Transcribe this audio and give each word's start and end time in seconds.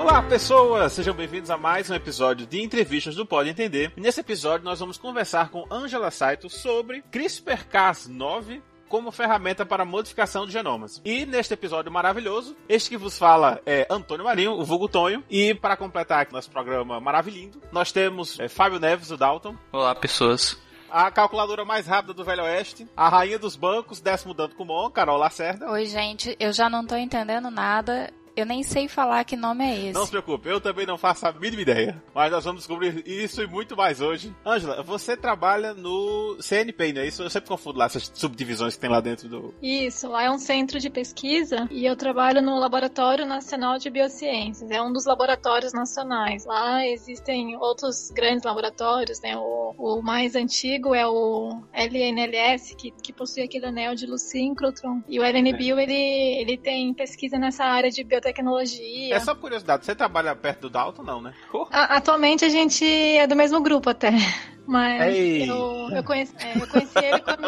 Olá, 0.00 0.22
pessoas! 0.22 0.94
Sejam 0.94 1.12
bem-vindos 1.12 1.50
a 1.50 1.58
mais 1.58 1.90
um 1.90 1.94
episódio 1.94 2.46
de 2.46 2.62
entrevistas 2.62 3.14
do 3.14 3.26
Pode 3.26 3.50
Entender. 3.50 3.92
E 3.94 4.00
nesse 4.00 4.18
episódio 4.18 4.64
nós 4.64 4.80
vamos 4.80 4.96
conversar 4.96 5.50
com 5.50 5.66
Angela 5.70 6.10
Saito 6.10 6.48
sobre 6.48 7.02
CRISPR-Cas9 7.12 8.62
como 8.88 9.12
ferramenta 9.12 9.66
para 9.66 9.84
modificação 9.84 10.46
de 10.46 10.52
genomas. 10.52 11.02
E 11.04 11.26
neste 11.26 11.52
episódio 11.52 11.92
maravilhoso, 11.92 12.56
este 12.66 12.88
que 12.88 12.96
vos 12.96 13.18
fala 13.18 13.60
é 13.66 13.86
Antônio 13.90 14.24
Marinho, 14.24 14.52
o 14.52 14.64
vulgo 14.64 14.88
Tonho. 14.88 15.22
E 15.28 15.52
para 15.52 15.76
completar 15.76 16.22
aqui 16.22 16.32
nosso 16.32 16.50
programa 16.50 16.98
maravilhoso, 16.98 17.60
nós 17.70 17.92
temos 17.92 18.40
é, 18.40 18.48
Fábio 18.48 18.80
Neves, 18.80 19.10
o 19.10 19.18
Dalton. 19.18 19.54
Olá, 19.70 19.94
pessoas 19.94 20.58
a 20.90 21.10
calculadora 21.10 21.64
mais 21.64 21.86
rápida 21.86 22.12
do 22.12 22.24
Velho 22.24 22.42
Oeste, 22.42 22.86
a 22.96 23.08
rainha 23.08 23.38
dos 23.38 23.56
bancos, 23.56 24.00
décimo 24.00 24.34
dando 24.34 24.54
com 24.54 24.64
Mon, 24.64 24.90
Carol 24.90 25.16
Lacerda. 25.16 25.70
Oi, 25.70 25.86
gente, 25.86 26.36
eu 26.38 26.52
já 26.52 26.68
não 26.68 26.84
tô 26.84 26.96
entendendo 26.96 27.50
nada. 27.50 28.12
Eu 28.36 28.46
nem 28.46 28.62
sei 28.62 28.88
falar 28.88 29.24
que 29.24 29.36
nome 29.36 29.64
é 29.64 29.74
esse. 29.76 29.92
Não 29.92 30.04
se 30.04 30.10
preocupe, 30.10 30.48
eu 30.48 30.60
também 30.60 30.86
não 30.86 30.96
faço 30.96 31.26
a 31.26 31.32
mínima 31.32 31.62
ideia. 31.62 32.02
Mas 32.14 32.30
nós 32.30 32.44
vamos 32.44 32.60
descobrir 32.60 33.02
isso 33.06 33.42
e 33.42 33.46
muito 33.46 33.76
mais 33.76 34.00
hoje. 34.00 34.34
Ângela, 34.44 34.82
você 34.82 35.16
trabalha 35.16 35.74
no 35.74 36.36
CNP, 36.40 36.92
não 36.92 37.02
é 37.02 37.06
isso? 37.06 37.22
Eu 37.22 37.30
sempre 37.30 37.48
confundo 37.48 37.78
lá 37.78 37.86
essas 37.86 38.10
subdivisões 38.14 38.74
que 38.74 38.80
tem 38.80 38.90
lá 38.90 39.00
dentro 39.00 39.28
do. 39.28 39.54
Isso, 39.62 40.08
lá 40.08 40.24
é 40.24 40.30
um 40.30 40.38
centro 40.38 40.78
de 40.78 40.88
pesquisa 40.90 41.68
e 41.70 41.84
eu 41.84 41.96
trabalho 41.96 42.40
no 42.42 42.58
Laboratório 42.58 43.26
Nacional 43.26 43.78
de 43.78 43.90
Biociências. 43.90 44.70
É 44.70 44.80
um 44.80 44.92
dos 44.92 45.04
laboratórios 45.04 45.72
nacionais. 45.72 46.44
Lá 46.44 46.86
existem 46.86 47.56
outros 47.56 48.10
grandes 48.10 48.44
laboratórios, 48.44 49.20
né? 49.20 49.36
O, 49.36 49.74
o 49.78 50.02
mais 50.02 50.34
antigo 50.34 50.94
é 50.94 51.06
o 51.06 51.62
LNLS, 51.72 52.74
que, 52.76 52.90
que 52.90 53.12
possui 53.12 53.42
aquele 53.42 53.66
anel 53.66 53.94
de 53.94 54.06
luz 54.06 54.22
síncrotron. 54.22 55.02
E 55.08 55.18
o 55.18 55.24
LNBio, 55.24 55.78
é. 55.78 55.82
ele, 55.82 56.40
ele 56.40 56.58
tem 56.58 56.92
pesquisa 56.94 57.38
nessa 57.38 57.64
área 57.64 57.90
de 57.90 58.04
biotecnologia 58.20 58.50
tecnologia. 58.50 59.14
É 59.14 59.20
só 59.20 59.34
curiosidade, 59.34 59.84
você 59.84 59.94
trabalha 59.94 60.34
perto 60.34 60.62
do 60.62 60.70
Dalton, 60.70 61.02
não, 61.02 61.20
né? 61.20 61.34
A, 61.70 61.96
atualmente 61.96 62.44
a 62.44 62.48
gente 62.48 62.84
é 62.84 63.26
do 63.26 63.36
mesmo 63.36 63.60
grupo 63.60 63.90
até. 63.90 64.10
Mas 64.66 65.16
eu, 65.48 65.88
eu, 65.90 66.04
conheci, 66.04 66.32
é, 66.38 66.56
eu 66.56 66.68
conheci 66.68 66.98
ele 66.98 67.18
quando 67.20 67.44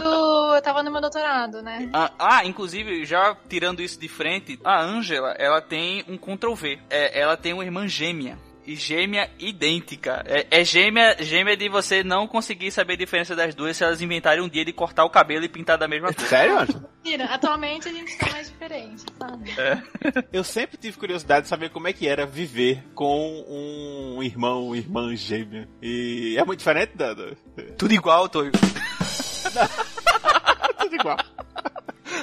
eu 0.57 0.61
tava 0.61 0.83
no 0.83 0.91
meu 0.91 1.01
doutorado, 1.01 1.63
né? 1.63 1.89
Ah, 1.93 2.11
ah, 2.19 2.45
inclusive, 2.45 3.05
já 3.05 3.37
tirando 3.49 3.81
isso 3.81 4.01
de 4.01 4.09
frente, 4.09 4.59
a 4.65 4.83
Angela, 4.83 5.31
ela 5.39 5.61
tem 5.61 6.05
um 6.09 6.17
Ctrl 6.17 6.55
V. 6.55 6.81
É, 6.91 7.21
ela 7.21 7.37
tem 7.37 7.53
uma 7.53 7.65
irmã 7.65 7.87
gêmea 7.87 8.37
e 8.67 8.77
gêmea 8.77 9.31
idêntica. 9.39 10.23
É, 10.27 10.61
é, 10.61 10.65
gêmea, 10.65 11.17
gêmea 11.21 11.57
de 11.57 11.69
você 11.69 12.03
não 12.03 12.27
conseguir 12.27 12.71
saber 12.71 12.95
a 12.95 12.97
diferença 12.97 13.35
das 13.35 13.55
duas 13.55 13.77
se 13.77 13.85
elas 13.85 14.01
inventarem 14.01 14.43
um 14.43 14.49
dia 14.49 14.65
de 14.65 14.73
cortar 14.73 15.05
o 15.05 15.11
cabelo 15.11 15.45
e 15.45 15.49
pintar 15.49 15.79
da 15.79 15.89
mesma 15.89 16.13
cor. 16.13 16.27
Sério, 16.27 16.57
Mentira, 17.05 17.25
atualmente 17.25 17.89
a 17.89 17.93
gente 17.93 18.17
tá 18.17 18.31
mais 18.31 18.49
diferente, 18.49 19.05
sabe? 19.19 19.51
É. 19.59 19.83
Eu 20.33 20.45
sempre 20.45 20.77
tive 20.77 20.97
curiosidade 20.97 21.43
de 21.43 21.49
saber 21.49 21.71
como 21.71 21.89
é 21.89 21.93
que 21.93 22.07
era 22.07 22.25
viver 22.25 22.85
com 22.95 23.45
um 23.49 24.23
irmão, 24.23 24.69
uma 24.69 24.77
irmã 24.77 25.17
gêmea. 25.17 25.69
E 25.83 26.37
é 26.39 26.45
muito 26.45 26.61
diferente, 26.61 26.93
Dando? 26.95 27.37
Tudo 27.77 27.93
igual, 27.93 28.29
Toyo. 28.29 28.53
Tudo 30.79 30.95
igual. 30.95 31.17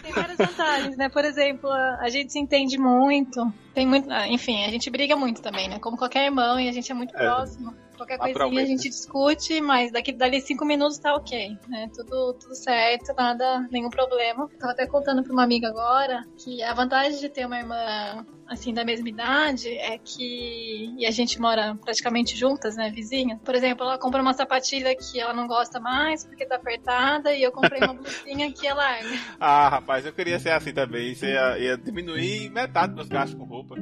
Tem 0.09 0.23
várias 0.23 0.37
vantagens, 0.37 0.97
né? 0.97 1.09
Por 1.09 1.23
exemplo, 1.23 1.71
a 1.71 2.09
gente 2.09 2.31
se 2.31 2.39
entende 2.39 2.77
muito. 2.77 3.51
Tem 3.73 3.85
muito. 3.85 4.11
Ah, 4.11 4.27
enfim, 4.27 4.65
a 4.65 4.69
gente 4.69 4.89
briga 4.89 5.15
muito 5.15 5.41
também, 5.41 5.69
né? 5.69 5.79
Como 5.79 5.97
qualquer 5.97 6.25
irmão, 6.25 6.59
e 6.59 6.67
a 6.67 6.71
gente 6.71 6.91
é 6.91 6.95
muito 6.95 7.15
é. 7.15 7.19
próximo. 7.19 7.73
Qualquer 7.95 8.17
coisinha 8.17 8.63
a 8.63 8.65
gente 8.65 8.89
discute, 8.89 9.59
mas 9.59 9.91
daqui 9.91 10.13
dali 10.13 10.39
cinco 10.39 10.65
minutos 10.65 10.97
tá 10.97 11.13
ok, 11.13 11.57
né? 11.67 11.89
Tudo, 11.93 12.33
tudo 12.33 12.55
certo, 12.55 13.13
nada, 13.15 13.67
nenhum 13.69 13.89
problema. 13.89 14.49
Tava 14.57 14.71
até 14.71 14.87
contando 14.87 15.21
pra 15.21 15.33
uma 15.33 15.43
amiga 15.43 15.67
agora 15.67 16.23
que 16.37 16.63
a 16.63 16.73
vantagem 16.73 17.19
de 17.19 17.29
ter 17.29 17.45
uma 17.45 17.57
irmã 17.57 18.25
assim 18.49 18.73
da 18.73 18.83
mesma 18.83 19.07
idade 19.07 19.69
é 19.69 19.97
que 19.97 20.93
e 20.97 21.05
a 21.05 21.11
gente 21.11 21.39
mora 21.39 21.75
praticamente 21.75 22.35
juntas, 22.35 22.75
né, 22.75 22.89
vizinha. 22.89 23.39
Por 23.43 23.55
exemplo, 23.55 23.85
ela 23.85 23.97
compra 23.97 24.21
uma 24.21 24.33
sapatilha 24.33 24.95
que 24.95 25.19
ela 25.19 25.33
não 25.33 25.47
gosta 25.47 25.79
mais 25.79 26.25
porque 26.25 26.45
tá 26.45 26.55
apertada 26.55 27.33
e 27.33 27.43
eu 27.43 27.51
comprei 27.51 27.81
uma 27.81 27.93
blusinha 27.93 28.51
que 28.51 28.67
é 28.67 28.73
larga. 28.73 29.09
Ah, 29.39 29.69
rapaz, 29.69 30.05
eu 30.05 30.13
queria 30.13 30.39
ser 30.39 30.51
assim 30.51 30.73
também. 30.73 31.13
Você 31.13 31.27
ia, 31.27 31.57
ia 31.59 31.77
diminuir 31.77 32.49
metade 32.49 32.93
dos 32.93 33.07
gastos 33.07 33.37
com 33.37 33.45
roupa. 33.45 33.75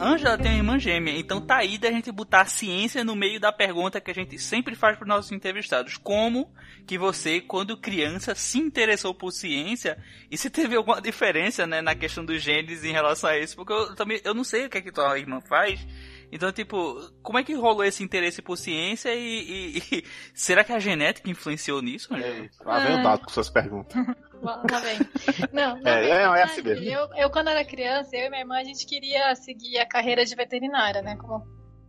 Ângela 0.00 0.38
tem 0.38 0.52
uma 0.52 0.56
irmã 0.56 0.78
gêmea, 0.78 1.18
então 1.18 1.42
tá 1.42 1.58
aí 1.58 1.76
da 1.76 1.90
gente 1.90 2.10
botar 2.10 2.40
a 2.40 2.46
ciência 2.46 3.04
no 3.04 3.14
meio 3.14 3.38
da 3.38 3.52
pergunta 3.52 4.00
que 4.00 4.10
a 4.10 4.14
gente 4.14 4.38
sempre 4.38 4.74
faz 4.74 4.96
para 4.96 5.04
os 5.04 5.08
nossos 5.08 5.30
entrevistados. 5.30 5.98
Como 5.98 6.50
que 6.86 6.96
você, 6.96 7.38
quando 7.38 7.76
criança, 7.76 8.34
se 8.34 8.58
interessou 8.58 9.14
por 9.14 9.30
ciência 9.30 9.98
e 10.30 10.38
se 10.38 10.48
teve 10.48 10.74
alguma 10.74 11.02
diferença, 11.02 11.66
né, 11.66 11.82
na 11.82 11.94
questão 11.94 12.24
dos 12.24 12.42
genes 12.42 12.82
em 12.82 12.92
relação 12.92 13.28
a 13.28 13.38
isso? 13.38 13.54
Porque 13.54 13.74
eu 13.74 13.94
também, 13.94 14.18
eu 14.24 14.32
não 14.32 14.42
sei 14.42 14.64
o 14.64 14.70
que 14.70 14.78
é 14.78 14.80
que 14.80 14.90
tua 14.90 15.18
irmã 15.18 15.38
faz, 15.42 15.86
então, 16.32 16.52
tipo, 16.52 17.10
como 17.22 17.38
é 17.38 17.44
que 17.44 17.54
rolou 17.54 17.84
esse 17.84 18.02
interesse 18.02 18.40
por 18.40 18.56
ciência 18.56 19.14
e, 19.14 19.18
e, 19.18 19.78
e 19.78 20.04
será 20.34 20.62
que 20.62 20.72
a 20.72 20.78
genética 20.78 21.30
influenciou 21.30 21.82
nisso? 21.82 22.14
É, 22.14 22.48
lá 22.64 22.78
vem 22.80 23.00
o 23.00 23.02
dado 23.02 23.24
com 23.24 23.30
suas 23.30 23.50
perguntas. 23.50 23.96
Lá 24.42 24.62
vem. 24.80 24.98
Não, 25.52 25.78
não 25.78 25.90
é, 25.90 26.08
é, 26.08 26.22
é 26.22 26.42
assim 26.42 26.62
mesmo. 26.62 26.82
Eu, 26.82 27.10
eu, 27.14 27.30
quando 27.30 27.48
era 27.48 27.62
criança, 27.62 28.16
eu 28.16 28.24
e 28.24 28.30
minha 28.30 28.40
irmã, 28.40 28.56
a 28.56 28.64
gente 28.64 28.86
queria 28.86 29.34
seguir 29.34 29.76
a 29.76 29.86
carreira 29.86 30.24
de 30.24 30.34
veterinária, 30.34 31.02
né? 31.02 31.14
Como 31.16 31.44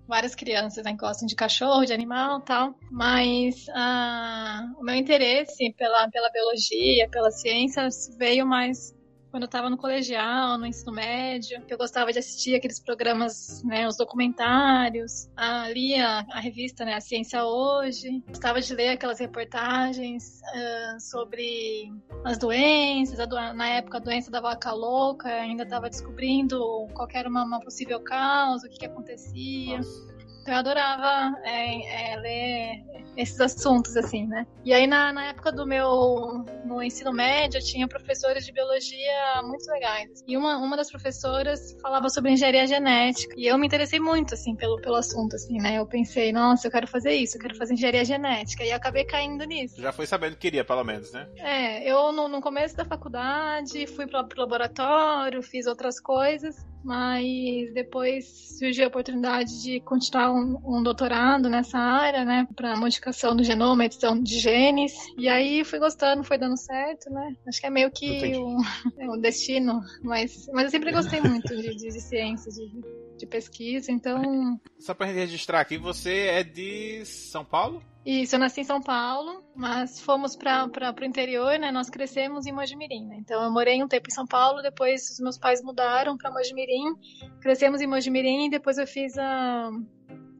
várias 0.05 0.35
crianças 0.35 0.83
né, 0.83 0.93
gostam 0.99 1.25
de 1.25 1.33
cachorro, 1.33 1.85
de 1.85 1.93
animal 1.93 2.41
tal. 2.41 2.75
Mas 2.91 3.67
ah, 3.73 4.65
o 4.77 4.83
meu 4.83 4.95
interesse 4.95 5.73
pela, 5.77 6.09
pela 6.09 6.29
biologia, 6.29 7.07
pela 7.09 7.31
ciência, 7.31 7.87
veio 8.17 8.45
mais 8.45 8.93
quando 9.31 9.43
eu 9.43 9.47
estava 9.47 9.69
no 9.69 9.77
colegial, 9.77 10.57
no 10.57 10.65
ensino 10.65 10.91
médio, 10.91 11.63
eu 11.67 11.77
gostava 11.77 12.11
de 12.11 12.19
assistir 12.19 12.53
aqueles 12.53 12.79
programas, 12.79 13.63
né, 13.63 13.87
os 13.87 13.95
documentários, 13.95 15.29
a, 15.37 15.69
lia 15.69 16.25
a 16.29 16.39
revista, 16.39 16.83
né, 16.83 16.95
A 16.95 17.01
Ciência 17.01 17.43
Hoje, 17.45 18.21
gostava 18.27 18.59
de 18.59 18.73
ler 18.75 18.89
aquelas 18.89 19.19
reportagens 19.19 20.41
uh, 20.41 20.99
sobre 20.99 21.91
as 22.25 22.37
doenças, 22.37 23.25
do, 23.27 23.35
na 23.35 23.69
época 23.69 23.97
a 23.97 24.01
doença 24.01 24.29
da 24.29 24.41
vaca 24.41 24.73
louca, 24.73 25.29
ainda 25.29 25.63
estava 25.63 25.89
descobrindo 25.89 26.59
qual 26.93 27.07
era 27.13 27.29
uma, 27.29 27.45
uma, 27.45 27.61
possível 27.61 28.01
causa, 28.01 28.67
o 28.67 28.69
que, 28.69 28.79
que 28.79 28.85
acontecia. 28.85 29.77
Nossa. 29.77 30.10
Então 30.41 30.53
eu 30.55 30.59
adorava 30.59 31.37
é, 31.43 32.13
é, 32.13 32.15
ler 32.17 32.83
esses 33.15 33.39
assuntos, 33.39 33.95
assim, 33.95 34.25
né? 34.25 34.47
E 34.63 34.73
aí 34.73 34.87
na, 34.87 35.13
na 35.13 35.27
época 35.27 35.51
do 35.51 35.65
meu 35.67 36.43
no 36.65 36.81
ensino 36.81 37.11
médio, 37.11 37.59
eu 37.59 37.63
tinha 37.63 37.87
professores 37.87 38.45
de 38.45 38.51
biologia 38.51 39.41
muito 39.43 39.69
legais. 39.69 40.23
E 40.27 40.35
uma, 40.37 40.57
uma 40.57 40.75
das 40.75 40.89
professoras 40.89 41.75
falava 41.81 42.09
sobre 42.09 42.31
engenharia 42.31 42.65
genética. 42.65 43.35
E 43.37 43.45
eu 43.47 43.57
me 43.57 43.67
interessei 43.67 43.99
muito, 43.99 44.33
assim, 44.33 44.55
pelo, 44.55 44.79
pelo 44.81 44.95
assunto, 44.95 45.35
assim, 45.35 45.57
né? 45.57 45.77
Eu 45.77 45.85
pensei, 45.85 46.31
nossa, 46.31 46.67
eu 46.67 46.71
quero 46.71 46.87
fazer 46.87 47.13
isso, 47.13 47.37
eu 47.37 47.41
quero 47.41 47.55
fazer 47.55 47.73
engenharia 47.73 48.05
genética. 48.05 48.63
E 48.63 48.71
acabei 48.71 49.03
caindo 49.03 49.43
nisso. 49.45 49.81
Já 49.81 49.91
foi 49.91 50.07
sabendo 50.07 50.33
que 50.33 50.41
queria, 50.41 50.63
pelo 50.63 50.83
menos, 50.83 51.11
né? 51.11 51.27
É, 51.37 51.89
eu 51.89 52.11
no, 52.11 52.27
no 52.27 52.41
começo 52.41 52.75
da 52.75 52.85
faculdade 52.85 53.85
fui 53.87 54.07
pro, 54.07 54.27
pro 54.27 54.41
laboratório, 54.41 55.41
fiz 55.43 55.67
outras 55.67 55.99
coisas 55.99 56.70
mas 56.83 57.73
depois 57.73 58.25
surgiu 58.57 58.85
a 58.85 58.87
oportunidade 58.87 59.61
de 59.61 59.79
continuar 59.81 60.31
um, 60.31 60.59
um 60.63 60.83
doutorado 60.83 61.49
nessa 61.49 61.77
área, 61.77 62.25
né, 62.25 62.47
para 62.55 62.75
modificação 62.75 63.35
do 63.35 63.43
genoma, 63.43 63.85
edição 63.85 64.21
de 64.21 64.39
genes, 64.39 64.93
e 65.17 65.27
aí 65.27 65.63
fui 65.63 65.79
gostando, 65.79 66.23
foi 66.23 66.37
dando 66.37 66.57
certo, 66.57 67.09
né, 67.09 67.35
acho 67.47 67.59
que 67.59 67.67
é 67.67 67.69
meio 67.69 67.91
que 67.91 68.35
o, 68.37 68.57
é 68.99 69.17
destino, 69.19 69.81
mas, 70.03 70.47
mas 70.53 70.65
eu 70.65 70.69
sempre 70.69 70.91
gostei 70.91 71.21
muito 71.21 71.55
de, 71.55 71.75
de, 71.75 71.89
de 71.89 72.01
ciência, 72.01 72.51
de, 72.51 73.17
de 73.17 73.25
pesquisa, 73.25 73.91
então... 73.91 74.59
Só 74.79 74.93
para 74.93 75.07
registrar 75.07 75.61
aqui, 75.61 75.77
você 75.77 76.27
é 76.27 76.43
de 76.43 77.05
São 77.05 77.45
Paulo? 77.45 77.83
Isso, 78.03 78.35
eu 78.35 78.39
nasci 78.39 78.61
em 78.61 78.63
São 78.63 78.81
Paulo, 78.81 79.43
mas 79.55 79.99
fomos 80.01 80.35
para 80.35 80.67
o 80.99 81.05
interior, 81.05 81.59
né? 81.59 81.71
Nós 81.71 81.87
crescemos 81.87 82.47
em 82.47 82.51
Mojimirim, 82.51 83.05
né? 83.05 83.17
Então 83.19 83.43
eu 83.43 83.51
morei 83.51 83.83
um 83.83 83.87
tempo 83.87 84.07
em 84.09 84.13
São 84.13 84.25
Paulo, 84.25 84.61
depois 84.63 85.07
os 85.09 85.19
meus 85.19 85.37
pais 85.37 85.61
mudaram 85.61 86.17
para 86.17 86.31
Mojimirim, 86.31 86.95
crescemos 87.39 87.79
em 87.79 87.87
Mojimirim 87.87 88.47
e 88.47 88.49
depois 88.49 88.79
eu 88.79 88.87
fiz 88.87 89.15
a, 89.19 89.69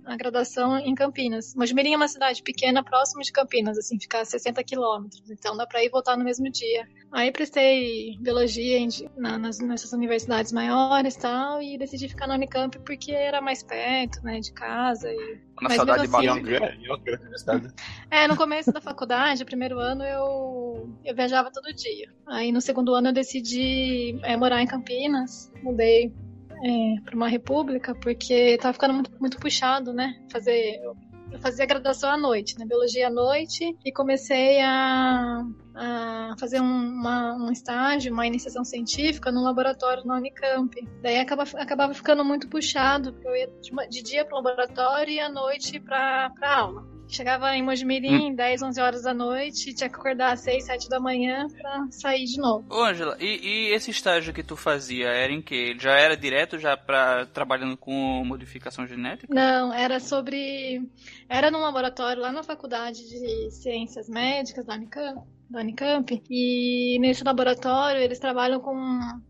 a 0.05 0.15
graduação 0.15 0.77
em 0.77 0.93
Campinas. 0.95 1.53
Mojimirim 1.55 1.93
é 1.93 1.97
uma 1.97 2.07
cidade 2.07 2.41
pequena, 2.41 2.83
próximo 2.83 3.21
de 3.21 3.31
Campinas, 3.31 3.77
assim, 3.77 3.99
fica 3.99 4.21
a 4.21 4.25
60 4.25 4.63
quilômetros, 4.63 5.29
então 5.29 5.55
dá 5.55 5.65
para 5.65 5.83
ir 5.83 5.89
voltar 5.89 6.17
no 6.17 6.23
mesmo 6.23 6.49
dia. 6.49 6.87
Aí 7.11 7.31
prestei 7.31 8.17
biologia 8.19 8.77
em, 8.77 8.87
na, 9.17 9.37
nas, 9.37 9.59
nessas 9.59 9.91
universidades 9.93 10.51
maiores 10.51 11.15
e 11.15 11.19
tal, 11.19 11.61
e 11.61 11.77
decidi 11.77 12.07
ficar 12.07 12.27
na 12.27 12.35
Unicamp 12.35 12.77
porque 12.79 13.11
era 13.11 13.41
mais 13.41 13.63
perto, 13.63 14.23
né, 14.23 14.39
de 14.39 14.51
casa. 14.53 15.09
E, 15.11 15.39
na 15.61 15.69
saudade 15.69 16.07
de 16.07 16.15
assim, 16.15 16.29
universidade. 16.29 17.73
É, 18.09 18.27
no 18.27 18.35
começo 18.35 18.71
da 18.71 18.81
faculdade, 18.81 19.45
primeiro 19.45 19.79
ano, 19.79 20.03
eu, 20.03 20.89
eu 21.05 21.15
viajava 21.15 21.51
todo 21.51 21.73
dia. 21.73 22.09
Aí 22.27 22.51
no 22.51 22.59
segundo 22.59 22.93
ano 22.93 23.09
eu 23.09 23.13
decidi 23.13 24.19
é, 24.23 24.35
morar 24.35 24.61
em 24.61 24.67
Campinas, 24.67 25.51
mudei 25.63 26.13
é, 26.63 27.01
para 27.01 27.15
uma 27.15 27.27
república, 27.27 27.95
porque 27.95 28.57
tava 28.57 28.73
ficando 28.73 28.93
muito, 28.93 29.11
muito 29.19 29.37
puxado, 29.39 29.93
né? 29.93 30.15
Fazer 30.31 30.79
eu 31.31 31.39
fazia 31.39 31.65
graduação 31.65 32.09
à 32.09 32.17
noite, 32.17 32.59
né? 32.59 32.65
Biologia 32.65 33.07
à 33.07 33.09
noite, 33.09 33.75
e 33.85 33.91
comecei 33.91 34.59
a, 34.61 35.41
a 35.73 36.35
fazer 36.37 36.59
um, 36.59 36.65
uma, 36.65 37.35
um 37.35 37.51
estágio, 37.51 38.11
uma 38.11 38.27
iniciação 38.27 38.65
científica 38.65 39.31
no 39.31 39.41
laboratório 39.41 40.05
na 40.05 40.17
Unicamp. 40.17 40.75
Daí 41.01 41.19
acaba, 41.19 41.43
acabava 41.55 41.93
ficando 41.93 42.25
muito 42.25 42.49
puxado, 42.49 43.13
porque 43.13 43.27
eu 43.27 43.35
ia 43.35 43.47
de, 43.47 43.89
de 43.89 44.03
dia 44.03 44.25
para 44.25 44.33
o 44.37 44.43
laboratório 44.43 45.13
e 45.13 45.19
à 45.19 45.29
noite 45.29 45.79
para 45.79 46.33
aula. 46.41 46.85
Chegava 47.11 47.53
em 47.55 47.61
Mojimirim, 47.61 48.31
hum. 48.31 48.35
10, 48.35 48.61
11 48.61 48.81
horas 48.81 49.03
da 49.03 49.13
noite, 49.13 49.73
tinha 49.73 49.89
que 49.89 49.95
acordar 49.95 50.31
às 50.31 50.39
6, 50.39 50.65
7 50.65 50.89
da 50.89 50.99
manhã 50.99 51.45
pra 51.49 51.87
sair 51.91 52.23
de 52.23 52.37
novo. 52.37 52.65
Ô, 52.69 52.83
Angela, 52.83 53.17
e, 53.19 53.39
e, 53.43 53.73
esse 53.73 53.91
estágio 53.91 54.33
que 54.33 54.41
tu 54.41 54.55
fazia, 54.55 55.07
era 55.07 55.31
em 55.31 55.41
que? 55.41 55.75
Já 55.77 55.91
era 55.91 56.15
direto 56.15 56.57
já 56.57 56.77
pra, 56.77 57.25
trabalhando 57.25 57.75
com 57.75 58.23
modificação 58.25 58.87
genética? 58.87 59.33
Não, 59.33 59.73
era 59.73 59.99
sobre... 59.99 60.81
Era 61.27 61.51
num 61.51 61.59
laboratório 61.59 62.21
lá 62.21 62.31
na 62.31 62.43
Faculdade 62.43 63.07
de 63.09 63.51
Ciências 63.51 64.07
Médicas 64.07 64.65
da 64.65 64.75
Unicamp 64.75 65.21
da 65.51 65.59
Unicamp, 65.59 66.21
e 66.29 66.97
nesse 66.99 67.23
laboratório 67.23 68.01
eles 68.01 68.19
trabalham 68.19 68.59
com 68.59 68.73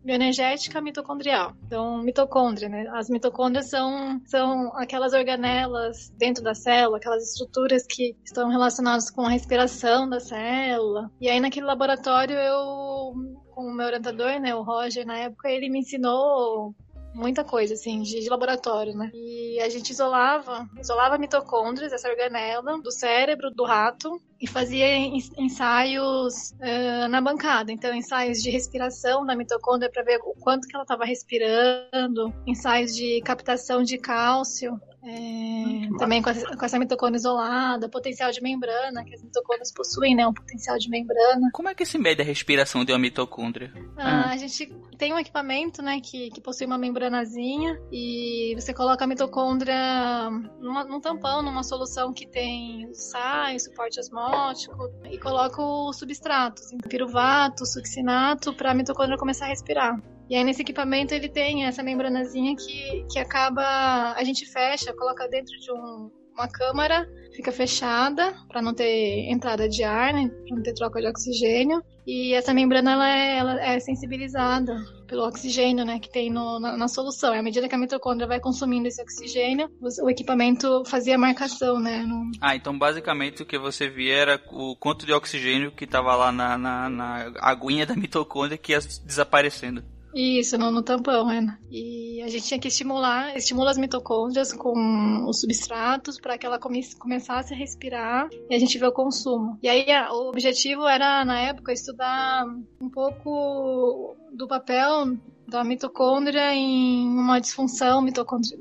bioenergética 0.04 0.80
mitocondrial. 0.80 1.54
Então, 1.66 2.02
mitocôndria, 2.02 2.68
né? 2.68 2.86
As 2.94 3.10
mitocôndrias 3.10 3.68
são, 3.68 4.20
são 4.26 4.74
aquelas 4.76 5.12
organelas 5.12 6.10
dentro 6.16 6.42
da 6.42 6.54
célula, 6.54 6.98
aquelas 6.98 7.30
estruturas 7.30 7.86
que 7.86 8.16
estão 8.24 8.48
relacionadas 8.48 9.10
com 9.10 9.22
a 9.22 9.30
respiração 9.30 10.08
da 10.08 10.20
célula. 10.20 11.10
E 11.20 11.28
aí, 11.28 11.40
naquele 11.40 11.66
laboratório, 11.66 12.36
eu 12.36 13.14
com 13.52 13.66
o 13.66 13.74
meu 13.74 13.86
orientador, 13.86 14.40
né, 14.40 14.54
o 14.54 14.62
Roger, 14.62 15.06
na 15.06 15.18
época, 15.18 15.50
ele 15.50 15.68
me 15.68 15.80
ensinou 15.80 16.74
muita 17.14 17.44
coisa, 17.44 17.74
assim, 17.74 18.02
de, 18.02 18.20
de, 18.20 18.28
laboratório, 18.28 18.94
né? 18.94 19.10
E 19.14 19.60
a 19.60 19.68
gente 19.68 19.90
isolava, 19.90 20.68
isolava 20.78 21.18
mitocôndrias, 21.18 21.92
essa 21.92 22.08
organela, 22.08 22.80
do 22.80 22.90
cérebro 22.90 23.50
do 23.50 23.64
rato 23.64 24.20
e 24.40 24.46
fazia 24.46 24.96
ensaios 25.38 26.52
uh, 26.52 27.08
na 27.08 27.20
bancada. 27.20 27.70
Então, 27.70 27.94
ensaios 27.94 28.42
de 28.42 28.50
respiração 28.50 29.24
da 29.24 29.36
mitocôndria 29.36 29.90
para 29.90 30.02
ver 30.02 30.20
o 30.24 30.34
quanto 30.40 30.66
que 30.66 30.74
ela 30.74 30.84
estava 30.84 31.04
respirando, 31.04 32.32
ensaios 32.46 32.94
de 32.94 33.20
captação 33.22 33.82
de 33.82 33.98
cálcio, 33.98 34.80
é, 35.04 35.88
também 35.98 36.22
com 36.22 36.30
essa, 36.30 36.56
com 36.56 36.64
essa, 36.64 36.78
mitocôndria 36.78 37.18
isolada, 37.18 37.88
potencial 37.88 38.30
de 38.30 38.40
membrana, 38.40 39.04
que 39.04 39.14
as 39.14 39.22
mitocôndrias 39.22 39.72
possuem, 39.72 40.14
né? 40.14 40.26
Um 40.26 40.32
potencial 40.32 40.78
de 40.78 40.88
membrana. 40.88 41.50
Como 41.52 41.68
é 41.68 41.74
que 41.74 41.84
se 41.84 41.98
mede 41.98 42.22
a 42.22 42.24
respiração 42.24 42.84
de 42.84 42.92
uma 42.92 42.98
mitocôndria? 42.98 43.72
Ah, 43.96 44.26
ah. 44.26 44.30
A 44.30 44.36
gente 44.36 44.72
tem 44.96 45.12
um 45.12 45.18
equipamento, 45.18 45.82
né, 45.82 46.00
que, 46.00 46.30
que 46.30 46.40
possui 46.40 46.66
uma 46.66 46.78
membranazinha 46.78 47.80
e 47.90 48.54
você 48.54 48.72
coloca 48.72 49.04
a 49.04 49.08
mitocôndria 49.08 50.30
numa, 50.60 50.84
num 50.84 51.00
tampão, 51.00 51.42
numa 51.42 51.64
solução 51.64 52.12
que 52.12 52.26
tem 52.26 52.88
sais, 52.94 53.64
suporte 53.64 53.98
osmótico 53.98 54.88
e 55.10 55.18
coloca 55.18 55.60
os 55.60 55.98
substratos, 55.98 56.70
piruvato, 56.88 57.66
succinato, 57.66 58.54
para 58.54 58.70
a 58.70 58.74
mitocôndria 58.74 59.18
começar 59.18 59.46
a 59.46 59.48
respirar. 59.48 60.00
E 60.32 60.34
aí 60.34 60.42
nesse 60.42 60.62
equipamento 60.62 61.12
ele 61.12 61.28
tem 61.28 61.66
essa 61.66 61.82
membranazinha 61.82 62.56
que, 62.56 63.04
que 63.12 63.18
acaba. 63.18 64.14
A 64.16 64.24
gente 64.24 64.46
fecha, 64.46 64.90
coloca 64.94 65.28
dentro 65.28 65.54
de 65.58 65.70
um, 65.70 66.10
uma 66.32 66.48
câmara, 66.48 67.06
fica 67.36 67.52
fechada 67.52 68.34
para 68.48 68.62
não 68.62 68.72
ter 68.72 69.30
entrada 69.30 69.68
de 69.68 69.84
ar, 69.84 70.14
né? 70.14 70.30
Para 70.48 70.56
não 70.56 70.62
ter 70.62 70.72
troca 70.72 71.02
de 71.02 71.06
oxigênio. 71.06 71.82
E 72.06 72.32
essa 72.32 72.54
membrana 72.54 72.92
ela 72.92 73.10
é, 73.10 73.36
ela 73.36 73.62
é 73.62 73.78
sensibilizada 73.78 74.74
pelo 75.06 75.22
oxigênio, 75.28 75.84
né, 75.84 75.98
que 76.00 76.10
tem 76.10 76.30
no, 76.30 76.58
na, 76.58 76.78
na, 76.78 76.88
solução. 76.88 77.34
E 77.34 77.38
à 77.38 77.42
medida 77.42 77.68
que 77.68 77.74
a 77.74 77.78
mitocôndria 77.78 78.26
vai 78.26 78.40
consumindo 78.40 78.88
esse 78.88 79.02
oxigênio, 79.02 79.68
o, 79.82 80.06
o 80.06 80.10
equipamento 80.10 80.82
fazia 80.86 81.18
marcação, 81.18 81.78
né. 81.78 82.02
No... 82.04 82.30
Ah, 82.40 82.56
então 82.56 82.76
basicamente 82.76 83.42
o 83.42 83.46
que 83.46 83.58
você 83.58 83.86
via 83.86 84.14
era 84.14 84.42
o 84.50 84.74
quanto 84.76 85.04
de 85.04 85.12
oxigênio 85.12 85.70
que 85.70 85.84
estava 85.84 86.16
lá 86.16 86.32
na, 86.32 86.56
na, 86.56 86.88
na 86.88 87.32
aguinha 87.38 87.84
da 87.84 87.94
mitocôndria 87.94 88.56
que 88.56 88.72
ia 88.72 88.80
desaparecendo. 88.80 89.84
Isso, 90.14 90.58
no, 90.58 90.70
no 90.70 90.82
tampão, 90.82 91.28
Ana. 91.28 91.58
E 91.70 92.20
a 92.22 92.28
gente 92.28 92.46
tinha 92.46 92.60
que 92.60 92.68
estimular, 92.68 93.36
estimula 93.36 93.70
as 93.70 93.78
mitocôndrias 93.78 94.52
com 94.52 95.24
os 95.26 95.40
substratos 95.40 96.20
para 96.20 96.36
que 96.36 96.44
ela 96.44 96.58
come, 96.58 96.82
começasse 96.96 97.54
a 97.54 97.56
respirar 97.56 98.28
e 98.48 98.54
a 98.54 98.58
gente 98.58 98.78
vê 98.78 98.86
o 98.86 98.92
consumo. 98.92 99.58
E 99.62 99.68
aí 99.68 99.90
a, 99.90 100.12
o 100.12 100.28
objetivo 100.28 100.86
era, 100.86 101.24
na 101.24 101.40
época, 101.40 101.72
estudar 101.72 102.44
um 102.80 102.90
pouco 102.90 104.16
do 104.32 104.46
papel 104.46 105.16
da 105.46 105.64
mitocôndria 105.64 106.54
em 106.54 107.06
uma 107.08 107.40
disfunção 107.40 108.04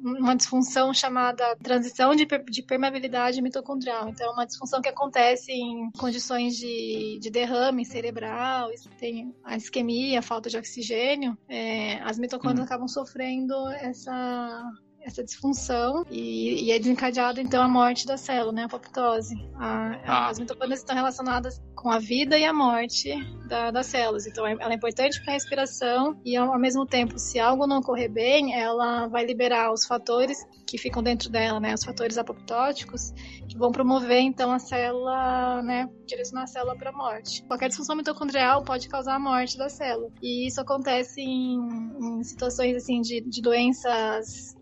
uma 0.04 0.36
disfunção 0.36 0.94
chamada 0.94 1.56
transição 1.58 2.16
de, 2.16 2.26
de 2.26 2.64
permeabilidade 2.64 3.42
mitocondrial. 3.42 4.10
Então, 4.10 4.28
é 4.28 4.32
uma 4.32 4.46
disfunção 4.46 4.82
que 4.82 4.90
acontece 4.90 5.52
em 5.52 5.90
condições 5.98 6.56
de, 6.58 7.20
de 7.22 7.30
derrame 7.30 7.86
cerebral, 7.86 8.70
tem 9.00 9.34
a 9.44 9.56
isquemia, 9.56 10.20
a 10.20 10.24
falta 10.24 10.50
de 10.50 10.58
oxigênio, 10.58 11.38
é, 11.48 12.00
as 12.02 12.18
mitocôndrias 12.18 12.62
hum. 12.62 12.66
acabam 12.66 12.88
sofrendo 12.88 13.54
essa 13.70 14.64
essa 15.04 15.24
disfunção 15.24 16.06
e, 16.10 16.66
e, 16.66 16.72
é 16.72 16.80
desencadeado 16.80 17.40
então 17.40 17.62
a 17.62 17.68
morte 17.68 18.06
da 18.06 18.18
célula, 18.18 18.52
né, 18.52 18.62
a 18.64 18.66
apoptose. 18.66 19.36
A, 19.56 20.00
ah. 20.06 20.30
As 20.30 20.40
mitocôndrias 20.40 20.80
estão 20.80 20.96
relacionadas 20.96 21.62
com 21.76 21.90
a 21.90 22.00
vida 22.00 22.38
e 22.38 22.46
a 22.46 22.54
morte 22.54 23.16
da, 23.48 23.72
das 23.72 23.88
células, 23.88 24.28
então 24.28 24.46
é, 24.46 24.52
ela 24.54 24.72
é 24.72 24.76
importante 24.76 25.20
para 25.22 25.32
a 25.32 25.34
respiração 25.34 26.20
e 26.24 26.36
ao, 26.36 26.54
ao, 26.54 26.60
mesmo 26.60 26.86
tempo, 26.86 27.18
se 27.18 27.40
algo 27.40 27.66
não 27.66 27.82
correr 27.82 28.08
bem, 28.08 28.54
ela 28.54 29.08
vai 29.08 29.26
liberar 29.26 29.74
os 29.74 29.86
fatores 29.86 30.38
que 30.68 30.78
ficam 30.78 31.02
dentro 31.02 31.30
dela, 31.30 31.60
né, 31.60 31.74
os 31.74 31.84
fatores 31.84 32.18
apoptóticos, 32.18 33.12
que 33.48 33.58
vão 33.58 33.72
promover 33.72 34.20
então 34.20 34.52
a 34.52 34.60
célula, 34.60 35.62
né, 35.64 35.90
direcionar 36.06 36.44
a 36.44 36.48
célula 36.48 36.78
para 36.78 36.92
a 36.92 36.94
morte. 36.94 37.44
Qualquer 37.44 37.70
disfunção 37.70 37.96
mitocondrial 37.96 38.64
pode 38.64 38.88
causar 38.88 39.16
a 39.16 39.20
morte 39.20 39.58
da 39.58 39.70
célula 39.70 40.10
e 40.22 40.48
isso 40.48 40.62
acontece 40.62 41.22
em, 41.22 41.60
em 42.00 42.24
situações 42.24 42.76
assim 42.76 43.02
de, 43.02 43.22
de 43.22 43.42
doenças 43.42 44.56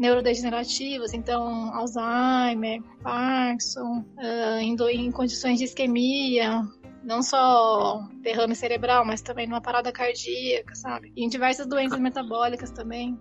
neurodegenerativas, 0.00 1.12
então 1.12 1.74
Alzheimer, 1.74 2.82
Parkinson, 3.02 4.02
uh, 4.16 4.58
em, 4.58 5.12
condições 5.12 5.58
de 5.58 5.66
isquemia, 5.66 6.62
não 7.04 7.22
só 7.22 8.08
derrame 8.22 8.54
cerebral, 8.54 9.04
mas 9.04 9.20
também 9.20 9.46
numa 9.46 9.60
parada 9.60 9.92
cardíaca, 9.92 10.74
sabe? 10.74 11.12
E 11.14 11.22
em 11.22 11.28
diversas 11.28 11.66
doenças 11.66 12.00
metabólicas 12.00 12.70
também. 12.70 13.12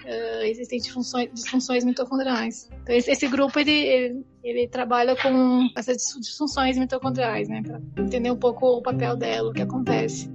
Uh, 0.00 0.44
existem 0.44 0.78
disfunções, 0.78 1.30
disfunções 1.34 1.84
mitocondriais. 1.84 2.70
Então 2.82 2.94
esse, 2.94 3.10
esse 3.10 3.28
grupo 3.28 3.58
ele, 3.58 3.70
ele, 3.70 4.26
ele, 4.42 4.68
trabalha 4.68 5.14
com 5.14 5.68
essas 5.76 5.98
disfunções 6.18 6.78
mitocondriais, 6.78 7.50
né, 7.50 7.60
para 7.62 8.02
entender 8.02 8.30
um 8.30 8.36
pouco 8.36 8.66
o 8.66 8.82
papel 8.82 9.14
dela, 9.14 9.50
o 9.50 9.52
que 9.52 9.60
acontece. 9.60 10.30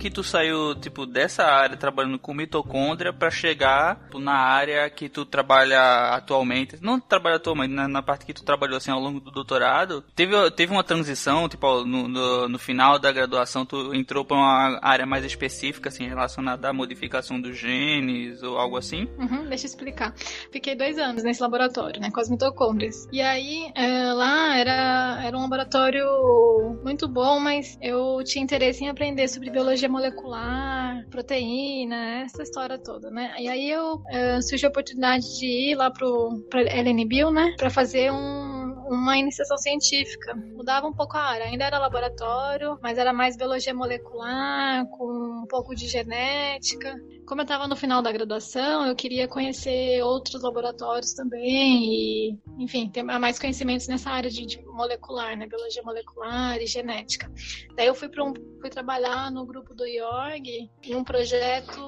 Que 0.00 0.10
tu 0.10 0.24
saiu, 0.24 0.74
tipo, 0.74 1.04
dessa 1.04 1.44
área 1.44 1.76
trabalhando 1.76 2.18
com 2.18 2.32
mitocôndria 2.32 3.12
para 3.12 3.30
chegar 3.30 3.96
tipo, 4.04 4.18
na 4.18 4.32
área 4.32 4.88
que 4.88 5.10
tu 5.10 5.26
trabalha 5.26 6.14
atualmente? 6.14 6.78
Não 6.80 6.98
trabalha 6.98 7.36
atualmente, 7.36 7.74
na, 7.74 7.86
na, 7.86 8.02
parte 8.02 8.24
que 8.24 8.32
tu 8.32 8.42
trabalhou 8.42 8.78
assim 8.78 8.90
ao 8.90 8.98
longo 8.98 9.20
do 9.20 9.30
doutorado. 9.30 10.02
Teve, 10.16 10.50
teve 10.52 10.72
uma 10.72 10.82
transição, 10.82 11.48
tipo, 11.50 11.84
no, 11.84 12.08
no, 12.08 12.48
no 12.48 12.58
final 12.58 12.98
da 12.98 13.12
graduação 13.12 13.66
tu 13.66 13.94
entrou 13.94 14.24
para 14.24 14.38
uma 14.38 14.78
área 14.82 15.04
mais 15.04 15.22
específica, 15.22 15.90
assim, 15.90 16.08
relacionada 16.08 16.70
à 16.70 16.72
modificação 16.72 17.38
dos 17.38 17.58
genes 17.58 18.42
ou 18.42 18.56
algo 18.56 18.78
assim? 18.78 19.06
Uhum, 19.18 19.46
deixa 19.50 19.66
eu 19.66 19.68
explicar. 19.68 20.14
Fiquei 20.50 20.74
dois 20.74 20.98
anos 20.98 21.22
nesse 21.22 21.42
laboratório, 21.42 22.00
né, 22.00 22.10
com 22.10 22.20
as 22.20 22.30
mitocôndrias. 22.30 23.06
E 23.12 23.20
aí, 23.20 23.70
é, 23.74 24.12
lá 24.14 24.56
era, 24.56 25.20
era 25.22 25.36
um 25.36 25.42
laboratório 25.42 26.06
muito 26.82 27.06
bom, 27.06 27.38
mas 27.38 27.76
eu 27.82 28.24
tinha 28.24 28.42
interesse 28.42 28.82
em 28.82 28.88
aprender 28.88 29.28
sobre 29.28 29.50
biologia 29.50 29.89
molecular, 29.90 31.06
proteína, 31.10 32.22
essa 32.22 32.42
história 32.42 32.78
toda, 32.78 33.10
né? 33.10 33.34
E 33.38 33.48
aí 33.48 33.70
eu 33.70 33.94
uh, 33.94 34.42
surgiu 34.42 34.68
a 34.68 34.70
oportunidade 34.70 35.38
de 35.38 35.46
ir 35.46 35.74
lá 35.74 35.90
pro 35.90 36.42
pra 36.48 36.62
LNBio, 36.62 37.30
né? 37.30 37.54
Pra 37.56 37.70
fazer 37.70 38.10
um 38.10 38.59
uma 38.88 39.16
iniciação 39.16 39.56
científica. 39.58 40.34
Mudava 40.34 40.86
um 40.86 40.92
pouco 40.92 41.16
a 41.16 41.22
área, 41.22 41.46
ainda 41.46 41.64
era 41.64 41.78
laboratório, 41.78 42.78
mas 42.82 42.98
era 42.98 43.12
mais 43.12 43.36
biologia 43.36 43.74
molecular, 43.74 44.86
com 44.86 45.42
um 45.42 45.46
pouco 45.46 45.74
de 45.74 45.86
genética. 45.86 46.94
Como 47.26 47.40
eu 47.40 47.44
estava 47.44 47.68
no 47.68 47.76
final 47.76 48.02
da 48.02 48.10
graduação, 48.10 48.86
eu 48.86 48.96
queria 48.96 49.28
conhecer 49.28 50.02
outros 50.02 50.42
laboratórios 50.42 51.12
também 51.12 51.84
e, 51.84 52.38
enfim, 52.58 52.88
ter 52.88 53.02
mais 53.02 53.38
conhecimentos 53.38 53.86
nessa 53.86 54.10
área 54.10 54.30
de, 54.30 54.44
de 54.44 54.62
molecular, 54.66 55.36
né, 55.36 55.46
biologia 55.46 55.82
molecular 55.82 56.60
e 56.60 56.66
genética. 56.66 57.30
Daí 57.76 57.86
eu 57.86 57.94
fui 57.94 58.08
um, 58.18 58.34
fui 58.60 58.70
trabalhar 58.70 59.30
no 59.30 59.46
grupo 59.46 59.74
do 59.74 59.86
IORG 59.86 60.70
em 60.82 60.94
um 60.94 61.04
projeto 61.04 61.80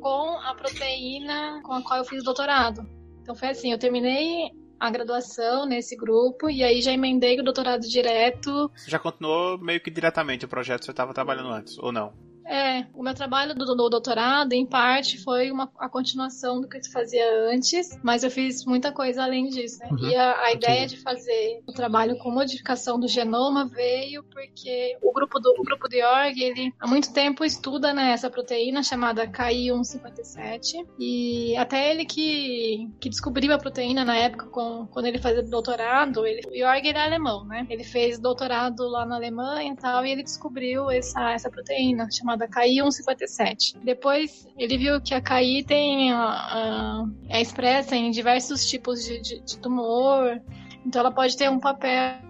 com 0.00 0.38
a 0.38 0.54
proteína 0.54 1.60
com 1.62 1.72
a 1.72 1.82
qual 1.82 1.98
eu 1.98 2.04
fiz 2.04 2.22
doutorado. 2.22 2.86
Então 3.22 3.34
foi 3.34 3.48
assim, 3.48 3.72
eu 3.72 3.78
terminei 3.78 4.50
a 4.80 4.90
graduação 4.90 5.66
nesse 5.66 5.94
grupo 5.94 6.48
e 6.48 6.64
aí 6.64 6.80
já 6.80 6.90
emendei 6.90 7.38
o 7.38 7.44
doutorado 7.44 7.86
direto. 7.86 8.72
Já 8.86 8.98
continuou 8.98 9.58
meio 9.58 9.80
que 9.80 9.90
diretamente 9.90 10.46
o 10.46 10.48
projeto 10.48 10.80
que 10.80 10.86
você 10.86 10.90
estava 10.90 11.12
trabalhando 11.12 11.50
antes, 11.50 11.78
ou 11.78 11.92
não? 11.92 12.29
É, 12.50 12.84
o 12.94 13.02
meu 13.02 13.14
trabalho 13.14 13.54
do, 13.54 13.64
do 13.64 13.88
doutorado, 13.88 14.52
em 14.52 14.66
parte, 14.66 15.22
foi 15.22 15.52
uma, 15.52 15.70
a 15.78 15.88
continuação 15.88 16.60
do 16.60 16.68
que 16.68 16.78
eu 16.78 16.80
fazia 16.92 17.24
antes, 17.48 17.96
mas 18.02 18.24
eu 18.24 18.30
fiz 18.30 18.64
muita 18.64 18.90
coisa 18.90 19.22
além 19.22 19.48
disso, 19.48 19.78
né? 19.78 19.88
Uhum. 19.92 20.08
E 20.08 20.16
a, 20.16 20.40
a 20.46 20.52
ideia 20.52 20.84
de 20.84 20.96
fazer 20.96 21.62
o 21.64 21.72
trabalho 21.72 22.18
com 22.18 22.28
modificação 22.32 22.98
do 22.98 23.06
genoma 23.06 23.68
veio 23.68 24.24
porque 24.24 24.98
o 25.00 25.12
grupo 25.12 25.38
do, 25.38 25.54
o 25.60 25.62
grupo 25.62 25.88
de 25.88 25.98
Yorg, 25.98 26.42
ele 26.42 26.74
há 26.80 26.88
muito 26.88 27.12
tempo 27.12 27.44
estuda 27.44 27.94
né, 27.94 28.10
essa 28.10 28.28
proteína 28.28 28.82
chamada 28.82 29.28
KI157, 29.28 30.86
e 30.98 31.56
até 31.56 31.92
ele 31.92 32.04
que, 32.04 32.88
que 33.00 33.08
descobriu 33.08 33.52
a 33.52 33.58
proteína 33.58 34.04
na 34.04 34.16
época, 34.16 34.46
com, 34.46 34.88
quando 34.88 35.06
ele 35.06 35.18
fazia 35.18 35.42
doutorado, 35.42 36.26
ele, 36.26 36.42
o 36.48 36.54
Yorg 36.54 36.88
ele 36.88 36.98
é 36.98 37.04
alemão, 37.04 37.44
né? 37.44 37.64
Ele 37.70 37.84
fez 37.84 38.18
doutorado 38.18 38.88
lá 38.88 39.06
na 39.06 39.14
Alemanha 39.14 39.72
e 39.72 39.76
tal, 39.76 40.04
e 40.04 40.10
ele 40.10 40.24
descobriu 40.24 40.90
essa, 40.90 41.30
essa 41.32 41.48
proteína 41.48 42.10
chamada 42.10 42.39
KI157. 42.48 43.76
Depois 43.82 44.46
ele 44.56 44.78
viu 44.78 45.00
que 45.00 45.14
a 45.14 45.20
KI 45.20 45.64
tem 45.64 46.10
é 47.28 47.40
expressa 47.40 47.96
em 47.96 48.10
diversos 48.10 48.68
tipos 48.68 49.04
de, 49.04 49.20
de, 49.20 49.40
de 49.40 49.58
tumor, 49.58 50.40
então 50.84 51.00
ela 51.00 51.12
pode 51.12 51.36
ter 51.36 51.50
um 51.50 51.58
papel 51.60 52.20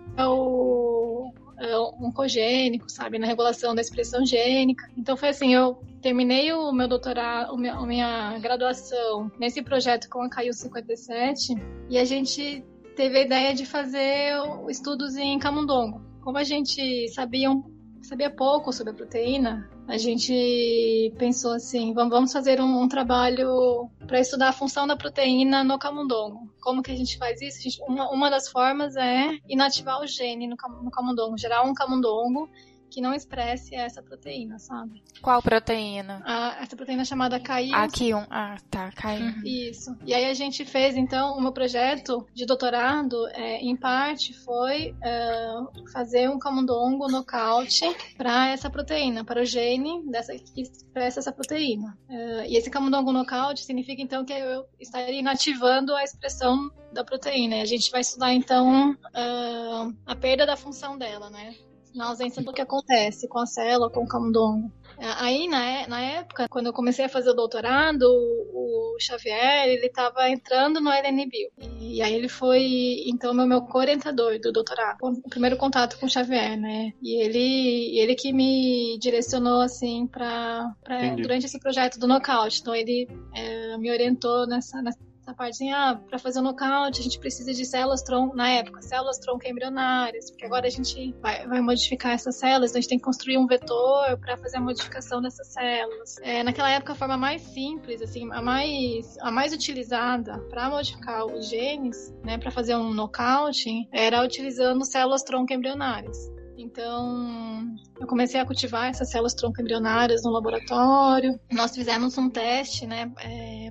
oncogênico, 2.01 2.91
sabe, 2.91 3.19
na 3.19 3.27
regulação 3.27 3.75
da 3.75 3.81
expressão 3.81 4.25
gênica. 4.25 4.89
Então 4.97 5.17
foi 5.17 5.29
assim, 5.29 5.55
eu 5.55 5.83
terminei 6.01 6.53
o 6.53 6.73
meu 6.73 6.89
doutorado, 6.89 7.53
a 7.53 7.87
minha 7.87 8.39
graduação 8.39 9.31
nesse 9.39 9.63
projeto 9.63 10.09
com 10.09 10.23
a 10.23 10.31
KI 10.31 10.53
57 10.53 11.55
e 11.89 11.99
a 11.99 12.05
gente 12.05 12.65
teve 12.97 13.19
a 13.19 13.23
ideia 13.23 13.55
de 13.55 13.67
fazer 13.67 14.33
estudos 14.69 15.17
em 15.17 15.39
camundongo. 15.39 16.03
Como 16.23 16.39
a 16.39 16.45
gente 16.45 17.09
sabia 17.09 17.51
um 17.51 17.63
sabia 18.03 18.31
pouco 18.31 18.73
sobre 18.73 18.93
a 18.93 18.97
proteína, 18.97 19.71
a 19.87 19.99
gente 19.99 21.13
pensou 21.19 21.53
assim, 21.53 21.93
vamos 21.93 22.33
fazer 22.33 22.61
um, 22.61 22.83
um 22.83 22.89
trabalho 22.89 23.91
para 24.07 24.21
estudar 24.21 24.49
a 24.49 24.53
função 24.53 24.87
da 24.87 24.97
proteína 24.97 25.65
no 25.65 25.79
camundongo. 25.79 26.53
Como 26.61 26.83
que 26.83 26.91
a 26.91 26.97
gente 26.97 27.19
faz 27.19 27.41
isso? 27.41 27.63
Gente, 27.63 27.83
uma, 27.83 28.11
uma, 28.11 28.31
das 28.31 28.49
formas 28.49 28.97
é 28.97 29.39
inativar 29.49 30.01
o 30.01 30.07
gene 30.07 30.47
no, 30.47 30.57
no 30.83 30.91
camundongo, 30.91 31.39
gerar 31.39 31.63
um 31.63 31.75
camundongo 31.75 32.49
que 32.91 33.01
não 33.01 33.15
expresse 33.15 33.75
essa 33.75 34.03
proteína, 34.03 34.59
sabe? 34.59 35.03
Qual 35.23 35.41
proteína? 35.41 36.23
A, 36.25 36.59
essa 36.63 36.77
proteína 36.77 37.05
chamada 37.05 37.39
KI. 37.39 37.73
Aqui 37.73 38.13
um. 38.13 38.27
Ah, 38.29 38.57
tá, 38.71 38.91
KI. 38.91 39.23
Uhum. 39.23 39.43
Isso. 39.45 39.97
E 40.05 40.13
aí 40.13 40.25
a 40.27 40.35
gente 40.35 40.65
fez, 40.65 40.97
então, 40.97 41.37
o 41.37 41.41
meu 41.41 41.53
projeto 41.53 42.27
de 42.35 42.45
doutorado, 42.45 43.29
é, 43.29 43.59
em 43.59 43.77
parte, 43.77 44.35
foi 44.45 44.91
uh, 44.93 45.91
fazer 45.93 46.29
um 46.29 46.39
camundongo 46.39 47.09
nocaute 47.09 47.85
para 48.17 48.49
essa 48.49 48.69
proteína, 48.69 49.25
para 49.25 49.43
o 49.43 49.45
gene 49.45 50.03
dessa, 50.11 50.35
que 50.35 50.63
expressa 50.63 51.21
essa 51.21 51.33
proteína. 51.33 51.97
Uh, 52.09 52.45
e 52.49 52.57
esse 52.57 52.71
camundongo 52.71 53.13
nocaute 53.13 53.65
significa, 53.65 54.03
então, 54.03 54.25
que 54.25 54.33
eu 54.33 54.67
estaria 54.81 55.19
inativando 55.19 55.95
a 55.95 56.03
expressão 56.03 56.71
da 56.93 57.05
proteína. 57.05 57.57
E 57.57 57.61
a 57.61 57.67
gente 57.67 57.91
vai 57.91 58.01
estudar, 58.01 58.33
então, 58.33 58.93
uh, 58.93 59.97
a 60.07 60.17
perda 60.17 60.45
da 60.45 60.57
função 60.57 60.99
dela, 60.99 61.31
né? 61.31 61.55
Na 61.95 62.09
ausência 62.09 62.43
do 62.43 62.53
que 62.53 62.61
acontece 62.61 63.29
com 63.29 63.39
a 63.39 63.47
célula, 63.47 63.91
com 63.91 64.05
o 64.05 64.09
camundongo. 64.09 64.71
Aí, 64.99 65.49
na, 65.49 65.87
na 65.89 66.01
época, 66.01 66.47
quando 66.51 66.67
eu 66.67 66.73
comecei 66.73 67.07
a 67.07 67.09
fazer 67.09 67.31
o 67.31 67.35
doutorado, 67.35 68.03
o, 68.03 68.95
o 68.95 69.01
Xavier, 69.01 69.69
ele 69.69 69.87
estava 69.87 70.29
entrando 70.29 70.79
no 70.79 70.91
LNBio. 70.91 71.51
E 71.81 72.03
aí 72.03 72.15
ele 72.15 72.29
foi, 72.29 73.05
então, 73.07 73.33
meu, 73.33 73.47
meu 73.47 73.67
orientador 73.73 74.39
do 74.39 74.53
doutorado. 74.53 74.99
O 75.03 75.29
primeiro 75.31 75.57
contato 75.57 75.99
com 75.99 76.05
o 76.05 76.11
Xavier, 76.11 76.61
né? 76.61 76.93
E 77.03 77.23
ele, 77.23 77.99
ele 77.99 78.15
que 78.15 78.31
me 78.31 78.99
direcionou, 78.99 79.63
assim, 79.63 80.07
para 80.07 80.75
durante 81.17 81.47
esse 81.47 81.59
projeto 81.59 81.99
do 81.99 82.07
Knockout. 82.07 82.61
Então, 82.61 82.75
ele 82.75 83.09
é, 83.35 83.79
me 83.79 83.91
orientou 83.91 84.47
nessa, 84.47 84.83
nessa 84.83 84.99
essa 85.31 85.35
parte 85.35 85.55
assim, 85.55 85.73
ah, 85.73 86.01
para 86.09 86.19
fazer 86.19 86.41
o 86.41 86.43
nocaute 86.43 87.01
a 87.01 87.03
gente 87.03 87.19
precisa 87.19 87.53
de 87.53 87.65
células 87.65 88.03
tronco, 88.03 88.37
na 88.37 88.51
época, 88.51 88.83
células 88.83 89.19
tronco 89.19 89.47
embrionárias, 89.47 90.31
porque 90.31 90.45
agora 90.45 90.67
a 90.67 90.71
gente 90.71 91.15
vai, 91.21 91.47
vai 91.47 91.61
modificar 91.61 92.13
essas 92.13 92.37
células, 92.37 92.71
então 92.71 92.79
a 92.79 92.83
gente 92.83 92.91
tem 92.91 92.99
que 92.99 93.05
construir 93.05 93.39
um 93.39 93.47
vetor 93.47 94.19
para 94.19 94.37
fazer 94.37 94.59
a 94.59 94.61
modificação 94.61 95.23
dessas 95.23 95.49
células. 95.49 96.17
É, 96.23 96.43
naquela 96.43 96.71
época, 96.71 96.93
a 96.93 96.97
forma 96.97 97.17
mais 97.17 97.43
simples, 97.43 98.03
assim, 98.03 98.31
a 98.33 98.43
mais, 98.43 99.17
a 99.21 99.31
mais 99.31 99.53
utilizada 99.53 100.39
para 100.51 100.69
modificar 100.69 101.25
os 101.27 101.49
genes, 101.49 102.13
né, 102.25 102.39
para 102.39 102.51
fazer 102.51 102.77
um 102.77 102.93
nocaute, 102.93 103.89
era 103.93 104.23
utilizando 104.25 104.85
células 104.85 105.23
tronco 105.23 105.53
embrionárias. 105.53 106.31
Então, 106.57 107.75
eu 107.99 108.07
comecei 108.07 108.39
a 108.39 108.45
cultivar 108.45 108.91
essas 108.91 109.11
células 109.11 109.33
tronco 109.33 109.61
embrionárias 109.63 110.23
no 110.25 110.31
laboratório. 110.31 111.41
Nós 111.51 111.75
fizemos 111.75 112.19
um 112.19 112.29
teste, 112.29 112.87
né, 112.87 113.11
é, 113.19 113.71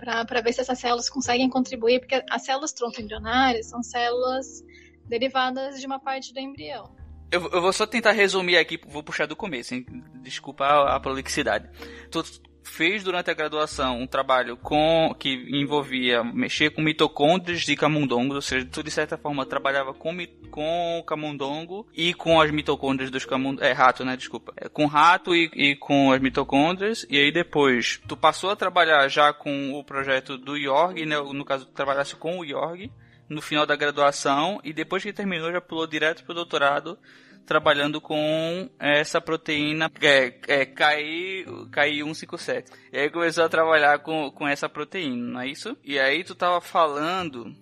para 0.00 0.40
ver 0.40 0.52
se 0.52 0.60
essas 0.60 0.78
células 0.78 1.08
conseguem 1.08 1.48
contribuir, 1.48 2.00
porque 2.00 2.22
as 2.30 2.42
células 2.42 2.72
tronco 2.72 3.00
embrionárias 3.00 3.66
são 3.66 3.82
células 3.82 4.64
derivadas 5.04 5.80
de 5.80 5.86
uma 5.86 5.98
parte 6.00 6.32
do 6.32 6.40
embrião. 6.40 6.94
Eu, 7.30 7.48
eu, 7.52 7.60
vou 7.60 7.72
só 7.72 7.86
tentar 7.86 8.12
resumir 8.12 8.56
aqui, 8.56 8.80
vou 8.88 9.02
puxar 9.02 9.26
do 9.26 9.36
começo, 9.36 9.74
hein? 9.74 9.86
desculpa 10.20 10.64
a, 10.64 10.96
a 10.96 11.00
prolixidade. 11.00 11.68
Tu 12.10 12.24
fez 12.70 13.02
durante 13.02 13.30
a 13.30 13.34
graduação 13.34 14.00
um 14.00 14.06
trabalho 14.06 14.56
com 14.56 15.14
que 15.18 15.46
envolvia 15.50 16.22
mexer 16.22 16.70
com 16.70 16.80
mitocôndrias 16.80 17.62
de 17.62 17.76
camundongos, 17.76 18.36
ou 18.36 18.42
seja, 18.42 18.66
tu 18.70 18.82
de 18.82 18.90
certa 18.90 19.18
forma 19.18 19.44
trabalhava 19.44 19.92
com, 19.92 20.16
com 20.50 20.98
o 20.98 21.04
camundongo 21.04 21.86
e 21.94 22.14
com 22.14 22.40
as 22.40 22.50
mitocôndrias 22.50 23.10
dos 23.10 23.24
camundongos, 23.24 23.68
é 23.68 23.72
rato, 23.72 24.04
né, 24.04 24.16
desculpa, 24.16 24.52
é, 24.56 24.68
com 24.68 24.86
rato 24.86 25.34
e, 25.34 25.50
e, 25.54 25.76
com 25.76 26.12
as 26.12 26.20
mitocôndrias, 26.20 27.04
e 27.10 27.18
aí 27.18 27.32
depois 27.32 28.00
tu 28.06 28.16
passou 28.16 28.50
a 28.50 28.56
trabalhar 28.56 29.06
já 29.08 29.32
com 29.32 29.72
o 29.74 29.84
projeto 29.84 30.38
do 30.38 30.56
Yorg, 30.56 31.04
né, 31.04 31.16
no 31.20 31.44
caso 31.44 31.66
tu 31.66 31.72
trabalhasse 31.72 32.16
com 32.16 32.38
o 32.38 32.44
Yorg, 32.44 32.90
no 33.28 33.42
final 33.42 33.66
da 33.66 33.76
graduação, 33.76 34.60
e 34.64 34.72
depois 34.72 35.02
que 35.02 35.12
terminou 35.12 35.52
já 35.52 35.60
pulou 35.60 35.86
direto 35.86 36.24
pro 36.24 36.34
doutorado, 36.34 36.98
trabalhando 37.46 38.00
com 38.00 38.70
essa 38.78 39.20
proteína 39.20 39.90
é, 40.00 40.34
é, 40.46 40.64
KI, 40.64 41.44
KI157. 41.70 42.66
E 42.92 42.98
aí 42.98 43.10
começou 43.10 43.44
a 43.44 43.48
trabalhar 43.48 43.98
com, 44.00 44.30
com 44.30 44.46
essa 44.46 44.68
proteína, 44.68 45.32
não 45.32 45.40
é 45.40 45.48
isso? 45.48 45.76
E 45.84 45.98
aí 45.98 46.22
tu 46.24 46.34
tava 46.34 46.60
falando 46.60 47.54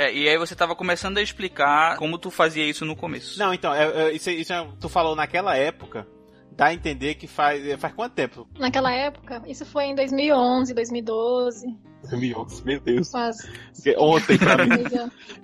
é, 0.00 0.10
e 0.14 0.26
aí 0.26 0.38
você 0.38 0.56
tava 0.56 0.74
começando 0.74 1.18
a 1.18 1.22
explicar 1.22 1.98
como 1.98 2.16
tu 2.16 2.30
fazia 2.30 2.64
isso 2.64 2.86
no 2.86 2.96
começo. 2.96 3.38
Não, 3.38 3.52
então, 3.52 3.74
é, 3.74 4.08
é, 4.08 4.12
isso, 4.12 4.30
isso 4.30 4.50
é, 4.50 4.66
tu 4.80 4.88
falou 4.88 5.14
naquela 5.14 5.54
época, 5.54 6.06
dá 6.56 6.66
a 6.66 6.74
entender 6.74 7.14
que 7.14 7.26
faz, 7.26 7.62
faz 7.78 7.94
quanto 7.94 8.14
tempo? 8.14 8.46
Naquela 8.58 8.92
época, 8.92 9.42
isso 9.46 9.64
foi 9.64 9.84
em 9.84 9.94
2011, 9.94 10.74
2012. 10.74 11.76
2011, 12.08 12.64
meu 12.64 12.80
Deus. 12.80 13.10
Quase. 13.10 13.48
Ontem 13.98 14.38
pra 14.38 14.64
mim. 14.64 14.84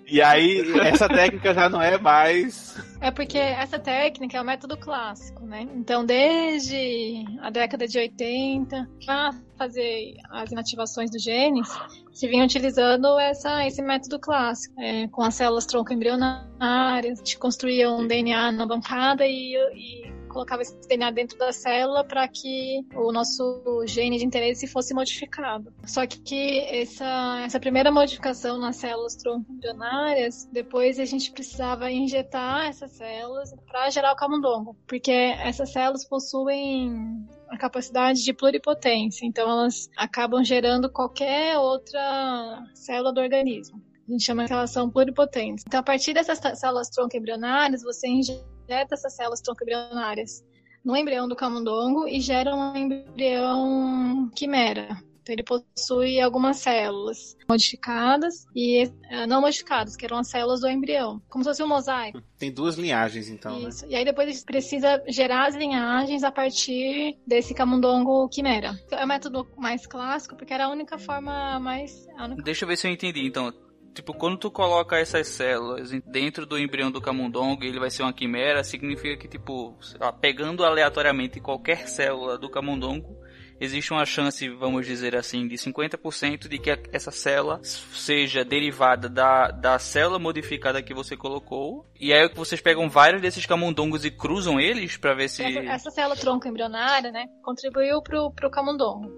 e 0.06 0.22
aí, 0.22 0.62
essa 0.80 1.08
técnica 1.08 1.54
já 1.54 1.68
não 1.68 1.80
é 1.80 1.98
mais. 1.98 2.76
É 3.00 3.10
porque 3.10 3.38
essa 3.38 3.78
técnica 3.78 4.38
é 4.38 4.40
o 4.40 4.44
método 4.44 4.76
clássico, 4.76 5.44
né? 5.44 5.68
Então, 5.74 6.04
desde 6.04 7.24
a 7.40 7.50
década 7.50 7.86
de 7.86 7.98
80, 7.98 8.88
para 9.04 9.30
fazer 9.58 10.14
as 10.30 10.50
inativações 10.50 11.10
dos 11.10 11.22
genes, 11.22 11.68
se 12.12 12.26
vinha 12.26 12.44
utilizando 12.44 13.18
essa, 13.18 13.66
esse 13.66 13.82
método 13.82 14.18
clássico, 14.18 14.74
é, 14.80 15.08
com 15.08 15.22
as 15.22 15.34
células 15.34 15.66
tronco 15.66 15.92
embrionárias, 15.92 17.22
de 17.22 17.36
construir 17.36 17.86
um 17.86 18.06
DNA 18.06 18.52
na 18.52 18.66
bancada 18.66 19.26
e, 19.26 19.54
e 19.74 20.05
colocava 20.26 20.62
esse 20.62 20.76
DNA 20.88 21.10
dentro 21.10 21.38
da 21.38 21.52
célula 21.52 22.04
para 22.04 22.26
que 22.28 22.84
o 22.94 23.12
nosso 23.12 23.84
gene 23.86 24.18
de 24.18 24.24
interesse 24.24 24.66
fosse 24.66 24.94
modificado. 24.94 25.72
Só 25.86 26.06
que 26.06 26.60
essa, 26.60 27.40
essa 27.44 27.60
primeira 27.60 27.90
modificação 27.90 28.58
nas 28.58 28.76
células 28.76 29.16
tronco-embrionárias, 29.16 30.48
depois 30.52 30.98
a 30.98 31.04
gente 31.04 31.32
precisava 31.32 31.90
injetar 31.90 32.66
essas 32.66 32.92
células 32.92 33.54
para 33.66 33.90
gerar 33.90 34.12
o 34.12 34.16
camundongo, 34.16 34.76
porque 34.86 35.12
essas 35.12 35.72
células 35.72 36.04
possuem 36.04 37.26
a 37.48 37.56
capacidade 37.56 38.22
de 38.22 38.32
pluripotência, 38.32 39.24
então 39.24 39.48
elas 39.48 39.88
acabam 39.96 40.42
gerando 40.44 40.90
qualquer 40.90 41.58
outra 41.58 42.64
célula 42.74 43.12
do 43.12 43.20
organismo. 43.20 43.80
A 44.08 44.12
gente 44.12 44.24
chama 44.24 44.44
de 44.44 44.50
relação 44.50 44.88
pluripotente. 44.88 45.64
Então, 45.66 45.80
a 45.80 45.82
partir 45.82 46.14
dessas 46.14 46.38
células 46.58 46.88
tronco 46.88 47.16
embrionárias, 47.16 47.82
você 47.82 48.06
injeta 48.06 48.55
essas 48.68 49.14
células 49.14 49.40
tronco-embrionárias 49.40 50.44
no 50.84 50.96
embrião 50.96 51.26
do 51.26 51.34
camundongo 51.34 52.06
e 52.06 52.20
gera 52.20 52.54
um 52.54 52.76
embrião 52.76 54.30
quimera. 54.34 55.02
Então, 55.26 55.34
ele 55.34 55.42
possui 55.42 56.20
algumas 56.20 56.58
células 56.58 57.36
modificadas 57.50 58.46
e 58.54 58.84
uh, 58.84 59.26
não 59.26 59.40
modificadas, 59.40 59.96
que 59.96 60.04
eram 60.04 60.18
as 60.18 60.28
células 60.28 60.60
do 60.60 60.68
embrião, 60.68 61.20
como 61.28 61.42
se 61.42 61.50
fosse 61.50 61.64
um 61.64 61.66
mosaico. 61.66 62.22
Tem 62.38 62.52
duas 62.52 62.76
linhagens, 62.76 63.28
então. 63.28 63.58
Né? 63.58 63.68
Isso. 63.68 63.84
Né? 63.84 63.92
E 63.92 63.96
aí 63.96 64.04
depois 64.04 64.28
a 64.28 64.30
gente 64.30 64.44
precisa 64.44 65.02
gerar 65.08 65.48
as 65.48 65.56
linhagens 65.56 66.22
a 66.22 66.30
partir 66.30 67.18
desse 67.26 67.52
camundongo 67.52 68.28
quimera. 68.28 68.78
É 68.92 69.04
o 69.04 69.08
método 69.08 69.48
mais 69.56 69.84
clássico, 69.84 70.36
porque 70.36 70.54
era 70.54 70.66
a 70.66 70.70
única 70.70 70.96
forma 70.96 71.58
mais. 71.58 72.06
A 72.16 72.26
única... 72.26 72.42
Deixa 72.44 72.64
eu 72.64 72.68
ver 72.68 72.76
se 72.76 72.86
eu 72.86 72.92
entendi. 72.92 73.26
Então, 73.26 73.52
tipo, 73.96 74.12
quando 74.12 74.36
tu 74.36 74.50
coloca 74.50 74.98
essas 74.98 75.26
células 75.28 75.90
dentro 76.04 76.44
do 76.44 76.58
embrião 76.58 76.90
do 76.90 77.00
camundongo, 77.00 77.64
ele 77.64 77.80
vai 77.80 77.90
ser 77.90 78.02
uma 78.02 78.12
quimera, 78.12 78.62
significa 78.62 79.16
que, 79.16 79.26
tipo, 79.26 79.74
pegando 80.20 80.64
aleatoriamente 80.64 81.40
qualquer 81.40 81.88
célula 81.88 82.36
do 82.36 82.50
camundongo, 82.50 83.16
existe 83.60 83.92
uma 83.92 84.04
chance, 84.04 84.48
vamos 84.48 84.86
dizer 84.86 85.16
assim, 85.16 85.46
de 85.46 85.56
50% 85.56 86.48
de 86.48 86.58
que 86.58 86.70
essa 86.92 87.10
célula 87.10 87.60
seja 87.62 88.44
derivada 88.44 89.08
da, 89.08 89.50
da 89.50 89.78
célula 89.78 90.18
modificada 90.18 90.82
que 90.82 90.94
você 90.94 91.16
colocou. 91.16 91.86
E 91.98 92.12
aí 92.12 92.28
vocês 92.34 92.60
pegam 92.60 92.88
vários 92.88 93.22
desses 93.22 93.46
camundongos 93.46 94.04
e 94.04 94.10
cruzam 94.10 94.60
eles 94.60 94.96
para 94.96 95.14
ver 95.14 95.28
se. 95.28 95.42
Essa 95.42 95.90
célula 95.90 96.16
tronco 96.16 96.48
embrionária, 96.48 97.10
né, 97.10 97.26
contribuiu 97.42 98.02
pro, 98.02 98.30
pro 98.32 98.50
camundongo. 98.50 99.08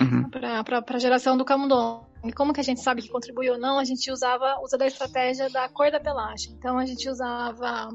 Uhum. 0.00 0.30
Para 0.30 0.82
a 0.86 0.98
geração 0.98 1.36
do 1.36 1.44
camundongo. 1.44 2.10
E 2.24 2.32
como 2.32 2.52
que 2.52 2.60
a 2.60 2.64
gente 2.64 2.80
sabe 2.80 3.02
que 3.02 3.08
contribuiu 3.08 3.54
ou 3.54 3.58
não? 3.58 3.78
A 3.78 3.84
gente 3.84 4.10
usava, 4.10 4.60
usa 4.62 4.78
da 4.78 4.86
estratégia 4.86 5.50
da 5.50 5.68
cor 5.68 5.90
da 5.90 5.98
pelagem. 5.98 6.52
Então 6.52 6.78
a 6.78 6.86
gente 6.86 7.08
usava 7.08 7.88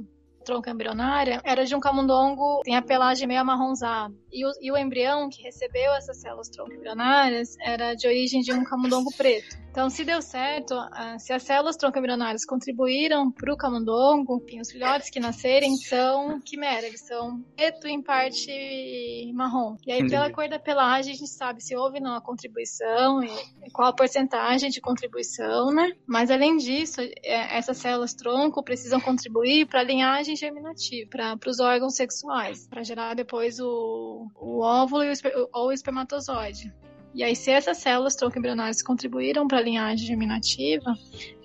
tronco 0.48 0.70
embrionária 0.70 1.42
era 1.44 1.66
de 1.66 1.76
um 1.76 1.80
camundongo 1.80 2.62
tem 2.64 2.78
a 2.78 2.82
pelagem 2.82 3.28
meio 3.28 3.42
amarronzada. 3.42 4.14
E 4.32 4.46
o, 4.46 4.52
e 4.62 4.72
o 4.72 4.78
embrião 4.78 5.30
que 5.30 5.44
recebeu 5.44 5.92
essas 5.94 6.22
células 6.22 6.48
tronco 6.48 6.72
embrionárias 6.72 7.58
era 7.60 7.94
de 7.94 8.08
origem 8.08 8.42
de 8.42 8.54
um 8.54 8.64
camundongo 8.64 9.10
preto. 9.16 9.68
Então, 9.78 9.92
se 9.92 10.04
deu 10.04 10.24
certo, 10.24 10.74
se 11.20 11.32
as 11.32 11.44
células 11.44 11.78
tronco-embrionárias 11.78 12.44
contribuíram 12.44 13.30
para 13.30 13.54
o 13.54 13.56
camundongo, 13.56 14.44
os 14.60 14.72
filhotes 14.72 15.08
que 15.08 15.20
nascerem 15.20 15.76
são 15.76 16.42
quimera, 16.42 16.88
eles 16.88 17.02
são 17.02 17.44
preto 17.56 17.88
em 17.88 18.02
parte 18.02 19.32
marrom. 19.36 19.78
E 19.86 19.92
aí, 19.92 20.10
pela 20.10 20.32
cor 20.32 20.50
da 20.50 20.58
pelagem, 20.58 21.14
a 21.14 21.16
gente 21.16 21.30
sabe 21.30 21.62
se 21.62 21.76
houve 21.76 22.00
não 22.00 22.16
a 22.16 22.22
contribuição 22.22 23.24
e 23.24 23.30
qual 23.72 23.90
a 23.90 23.94
porcentagem 23.94 24.72
de 24.72 24.82
contribuição, 24.82 25.72
né? 25.72 25.92
Mas, 26.08 26.32
além 26.32 26.58
disso, 26.58 27.00
é, 27.00 27.56
essas 27.56 27.78
células 27.78 28.16
tronco 28.16 28.64
precisam 28.64 29.00
contribuir 29.00 29.68
para 29.68 29.82
a 29.82 29.84
linhagem 29.84 30.34
germinativa, 30.38 31.10
para 31.10 31.50
os 31.50 31.60
órgãos 31.60 31.96
sexuais, 31.96 32.68
para 32.68 32.84
gerar 32.84 33.14
depois 33.16 33.60
o, 33.60 34.28
o 34.36 34.62
óvulo 34.62 35.04
e 35.04 35.12
o, 35.12 35.50
ou 35.54 35.68
o 35.68 35.72
espermatozoide. 35.72 36.74
E 37.14 37.24
aí, 37.24 37.36
se 37.36 37.50
essas 37.50 37.78
células 37.78 38.16
tronco-embrionárias 38.16 38.82
contribuíram 38.82 39.48
para 39.48 39.58
a 39.58 39.62
linhagem 39.62 40.06
germinativa, 40.06 40.94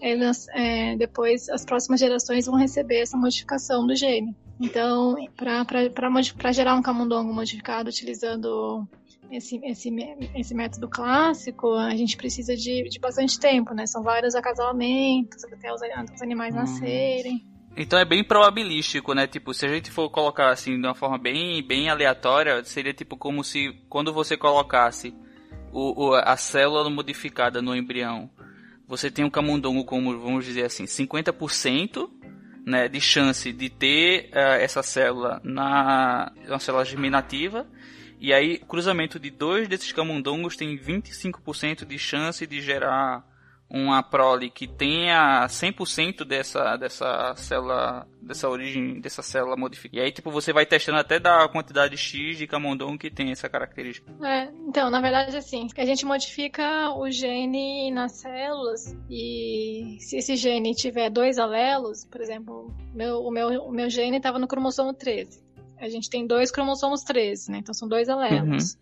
elas, 0.00 0.46
é, 0.48 0.96
depois 0.96 1.48
as 1.48 1.64
próximas 1.64 1.98
gerações 1.98 2.46
vão 2.46 2.56
receber 2.56 3.00
essa 3.00 3.16
modificação 3.16 3.86
do 3.86 3.96
gene. 3.96 4.36
Então, 4.60 5.16
para 5.34 6.52
gerar 6.52 6.74
um 6.74 6.82
camundongo 6.82 7.32
modificado 7.32 7.88
utilizando 7.88 8.86
esse, 9.30 9.58
esse, 9.64 9.90
esse 10.34 10.54
método 10.54 10.88
clássico, 10.88 11.72
a 11.72 11.96
gente 11.96 12.16
precisa 12.16 12.54
de, 12.54 12.88
de 12.88 13.00
bastante 13.00 13.40
tempo, 13.40 13.72
né? 13.72 13.86
São 13.86 14.02
vários 14.02 14.34
acasalamentos 14.34 15.42
até 15.44 15.72
os, 15.72 15.80
os 16.14 16.22
animais 16.22 16.54
hum. 16.54 16.58
nascerem. 16.58 17.51
Então 17.76 17.98
é 17.98 18.04
bem 18.04 18.22
probabilístico, 18.22 19.14
né? 19.14 19.26
Tipo, 19.26 19.54
se 19.54 19.64
a 19.64 19.68
gente 19.68 19.90
for 19.90 20.10
colocar 20.10 20.50
assim 20.50 20.78
de 20.78 20.86
uma 20.86 20.94
forma 20.94 21.16
bem, 21.16 21.66
bem 21.66 21.88
aleatória, 21.88 22.62
seria 22.64 22.92
tipo 22.92 23.16
como 23.16 23.42
se 23.42 23.72
quando 23.88 24.12
você 24.12 24.36
colocasse 24.36 25.14
o, 25.72 26.08
o, 26.08 26.14
a 26.14 26.36
célula 26.36 26.88
modificada 26.90 27.62
no 27.62 27.74
embrião, 27.74 28.30
você 28.86 29.10
tem 29.10 29.24
um 29.24 29.30
camundongo 29.30 29.84
como, 29.84 30.18
vamos 30.18 30.44
dizer 30.44 30.64
assim, 30.64 30.84
50% 30.84 32.10
né, 32.66 32.88
de 32.88 33.00
chance 33.00 33.50
de 33.50 33.70
ter 33.70 34.28
uh, 34.32 34.60
essa 34.60 34.82
célula 34.82 35.40
na 35.42 36.30
uma 36.46 36.58
célula 36.58 36.84
germinativa, 36.84 37.66
e 38.20 38.34
aí 38.34 38.58
cruzamento 38.58 39.18
de 39.18 39.30
dois 39.30 39.66
desses 39.66 39.92
camundongos 39.92 40.56
tem 40.56 40.76
25% 40.78 41.86
de 41.86 41.98
chance 41.98 42.46
de 42.46 42.60
gerar 42.60 43.26
uma 43.72 44.02
prole 44.02 44.50
que 44.50 44.68
tenha 44.68 45.46
100% 45.46 46.24
dessa, 46.24 46.76
dessa 46.76 47.34
célula, 47.36 48.06
dessa 48.20 48.46
origem, 48.46 49.00
dessa 49.00 49.22
célula 49.22 49.56
modificada. 49.56 50.02
E 50.02 50.04
aí, 50.04 50.12
tipo, 50.12 50.30
você 50.30 50.52
vai 50.52 50.66
testando 50.66 50.98
até 50.98 51.18
da 51.18 51.48
quantidade 51.48 51.96
X 51.96 52.36
de 52.36 52.46
camundongo 52.46 52.98
que 52.98 53.10
tem 53.10 53.30
essa 53.30 53.48
característica. 53.48 54.12
É, 54.22 54.52
então, 54.68 54.90
na 54.90 55.00
verdade, 55.00 55.34
assim, 55.34 55.66
a 55.74 55.86
gente 55.86 56.04
modifica 56.04 56.90
o 56.94 57.10
gene 57.10 57.90
nas 57.90 58.12
células 58.12 58.94
e 59.08 59.96
se 60.00 60.18
esse 60.18 60.36
gene 60.36 60.74
tiver 60.74 61.08
dois 61.08 61.38
alelos, 61.38 62.04
por 62.04 62.20
exemplo, 62.20 62.70
meu, 62.94 63.20
o, 63.20 63.30
meu, 63.30 63.48
o 63.62 63.72
meu 63.72 63.88
gene 63.88 64.18
estava 64.18 64.38
no 64.38 64.46
cromossomo 64.46 64.92
13. 64.92 65.42
A 65.78 65.88
gente 65.88 66.10
tem 66.10 66.26
dois 66.26 66.50
cromossomos 66.50 67.02
13, 67.02 67.50
né? 67.50 67.58
Então 67.58 67.74
são 67.74 67.88
dois 67.88 68.08
alelos. 68.08 68.74
Uhum. 68.74 68.80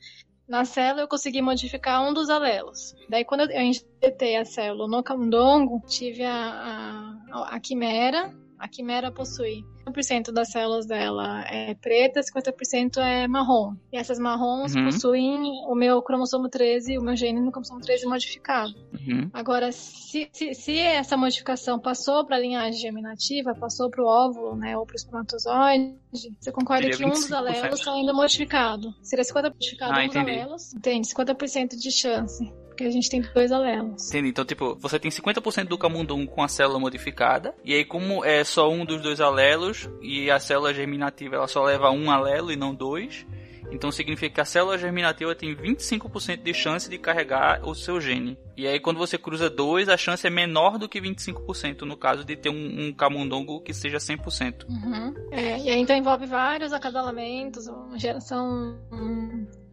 Na 0.50 0.64
célula 0.64 1.02
eu 1.02 1.08
consegui 1.08 1.40
modificar 1.40 2.02
um 2.02 2.12
dos 2.12 2.28
alelos. 2.28 2.96
Daí 3.08 3.24
quando 3.24 3.48
eu 3.48 3.62
injetei 3.62 4.36
a 4.36 4.44
célula 4.44 4.88
no 4.88 5.00
camundongo, 5.00 5.80
tive 5.86 6.24
a, 6.24 7.14
a, 7.30 7.54
a 7.54 7.60
quimera. 7.60 8.34
A 8.60 8.68
quimera 8.68 9.10
possui 9.10 9.64
50% 9.88 10.32
das 10.32 10.50
células 10.50 10.86
dela 10.86 11.42
é 11.48 11.74
preta, 11.74 12.20
50% 12.20 12.98
é 12.98 13.26
marrom. 13.26 13.74
E 13.90 13.96
essas 13.96 14.18
marrons 14.18 14.74
uhum. 14.74 14.84
possuem 14.84 15.40
o 15.66 15.74
meu 15.74 16.02
cromossomo 16.02 16.48
13, 16.48 16.98
o 16.98 17.02
meu 17.02 17.16
gene 17.16 17.40
no 17.40 17.50
cromossomo 17.50 17.80
13 17.80 18.04
modificado. 18.06 18.74
Uhum. 18.92 19.30
Agora, 19.32 19.72
se, 19.72 20.28
se, 20.30 20.54
se, 20.54 20.78
essa 20.78 21.16
modificação 21.16 21.78
passou 21.78 22.26
para 22.26 22.36
a 22.36 22.38
linhagem 22.38 22.78
germinativa, 22.78 23.54
passou 23.54 23.90
para 23.90 24.04
o 24.04 24.06
óvulo, 24.06 24.54
né, 24.54 24.76
ou 24.76 24.84
para 24.84 24.92
o 24.92 24.96
espermatozoide, 24.96 25.96
você 26.38 26.52
concorda 26.52 26.82
Seria 26.82 26.98
que 26.98 27.04
um 27.06 27.10
dos 27.10 27.32
alelos 27.32 27.78
está 27.78 27.92
ainda 27.94 28.12
modificado. 28.12 28.94
Seria 29.02 29.24
50% 29.24 29.54
modificado 29.54 29.92
ah, 29.98 30.02
um 30.02 30.06
dos 30.06 30.16
alelos. 30.16 30.74
Entende? 30.74 31.08
50% 31.08 31.76
de 31.76 31.90
chance 31.90 32.52
porque 32.80 32.88
a 32.88 32.90
gente 32.90 33.10
tem 33.10 33.20
dois 33.20 33.52
alelos. 33.52 34.08
Entendi. 34.08 34.28
Então, 34.30 34.44
tipo, 34.44 34.74
você 34.80 34.98
tem 34.98 35.10
50% 35.10 35.68
do 35.68 35.76
camundongo 35.76 36.30
com 36.30 36.42
a 36.42 36.48
célula 36.48 36.80
modificada, 36.80 37.54
e 37.62 37.74
aí 37.74 37.84
como 37.84 38.24
é 38.24 38.42
só 38.42 38.70
um 38.70 38.86
dos 38.86 39.02
dois 39.02 39.20
alelos, 39.20 39.88
e 40.00 40.30
a 40.30 40.40
célula 40.40 40.72
germinativa 40.72 41.36
ela 41.36 41.46
só 41.46 41.62
leva 41.62 41.90
um 41.90 42.10
alelo 42.10 42.50
e 42.50 42.56
não 42.56 42.74
dois, 42.74 43.26
então 43.70 43.92
significa 43.92 44.34
que 44.34 44.40
a 44.40 44.44
célula 44.44 44.78
germinativa 44.78 45.34
tem 45.34 45.54
25% 45.54 46.42
de 46.42 46.54
chance 46.54 46.88
de 46.88 46.98
carregar 46.98 47.60
o 47.68 47.74
seu 47.74 48.00
gene. 48.00 48.36
E 48.56 48.66
aí 48.66 48.80
quando 48.80 48.96
você 48.96 49.18
cruza 49.18 49.50
dois, 49.50 49.88
a 49.88 49.96
chance 49.96 50.26
é 50.26 50.30
menor 50.30 50.78
do 50.78 50.88
que 50.88 51.00
25% 51.00 51.82
no 51.82 51.96
caso 51.96 52.24
de 52.24 52.34
ter 52.34 52.48
um, 52.48 52.86
um 52.86 52.92
camundongo 52.92 53.60
que 53.60 53.74
seja 53.74 53.98
100%. 53.98 54.64
Uhum. 54.68 55.14
É, 55.30 55.58
e 55.58 55.68
aí 55.68 55.78
então 55.78 55.94
envolve 55.94 56.26
vários 56.26 56.72
acasalamentos, 56.72 57.66
geração... 57.96 58.78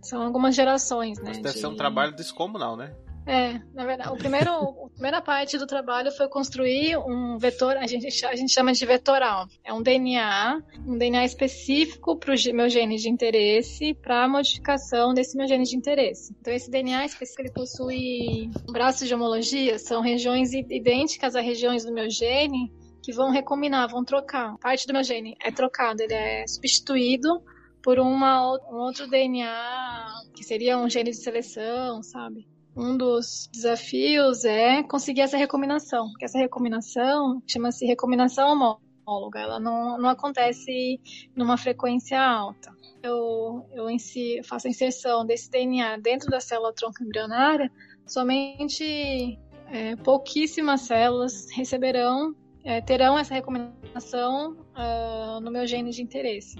São 0.07 0.21
algumas 0.21 0.55
gerações, 0.55 1.17
né? 1.19 1.25
Mas 1.27 1.37
deve 1.39 1.55
de... 1.55 1.59
ser 1.59 1.67
um 1.67 1.75
trabalho 1.75 2.15
descomunal, 2.15 2.77
né? 2.77 2.95
É, 3.25 3.59
na 3.73 3.85
verdade, 3.85 4.09
o 4.09 4.15
primeiro, 4.15 4.49
a 4.49 4.89
primeira 4.89 5.21
parte 5.21 5.57
do 5.57 5.67
trabalho 5.67 6.09
foi 6.13 6.29
construir 6.29 6.97
um 6.97 7.37
vetor, 7.37 7.75
a 7.75 7.85
gente, 7.85 8.07
a 8.25 8.33
gente 8.33 8.53
chama 8.53 8.71
de 8.71 8.85
vetoral. 8.85 9.49
É 9.65 9.73
um 9.73 9.83
DNA, 9.83 10.63
um 10.87 10.97
DNA 10.97 11.25
específico 11.25 12.15
para 12.15 12.33
o 12.33 12.55
meu 12.55 12.69
gene 12.69 12.95
de 12.95 13.09
interesse, 13.09 13.93
para 13.95 14.23
a 14.23 14.29
modificação 14.29 15.13
desse 15.13 15.35
meu 15.35 15.45
gene 15.45 15.65
de 15.65 15.75
interesse. 15.75 16.33
Então, 16.39 16.53
esse 16.53 16.71
DNA 16.71 17.05
específico 17.05 17.41
ele 17.41 17.51
possui 17.51 18.49
braços 18.71 19.09
de 19.09 19.13
homologia, 19.13 19.77
são 19.77 20.01
regiões 20.01 20.53
idênticas 20.53 21.35
a 21.35 21.41
regiões 21.41 21.83
do 21.83 21.91
meu 21.91 22.09
gene 22.09 22.71
que 23.03 23.11
vão 23.11 23.29
recombinar, 23.29 23.89
vão 23.89 24.05
trocar. 24.05 24.57
Parte 24.59 24.87
do 24.87 24.93
meu 24.93 25.03
gene 25.03 25.35
é 25.43 25.51
trocado, 25.51 26.01
ele 26.01 26.13
é 26.13 26.47
substituído 26.47 27.43
por 27.87 27.99
uma, 27.99 28.41
um 28.69 28.79
outro 28.79 29.07
DNA 29.07 30.09
que 30.35 30.43
seria 30.43 30.77
um 30.77 30.89
gene 30.89 31.11
de 31.11 31.15
seleção, 31.15 32.03
sabe? 32.03 32.45
um 32.75 32.97
dos 32.97 33.49
desafios 33.53 34.43
é 34.43 34.83
conseguir 34.83 35.21
essa 35.21 35.37
recombinação, 35.37 36.09
porque 36.09 36.25
essa 36.25 36.37
recombinação 36.37 37.41
chama-se 37.47 37.85
recombinação 37.85 38.51
homóloga, 38.51 39.39
ela 39.39 39.57
não, 39.57 39.97
não 39.97 40.09
acontece 40.09 40.99
numa 41.33 41.55
frequência 41.55 42.21
alta. 42.21 42.75
Eu, 43.01 43.65
eu 43.71 43.89
em 43.89 43.97
si, 43.97 44.41
faço 44.43 44.67
a 44.67 44.69
inserção 44.69 45.25
desse 45.25 45.49
DNA 45.49 45.97
dentro 45.99 46.29
da 46.29 46.41
célula 46.41 46.73
tronco 46.73 47.01
embrionária, 47.01 47.71
somente 48.05 49.39
é, 49.71 49.95
pouquíssimas 49.95 50.81
células 50.81 51.49
receberão, 51.51 52.35
é, 52.65 52.81
terão 52.81 53.17
essa 53.17 53.33
recombinação 53.33 54.57
uh, 54.77 55.39
no 55.39 55.51
meu 55.51 55.65
gene 55.65 55.91
de 55.91 56.01
interesse 56.01 56.57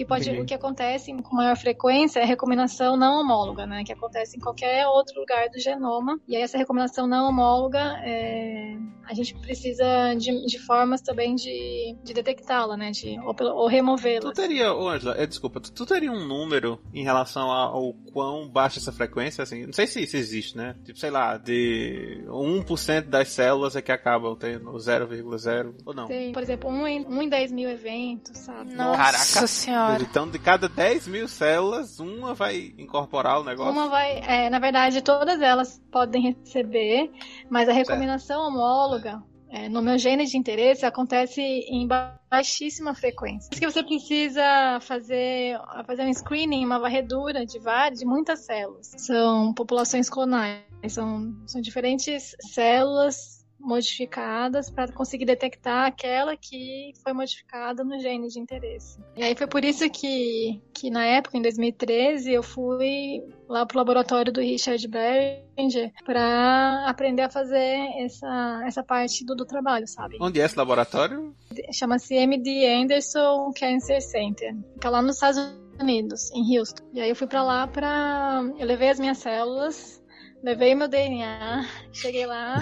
que 0.00 0.04
pode, 0.06 0.30
o 0.30 0.46
que 0.46 0.54
acontece 0.54 1.12
com 1.22 1.36
maior 1.36 1.56
frequência 1.58 2.20
é 2.20 2.22
a 2.22 2.26
recombinação 2.26 2.96
não 2.96 3.20
homóloga, 3.20 3.66
né? 3.66 3.84
Que 3.84 3.92
acontece 3.92 4.38
em 4.38 4.40
qualquer 4.40 4.86
outro 4.86 5.20
lugar 5.20 5.50
do 5.50 5.58
genoma. 5.60 6.18
E 6.26 6.34
aí 6.34 6.42
essa 6.42 6.56
recombinação 6.56 7.06
não 7.06 7.28
homóloga, 7.28 8.00
é, 8.02 8.78
a 9.04 9.12
gente 9.12 9.34
precisa 9.34 10.14
de, 10.14 10.46
de 10.46 10.58
formas 10.58 11.02
também 11.02 11.34
de, 11.34 11.96
de 12.02 12.14
detectá-la, 12.14 12.78
né? 12.78 12.90
De, 12.92 13.18
ou, 13.20 13.34
ou 13.54 13.68
removê-la. 13.68 14.30
Tu 14.30 14.40
teria, 14.40 14.72
oh, 14.72 14.88
Angela, 14.88 15.20
é, 15.20 15.26
desculpa, 15.26 15.60
tu, 15.60 15.70
tu, 15.70 15.84
teria 15.84 16.10
um 16.10 16.26
número 16.26 16.80
em 16.94 17.04
relação 17.04 17.50
ao 17.50 17.92
quão 18.10 18.48
baixa 18.48 18.78
essa 18.78 18.92
frequência, 18.92 19.42
assim? 19.42 19.66
Não 19.66 19.72
sei 19.74 19.86
se 19.86 20.02
isso 20.02 20.16
existe, 20.16 20.56
né? 20.56 20.76
Tipo, 20.82 20.98
sei 20.98 21.10
lá, 21.10 21.36
de 21.36 22.24
1% 22.26 23.02
das 23.02 23.28
células 23.28 23.76
é 23.76 23.82
que 23.82 23.92
acabam 23.92 24.34
tendo 24.34 24.70
0,0 24.72 25.74
ou 25.84 25.94
não? 25.94 26.06
Tem, 26.06 26.32
por 26.32 26.42
exemplo, 26.42 26.70
1 26.70 26.88
em, 26.88 27.06
1 27.06 27.22
em 27.22 27.28
10 27.28 27.52
mil 27.52 27.59
mil 27.60 27.70
eventos, 27.70 28.38
sabe? 28.38 28.74
Nossa 28.74 28.96
Caraca. 28.96 29.46
senhora. 29.46 30.02
Então, 30.02 30.28
de 30.28 30.38
cada 30.38 30.68
10 30.68 31.06
mil 31.08 31.28
células, 31.28 32.00
uma 32.00 32.32
vai 32.34 32.72
incorporar 32.78 33.40
o 33.40 33.44
negócio. 33.44 33.72
Uma 33.72 33.88
vai, 33.88 34.18
é, 34.20 34.48
na 34.48 34.58
verdade, 34.58 35.02
todas 35.02 35.40
elas 35.40 35.80
podem 35.92 36.22
receber, 36.22 37.10
mas 37.50 37.68
a 37.68 37.72
recomendação 37.72 38.48
homóloga 38.48 39.22
é, 39.50 39.68
no 39.68 39.82
meu 39.82 39.98
gene 39.98 40.24
de 40.26 40.38
interesse 40.38 40.86
acontece 40.86 41.40
em 41.42 41.86
baixíssima 42.30 42.94
frequência. 42.94 43.48
Por 43.50 43.54
isso 43.54 43.60
que 43.60 43.70
você 43.70 43.82
precisa 43.82 44.78
fazer, 44.80 45.58
fazer 45.86 46.04
um 46.04 46.14
screening, 46.14 46.64
uma 46.64 46.78
varredura 46.78 47.44
de 47.44 47.58
várias, 47.58 47.98
de 47.98 48.06
muitas 48.06 48.46
células. 48.46 48.92
São 48.96 49.52
populações 49.52 50.08
clonais, 50.08 50.62
são, 50.88 51.34
são 51.46 51.60
diferentes 51.60 52.34
células 52.52 53.39
modificadas 53.60 54.70
para 54.70 54.90
conseguir 54.92 55.26
detectar 55.26 55.86
aquela 55.86 56.36
que 56.36 56.92
foi 57.02 57.12
modificada 57.12 57.84
no 57.84 57.98
gene 58.00 58.28
de 58.28 58.40
interesse. 58.40 58.98
E 59.16 59.22
aí 59.22 59.36
foi 59.36 59.46
por 59.46 59.64
isso 59.64 59.88
que, 59.90 60.60
que 60.74 60.90
na 60.90 61.04
época, 61.04 61.36
em 61.36 61.42
2013, 61.42 62.32
eu 62.32 62.42
fui 62.42 63.22
lá 63.48 63.66
pro 63.66 63.78
laboratório 63.78 64.32
do 64.32 64.40
Richard 64.40 64.86
Beringer 64.88 65.92
para 66.04 66.84
aprender 66.86 67.22
a 67.22 67.30
fazer 67.30 67.78
essa, 67.98 68.62
essa 68.66 68.82
parte 68.82 69.24
do, 69.24 69.34
do 69.34 69.44
trabalho, 69.44 69.86
sabe? 69.86 70.16
Onde 70.20 70.40
é 70.40 70.44
esse 70.44 70.56
laboratório? 70.56 71.34
Chama-se 71.72 72.14
MD 72.14 72.66
Anderson 72.66 73.52
Cancer 73.58 74.00
Center. 74.00 74.56
Fica 74.74 74.88
lá 74.88 75.02
nos 75.02 75.16
Estados 75.16 75.38
Unidos, 75.80 76.30
em 76.32 76.58
Houston. 76.58 76.84
E 76.92 77.00
aí 77.00 77.10
eu 77.10 77.16
fui 77.16 77.26
para 77.26 77.42
lá 77.42 77.66
para 77.66 78.42
eu 78.58 78.66
levei 78.66 78.88
as 78.88 78.98
minhas 78.98 79.18
células 79.18 79.99
Levei 80.42 80.74
meu 80.74 80.88
DNA, 80.88 81.66
cheguei 81.92 82.24
lá 82.26 82.60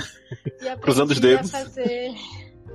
e 0.61 0.69
aprendi 0.69 0.81
Cruzando 0.83 1.11
os 1.12 1.21
dedos. 1.21 1.55
a 1.55 1.59
fazer. 1.61 2.12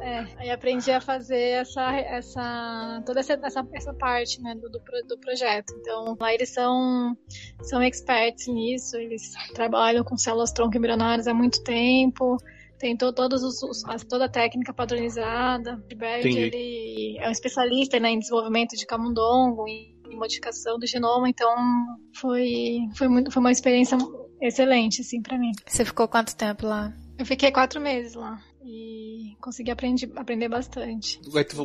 É, 0.02 0.26
aí 0.38 0.50
aprendi 0.50 0.90
a 0.92 1.00
fazer 1.00 1.38
essa, 1.62 1.92
essa 1.96 3.04
toda 3.06 3.20
essa, 3.20 3.34
essa, 3.34 3.66
essa 3.74 3.94
parte 3.94 4.42
né, 4.42 4.56
do, 4.56 4.70
do, 4.70 4.82
do 5.08 5.18
projeto. 5.20 5.74
Então, 5.80 6.18
lá 6.20 6.34
eles 6.34 6.50
são, 6.50 7.16
são 7.62 7.82
experts 7.82 8.48
nisso, 8.48 8.98
eles 8.98 9.32
trabalham 9.54 10.04
com 10.04 10.18
células 10.18 10.52
tronco 10.52 10.76
embrionárias 10.78 11.28
há 11.28 11.34
muito 11.34 11.62
tempo, 11.64 12.38
tem 12.80 12.98
to, 12.98 13.14
todos 13.14 13.44
os, 13.44 13.62
os- 13.62 13.84
toda 14.10 14.26
a 14.26 14.30
técnica 14.30 14.74
padronizada. 14.74 15.76
O 15.76 15.94
Entendi. 15.94 16.40
ele 16.40 17.18
é 17.20 17.28
um 17.28 17.32
especialista 17.32 18.00
né, 18.00 18.10
em 18.10 18.20
desenvolvimento 18.20 18.76
de 18.76 18.86
camundongo, 18.88 19.68
em, 19.68 19.96
em 20.10 20.16
modificação 20.18 20.80
do 20.80 20.88
genoma, 20.88 21.30
então 21.30 21.54
foi, 22.16 22.80
foi, 22.98 23.08
muito, 23.08 23.32
foi 23.32 23.40
uma 23.40 23.52
experiência 23.52 23.98
excelente, 24.48 25.02
assim, 25.02 25.22
pra 25.22 25.38
mim. 25.38 25.52
Você 25.66 25.84
ficou 25.86 26.08
quanto 26.08 26.36
tempo 26.36 26.66
lá? 26.66 26.94
Eu 27.18 27.26
fiquei 27.26 27.52
quatro 27.52 27.80
meses 27.80 28.14
lá 28.16 28.40
e 28.66 29.36
consegui 29.42 29.72
aprendi, 29.72 30.12
aprender 30.16 30.50
bastante. 30.50 31.20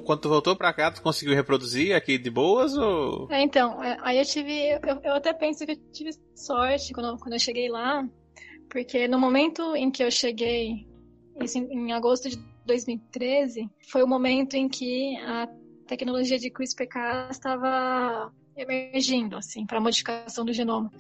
Quando 0.05 0.21
tu 0.21 0.29
voltou 0.29 0.57
pra 0.57 0.73
cá, 0.75 0.91
tu 0.91 1.01
conseguiu 1.03 1.35
reproduzir 1.35 1.95
aqui 1.95 2.19
de 2.19 2.31
boas 2.31 2.77
ou. 2.77 3.31
É, 3.31 3.41
então, 3.43 3.83
é, 3.83 3.97
aí 4.03 4.19
eu 4.19 4.25
tive. 4.25 4.53
Eu, 4.53 5.01
eu 5.05 5.14
até 5.14 5.33
penso 5.33 5.64
que 5.64 5.73
eu 5.73 5.77
tive 5.93 6.11
sorte 6.35 6.93
quando, 6.93 7.07
eu- 7.11 7.17
quando 7.19 7.33
eu 7.35 7.38
cheguei 7.38 7.69
lá, 7.69 8.07
porque 8.71 9.09
no 9.09 9.19
momento 9.19 9.75
em 9.75 9.91
que 9.91 10.03
eu 10.03 10.11
cheguei, 10.11 10.87
isso 11.41 11.57
em, 11.59 11.88
em 11.88 11.93
agosto 11.93 12.29
de 12.29 12.37
2013, 12.67 13.69
foi 13.91 14.03
o 14.03 14.07
momento 14.09 14.55
em 14.55 14.69
que 14.69 15.17
a 15.19 15.49
tecnologia 15.87 16.38
de 16.38 16.51
CRISPR-Cas 16.51 17.31
estava 17.37 18.31
emergindo, 18.61 19.37
assim, 19.37 19.66
para 19.66 19.81
modificação 19.81 20.44
do 20.44 20.53
genoma. 20.53 20.90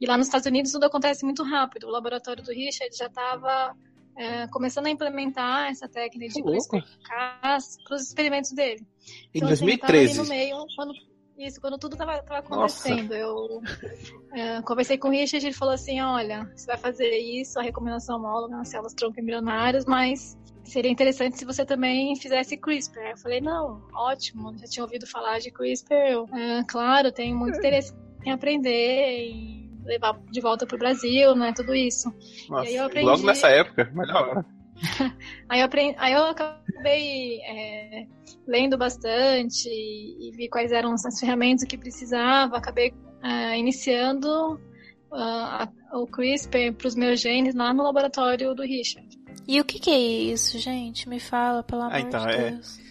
E 0.00 0.06
lá 0.06 0.16
nos 0.16 0.26
Estados 0.26 0.46
Unidos 0.46 0.72
tudo 0.72 0.84
acontece 0.84 1.24
muito 1.24 1.42
rápido. 1.42 1.86
O 1.86 1.90
laboratório 1.90 2.42
do 2.42 2.50
Richard 2.52 2.96
já 2.96 3.06
estava 3.06 3.74
começando 4.50 4.86
a 4.86 4.90
implementar 4.90 5.70
essa 5.70 5.88
técnica 5.88 6.34
de. 6.34 6.42
CRISPR-Cas 6.42 7.78
para 7.84 7.96
os 7.96 8.02
experimentos 8.02 8.52
dele. 8.52 8.86
Em 9.34 9.38
Então, 9.38 9.48
assim, 9.48 9.70
eu 9.70 9.78
tava 9.78 9.92
ali 9.92 10.06
2013. 10.06 10.18
no 10.18 10.28
meio, 10.28 10.66
quando, 10.76 10.92
isso, 11.38 11.60
quando 11.60 11.78
tudo 11.78 11.96
tava, 11.96 12.22
tava 12.22 12.46
Nossa. 12.48 12.88
acontecendo. 12.88 13.14
Eu 13.14 13.60
é, 14.32 14.62
conversei 14.62 14.98
com 14.98 15.08
o 15.08 15.10
Richard 15.10 15.44
e 15.44 15.48
ele 15.48 15.56
falou 15.56 15.74
assim: 15.74 16.00
olha, 16.00 16.50
você 16.54 16.66
vai 16.66 16.76
fazer 16.76 17.16
isso, 17.18 17.58
a 17.58 17.62
recomendação 17.62 18.16
homóloga 18.16 18.56
nas 18.56 18.68
células 18.68 18.94
tronco 18.94 19.20
embrionárias, 19.20 19.84
mas 19.86 20.36
seria 20.64 20.90
interessante 20.90 21.38
se 21.38 21.44
você 21.44 21.64
também 21.64 22.14
fizesse 22.16 22.56
CRISPR. 22.56 23.10
Eu 23.10 23.18
falei, 23.18 23.40
não, 23.40 23.82
ótimo, 23.94 24.56
já 24.58 24.66
tinha 24.66 24.84
ouvido 24.84 25.06
falar 25.06 25.38
de 25.38 25.50
CRISPR. 25.50 25.92
Eu, 25.94 26.28
"É, 26.32 26.62
claro, 26.68 27.10
tenho 27.10 27.36
muito 27.36 27.58
interesse 27.58 27.92
em 28.24 28.30
aprender, 28.30 29.30
em 29.30 29.62
levar 29.84 30.18
de 30.30 30.40
volta 30.40 30.66
pro 30.66 30.78
Brasil, 30.78 31.34
né? 31.34 31.52
Tudo 31.54 31.74
isso. 31.74 32.12
Nossa, 32.48 32.70
Logo 33.02 33.26
nessa 33.26 33.48
época, 33.48 33.90
melhor 33.92 34.28
hora. 34.28 34.46
Aí 35.48 35.60
eu, 35.60 35.66
aprendi, 35.66 35.94
aí 35.98 36.12
eu 36.12 36.24
acabei 36.24 37.40
é, 37.42 38.06
lendo 38.46 38.76
bastante 38.76 39.68
e, 39.68 40.28
e 40.28 40.32
vi 40.36 40.48
quais 40.48 40.72
eram 40.72 40.92
as 40.92 41.20
ferramentas 41.20 41.64
que 41.64 41.76
precisava. 41.78 42.56
Acabei 42.56 42.92
ah, 43.22 43.56
iniciando 43.56 44.60
ah, 45.12 45.68
a- 45.92 45.98
o 45.98 46.06
CRISPR 46.06 46.72
para 46.74 46.88
os 46.88 46.94
meus 46.94 47.20
genes 47.20 47.54
lá 47.54 47.72
no 47.72 47.82
laboratório 47.82 48.54
do 48.54 48.62
Richard. 48.62 49.08
E 49.46 49.60
o 49.60 49.64
que, 49.64 49.78
que 49.78 49.90
é 49.90 49.98
isso, 49.98 50.58
gente? 50.58 51.08
Me 51.08 51.20
fala, 51.20 51.62
pelo 51.62 51.82
amor 51.82 51.98
então, 51.98 52.26
de 52.26 52.32
é. 52.32 52.50
Deus. 52.50 52.81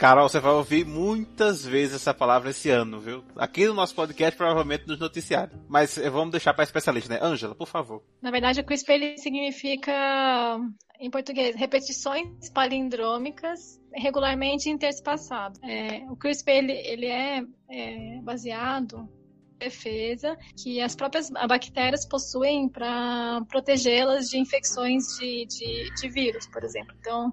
Carol, 0.00 0.30
você 0.30 0.40
vai 0.40 0.52
ouvir 0.52 0.86
muitas 0.86 1.62
vezes 1.62 1.96
essa 1.96 2.14
palavra 2.14 2.48
esse 2.48 2.70
ano, 2.70 2.98
viu? 2.98 3.22
Aqui 3.36 3.66
no 3.66 3.74
nosso 3.74 3.94
podcast, 3.94 4.34
provavelmente 4.34 4.88
nos 4.88 4.98
noticiários. 4.98 5.60
Mas 5.68 5.98
eh, 5.98 6.08
vamos 6.08 6.30
deixar 6.30 6.54
pra 6.54 6.64
especialista, 6.64 7.12
né? 7.12 7.20
Ângela, 7.22 7.54
por 7.54 7.68
favor. 7.68 8.02
Na 8.22 8.30
verdade, 8.30 8.62
o 8.62 8.64
CRISPR 8.64 9.18
significa, 9.18 10.58
em 10.98 11.10
português, 11.10 11.54
repetições 11.54 12.48
palindrômicas 12.48 13.78
regularmente 13.94 14.70
interespaçadas. 14.70 15.62
É, 15.62 16.10
o 16.10 16.16
CRISPR 16.16 16.50
ele, 16.50 16.72
ele 16.72 17.06
é, 17.06 17.44
é 17.68 18.22
baseado 18.22 19.06
defesa 19.58 20.34
que 20.56 20.80
as 20.80 20.96
próprias 20.96 21.28
bactérias 21.28 22.06
possuem 22.06 22.70
para 22.70 23.42
protegê-las 23.50 24.30
de 24.30 24.38
infecções 24.38 25.04
de, 25.18 25.44
de, 25.44 25.94
de 25.94 26.08
vírus, 26.08 26.46
por 26.46 26.64
exemplo. 26.64 26.96
Então, 26.98 27.30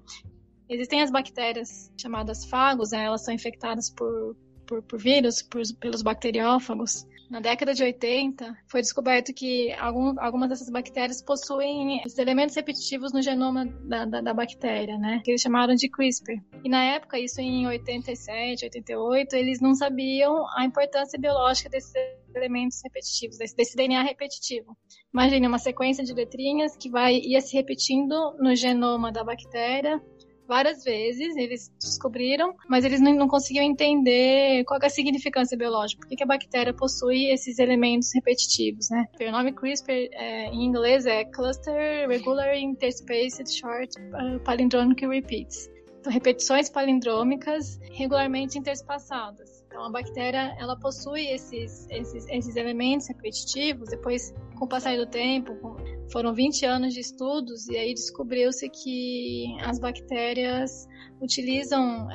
existem 0.68 1.02
as 1.02 1.10
bactérias 1.10 1.90
chamadas 2.00 2.44
fagos, 2.44 2.90
né, 2.90 3.04
elas 3.04 3.24
são 3.24 3.32
infectadas 3.34 3.90
por, 3.90 4.36
por, 4.66 4.82
por 4.82 4.98
vírus, 4.98 5.42
por- 5.42 5.62
pelos 5.80 6.02
bacteriófagos. 6.02 7.06
Na 7.30 7.40
década 7.40 7.74
de 7.74 7.82
80, 7.82 8.56
foi 8.70 8.80
descoberto 8.80 9.34
que 9.34 9.70
algum- 9.74 10.14
algumas 10.18 10.48
dessas 10.48 10.70
bactérias 10.70 11.20
possuem 11.22 12.00
os 12.06 12.16
elementos 12.16 12.56
repetitivos 12.56 13.12
no 13.12 13.20
genoma 13.20 13.66
da, 13.84 14.06
da, 14.06 14.20
da 14.22 14.32
bactéria, 14.32 14.96
né? 14.96 15.20
Que 15.22 15.32
eles 15.32 15.42
chamaram 15.42 15.74
de 15.74 15.90
CRISPR. 15.90 16.40
E 16.64 16.70
na 16.70 16.82
época, 16.82 17.18
isso 17.18 17.38
em 17.38 17.66
87, 17.66 18.64
88, 18.64 19.36
eles 19.36 19.60
não 19.60 19.74
sabiam 19.74 20.46
a 20.56 20.64
importância 20.64 21.18
biológica 21.20 21.68
desses 21.68 21.92
elementos 22.34 22.80
repetitivos, 22.82 23.36
desse, 23.36 23.54
desse 23.54 23.76
DNA 23.76 24.02
repetitivo. 24.04 24.74
Imagine 25.12 25.48
uma 25.48 25.58
sequência 25.58 26.02
de 26.02 26.14
letrinhas 26.14 26.78
que 26.78 26.88
vai 26.88 27.18
ia 27.18 27.42
se 27.42 27.54
repetindo 27.54 28.36
no 28.38 28.56
genoma 28.56 29.12
da 29.12 29.22
bactéria 29.22 30.00
várias 30.48 30.82
vezes, 30.82 31.36
eles 31.36 31.70
descobriram, 31.78 32.54
mas 32.66 32.84
eles 32.84 33.00
não, 33.00 33.14
não 33.14 33.28
conseguiam 33.28 33.64
entender 33.64 34.64
qual 34.64 34.80
é 34.82 34.86
a 34.86 34.90
significância 34.90 35.56
biológica, 35.56 36.00
por 36.00 36.16
que, 36.16 36.22
a 36.22 36.26
bactéria 36.26 36.72
possui 36.72 37.30
esses 37.30 37.58
elementos 37.58 38.10
repetitivos, 38.14 38.88
né? 38.90 39.06
O 39.20 39.30
nome 39.30 39.52
CRISPR 39.52 40.08
é, 40.12 40.46
em 40.46 40.64
inglês 40.64 41.04
é 41.04 41.24
Cluster 41.24 42.08
Regular 42.08 42.56
Interspaced 42.56 43.48
Short 43.52 43.94
uh, 44.00 44.40
Palindromic 44.40 45.06
Repeats. 45.06 45.70
Então, 46.00 46.12
repetições 46.12 46.70
palindrômicas 46.70 47.78
regularmente 47.92 48.58
interespaçadas. 48.58 49.57
Então, 49.68 49.84
a 49.84 49.90
bactéria, 49.90 50.56
ela 50.58 50.76
possui 50.78 51.26
esses, 51.26 51.86
esses, 51.90 52.26
esses 52.28 52.56
elementos 52.56 53.06
repetitivos, 53.06 53.90
depois, 53.90 54.34
com 54.58 54.64
o 54.64 54.68
passar 54.68 54.96
do 54.96 55.06
tempo, 55.06 55.76
foram 56.10 56.32
20 56.32 56.64
anos 56.64 56.94
de 56.94 57.00
estudos, 57.00 57.68
e 57.68 57.76
aí 57.76 57.92
descobriu-se 57.92 58.68
que 58.70 59.54
as 59.60 59.78
bactérias 59.78 60.88
utilizam, 61.20 62.08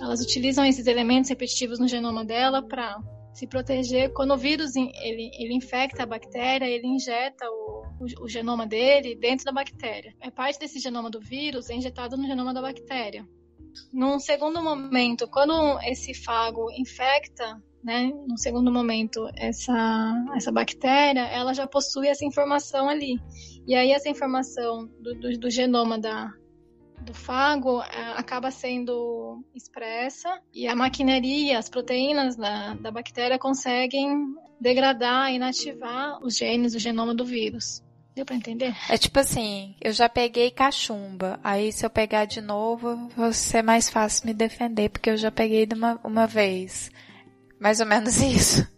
elas 0.00 0.20
utilizam 0.20 0.64
esses 0.66 0.86
elementos 0.88 1.30
repetitivos 1.30 1.78
no 1.78 1.86
genoma 1.86 2.24
dela 2.24 2.60
para 2.60 2.98
se 3.32 3.46
proteger. 3.46 4.12
Quando 4.12 4.34
o 4.34 4.36
vírus 4.36 4.74
ele, 4.74 5.30
ele 5.38 5.54
infecta 5.54 6.02
a 6.02 6.06
bactéria, 6.06 6.66
ele 6.66 6.88
injeta 6.88 7.48
o, 7.48 7.84
o, 8.00 8.24
o 8.24 8.28
genoma 8.28 8.66
dele 8.66 9.14
dentro 9.14 9.44
da 9.44 9.52
bactéria. 9.52 10.12
É 10.20 10.30
parte 10.30 10.58
desse 10.58 10.80
genoma 10.80 11.08
do 11.08 11.20
vírus 11.20 11.70
é 11.70 11.74
injetado 11.74 12.16
no 12.16 12.26
genoma 12.26 12.52
da 12.52 12.60
bactéria. 12.60 13.24
Num 13.92 14.18
segundo 14.18 14.62
momento, 14.62 15.28
quando 15.28 15.78
esse 15.82 16.14
fago 16.14 16.70
infecta, 16.72 17.60
né, 17.82 18.12
num 18.26 18.36
segundo 18.36 18.70
momento, 18.70 19.28
essa, 19.36 20.12
essa 20.36 20.52
bactéria, 20.52 21.22
ela 21.22 21.52
já 21.52 21.66
possui 21.66 22.08
essa 22.08 22.24
informação 22.24 22.88
ali. 22.88 23.18
E 23.66 23.74
aí 23.74 23.90
essa 23.90 24.08
informação 24.08 24.86
do, 25.00 25.14
do, 25.14 25.38
do 25.38 25.50
genoma 25.50 25.98
da, 25.98 26.32
do 27.02 27.12
fago 27.12 27.82
eh, 27.82 28.14
acaba 28.16 28.50
sendo 28.50 29.44
expressa 29.54 30.40
e 30.54 30.66
a 30.66 30.76
maquinaria, 30.76 31.58
as 31.58 31.68
proteínas 31.68 32.36
da, 32.36 32.74
da 32.74 32.90
bactéria 32.90 33.38
conseguem 33.38 34.34
degradar 34.60 35.30
e 35.30 35.36
inativar 35.36 36.22
os 36.24 36.36
genes 36.36 36.72
do 36.72 36.78
genoma 36.78 37.14
do 37.14 37.24
vírus. 37.24 37.82
Deu 38.14 38.26
pra 38.26 38.36
entender? 38.36 38.76
É 38.90 38.98
tipo 38.98 39.18
assim, 39.18 39.74
eu 39.80 39.92
já 39.92 40.08
peguei 40.08 40.50
cachumba. 40.50 41.40
Aí 41.42 41.72
se 41.72 41.84
eu 41.84 41.90
pegar 41.90 42.26
de 42.26 42.42
novo, 42.42 43.08
vai 43.16 43.32
ser 43.32 43.62
mais 43.62 43.88
fácil 43.88 44.26
me 44.26 44.34
defender, 44.34 44.90
porque 44.90 45.10
eu 45.10 45.16
já 45.16 45.30
peguei 45.30 45.64
de 45.64 45.74
uma, 45.74 45.98
uma 46.04 46.26
vez. 46.26 46.90
Mais 47.58 47.80
ou 47.80 47.86
menos 47.86 48.20
isso. 48.20 48.68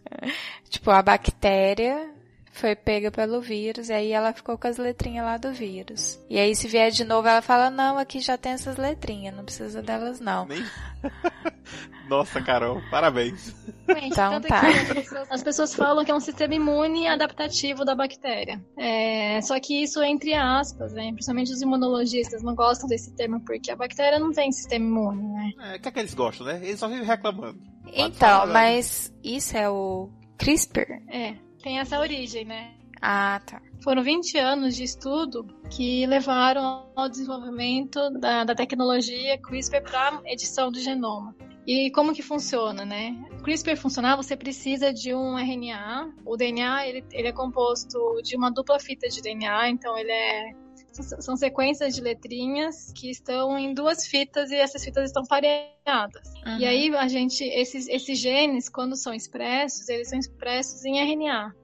tipo, 0.71 0.91
a 0.91 1.03
bactéria 1.03 2.14
foi 2.55 2.77
pega 2.77 3.11
pelo 3.11 3.41
vírus, 3.41 3.89
e 3.89 3.93
aí 3.93 4.13
ela 4.13 4.33
ficou 4.33 4.57
com 4.57 4.69
as 4.69 4.77
letrinhas 4.79 5.25
lá 5.27 5.37
do 5.37 5.53
vírus. 5.53 6.21
E 6.31 6.39
aí 6.39 6.55
se 6.55 6.69
vier 6.69 6.93
de 6.93 7.03
novo, 7.05 7.27
ela 7.27 7.43
fala, 7.43 7.69
não, 7.69 7.99
aqui 7.99 8.21
já 8.21 8.39
tem 8.39 8.53
essas 8.53 8.77
letrinhas, 8.77 9.35
não 9.35 9.45
precisa 9.45 9.83
delas 9.83 10.21
não. 10.21 10.47
Nem... 10.47 10.65
Nossa, 12.09 12.41
Carol, 12.41 12.81
parabéns. 12.91 13.53
Então 13.89 14.33
Tanto 14.33 14.47
tá. 14.49 14.61
que 14.61 14.67
as 14.67 14.93
pessoas, 14.93 15.29
as 15.31 15.43
pessoas 15.43 15.75
falam 15.75 16.05
que 16.05 16.11
é 16.13 16.15
um 16.15 16.21
sistema 16.21 16.55
imune 16.55 17.09
adaptativo 17.09 17.85
da 17.85 17.95
bactéria. 17.95 18.63
É, 18.79 19.41
só 19.41 19.59
que 19.59 19.83
isso 19.83 20.01
é 20.01 20.09
entre 20.09 20.33
aspas, 20.35 20.93
né? 20.93 21.11
Principalmente 21.13 21.53
os 21.53 21.61
imunologistas 21.61 22.43
não 22.43 22.55
gostam 22.55 22.89
desse 22.89 23.15
termo, 23.17 23.41
porque 23.45 23.71
a 23.73 23.77
bactéria 23.77 24.19
não 24.21 24.33
tem 24.33 24.53
sistema 24.53 24.85
imune, 24.85 25.27
né? 25.29 25.53
É, 25.73 25.77
o 25.77 25.81
que 25.81 25.89
é 25.89 25.91
que 25.91 25.99
eles 25.99 26.15
gostam, 26.15 26.47
né? 26.47 26.61
Eles 26.63 26.79
só 26.79 26.87
vivem 26.87 27.05
reclamando. 27.05 27.59
Pode 27.83 28.01
Então, 28.01 28.29
falar, 28.29 28.47
mas 28.53 29.13
isso 29.25 29.57
é 29.57 29.69
o 29.69 30.09
CRISPR? 30.39 31.03
É, 31.09 31.35
tem 31.65 31.81
essa 31.81 31.99
origem, 31.99 32.45
né? 32.45 32.75
Ah, 33.01 33.41
tá. 33.45 33.61
Foram 33.83 34.03
20 34.03 34.39
anos 34.39 34.77
de 34.77 34.85
estudo 34.85 35.47
que 35.71 36.07
levaram 36.07 36.87
ao 36.95 37.09
desenvolvimento 37.09 38.11
da, 38.21 38.45
da 38.45 38.55
tecnologia 38.55 39.39
CRISPR 39.39 39.83
para 39.83 40.21
edição 40.27 40.71
do 40.71 40.79
genoma. 40.79 41.35
E 41.67 41.91
como 41.91 42.13
que 42.15 42.23
funciona, 42.23 42.85
né? 42.85 43.17
O 43.39 43.43
CRISPR 43.43 43.77
funcionar, 43.77 44.17
você 44.17 44.37
precisa 44.37 44.93
de 44.93 45.15
um 45.15 45.39
RNA. 45.39 46.13
O 46.27 46.37
DNA 46.37 46.87
ele, 46.87 47.05
ele 47.11 47.29
é 47.29 47.33
composto 47.33 47.99
de 48.23 48.37
uma 48.37 48.51
dupla 48.51 48.79
fita 48.79 49.09
de 49.09 49.23
DNA, 49.23 49.71
então 49.71 49.97
ele 49.97 50.13
é 50.13 50.53
são- 51.03 51.37
sequências 51.37 51.95
de 51.95 52.01
letrinhas 52.01 52.93
que 52.93 53.11
estão 53.11 53.59
em 53.59 53.75
duas 53.75 54.07
fitas 54.07 54.51
e 54.51 54.57
essas 54.57 54.85
fitas 54.85 55.05
estão 55.07 55.25
pareadas. 55.25 56.33
Uhum. 56.47 56.59
E 56.59 56.67
aí 56.67 56.97
a 56.97 57.09
gente 57.09 57.45
esses, 57.45 57.89
esses 57.89 58.19
genes 58.19 58.69
quando 58.69 58.97
são 58.97 59.13
expressos, 59.13 59.89
eles 59.89 60.09
são 60.09 60.19
expressos 60.19 60.85
em 60.85 60.99
RNA 60.99 61.55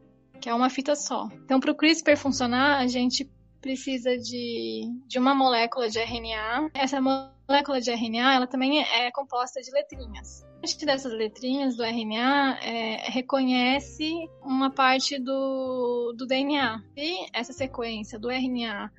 que 0.40 0.49
é 0.49 0.55
uma 0.55 0.71
fita 0.71 0.97
só. 0.97 1.29
Então, 1.45 1.61
para 1.61 1.71
o 1.71 1.75
CRISPR 1.75 2.16
funcionar, 2.16 2.79
a 2.79 2.87
gente 2.87 3.31
precisa 3.61 4.16
de, 4.16 4.90
de 5.07 5.19
uma 5.19 5.35
molécula 5.35 5.88
de 5.88 5.99
RNA. 5.99 6.71
Essa 6.75 7.01
molécula 7.01 7.81
de 7.81 7.90
RNA, 7.90 8.35
ela 8.35 8.47
também 8.47 8.81
é 8.81 9.11
composta 9.12 9.61
de 9.61 9.71
letrinhas. 9.71 10.47
Parte 10.61 10.85
dessas 10.85 11.12
letrinhas 11.12 11.77
do 11.77 11.85
RNA 11.85 12.59
é, 12.62 13.11
reconhece 13.11 14.29
uma 14.43 14.71
parte 14.71 15.19
do, 15.19 16.14
do 16.16 16.27
DNA. 16.27 16.83
E 16.97 17.27
essa 17.33 17.53
sequência 17.53 18.19
do 18.19 18.31
RNA 18.31 18.90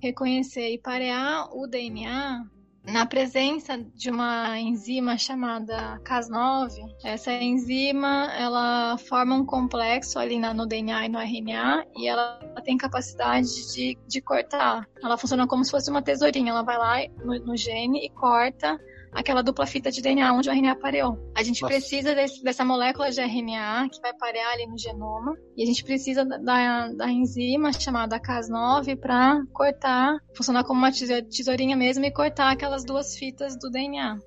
reconhecer 0.00 0.70
e 0.70 0.78
parear 0.78 1.48
o 1.52 1.66
DNA, 1.66 2.46
na 2.84 3.04
presença 3.04 3.76
de 3.76 4.10
uma 4.10 4.58
enzima 4.58 5.18
chamada 5.18 6.00
Cas9, 6.04 6.70
essa 7.04 7.30
enzima 7.32 8.32
ela 8.34 8.96
forma 8.96 9.34
um 9.34 9.44
complexo 9.44 10.18
ali 10.18 10.38
no 10.38 10.66
DNA 10.66 11.04
e 11.04 11.08
no 11.08 11.18
RNA 11.18 11.84
e 11.96 12.08
ela 12.08 12.40
tem 12.64 12.78
capacidade 12.78 13.74
de, 13.74 13.98
de 14.06 14.20
cortar. 14.22 14.88
Ela 15.02 15.18
funciona 15.18 15.46
como 15.46 15.64
se 15.64 15.70
fosse 15.70 15.90
uma 15.90 16.00
tesourinha. 16.00 16.50
Ela 16.50 16.62
vai 16.62 16.78
lá 16.78 16.96
no, 17.22 17.38
no 17.40 17.56
gene 17.56 18.06
e 18.06 18.08
corta 18.08 18.78
aquela 19.12 19.42
dupla 19.42 19.66
fita 19.66 19.90
de 19.90 20.00
DNA 20.02 20.32
onde 20.32 20.48
o 20.48 20.52
RNA 20.52 20.76
pareou. 20.76 21.18
A 21.36 21.42
gente 21.42 21.62
Nossa. 21.62 21.74
precisa 21.74 22.14
desse- 22.14 22.42
dessa 22.42 22.64
molécula 22.64 23.10
de 23.10 23.20
RNA 23.20 23.88
que 23.90 24.00
vai 24.00 24.12
parear 24.14 24.52
ali 24.52 24.66
no 24.66 24.78
genoma 24.78 25.34
e 25.56 25.62
a 25.62 25.66
gente 25.66 25.82
precisa 25.84 26.24
da- 26.24 26.38
da, 26.38 26.88
da 26.92 27.10
enzima 27.10 27.72
chamada 27.72 28.20
Cas9 28.20 28.96
para 28.98 29.42
cortar, 29.52 30.18
funcionar 30.34 30.64
como 30.64 30.78
uma 30.80 30.92
teso- 30.92 31.22
tesourinha 31.28 31.76
mesmo 31.76 32.04
e 32.04 32.10
cortar 32.12 32.50
aquelas 32.52 32.84
duas 32.84 33.16
fitas 33.16 33.58
do 33.58 33.70
DNA. 33.70 34.18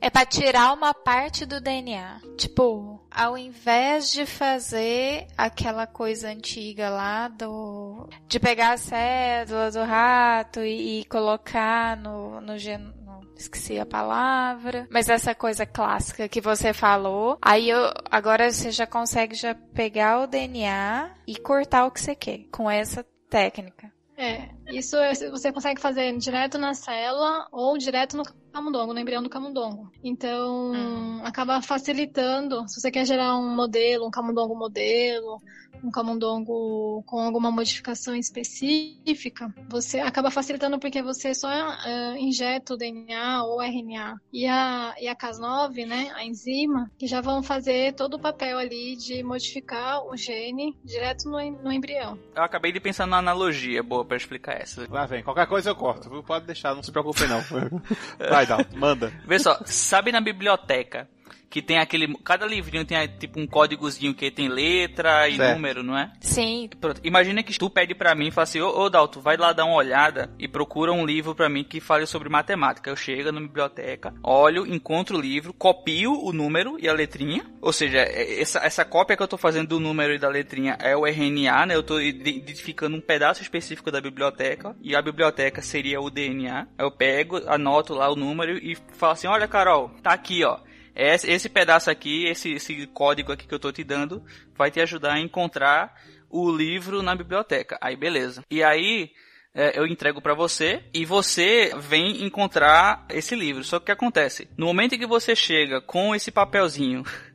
É 0.00 0.08
pra 0.10 0.24
tirar 0.24 0.72
uma 0.72 0.92
parte 0.94 1.44
do 1.44 1.60
DNA. 1.60 2.20
Tipo, 2.36 2.98
ao 3.10 3.36
invés 3.36 4.10
de 4.10 4.24
fazer 4.26 5.26
aquela 5.36 5.86
coisa 5.86 6.30
antiga 6.30 6.88
lá 6.88 7.28
do. 7.28 8.08
de 8.26 8.40
pegar 8.40 8.72
a 8.72 8.76
cédula 8.78 9.70
do 9.70 9.82
rato 9.84 10.60
e, 10.60 11.00
e 11.00 11.04
colocar 11.04 11.96
no, 11.96 12.40
no 12.40 12.58
gen. 12.58 12.92
Esqueci 13.36 13.78
a 13.78 13.86
palavra. 13.86 14.86
Mas 14.90 15.08
essa 15.08 15.34
coisa 15.34 15.66
clássica 15.66 16.28
que 16.28 16.40
você 16.40 16.72
falou. 16.72 17.38
Aí 17.42 17.70
eu, 17.70 17.92
agora 18.10 18.50
você 18.50 18.70
já 18.70 18.86
consegue 18.86 19.34
já 19.34 19.54
pegar 19.54 20.20
o 20.20 20.26
DNA 20.26 21.10
e 21.26 21.36
cortar 21.36 21.86
o 21.86 21.90
que 21.90 22.00
você 22.00 22.14
quer 22.14 22.44
com 22.50 22.70
essa 22.70 23.04
técnica. 23.28 23.90
É, 24.16 24.50
isso 24.70 24.96
é- 24.96 25.14
você 25.30 25.52
consegue 25.52 25.80
fazer 25.80 26.16
direto 26.18 26.58
na 26.58 26.74
célula 26.74 27.46
ou 27.52 27.76
direto 27.78 28.16
no 28.16 28.22
camundongo, 28.52 28.92
no 28.92 29.00
embrião 29.00 29.22
do 29.22 29.30
camundongo. 29.30 29.90
Então, 30.02 30.72
Uhum. 30.72 31.24
acaba 31.24 31.62
facilitando, 31.62 32.68
se 32.68 32.80
você 32.80 32.90
quer 32.90 33.04
gerar 33.06 33.36
um 33.36 33.54
modelo, 33.54 34.06
um 34.06 34.10
camundongo 34.10 34.56
modelo, 34.56 35.40
um 35.84 35.90
camundongo 35.90 37.02
com 37.06 37.20
alguma 37.20 37.50
modificação 37.50 38.14
específica, 38.14 39.52
você 39.68 40.00
acaba 40.00 40.30
facilitando 40.30 40.78
porque 40.78 41.00
você 41.02 41.34
só 41.34 41.48
eh, 41.50 42.18
injeta 42.18 42.74
o 42.74 42.76
DNA 42.76 43.44
ou 43.44 43.62
RNA 43.62 44.16
e 44.32 44.46
a, 44.46 44.94
e 45.00 45.08
a 45.08 45.14
Cas9, 45.16 45.86
né, 45.86 46.10
a 46.14 46.24
enzima, 46.24 46.90
que 46.98 47.06
já 47.06 47.20
vão 47.20 47.42
fazer 47.42 47.94
todo 47.94 48.14
o 48.14 48.18
papel 48.20 48.58
ali 48.58 48.96
de 48.96 49.22
modificar 49.22 50.04
o 50.06 50.16
gene 50.16 50.76
direto 50.84 51.28
no, 51.30 51.38
no 51.62 51.72
embrião. 51.72 52.18
Eu 52.34 52.42
acabei 52.42 52.72
de 52.72 52.80
pensar 52.80 53.06
na 53.06 53.18
analogia 53.18 53.82
boa 53.82 54.04
pra 54.04 54.16
explicar 54.16 54.59
essa. 54.60 54.86
Lá 54.90 55.06
vem, 55.06 55.22
qualquer 55.22 55.46
coisa 55.46 55.70
eu 55.70 55.76
corto, 55.76 56.08
viu? 56.08 56.22
Pode 56.22 56.46
deixar, 56.46 56.74
não 56.74 56.82
se 56.82 56.92
preocupe 56.92 57.26
não. 57.26 57.40
Vai, 58.30 58.46
Dal, 58.46 58.60
manda. 58.74 59.12
Vê 59.26 59.38
só, 59.38 59.60
sabe 59.64 60.12
na 60.12 60.20
biblioteca 60.20 61.08
que 61.50 61.60
tem 61.60 61.78
aquele. 61.78 62.14
Cada 62.24 62.46
livrinho 62.46 62.84
tem 62.84 62.96
tipo 63.18 63.40
um 63.40 63.46
códigozinho 63.46 64.14
que 64.14 64.30
tem 64.30 64.48
letra 64.48 65.28
e 65.28 65.36
Certo. 65.36 65.54
número, 65.54 65.82
não 65.82 65.98
é? 65.98 66.12
Sim, 66.20 66.70
Pronto. 66.80 67.00
Imagina 67.04 67.42
que 67.42 67.58
tu 67.58 67.68
pede 67.68 67.92
pra 67.94 68.14
mim 68.14 68.28
e 68.28 68.30
fala 68.30 68.44
assim: 68.44 68.60
Ô, 68.60 68.68
ô 68.82 68.88
Dalton, 68.88 69.20
vai 69.20 69.36
lá 69.36 69.52
dar 69.52 69.64
uma 69.64 69.74
olhada 69.74 70.32
e 70.38 70.46
procura 70.46 70.92
um 70.92 71.04
livro 71.04 71.34
pra 71.34 71.48
mim 71.48 71.64
que 71.64 71.80
fale 71.80 72.06
sobre 72.06 72.28
matemática. 72.28 72.88
Eu 72.88 72.94
chego 72.96 73.32
na 73.32 73.40
biblioteca, 73.40 74.14
olho, 74.22 74.64
encontro 74.66 75.18
o 75.18 75.20
livro, 75.20 75.52
copio 75.52 76.12
o 76.12 76.32
número 76.32 76.76
e 76.80 76.88
a 76.88 76.92
letrinha. 76.92 77.44
Ou 77.60 77.72
seja, 77.72 77.98
é- 77.98 78.40
essa, 78.40 78.60
essa 78.60 78.84
cópia 78.84 79.16
que 79.16 79.22
eu 79.22 79.28
tô 79.28 79.36
fazendo 79.36 79.68
do 79.68 79.80
número 79.80 80.14
e 80.14 80.18
da 80.18 80.28
letrinha 80.28 80.76
é 80.80 80.96
o 80.96 81.04
RNA, 81.06 81.66
né? 81.66 81.74
Eu 81.74 81.82
tô 81.82 81.98
ide- 82.00 82.30
identificando 82.30 82.96
um 82.96 83.00
pedaço 83.00 83.42
específico 83.42 83.90
da 83.90 84.00
biblioteca 84.00 84.76
e 84.80 84.94
a 84.94 85.02
biblioteca 85.02 85.60
seria 85.60 86.00
o 86.00 86.08
DNA. 86.10 86.68
Eu 86.78 86.90
pego, 86.92 87.38
anoto 87.48 87.92
lá 87.94 88.08
o 88.08 88.14
número 88.16 88.56
e 88.56 88.76
falo 88.92 89.12
assim: 89.14 89.26
Olha, 89.26 89.48
Carol, 89.48 89.90
tá 90.02 90.12
aqui, 90.12 90.44
ó. 90.44 90.58
Esse, 91.00 91.48
pedaço 91.48 91.90
aqui, 91.90 92.26
esse, 92.26 92.52
esse 92.52 92.86
código 92.88 93.32
aqui 93.32 93.46
que 93.46 93.54
eu 93.54 93.58
tô 93.58 93.72
te 93.72 93.82
dando, 93.82 94.22
vai 94.54 94.70
te 94.70 94.80
ajudar 94.80 95.14
a 95.14 95.20
encontrar 95.20 95.94
o 96.28 96.50
livro 96.50 97.02
na 97.02 97.14
biblioteca. 97.14 97.78
Aí 97.80 97.96
beleza. 97.96 98.44
E 98.50 98.62
aí 98.62 99.10
é, 99.54 99.78
eu 99.78 99.86
entrego 99.86 100.20
pra 100.20 100.34
você 100.34 100.84
e 100.94 101.04
você 101.04 101.72
vem 101.76 102.24
encontrar 102.24 103.06
esse 103.08 103.34
livro. 103.34 103.64
Só 103.64 103.78
que 103.78 103.84
o 103.84 103.86
que 103.86 103.92
acontece? 103.92 104.48
No 104.56 104.66
momento 104.66 104.94
em 104.94 104.98
que 104.98 105.06
você 105.06 105.34
chega 105.34 105.80
com 105.80 106.14
esse 106.14 106.30
papelzinho 106.30 107.02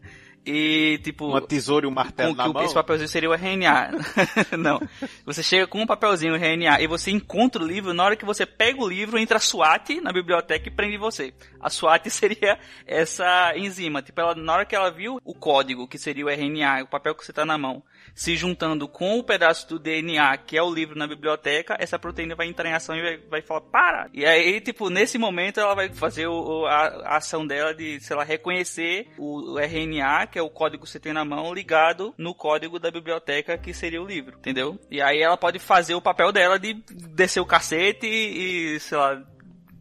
e 0.45 0.99
tipo 1.03 1.27
Uma 1.27 1.41
tesoura 1.41 1.85
e 1.85 1.89
um 1.89 1.91
martelo 1.93 2.35
na 2.35 2.47
mão. 2.47 2.63
esse 2.63 2.73
papelzinho 2.73 3.07
seria 3.09 3.29
o 3.29 3.33
RNA. 3.33 3.91
Não. 4.57 4.79
Você 5.25 5.41
chega 5.41 5.65
com 5.67 5.81
um 5.81 5.85
papelzinho 5.87 6.35
RNA 6.35 6.81
e 6.81 6.87
você 6.87 7.11
encontra 7.11 7.63
o 7.63 7.67
livro, 7.67 7.93
na 7.93 8.03
hora 8.03 8.15
que 8.15 8.25
você 8.25 8.45
pega 8.45 8.81
o 8.81 8.87
livro, 8.87 9.17
entra 9.17 9.37
a 9.37 9.39
SWAT 9.41 9.99
na 10.01 10.11
biblioteca 10.13 10.67
e 10.67 10.71
prende 10.71 10.97
você. 10.97 11.33
A 11.59 11.69
SWAT 11.69 12.07
seria 12.11 12.59
essa 12.85 13.53
enzima. 13.57 14.01
Tipo, 14.01 14.21
ela, 14.21 14.35
na 14.35 14.53
hora 14.53 14.65
que 14.65 14.75
ela 14.75 14.91
viu 14.91 15.19
o 15.23 15.33
código, 15.33 15.87
que 15.87 15.97
seria 15.97 16.25
o 16.25 16.29
RNA, 16.29 16.83
o 16.83 16.87
papel 16.87 17.15
que 17.15 17.25
você 17.25 17.33
tá 17.33 17.45
na 17.45 17.57
mão, 17.57 17.81
se 18.13 18.35
juntando 18.35 18.87
com 18.87 19.17
o 19.19 19.23
pedaço 19.23 19.67
do 19.67 19.79
DNA, 19.79 20.37
que 20.37 20.57
é 20.57 20.61
o 20.63 20.73
livro 20.73 20.97
na 20.97 21.07
biblioteca, 21.07 21.75
essa 21.79 21.97
proteína 21.99 22.35
vai 22.35 22.47
entrar 22.47 22.69
em 22.69 22.73
ação 22.73 22.95
e 22.95 23.01
vai, 23.01 23.17
vai 23.29 23.41
falar, 23.41 23.61
para! 23.61 24.09
E 24.13 24.25
aí, 24.25 24.61
tipo, 24.61 24.89
nesse 24.89 25.17
momento 25.17 25.59
ela 25.59 25.75
vai 25.75 25.89
fazer 25.89 26.27
o- 26.27 26.65
a, 26.65 26.85
a 27.13 27.17
ação 27.17 27.45
dela 27.45 27.73
de, 27.73 27.99
sei 27.99 28.15
lá, 28.15 28.23
reconhecer 28.23 29.07
o, 29.17 29.53
o 29.53 29.59
RNA, 29.59 30.27
que 30.35 30.39
é 30.39 30.41
o 30.41 30.49
código 30.49 30.83
que 30.83 30.89
você 30.89 30.99
tem 30.99 31.13
na 31.13 31.23
mão, 31.23 31.53
ligado 31.53 32.13
no 32.17 32.35
código 32.35 32.77
da 32.77 32.91
biblioteca, 32.91 33.57
que 33.57 33.73
seria 33.73 34.01
o 34.01 34.05
livro, 34.05 34.37
entendeu? 34.37 34.77
E 34.91 35.01
aí 35.01 35.21
ela 35.21 35.37
pode 35.37 35.59
fazer 35.59 35.95
o 35.95 36.01
papel 36.01 36.29
dela 36.33 36.59
de 36.59 36.73
descer 37.15 37.39
o 37.39 37.45
cacete 37.45 38.05
e, 38.05 38.77
sei 38.81 38.97
lá, 38.97 39.23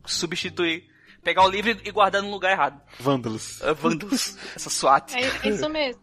substituir. 0.07 0.85
Pegar 1.25 1.43
o 1.45 1.49
livro 1.49 1.77
e 1.85 1.91
guardar 1.91 2.23
no 2.23 2.31
lugar 2.31 2.53
errado. 2.53 2.81
Vândalos. 3.01 3.61
Uh, 3.63 3.75
Vândalos. 3.75 4.37
Essa 4.55 4.71
SWAT. 4.71 5.13
É 5.17 5.49
isso 5.49 5.69
mesmo. 5.69 6.01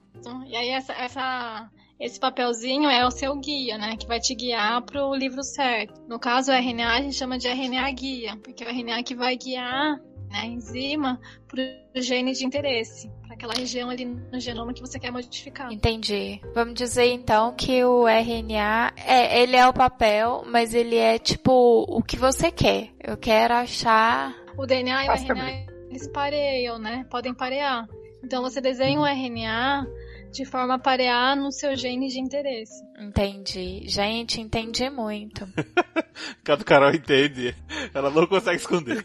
E 0.48 0.54
aí 0.56 0.70
essa, 0.72 0.92
essa- 0.94 1.70
esse 1.98 2.20
papelzinho 2.20 2.90
é 2.90 3.06
o 3.08 3.12
seu 3.12 3.34
guia, 3.40 3.78
né? 3.78 3.96
Que 3.96 4.06
vai 4.06 4.20
te 4.20 4.36
guiar 4.36 4.82
para 4.82 5.06
o 5.06 5.16
livro 5.16 5.42
certo. 5.44 5.94
No 6.10 6.20
caso, 6.20 6.52
o 6.52 6.54
RNA 6.56 6.90
a 6.98 7.02
gente 7.02 7.16
chama 7.16 7.38
de 7.38 7.48
RNA 7.48 7.90
guia, 7.92 8.36
porque 8.44 8.64
é 8.66 8.68
o 8.68 8.70
RNA 8.70 9.02
que 9.04 9.16
vai 9.16 9.38
guiar 9.38 9.98
né, 10.32 10.39
a 10.39 10.46
enzima 10.46 11.20
para 11.48 11.62
o 11.96 12.02
gene 12.02 12.32
de 12.34 12.46
interesse, 12.46 13.12
para 13.22 13.36
aquela 13.36 13.54
região 13.54 13.89
ali 13.89 14.06
no 14.06 14.39
genoma 14.39 14.74
que 14.74 14.82
você 14.82 15.00
quer 15.00 15.12
modificar. 15.12 15.72
Entendi. 15.72 16.41
Vamos 16.56 16.74
dizer 16.74 17.12
então 17.12 17.54
que 17.54 17.84
o 17.84 18.08
RNA 18.08 18.94
é, 19.06 19.41
ele 19.41 19.56
é 19.56 19.67
o 19.67 19.74
papel, 19.74 20.44
mas 20.48 20.74
ele 20.74 20.96
é 20.96 21.20
tipo 21.20 21.52
o 21.88 22.02
que 22.02 22.17
você 22.17 22.52
quer. 22.52 22.89
Eu 23.00 23.17
quero 23.17 23.54
achar. 23.54 24.36
O 24.58 24.65
DNA 24.65 25.06
e 25.06 25.10
o 25.10 25.13
RNA 25.13 25.72
eles 25.89 26.08
pareiam, 26.08 26.80
né? 26.80 27.06
Podem 27.10 27.34
parear. 27.34 27.88
Então 28.24 28.41
você 28.41 28.62
desenha 28.62 29.00
um 29.00 29.06
RNA 29.06 29.86
de 30.32 30.46
forma 30.46 30.76
a 30.76 30.80
parear 30.80 31.36
no 31.36 31.52
seu 31.52 31.76
gene 31.76 32.08
de 32.08 32.20
interesse. 32.20 32.84
Entendi. 33.00 33.84
Gente, 33.88 34.39
entendi 34.39 34.89
muito. 34.89 35.48
Cada 36.44 36.63
Carol 36.63 36.91
entende. 36.94 37.56
Ela 37.94 38.10
não 38.10 38.26
consegue 38.28 38.58
esconder. 38.58 39.04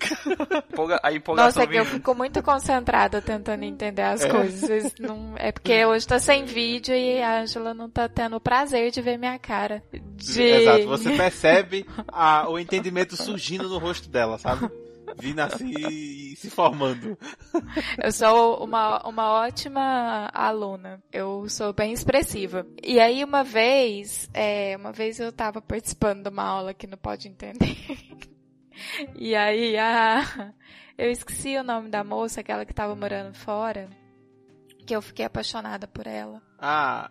a 1.02 1.12
empolgação 1.12 1.46
Nossa, 1.46 1.62
é 1.62 1.66
que 1.66 1.76
eu 1.78 1.84
fico 1.84 2.14
muito 2.14 2.42
concentrada 2.42 3.20
tentando 3.22 3.64
entender 3.64 4.02
as 4.02 4.22
É. 4.22 4.28
coisas. 4.28 4.94
Não... 4.98 5.34
É 5.36 5.50
porque 5.50 5.84
hoje 5.84 6.06
tá 6.06 6.18
sem 6.18 6.44
vídeo 6.44 6.94
e 6.94 7.20
a 7.20 7.40
Angela 7.42 7.74
não 7.74 7.88
tá 7.90 8.08
tendo 8.08 8.36
o 8.36 8.40
prazer 8.40 8.90
de 8.90 9.00
ver 9.00 9.18
minha 9.18 9.38
cara. 9.38 9.82
De... 9.92 10.42
Exato, 10.42 10.86
você 10.86 11.10
percebe 11.16 11.86
a- 12.08 12.48
o 12.48 12.58
entendimento 12.58 13.16
surgindo 13.16 13.68
no 13.68 13.78
rosto 13.78 14.08
dela, 14.08 14.38
sabe? 14.38 14.68
Vindo 15.18 15.40
assim 15.40 15.72
e 15.90 16.36
se 16.36 16.50
formando. 16.50 17.18
Eu 18.02 18.12
sou 18.12 18.64
uma, 18.64 19.06
uma 19.06 19.32
ótima 19.32 20.28
aluna. 20.32 21.02
Eu 21.12 21.48
sou 21.48 21.72
bem 21.72 21.92
expressiva. 21.92 22.66
E 22.82 22.98
aí, 22.98 23.22
uma 23.24 23.44
vez, 23.44 24.28
é, 24.34 24.76
uma 24.76 24.92
vez 24.92 25.20
eu 25.20 25.32
tava 25.32 25.62
participando 25.62 26.24
de 26.24 26.28
uma 26.28 26.44
aula 26.44 26.74
que 26.74 26.86
não 26.86 26.98
pode 26.98 27.28
entender. 27.28 27.76
e 29.14 29.34
aí, 29.34 29.76
a, 29.76 30.52
eu 30.98 31.10
esqueci 31.10 31.56
o 31.56 31.62
nome 31.62 31.88
da 31.88 32.02
moça, 32.02 32.40
aquela 32.40 32.64
que 32.64 32.74
tava 32.74 32.94
morando 32.94 33.34
fora, 33.34 33.88
que 34.86 34.94
eu 34.94 35.02
fiquei 35.02 35.24
apaixonada 35.24 35.86
por 35.86 36.06
ela. 36.06 36.42
Ah, 36.58 37.10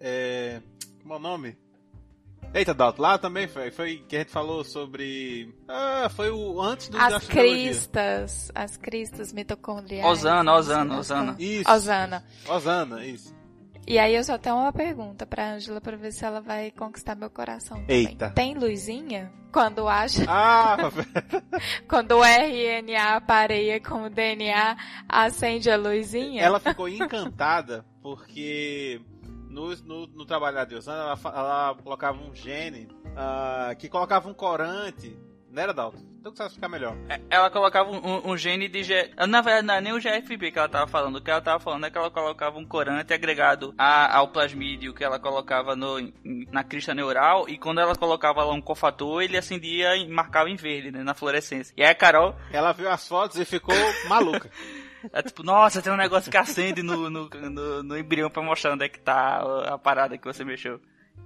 é. 0.00 0.60
Como 1.00 1.14
é 1.14 1.16
o 1.16 1.20
nome? 1.20 1.61
Eita, 2.54 2.74
Dalton, 2.74 3.00
lá 3.02 3.16
também 3.16 3.48
foi, 3.48 3.70
foi 3.70 4.04
que 4.06 4.14
a 4.14 4.18
gente 4.20 4.30
falou 4.30 4.62
sobre. 4.62 5.54
Ah, 5.66 6.10
foi 6.14 6.30
o 6.30 6.60
antes 6.60 6.88
do 6.90 6.98
As 6.98 7.26
cristas, 7.26 8.52
as 8.54 8.76
cristas 8.76 9.32
mitocondriais. 9.32 10.04
Osana, 10.06 10.54
Osana, 10.54 10.98
Osana. 10.98 11.36
Isso. 11.38 11.70
Osana. 11.70 12.22
Osana, 12.48 13.06
isso. 13.06 13.34
E 13.86 13.98
aí 13.98 14.14
eu 14.14 14.22
só 14.22 14.38
tenho 14.38 14.56
uma 14.56 14.72
pergunta 14.72 15.26
pra 15.26 15.54
Angela 15.54 15.80
pra 15.80 15.96
ver 15.96 16.12
se 16.12 16.24
ela 16.24 16.40
vai 16.40 16.70
conquistar 16.70 17.14
meu 17.16 17.28
coração. 17.30 17.78
também. 17.80 18.06
Eita. 18.06 18.30
Tem 18.30 18.54
luzinha? 18.54 19.32
Quando 19.50 19.88
acha, 19.88 20.24
Ah, 20.28 20.76
quando 21.88 22.12
o 22.12 22.24
RNA 22.24 23.20
pareia 23.22 23.80
com 23.80 24.04
o 24.04 24.10
DNA, 24.10 24.76
acende 25.08 25.70
a 25.70 25.76
luzinha? 25.76 26.42
ela 26.42 26.60
ficou 26.60 26.88
encantada 26.88 27.84
porque 28.02 29.00
no, 29.52 29.76
no, 29.76 30.06
no 30.08 30.24
trabalho 30.26 30.56
da 30.56 30.64
Diosana 30.64 31.02
ela, 31.02 31.18
ela 31.36 31.74
colocava 31.82 32.18
um 32.18 32.34
gene 32.34 32.88
ah, 33.16 33.74
que 33.78 33.88
colocava 33.88 34.28
um 34.28 34.34
corante. 34.34 35.16
Não 35.50 35.62
era, 35.62 35.74
Dalton? 35.74 35.98
Então 36.18 36.32
que 36.32 36.42
explicar 36.42 36.68
melhor. 36.68 36.96
Ela 37.28 37.50
colocava 37.50 37.90
um, 37.90 38.30
um 38.30 38.36
gene 38.38 38.68
de. 38.68 38.82
G... 38.84 39.10
Na 39.28 39.42
verdade, 39.42 39.66
não 39.66 39.74
é 39.74 39.80
nem 39.82 39.92
o 39.92 39.98
GFP 40.00 40.50
que 40.50 40.58
ela 40.58 40.68
tava 40.68 40.86
falando. 40.86 41.16
O 41.16 41.20
que 41.20 41.30
ela 41.30 41.42
tava 41.42 41.58
falando 41.60 41.84
é 41.84 41.90
que 41.90 41.98
ela 41.98 42.10
colocava 42.10 42.58
um 42.58 42.64
corante 42.64 43.12
agregado 43.12 43.74
a- 43.76 44.16
ao 44.16 44.28
plasmídio 44.28 44.94
que 44.94 45.04
ela 45.04 45.18
colocava 45.18 45.76
no, 45.76 45.98
na 46.50 46.64
crista 46.64 46.94
neural. 46.94 47.48
E 47.50 47.58
quando 47.58 47.80
ela 47.80 47.94
colocava 47.94 48.42
lá 48.44 48.54
um 48.54 48.62
cofator, 48.62 49.20
ele 49.20 49.36
acendia 49.36 49.94
e 49.96 50.08
marcava 50.08 50.48
em 50.48 50.56
verde, 50.56 50.90
né? 50.90 51.02
Na 51.02 51.12
fluorescência. 51.12 51.74
E 51.76 51.82
aí 51.82 51.90
a 51.90 51.94
Carol, 51.94 52.34
Ela 52.50 52.72
viu 52.72 52.88
as 52.88 53.06
fotos 53.06 53.38
e 53.38 53.44
ficou 53.44 53.74
maluca. 54.08 54.48
é 55.12 55.22
tipo, 55.22 55.42
nossa, 55.42 55.80
tem 55.80 55.92
um 55.92 55.96
negócio 55.96 56.30
que 56.30 56.36
acende 56.36 56.82
no, 56.82 57.08
no, 57.08 57.28
no, 57.28 57.82
no 57.82 57.98
embrião 57.98 58.28
pra 58.30 58.42
mostrar 58.42 58.72
onde 58.74 58.84
é 58.84 58.88
que 58.88 59.00
tá 59.00 59.42
a 59.68 59.78
parada 59.78 60.18
que 60.18 60.26
você 60.26 60.44
mexeu. 60.44 60.80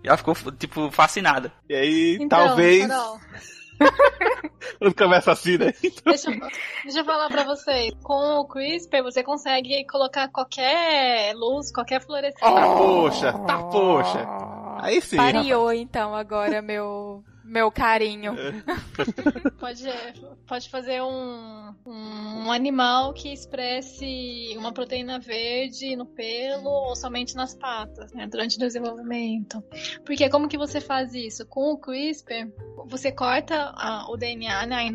E 0.05 0.09
ela 0.09 0.17
ficou, 0.17 0.35
tipo, 0.53 0.91
fascinada. 0.91 1.53
E 1.69 1.75
aí, 1.75 2.19
Então, 2.21 2.47
talvez. 2.47 2.87
Carol, 2.87 3.19
Quando 4.79 4.95
começa 4.95 5.33
assim, 5.33 5.59
né? 5.59 5.73
deixa, 6.05 6.31
eu- 6.31 6.41
deixa 6.85 7.01
eu 7.01 7.05
falar 7.05 7.29
pra 7.29 7.45
vocês. 7.45 7.93
Com 8.03 8.41
o 8.41 8.47
CRISPR, 8.47 9.03
você 9.03 9.23
consegue 9.23 9.87
colocar 9.87 10.29
qualquer 10.29 11.35
luz, 11.35 11.73
qualquer 11.73 12.01
fluorescência. 12.03 12.47
Tá 12.47 12.67
poxa, 12.77 13.33
tá 13.47 13.59
poxa. 13.65 14.27
Aí 14.81 15.01
sim. 15.01 15.17
Pareou 15.17 15.73
então 15.73 16.15
agora 16.15 16.61
meu 16.63 17.23
meu 17.47 17.71
carinho. 17.71 18.35
Pode, 19.59 19.85
pode 20.47 20.69
fazer 20.69 21.03
um, 21.03 21.75
um 21.87 22.53
animal 22.53 23.13
que 23.15 23.33
expresse 23.33 24.55
uma 24.57 24.73
proteína 24.73 25.19
verde 25.19 25.97
no 25.97 26.05
pelo 26.07 26.69
ou 26.69 26.95
somente 26.95 27.35
nas 27.35 27.55
patas, 27.55 28.13
né, 28.13 28.27
durante 28.27 28.57
o 28.57 28.61
desenvolvimento. 28.61 29.63
Porque 30.05 30.29
como 30.29 30.49
que 30.49 30.59
você 30.59 30.81
faz 30.81 31.15
isso? 31.15 31.47
Com 31.47 31.73
o 31.73 31.79
CRISPR, 31.79 32.53
você 32.87 33.11
corta 33.11 33.73
a- 33.75 34.07
o 34.11 34.17
DNA, 34.17 34.67
né, 34.67 34.77
aí 34.77 34.91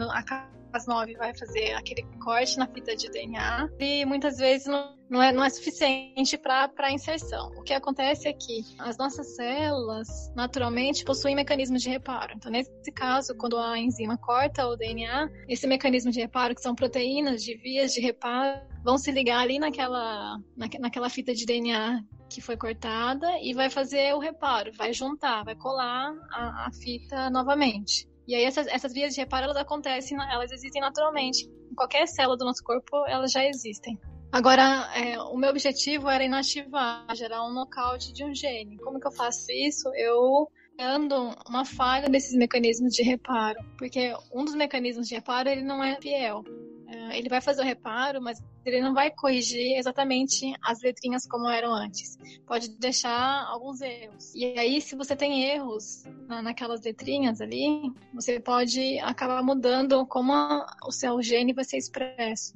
no- 0.88 0.97
a 0.97 1.05
Cas9 1.05 1.17
vai 1.17 1.36
fazer 1.36 1.73
aquele 1.73 2.03
corte 2.23 2.57
na 2.57 2.67
fita 2.67 2.95
de 2.95 3.10
DNA 3.10 3.69
e 3.79 4.05
muitas 4.05 4.38
vezes 4.38 4.67
não, 4.67 4.95
não, 5.10 5.21
é, 5.21 5.31
não 5.31 5.43
é 5.43 5.49
suficiente 5.49 6.38
para 6.38 6.69
a 6.79 6.91
inserção. 6.91 7.49
O 7.57 7.63
que 7.63 7.73
acontece 7.73 8.27
é 8.27 8.34
que 8.34 8.63
as 8.79 8.97
nossas 8.97 9.36
células 9.36 10.07
naturalmente 10.36 11.03
possuem 11.03 11.36
mecanismos 11.36 11.81
de 11.81 11.89
reparo. 11.89 12.34
Então, 12.36 12.51
nesse 12.51 12.91
caso, 12.93 13.36
quando 13.36 13.57
a 13.57 13.77
enzima 13.77 14.17
corta 14.17 14.67
o 14.67 14.75
DNA, 14.75 15.29
esse 15.47 15.67
mecanismo 15.67 16.12
de 16.12 16.19
reparo, 16.21 16.55
que 16.55 16.62
são 16.62 16.75
proteínas 16.75 17.43
de 17.43 17.55
vias 17.57 17.93
de 17.93 18.01
reparo, 18.01 18.62
vão 18.84 18.97
se 18.97 19.12
ligar 19.12 19.39
ali 19.41 19.60
naquela, 19.60 20.38
naque- 20.55 20.79
naquela 20.79 21.10
fita 21.10 21.34
de 21.34 21.45
DNA 21.45 22.03
que 22.29 22.39
foi 22.41 22.55
cortada 22.55 23.27
e 23.41 23.53
vai 23.53 23.69
fazer 23.69 24.15
o 24.15 24.19
reparo, 24.19 24.71
vai 24.77 24.93
juntar, 24.93 25.43
vai 25.43 25.53
colar 25.55 26.13
a, 26.31 26.67
a 26.67 26.71
fita 26.71 27.29
novamente. 27.29 28.07
E 28.32 28.36
aí 28.36 28.46
essas, 28.46 28.65
essas 28.67 28.94
vias 28.94 29.13
de 29.13 29.20
reparo 29.20 29.44
elas 29.44 29.58
acontecem, 29.58 30.17
elas 30.32 30.54
existem 30.54 30.82
naturalmente. 30.82 31.50
Em 31.70 31.76
qualquer 31.76 32.08
célula 32.08 32.38
do 32.38 32.46
nosso 32.46 32.63
corpo 32.63 33.06
elas 33.06 33.30
já 33.30 33.46
existem. 33.46 34.00
Agora, 34.32 34.89
é, 34.96 35.20
o 35.20 35.36
meu 35.36 35.50
objetivo 35.50 36.08
era 36.08 36.24
inativar, 36.24 37.06
gerar 37.13 37.46
um 37.46 37.52
nocaute 37.52 38.13
de 38.13 38.24
um 38.24 38.34
gene. 38.34 38.78
Como 38.78 39.02
que 39.02 39.06
eu 39.06 39.12
faço 39.12 39.52
isso? 39.52 39.89
Eu 39.94 40.50
ando 40.80 41.36
uma 41.46 41.65
falha 41.65 42.08
desses 42.08 42.34
mecanismos 42.34 42.94
de 42.94 43.04
reparo, 43.04 43.60
porque 43.78 44.13
um 44.34 44.46
dos 44.46 44.56
mecanismos 44.56 45.10
de 45.10 45.15
reparo 45.15 45.50
ele 45.50 45.63
não 45.63 45.84
é 45.84 46.00
fiel. 46.00 46.46
É, 46.91 47.17
ele 47.17 47.30
vai 47.30 47.39
fazer 47.39 47.62
o 47.62 47.65
reparo, 47.65 48.21
mas 48.21 48.38
ele 48.65 48.82
não 48.82 48.93
vai 48.93 49.10
corrigir 49.10 49.77
exatamente 49.77 50.54
as 50.62 50.82
letrinhas 50.82 51.25
como 51.25 51.47
eram 51.47 51.73
antes. 51.73 52.17
Pode 52.45 52.67
deixar 52.77 53.45
alguns 53.47 53.80
erros. 53.80 54.36
E 54.36 54.45
aí, 54.60 54.82
se 54.82 54.93
você 54.95 55.15
tem 55.15 55.41
erros 55.43 56.04
na, 56.27 56.41
naquelas 56.41 56.82
letrinhas 56.82 57.39
ali, 57.39 57.89
você 58.13 58.39
pode 58.41 58.99
acabar 58.99 59.41
mudando 59.41 60.06
como 60.06 60.34
a- 60.34 60.65
o 60.86 60.91
seu 60.91 61.21
gene 61.21 61.54
vai 61.54 61.63
ser 61.63 61.77
expresso. 61.77 62.54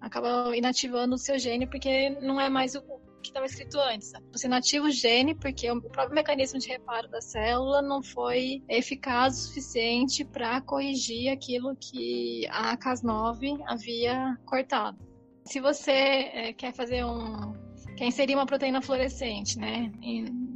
Acaba 0.00 0.56
inativando 0.56 1.14
o 1.14 1.18
seu 1.18 1.38
gene 1.38 1.66
porque 1.66 2.10
não 2.20 2.40
é 2.40 2.48
mais 2.48 2.74
o 2.74 2.82
que 3.24 3.30
estava 3.30 3.46
escrito 3.46 3.80
antes. 3.80 4.12
Você 4.30 4.46
inativa 4.46 4.86
o 4.86 4.90
gene 4.90 5.34
porque 5.34 5.70
o 5.70 5.80
próprio 5.80 6.14
mecanismo 6.14 6.58
de 6.58 6.68
reparo 6.68 7.08
da 7.08 7.20
célula 7.20 7.82
não 7.82 8.02
foi 8.02 8.62
eficaz 8.68 9.34
o 9.38 9.48
suficiente 9.48 10.24
para 10.24 10.60
corrigir 10.60 11.32
aquilo 11.32 11.74
que 11.76 12.46
a 12.50 12.76
Cas9 12.76 13.60
havia 13.66 14.38
cortado. 14.44 14.98
Se 15.44 15.60
você 15.60 15.90
eh, 15.90 16.52
quer 16.52 16.72
fazer 16.72 17.04
um 17.04 17.52
quer 17.96 18.06
inserir 18.06 18.34
uma 18.34 18.46
proteína 18.46 18.82
fluorescente, 18.82 19.56
né, 19.58 19.92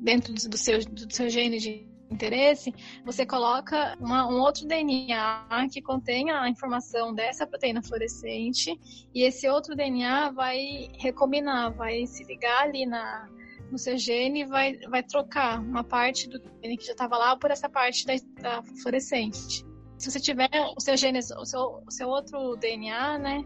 dentro 0.03 0.35
do 0.35 0.57
seu, 0.57 0.81
do 0.81 1.13
seu 1.13 1.29
gene 1.29 1.59
de 1.59 1.89
interesse, 2.11 2.75
você 3.05 3.27
coloca 3.27 3.97
uma- 4.01 4.27
um 4.27 4.40
outro 4.40 4.66
DNA 4.66 5.68
que 5.73 5.83
contenha 5.83 6.40
a 6.40 6.49
informação 6.49 7.14
dessa 7.14 7.47
proteína 7.47 7.83
fluorescente 7.83 8.79
e 9.14 9.23
esse 9.23 9.49
outro 9.49 9.75
DNA 9.75 10.31
vai 10.31 10.90
recombinar, 10.99 11.71
vai 11.71 12.07
se 12.07 12.25
ligar 12.25 12.62
ali 12.62 12.87
na, 12.87 13.29
no 13.71 13.79
seu 13.79 13.97
gene 13.97 14.44
vai, 14.44 14.77
vai 14.88 15.03
trocar 15.03 15.61
uma 15.61 15.85
parte 15.85 16.29
do 16.29 16.40
que 16.40 16.85
já 16.85 16.92
estava 16.92 17.16
lá 17.16 17.37
por 17.37 17.51
essa 17.51 17.68
parte 17.68 18.07
da, 18.07 18.14
da 18.40 18.62
fluorescente. 18.83 19.66
Se 19.97 20.11
você 20.11 20.21
tiver 20.21 20.49
o 20.77 20.81
seu 20.81 20.97
gene, 20.97 21.18
o 21.18 21.44
seu, 21.44 21.83
o 21.87 21.90
seu 21.90 22.09
outro 22.09 22.57
DNA, 22.57 23.18
né, 23.18 23.44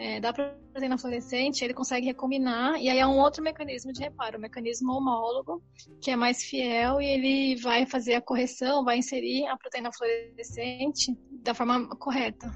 é, 0.00 0.18
da 0.18 0.32
proteína 0.32 0.96
fluorescente, 0.96 1.62
ele 1.62 1.74
consegue 1.74 2.06
recombinar, 2.06 2.80
e 2.80 2.88
aí 2.88 2.98
é 2.98 3.06
um 3.06 3.18
outro 3.18 3.42
mecanismo 3.42 3.92
de 3.92 4.00
reparo, 4.00 4.38
o 4.38 4.40
mecanismo 4.40 4.92
homólogo, 4.92 5.62
que 6.00 6.10
é 6.10 6.16
mais 6.16 6.42
fiel, 6.42 7.02
e 7.02 7.06
ele 7.06 7.60
vai 7.60 7.84
fazer 7.84 8.14
a 8.14 8.20
correção, 8.20 8.82
vai 8.82 8.96
inserir 8.96 9.46
a 9.46 9.58
proteína 9.58 9.90
fluorescente 9.92 11.14
da 11.42 11.52
forma 11.52 11.86
correta. 11.96 12.50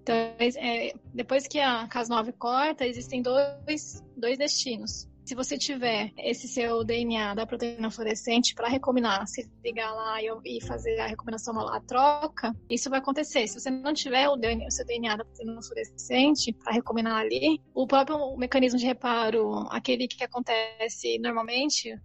Então, 0.00 0.16
é, 0.16 0.94
depois 1.12 1.46
que 1.46 1.60
a 1.60 1.86
Cas9 1.88 2.32
corta, 2.38 2.86
existem 2.86 3.20
dois, 3.20 4.02
dois 4.16 4.38
destinos. 4.38 5.06
Se 5.24 5.34
você 5.34 5.56
tiver 5.56 6.12
esse 6.18 6.48
seu 6.48 6.84
DNA 6.84 7.34
da 7.34 7.46
proteína 7.46 7.90
fluorescente 7.90 8.54
para 8.54 8.68
recombinar, 8.68 9.26
se 9.26 9.48
ligar 9.64 9.92
lá 9.92 10.18
e, 10.44 10.60
fazer 10.60 10.98
a 11.00 11.06
recombinação, 11.06 11.58
a 11.68 11.80
troca, 11.80 12.54
isso 12.68 12.90
vai 12.90 12.98
acontecer. 12.98 13.46
Se 13.46 13.60
você 13.60 13.70
não 13.70 13.94
tiver 13.94 14.28
o, 14.28 14.36
DNA, 14.36 14.66
o 14.66 14.70
seu 14.70 14.84
DNA 14.84 15.16
da 15.16 15.24
proteína 15.24 15.62
fluorescente 15.62 16.52
para 16.52 16.72
recombinar 16.72 17.20
ali, 17.20 17.60
o 17.74 17.86
próprio 17.86 18.36
mecanismo 18.36 18.78
de 18.78 18.86
reparo, 18.86 19.66
aquele 19.70 20.08
que 20.08 20.24
acontece 20.24 21.18
normalmente, 21.18 21.96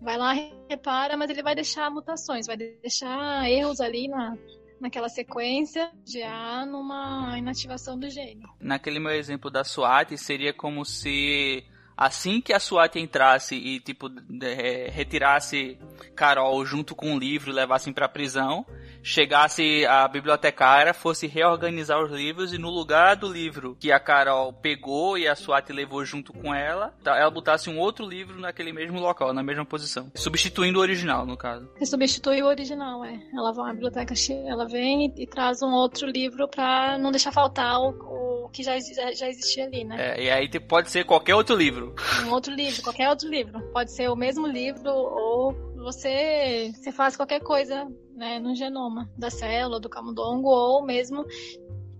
vai 0.00 0.16
lá, 0.16 0.32
repara, 0.68 1.16
mas 1.16 1.30
ele 1.30 1.42
vai 1.42 1.54
deixar 1.54 1.90
mutações, 1.90 2.46
vai 2.46 2.56
deixar 2.56 3.48
erros 3.48 3.80
ali 3.80 4.08
na, 4.08 4.36
naquela 4.80 5.08
sequência 5.08 5.90
já 6.06 6.64
numa 6.66 7.38
inativação 7.38 7.98
do 7.98 8.08
gene. 8.08 8.42
Naquele 8.60 8.98
meu 8.98 9.12
exemplo 9.12 9.50
da 9.50 9.64
SWAT, 9.64 10.16
seria 10.16 10.52
como 10.52 10.84
se 10.84 11.64
assim 11.96 12.40
que 12.40 12.52
a 12.52 12.60
SWAT 12.60 12.96
entrasse 12.96 13.54
e, 13.54 13.80
tipo, 13.80 14.10
é, 14.42 14.90
retirasse 14.90 15.78
Carol 16.14 16.64
junto 16.64 16.94
com 16.94 17.14
o 17.14 17.18
livro 17.18 17.50
e 17.50 17.54
levassem 17.54 17.92
pra 17.92 18.08
prisão, 18.08 18.66
chegasse 19.04 19.84
a 19.84 20.08
bibliotecária, 20.08 20.94
fosse 20.94 21.26
reorganizar 21.26 22.02
os 22.02 22.10
livros 22.10 22.54
e 22.54 22.58
no 22.58 22.70
lugar 22.70 23.16
do 23.16 23.30
livro 23.30 23.76
que 23.78 23.92
a 23.92 24.00
Carol 24.00 24.50
pegou 24.52 25.18
e 25.18 25.28
a 25.28 25.36
SWAT 25.36 25.70
levou 25.70 26.02
junto 26.06 26.32
com 26.32 26.54
ela, 26.54 26.94
tá, 27.04 27.16
ela 27.18 27.30
botasse 27.30 27.68
um 27.68 27.78
outro 27.78 28.06
livro 28.06 28.40
naquele 28.40 28.72
mesmo 28.72 28.98
local, 28.98 29.34
na 29.34 29.42
mesma 29.42 29.66
posição. 29.66 30.10
Substituindo 30.14 30.78
o 30.78 30.82
original, 30.82 31.26
no 31.26 31.36
caso. 31.36 31.68
Substitui 31.84 32.42
o 32.42 32.46
original, 32.46 33.04
é. 33.04 33.20
Ela 33.34 33.52
vai 33.52 33.70
à 33.70 33.74
biblioteca, 33.74 34.14
ela 34.46 34.66
vem 34.66 35.06
e, 35.06 35.22
e 35.24 35.26
traz 35.26 35.60
um 35.62 35.72
outro 35.72 36.08
livro 36.08 36.48
pra 36.48 36.96
não 36.96 37.10
deixar 37.10 37.30
faltar 37.30 37.78
o, 37.78 38.44
o 38.44 38.48
que 38.48 38.62
já, 38.62 38.78
já, 38.80 39.12
já, 39.12 39.28
existia 39.28 39.64
ali, 39.66 39.84
né? 39.84 39.96
É, 39.98 40.22
e 40.22 40.30
aí 40.30 40.48
pode 40.60 40.90
ser 40.90 41.04
qualquer 41.04 41.34
outro 41.34 41.54
livro. 41.54 41.94
Um 42.24 42.30
outro 42.30 42.54
livro, 42.54 42.82
qualquer 42.82 43.10
outro 43.10 43.28
livro. 43.28 43.60
Pode 43.72 43.92
ser 43.92 44.08
o 44.08 44.16
mesmo 44.16 44.46
livro 44.46 44.90
ou 44.90 45.73
você, 45.84 46.72
você 46.74 46.90
faz 46.90 47.16
qualquer 47.16 47.40
coisa 47.40 47.86
né, 48.16 48.40
no 48.40 48.54
genoma 48.54 49.08
da 49.16 49.30
célula, 49.30 49.78
do 49.78 49.88
camundongo 49.88 50.48
ou 50.48 50.84
mesmo 50.84 51.24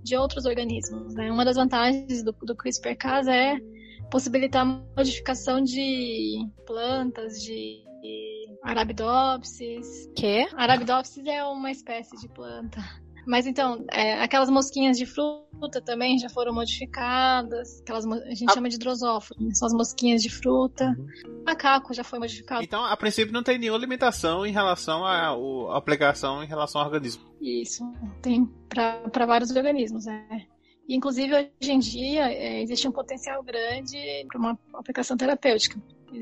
de 0.02 0.16
outros 0.16 0.44
organismos. 0.46 1.14
Né? 1.14 1.30
Uma 1.30 1.44
das 1.44 1.56
vantagens 1.56 2.24
do, 2.24 2.32
do 2.32 2.56
CRISPR-Cas 2.56 3.28
é 3.28 3.58
possibilitar 4.10 4.62
a 4.62 4.82
modificação 4.96 5.60
de 5.62 6.46
plantas, 6.66 7.42
de, 7.42 7.84
Arabidopsis. 8.62 10.10
Que? 10.16 10.48
Arabidopsis 10.56 11.26
é 11.26 11.44
uma 11.44 11.70
espécie 11.70 12.16
de 12.16 12.28
planta 12.28 12.80
mas 13.26 13.46
então, 13.46 13.84
é, 13.90 14.22
aquelas 14.22 14.50
mosquinhas 14.50 14.98
de 14.98 15.06
fruta 15.06 15.80
também 15.80 16.18
já 16.18 16.28
foram 16.28 16.52
modificadas. 16.52 17.80
Aquelas, 17.80 18.06
a 18.06 18.34
gente 18.34 18.50
a... 18.50 18.54
chama 18.54 18.68
de 18.68 18.78
drosófilo, 18.78 19.42
né? 19.42 19.54
são 19.54 19.66
as 19.66 19.72
mosquinhas 19.72 20.22
de 20.22 20.30
fruta. 20.30 20.94
Uhum. 20.98 21.40
O 21.40 21.44
macaco 21.44 21.94
já 21.94 22.04
foi 22.04 22.18
modificado. 22.18 22.62
Então, 22.62 22.84
a 22.84 22.96
princípio, 22.96 23.32
não 23.32 23.42
tem 23.42 23.58
nenhuma 23.58 23.78
limitação 23.78 24.44
em 24.44 24.52
relação 24.52 25.04
à 25.04 25.36
aplicação 25.76 26.42
em 26.42 26.46
relação 26.46 26.80
ao 26.80 26.86
organismo. 26.86 27.22
Isso, 27.40 27.84
tem 28.22 28.46
para 28.68 29.26
vários 29.26 29.50
organismos, 29.50 30.06
é. 30.06 30.46
inclusive, 30.88 31.34
hoje 31.34 31.72
em 31.72 31.78
dia, 31.78 32.32
é, 32.32 32.62
existe 32.62 32.88
um 32.88 32.92
potencial 32.92 33.42
grande 33.42 33.98
para 34.28 34.38
uma 34.38 34.58
aplicação 34.74 35.16
terapêutica. 35.16 35.80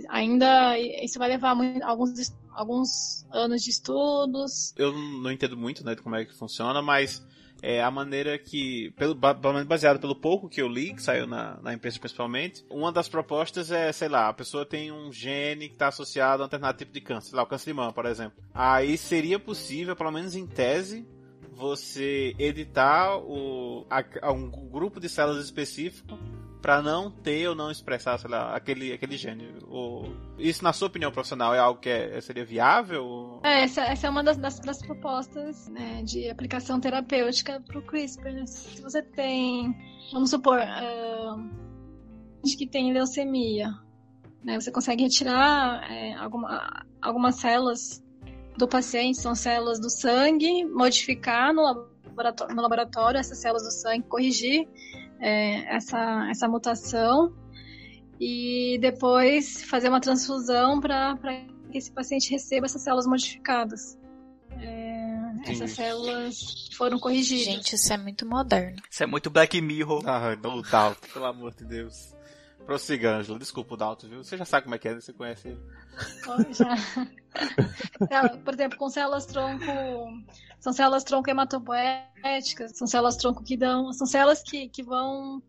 Ainda 0.08 0.78
isso 0.78 1.18
vai 1.18 1.28
levar 1.28 1.54
alguns, 1.82 2.34
alguns 2.54 3.26
anos 3.30 3.62
de 3.62 3.70
estudos. 3.70 4.74
Eu 4.76 4.92
não 4.92 5.30
entendo 5.30 5.56
muito 5.56 5.84
né, 5.84 5.94
de 5.94 6.02
como 6.02 6.16
é 6.16 6.24
que 6.24 6.34
funciona, 6.34 6.80
mas 6.82 7.24
é 7.62 7.80
a 7.80 7.90
maneira 7.90 8.36
que, 8.38 8.90
pelo, 8.96 9.14
baseado 9.14 10.00
pelo 10.00 10.16
pouco 10.16 10.48
que 10.48 10.60
eu 10.60 10.68
li, 10.68 10.92
que 10.94 11.02
saiu 11.02 11.28
na, 11.28 11.60
na 11.62 11.72
imprensa 11.72 12.00
principalmente, 12.00 12.64
uma 12.68 12.90
das 12.90 13.08
propostas 13.08 13.70
é, 13.70 13.92
sei 13.92 14.08
lá, 14.08 14.28
a 14.28 14.32
pessoa 14.32 14.66
tem 14.66 14.90
um 14.90 15.12
gene 15.12 15.68
que 15.68 15.74
está 15.74 15.88
associado 15.88 16.42
a 16.42 16.46
um 16.46 16.48
determinado 16.48 16.78
tipo 16.78 16.92
de 16.92 17.00
câncer, 17.00 17.30
sei 17.30 17.36
lá, 17.36 17.44
o 17.44 17.46
câncer 17.46 17.70
de 17.70 17.74
mama, 17.74 17.92
por 17.92 18.04
exemplo. 18.06 18.42
Aí 18.52 18.98
seria 18.98 19.38
possível, 19.38 19.94
pelo 19.94 20.10
menos 20.10 20.34
em 20.34 20.44
tese, 20.44 21.06
você 21.52 22.34
editar 22.36 23.16
o, 23.18 23.86
a, 23.88 24.32
um 24.32 24.50
grupo 24.50 24.98
de 24.98 25.08
células 25.08 25.44
específico 25.44 26.18
para 26.62 26.80
não 26.80 27.10
ter 27.10 27.48
ou 27.48 27.56
não 27.56 27.72
expressar, 27.72 28.16
sei 28.18 28.30
lá, 28.30 28.54
aquele, 28.54 28.92
aquele 28.92 29.16
gene. 29.16 29.52
Ou, 29.68 30.14
isso, 30.38 30.62
na 30.62 30.72
sua 30.72 30.86
opinião 30.86 31.10
profissional, 31.10 31.52
é 31.52 31.58
algo 31.58 31.80
que 31.80 31.88
é, 31.88 32.20
seria 32.20 32.44
viável? 32.44 33.40
É, 33.42 33.64
essa, 33.64 33.82
essa 33.82 34.06
é 34.06 34.10
uma 34.10 34.22
das, 34.22 34.36
das, 34.36 34.60
das 34.60 34.80
propostas 34.80 35.68
né, 35.68 36.02
de 36.04 36.30
aplicação 36.30 36.78
terapêutica 36.78 37.60
para 37.66 37.78
o 37.78 37.82
CRISPR. 37.82 38.32
Né? 38.32 38.46
Se 38.46 38.80
você 38.80 39.02
tem, 39.02 39.76
vamos 40.12 40.30
supor, 40.30 40.60
gente 42.44 42.56
que 42.56 42.66
tem 42.68 42.92
leucemia, 42.92 43.74
né, 44.44 44.60
você 44.60 44.70
consegue 44.70 45.02
retirar 45.02 45.90
é, 45.90 46.14
alguma, 46.14 46.86
algumas 47.00 47.34
células 47.34 48.02
do 48.56 48.68
paciente, 48.68 49.18
são 49.18 49.34
células 49.34 49.80
do 49.80 49.90
sangue, 49.90 50.64
modificar 50.64 51.52
no 51.52 51.62
laboratório, 51.62 52.54
no 52.54 52.62
laboratório 52.62 53.18
essas 53.18 53.38
células 53.38 53.64
do 53.64 53.72
sangue, 53.72 54.06
corrigir 54.06 54.68
é, 55.22 55.76
essa, 55.76 56.28
essa 56.28 56.48
mutação 56.48 57.32
e 58.20 58.76
depois 58.80 59.62
fazer 59.62 59.88
uma 59.88 60.00
transfusão 60.00 60.80
para 60.80 61.16
que 61.70 61.78
esse 61.78 61.90
paciente 61.92 62.30
receba 62.30 62.66
essas 62.66 62.82
células 62.82 63.06
modificadas. 63.06 63.98
É, 64.60 65.50
essas 65.50 65.70
células 65.70 66.68
foram 66.76 66.98
corrigidas. 66.98 67.44
Gente, 67.44 67.74
isso 67.76 67.92
é 67.92 67.96
muito 67.96 68.26
moderno. 68.26 68.76
Isso 68.90 69.02
é 69.02 69.06
muito 69.06 69.30
Black 69.30 69.60
Mirror. 69.60 70.02
Ah, 70.06 70.36
não, 70.42 70.60
Dalton, 70.60 71.08
pelo 71.12 71.24
amor 71.24 71.54
de 71.54 71.64
Deus. 71.64 72.14
Prossiga, 72.66 73.16
Ângelo. 73.16 73.38
Desculpa 73.38 73.74
o 73.74 73.76
Dalton, 73.76 74.08
viu? 74.08 74.24
Você 74.24 74.36
já 74.36 74.44
sabe 74.44 74.64
como 74.64 74.74
é 74.74 74.78
que 74.78 74.88
é, 74.88 74.94
você 74.94 75.12
conhece 75.12 75.48
ele. 75.48 75.60
Já. 76.52 78.28
Por 78.44 78.54
exemplo, 78.54 78.78
com 78.78 78.88
células 78.88 79.26
tronco. 79.26 79.64
São 80.60 80.72
células 80.72 81.04
tronco 81.04 81.28
hematopoéticas, 81.28 82.76
são 82.76 82.86
células 82.86 83.16
tronco 83.16 83.42
que 83.42 83.56
dão. 83.56 83.92
São 83.92 84.06
células 84.06 84.42
que, 84.42 84.68
que 84.68 84.82
vão, 84.82 85.42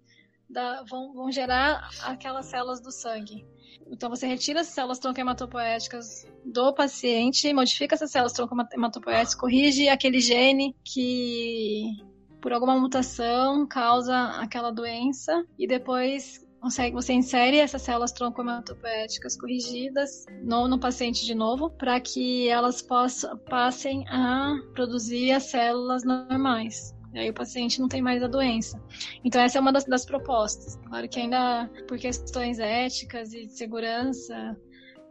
dar, 0.50 0.84
vão, 0.86 1.14
vão 1.14 1.32
gerar 1.32 1.90
aquelas 2.04 2.48
células 2.48 2.82
do 2.82 2.92
sangue. 2.92 3.46
Então 3.92 4.10
você 4.10 4.26
retira 4.26 4.62
as 4.62 4.68
células 4.68 5.00
tronco 5.00 5.20
hematopoéticas 5.20 6.28
do 6.46 6.74
paciente, 6.74 7.54
modifica 7.54 7.96
essas 7.96 8.12
células 8.12 8.34
tronco 8.34 8.56
hematopoéticas, 8.74 9.36
corrige 9.36 9.90
aquele 9.90 10.20
gene 10.20 10.76
que 10.84 11.98
por 12.42 12.52
alguma 12.52 12.78
mutação 12.80 13.66
causa 13.66 14.16
aquela 14.42 14.72
doença 14.72 15.46
e 15.58 15.66
depois 15.66 16.43
consegue, 16.64 16.96
você 16.96 17.12
insere 17.12 17.58
essas 17.58 17.82
células 17.82 18.14
troncomatopoéticas 18.14 19.36
corrigidas 19.36 20.26
no, 20.42 20.66
no 20.66 20.80
paciente 20.80 21.26
de 21.26 21.36
novo, 21.36 21.70
para 21.70 22.00
que 22.00 22.48
elas 22.48 22.82
possam, 22.82 23.38
passem 23.38 24.08
a 24.08 24.56
produzir 24.74 25.34
as 25.34 25.44
células 25.44 26.06
normais. 26.06 26.96
E 27.14 27.20
aí 27.20 27.30
o 27.30 27.34
paciente 27.34 27.82
não 27.82 27.90
tem 27.90 28.02
mais 28.02 28.24
a 28.24 28.28
doença. 28.28 28.82
Então 29.26 29.42
essa 29.42 29.58
é 29.58 29.62
uma 29.62 29.74
das, 29.74 29.84
das 29.84 30.06
propostas. 30.06 30.80
Claro 30.88 31.08
que 31.10 31.20
ainda 31.20 31.70
por 31.86 31.98
questões 31.98 32.60
éticas 32.60 33.34
e 33.34 33.46
de 33.46 33.58
segurança, 33.58 34.58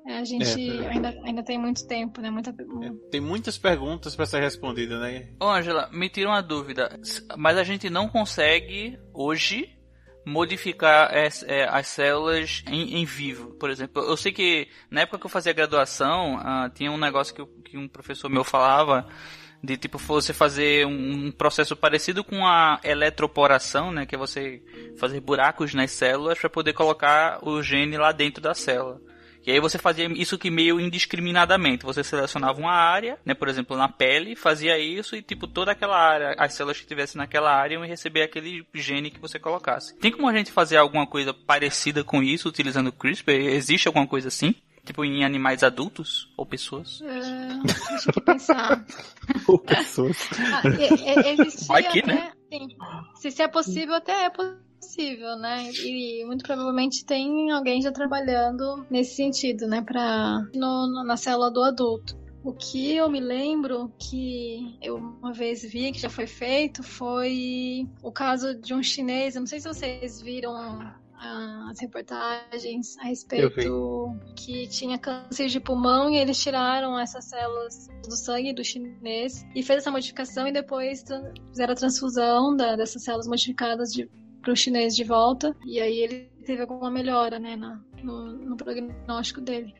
é, 0.06 0.16
a 0.16 0.24
gente 0.24 0.70
é, 0.70 0.88
ainda, 0.88 1.10
ainda 1.22 1.42
tem 1.42 1.58
muito 1.58 1.86
tempo, 1.86 2.22
né? 2.22 2.30
Muita... 2.30 2.50
É, 2.50 3.10
tem 3.10 3.20
muitas 3.20 3.58
perguntas 3.58 4.16
para 4.16 4.24
ser 4.24 4.40
respondida, 4.40 4.98
né? 4.98 5.28
Ô, 5.38 5.50
Angela, 5.50 5.90
me 5.92 6.08
tira 6.08 6.30
uma 6.30 6.42
dúvida. 6.42 6.98
Mas 7.36 7.58
a 7.58 7.62
gente 7.62 7.90
não 7.90 8.08
consegue 8.08 8.98
hoje 9.12 9.81
modificar 10.24 11.14
as, 11.16 11.42
é, 11.42 11.64
as 11.68 11.88
células 11.88 12.62
em, 12.66 12.96
em, 12.98 13.04
vivo, 13.04 13.54
por 13.54 13.70
exemplo. 13.70 14.02
Eu 14.02 14.16
sei 14.16 14.32
que 14.32 14.68
na 14.90 15.02
época 15.02 15.18
que 15.18 15.26
eu 15.26 15.30
fazia 15.30 15.52
graduação, 15.52 16.36
uh, 16.36 16.70
tinha 16.74 16.90
um 16.90 16.98
negócio 16.98 17.34
que, 17.34 17.70
que, 17.70 17.76
um 17.76 17.88
professor 17.88 18.28
meu 18.28 18.44
falava 18.44 19.06
de 19.62 19.76
tipo 19.76 19.98
você 19.98 20.32
fazer 20.32 20.86
um, 20.86 21.26
um, 21.26 21.32
processo 21.32 21.76
parecido 21.76 22.24
com 22.24 22.46
a 22.46 22.80
eletroporação, 22.82 23.92
né, 23.92 24.04
que 24.06 24.14
é 24.14 24.18
você 24.18 24.62
fazer 24.98 25.20
buracos 25.20 25.72
nas 25.72 25.92
células 25.92 26.38
para 26.38 26.50
poder 26.50 26.72
colocar 26.72 27.38
o 27.42 27.62
gene 27.62 27.96
lá 27.96 28.10
dentro 28.12 28.42
da 28.42 28.54
célula. 28.54 29.00
E 29.44 29.50
aí 29.50 29.60
você 29.60 29.78
fazia 29.78 30.06
isso 30.12 30.38
que 30.38 30.50
meio 30.50 30.80
indiscriminadamente. 30.80 31.84
Você 31.84 32.04
selecionava 32.04 32.60
uma 32.60 32.72
área, 32.72 33.18
né, 33.24 33.34
por 33.34 33.48
exemplo, 33.48 33.76
na 33.76 33.88
pele, 33.88 34.36
fazia 34.36 34.78
isso 34.78 35.16
e 35.16 35.22
tipo 35.22 35.46
toda 35.46 35.72
aquela 35.72 35.96
área, 35.96 36.34
as 36.38 36.54
células 36.54 36.80
que 36.80 36.86
tivessem 36.86 37.18
naquela 37.18 37.52
área 37.52 37.74
iam 37.74 37.84
receber 37.84 38.22
aquele 38.22 38.64
gene 38.74 39.10
que 39.10 39.20
você 39.20 39.38
colocasse. 39.38 39.96
Tem 39.98 40.12
como 40.12 40.28
a 40.28 40.36
gente 40.36 40.52
fazer 40.52 40.76
alguma 40.76 41.06
coisa 41.06 41.34
parecida 41.34 42.04
com 42.04 42.22
isso 42.22 42.48
utilizando 42.48 42.88
o 42.88 42.92
CRISPR? 42.92 43.30
Existe 43.30 43.88
alguma 43.88 44.06
coisa 44.06 44.28
assim? 44.28 44.54
Tipo, 44.84 45.04
em 45.04 45.24
animais 45.24 45.62
adultos 45.62 46.28
ou 46.36 46.44
pessoas? 46.44 47.00
É, 47.02 47.62
deixa 47.90 48.10
eu 48.14 48.22
pensar. 48.22 48.84
ou 49.46 49.58
pessoas. 49.58 50.28
Ah, 50.40 50.62
e, 50.68 51.28
e, 51.28 51.40
existia, 51.40 51.68
Vai 51.68 51.82
que, 51.84 52.04
né? 52.04 52.32
Sim. 52.50 52.68
Se, 53.14 53.30
se 53.30 53.42
é 53.42 53.48
possível, 53.48 53.94
até 53.94 54.24
é 54.24 54.30
possível 54.30 54.71
possível, 54.82 55.36
né? 55.36 55.70
E 55.72 56.24
muito 56.26 56.44
provavelmente 56.44 57.04
tem 57.04 57.50
alguém 57.52 57.80
já 57.80 57.92
trabalhando 57.92 58.84
nesse 58.90 59.14
sentido, 59.14 59.66
né? 59.66 59.80
Pra, 59.80 60.42
no, 60.54 61.04
na 61.04 61.16
célula 61.16 61.50
do 61.50 61.62
adulto. 61.62 62.20
O 62.44 62.52
que 62.52 62.96
eu 62.96 63.08
me 63.08 63.20
lembro 63.20 63.92
que 64.00 64.76
eu 64.82 64.96
uma 64.96 65.32
vez 65.32 65.62
vi 65.62 65.92
que 65.92 66.00
já 66.00 66.10
foi 66.10 66.26
feito 66.26 66.82
foi 66.82 67.88
o 68.02 68.10
caso 68.10 68.60
de 68.60 68.74
um 68.74 68.82
chinês. 68.82 69.36
Eu 69.36 69.40
não 69.42 69.46
sei 69.46 69.60
se 69.60 69.68
vocês 69.68 70.20
viram 70.20 70.56
as 71.70 71.78
reportagens 71.78 72.98
a 72.98 73.04
respeito 73.04 74.18
que 74.36 74.66
tinha 74.66 74.98
câncer 74.98 75.46
de 75.46 75.60
pulmão 75.60 76.10
e 76.10 76.16
eles 76.16 76.36
tiraram 76.42 76.98
essas 76.98 77.26
células 77.26 77.86
do 78.04 78.16
sangue 78.16 78.52
do 78.52 78.64
chinês 78.64 79.46
e 79.54 79.62
fez 79.62 79.78
essa 79.78 79.90
modificação 79.92 80.48
e 80.48 80.52
depois 80.52 81.04
fizeram 81.50 81.72
a 81.72 81.76
transfusão 81.76 82.56
da, 82.56 82.74
dessas 82.74 83.04
células 83.04 83.28
modificadas 83.28 83.92
para 84.42 84.52
o 84.52 84.56
chinês 84.56 84.94
de 84.94 85.04
volta 85.04 85.56
e 85.64 85.80
aí 85.80 85.98
ele 85.98 86.30
teve 86.44 86.60
alguma 86.62 86.90
melhora, 86.90 87.38
né, 87.38 87.56
no, 88.02 88.32
no 88.32 88.56
prognóstico 88.56 89.40
dele. 89.40 89.74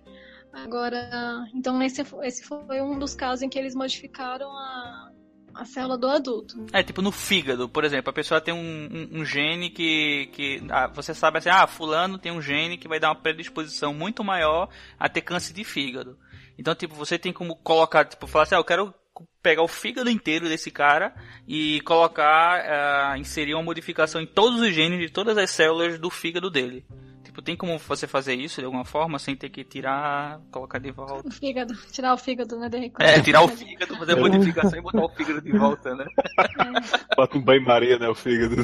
Agora, 0.53 1.47
então 1.55 1.83
esse, 1.83 2.03
esse 2.23 2.45
foi 2.45 2.81
um 2.81 2.99
dos 2.99 3.15
casos 3.15 3.43
em 3.43 3.49
que 3.49 3.59
eles 3.59 3.75
modificaram 3.75 4.51
a, 4.51 5.11
a 5.55 5.65
célula 5.65 5.97
do 5.97 6.09
adulto. 6.09 6.67
É, 6.73 6.83
tipo 6.83 7.01
no 7.01 7.11
fígado, 7.11 7.69
por 7.69 7.85
exemplo, 7.85 8.11
a 8.11 8.13
pessoa 8.13 8.41
tem 8.41 8.53
um, 8.53 8.59
um, 8.59 9.21
um 9.21 9.25
gene 9.25 9.71
que, 9.71 10.29
que 10.33 10.63
ah, 10.71 10.89
você 10.89 11.15
sabe 11.15 11.39
assim, 11.39 11.49
ah, 11.49 11.67
fulano 11.67 12.19
tem 12.19 12.31
um 12.31 12.43
gene 12.43 12.77
que 12.77 12.89
vai 12.89 13.01
dar 13.01 13.09
uma 13.09 13.21
predisposição 13.21 13.95
muito 13.95 14.23
maior 14.23 14.69
a 14.99 15.09
ter 15.09 15.23
câncer 15.23 15.55
de 15.55 15.65
fígado. 15.65 16.19
Então, 16.59 16.75
tipo, 16.75 16.95
você 16.95 17.19
tem 17.19 17.33
como 17.33 17.57
colocar, 17.57 18.05
tipo, 18.05 18.27
falar 18.27 18.45
assim, 18.45 18.55
ah, 18.55 18.59
eu 18.59 18.65
quero 18.65 18.95
pegar 19.43 19.63
o 19.63 19.69
fígado 19.69 20.11
inteiro 20.11 20.49
desse 20.49 20.71
cara 20.71 21.15
e 21.47 21.81
colocar, 21.83 23.15
uh, 23.15 23.17
inserir 23.19 23.55
uma 23.55 23.63
modificação 23.63 24.21
em 24.21 24.27
todos 24.27 24.61
os 24.61 24.73
genes 24.73 24.99
de 25.01 25.11
todas 25.11 25.37
as 25.37 25.51
células 25.51 25.99
do 25.99 26.11
fígado 26.11 26.51
dele. 26.51 26.85
Tipo, 27.33 27.41
tem 27.41 27.57
como 27.57 27.79
você 27.79 28.07
fazer 28.07 28.35
isso 28.35 28.61
de 28.61 28.67
alguma 28.67 28.85
forma 28.85 29.19
sem 29.19 29.35
ter 29.35 29.49
que 29.49 29.65
tirar, 29.65 30.39
colocar 30.51 30.79
de 30.79 30.91
volta? 30.91 31.27
O 31.27 31.33
fígado, 31.33 31.75
tirar 31.91 32.13
o 32.13 32.19
fígado, 32.19 32.59
né? 32.59 32.69
De 32.69 32.93
é, 33.01 33.21
tirar 33.23 33.43
o 33.43 33.49
fígado, 33.49 33.97
fazer 33.97 34.13
a 34.13 34.17
modificação 34.17 34.79
e 34.79 34.83
botar 34.83 35.05
o 35.05 35.09
fígado 35.09 35.41
de 35.41 35.53
volta, 35.53 35.95
né? 35.95 36.05
É. 36.39 37.15
Bota 37.17 37.39
um 37.39 37.43
banho-maria, 37.43 37.99
né? 37.99 38.07
O 38.09 38.15
fígado. 38.15 38.57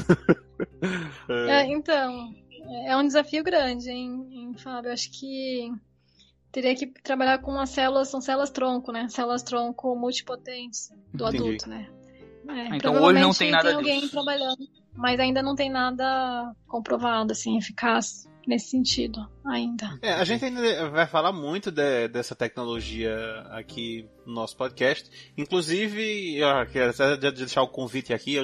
É. 1.30 1.50
É, 1.50 1.72
então, 1.72 2.30
é 2.86 2.94
um 2.94 3.06
desafio 3.06 3.42
grande, 3.42 3.90
hein, 3.90 4.28
hein, 4.30 4.54
Fábio? 4.58 4.92
Acho 4.92 5.10
que 5.12 5.72
teria 6.52 6.74
que 6.74 6.86
trabalhar 6.86 7.38
com 7.38 7.58
as 7.58 7.70
células, 7.70 8.08
são 8.08 8.20
células 8.20 8.50
tronco, 8.50 8.92
né? 8.92 9.08
Células 9.08 9.42
tronco 9.42 9.94
multipotentes 9.94 10.90
do 11.12 11.26
Entendi. 11.26 11.44
adulto, 11.44 11.68
né? 11.68 11.88
É, 12.48 12.76
então 12.76 13.02
hoje 13.02 13.20
não 13.20 13.34
tem 13.34 13.50
nada 13.50 13.68
tem 13.68 13.76
alguém 13.76 14.00
disso. 14.00 14.12
trabalhando, 14.12 14.66
mas 14.94 15.20
ainda 15.20 15.42
não 15.42 15.54
tem 15.54 15.70
nada 15.70 16.54
comprovado, 16.66 17.32
assim, 17.32 17.58
eficaz 17.58 18.26
nesse 18.46 18.70
sentido 18.70 19.28
ainda. 19.44 19.98
É, 20.00 20.14
a 20.14 20.24
gente 20.24 20.42
ainda 20.42 20.88
vai 20.88 21.06
falar 21.06 21.30
muito 21.30 21.70
de, 21.70 22.08
dessa 22.08 22.34
tecnologia 22.34 23.14
aqui 23.50 24.08
no 24.24 24.32
nosso 24.32 24.56
podcast. 24.56 25.10
Inclusive, 25.36 26.38
eu 26.38 26.66
quero 26.66 26.94
deixar 27.34 27.60
o 27.60 27.68
convite 27.68 28.14
aqui, 28.14 28.36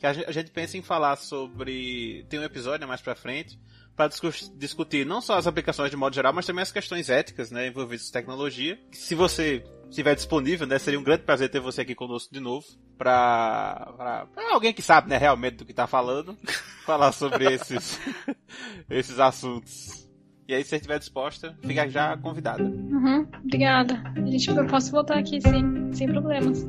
que 0.00 0.06
a 0.06 0.32
gente 0.32 0.50
pensa 0.50 0.76
em 0.76 0.82
falar 0.82 1.14
sobre. 1.14 2.26
Tem 2.28 2.40
um 2.40 2.44
episódio 2.44 2.88
mais 2.88 3.00
pra 3.00 3.14
frente 3.14 3.56
para 3.96 4.10
discutir 4.56 5.04
não 5.06 5.20
só 5.20 5.36
as 5.36 5.46
aplicações 5.46 5.90
de 5.90 5.96
modo 5.96 6.14
geral, 6.14 6.32
mas 6.32 6.46
também 6.46 6.62
as 6.62 6.72
questões 6.72 7.10
éticas, 7.10 7.50
né, 7.50 7.66
envolvidas 7.66 8.08
em 8.08 8.12
tecnologia. 8.12 8.78
Se 8.92 9.14
você 9.14 9.62
estiver 9.88 10.14
disponível, 10.14 10.66
né, 10.66 10.78
seria 10.78 10.98
um 10.98 11.04
grande 11.04 11.22
prazer 11.22 11.50
ter 11.50 11.60
você 11.60 11.82
aqui 11.82 11.94
conosco 11.94 12.32
de 12.32 12.40
novo, 12.40 12.66
para 12.96 14.26
alguém 14.50 14.72
que 14.72 14.82
sabe, 14.82 15.08
né, 15.08 15.18
realmente 15.18 15.56
do 15.56 15.64
que 15.64 15.72
está 15.72 15.86
falando, 15.86 16.36
falar 16.86 17.12
sobre 17.12 17.52
esses 17.52 18.00
esses 18.88 19.18
assuntos. 19.18 20.02
E 20.48 20.54
aí, 20.54 20.64
se 20.64 20.70
você 20.70 20.76
estiver 20.76 20.98
disposta, 20.98 21.56
fica 21.62 21.88
já 21.88 22.16
convidada. 22.16 22.62
Uhum, 22.62 23.26
obrigada. 23.44 24.02
A 24.16 24.30
gente, 24.30 24.50
eu 24.50 24.66
posso 24.66 24.90
voltar 24.90 25.18
aqui, 25.18 25.40
sim, 25.40 25.92
sem 25.92 26.08
problemas. 26.08 26.66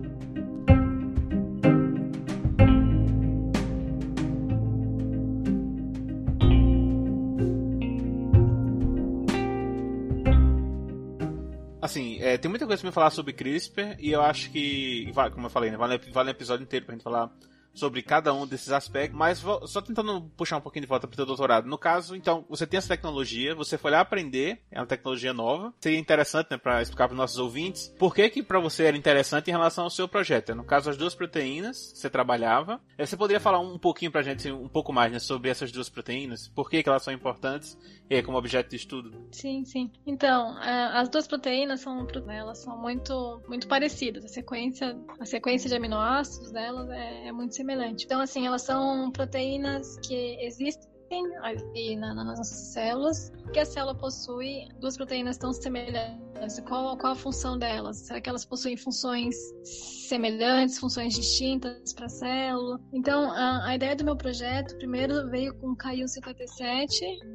É, 12.33 12.37
tem 12.37 12.49
muita 12.49 12.65
coisa 12.65 12.81
pra 12.81 12.89
me 12.89 12.93
falar 12.93 13.09
sobre 13.11 13.33
CRISPR 13.33 13.95
e 13.99 14.11
eu 14.11 14.21
acho 14.21 14.49
que, 14.49 15.11
como 15.33 15.45
eu 15.45 15.49
falei, 15.51 15.69
né, 15.69 15.77
vale, 15.77 15.99
vale 16.11 16.29
um 16.29 16.31
episódio 16.31 16.63
inteiro 16.63 16.85
pra 16.85 16.95
gente 16.95 17.03
falar 17.03 17.29
sobre 17.73 18.01
cada 18.01 18.33
um 18.33 18.45
desses 18.45 18.71
aspectos, 18.71 19.17
mas 19.17 19.43
só 19.65 19.81
tentando 19.81 20.21
puxar 20.37 20.57
um 20.57 20.61
pouquinho 20.61 20.83
de 20.83 20.89
volta 20.89 21.07
para 21.07 21.21
o 21.21 21.25
doutorado. 21.25 21.67
No 21.67 21.77
caso, 21.77 22.15
então, 22.15 22.45
você 22.49 22.67
tem 22.67 22.77
essa 22.77 22.89
tecnologia, 22.89 23.55
você 23.55 23.77
foi 23.77 23.91
lá 23.91 23.99
aprender, 23.99 24.61
é 24.71 24.79
uma 24.79 24.85
tecnologia 24.85 25.33
nova. 25.33 25.73
Seria 25.79 25.99
interessante, 25.99 26.51
né, 26.51 26.57
para 26.57 26.81
explicar 26.81 27.07
para 27.07 27.13
os 27.13 27.17
nossos 27.17 27.37
ouvintes, 27.37 27.93
por 27.97 28.13
que 28.13 28.29
que 28.29 28.43
para 28.43 28.59
você 28.59 28.83
era 28.83 28.97
interessante 28.97 29.47
em 29.47 29.51
relação 29.51 29.85
ao 29.85 29.89
seu 29.89 30.07
projeto. 30.07 30.53
No 30.55 30.63
caso, 30.63 30.89
as 30.89 30.97
duas 30.97 31.15
proteínas 31.15 31.93
você 31.93 32.09
trabalhava. 32.09 32.81
Eh, 32.97 33.05
você 33.05 33.17
poderia 33.17 33.39
falar 33.39 33.59
um 33.59 33.77
pouquinho 33.77 34.11
para 34.11 34.21
a 34.21 34.23
gente, 34.23 34.51
um 34.51 34.69
pouco 34.69 34.93
mais, 34.93 35.11
né, 35.11 35.19
sobre 35.19 35.49
essas 35.49 35.71
duas 35.71 35.89
proteínas, 35.89 36.47
por 36.49 36.69
que 36.69 36.83
que 36.83 36.89
elas 36.89 37.03
são 37.03 37.13
importantes 37.13 37.77
e 38.09 38.21
como 38.21 38.37
objeto 38.37 38.69
de 38.69 38.75
estudo? 38.75 39.13
Sim, 39.31 39.65
sim. 39.65 39.91
Então, 40.05 40.61
eh, 40.61 40.89
as 40.93 41.09
duas 41.09 41.27
proteínas 41.27 41.81
são, 41.81 42.05
elas 42.29 42.59
são 42.59 42.77
muito, 42.77 43.41
muito 43.47 43.67
parecidas. 43.67 44.25
A 44.25 44.27
sequência, 44.27 44.97
a 45.19 45.25
sequência 45.25 45.69
de 45.69 45.75
aminoácidos 45.75 46.51
delas 46.51 46.89
é, 46.89 47.27
é 47.27 47.31
muito 47.31 47.55
semelhante. 47.63 48.05
Então, 48.05 48.19
assim, 48.21 48.45
elas 48.45 48.61
são 48.61 49.09
proteínas 49.11 49.97
que 49.97 50.37
existem 50.41 50.93
ali 51.41 51.95
na, 51.95 52.13
nas 52.13 52.25
nossas 52.25 52.73
células, 52.73 53.31
que 53.51 53.59
a 53.59 53.65
célula 53.65 53.95
possui 53.95 54.67
duas 54.79 54.97
proteínas 54.97 55.37
tão 55.37 55.53
semelhantes. 55.53 56.59
Qual, 56.67 56.97
qual 56.97 57.13
a 57.13 57.15
função 57.15 57.57
delas? 57.57 57.97
Será 57.97 58.19
que 58.19 58.29
elas 58.29 58.43
possuem 58.43 58.75
funções 58.75 59.35
semelhantes, 59.63 60.79
funções 60.79 61.13
distintas 61.13 61.93
para 61.93 62.07
a 62.07 62.09
célula? 62.09 62.79
Então, 62.91 63.31
a, 63.31 63.67
a, 63.67 63.75
ideia 63.75 63.95
do 63.95 64.03
meu 64.03 64.17
projeto 64.17 64.75
primeiro 64.77 65.29
veio 65.29 65.53
com 65.55 65.71
o 65.71 65.77
KIU57 65.77 66.89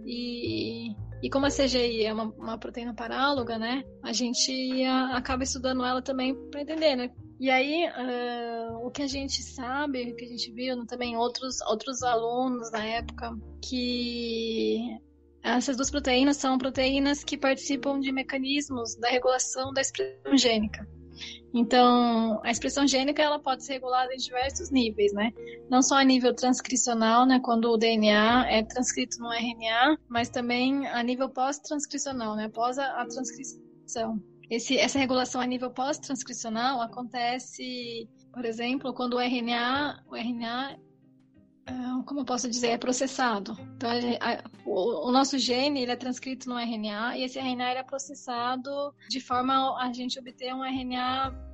e 0.04 0.94
e 1.20 1.28
como 1.28 1.46
a 1.46 1.50
CGI 1.50 2.04
é 2.04 2.12
uma, 2.12 2.24
uma 2.38 2.58
proteína 2.58 2.94
paráloga, 2.94 3.58
né? 3.58 3.82
A 4.04 4.12
gente 4.12 4.52
ia, 4.52 5.16
acaba 5.16 5.42
estudando 5.42 5.84
ela 5.84 6.00
também 6.00 6.32
para 6.48 6.60
entender, 6.60 6.94
né? 6.94 7.10
E 7.40 7.50
aí, 7.50 7.86
uh, 7.86 8.86
o 8.86 8.90
que 8.90 9.02
a 9.02 9.06
gente 9.06 9.42
sabe, 9.42 10.10
o 10.10 10.16
que 10.16 10.24
a 10.24 10.28
gente 10.28 10.50
viu 10.50 10.84
também 10.86 11.16
outros, 11.16 11.60
outros 11.62 12.02
alunos 12.02 12.70
na 12.72 12.84
época, 12.84 13.32
que 13.62 14.98
essas 15.42 15.76
duas 15.76 15.90
proteínas 15.90 16.36
são 16.36 16.58
proteínas 16.58 17.22
que 17.22 17.38
participam 17.38 18.00
de 18.00 18.10
mecanismos 18.10 18.96
da 18.96 19.08
regulação 19.08 19.72
da 19.72 19.80
expressão 19.80 20.36
gênica. 20.36 20.86
Então, 21.54 22.40
a 22.44 22.50
expressão 22.50 22.86
gênica 22.86 23.22
ela 23.22 23.38
pode 23.38 23.64
ser 23.64 23.74
regulada 23.74 24.12
em 24.12 24.18
diversos 24.18 24.70
níveis, 24.70 25.12
né? 25.12 25.32
Não 25.70 25.80
só 25.80 25.96
a 25.96 26.04
nível 26.04 26.34
transcricional, 26.34 27.26
né, 27.26 27.40
quando 27.42 27.70
o 27.70 27.76
DNA 27.76 28.46
é 28.50 28.62
transcrito 28.62 29.18
no 29.18 29.32
RNA, 29.32 29.98
mas 30.08 30.28
também 30.28 30.86
a 30.88 31.02
nível 31.02 31.28
pós-transcricional, 31.28 32.36
né, 32.36 32.44
após 32.46 32.78
a 32.78 33.04
transcrição. 33.06 34.22
Esse, 34.50 34.78
essa 34.78 34.98
regulação 34.98 35.40
a 35.40 35.46
nível 35.46 35.70
pós-transcricional 35.70 36.80
acontece, 36.80 38.08
por 38.32 38.44
exemplo, 38.44 38.94
quando 38.94 39.14
o 39.14 39.20
RNA, 39.20 40.02
o 40.06 40.16
RNA 40.16 40.78
ah, 41.66 42.02
como 42.06 42.20
eu 42.20 42.24
posso 42.24 42.48
dizer, 42.48 42.68
é 42.68 42.78
processado. 42.78 43.56
Então, 43.76 43.90
a, 43.90 44.32
a, 44.32 44.42
o, 44.64 45.08
o, 45.08 45.12
nosso 45.12 45.38
gene 45.38 45.82
ele 45.82 45.92
é 45.92 45.96
transcrito 45.96 46.48
no 46.48 46.58
RNA 46.58 47.18
e 47.18 47.24
esse 47.24 47.38
RNA 47.38 47.70
é 47.72 47.82
processado 47.82 48.94
de 49.10 49.20
forma 49.20 49.78
a 49.78 49.92
gente 49.92 50.18
obter 50.18 50.54
um 50.54 50.64
RNA 50.64 51.47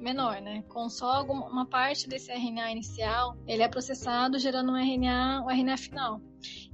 menor, 0.00 0.40
né? 0.40 0.62
Com 0.68 0.88
só 0.88 1.22
uma 1.24 1.66
parte 1.66 2.08
desse 2.08 2.32
RNA 2.32 2.72
inicial, 2.72 3.36
ele 3.46 3.62
é 3.62 3.68
processado 3.68 4.38
gerando 4.38 4.72
um 4.72 4.76
RNA, 4.76 5.42
um 5.44 5.50
RNA 5.50 5.76
final. 5.76 6.20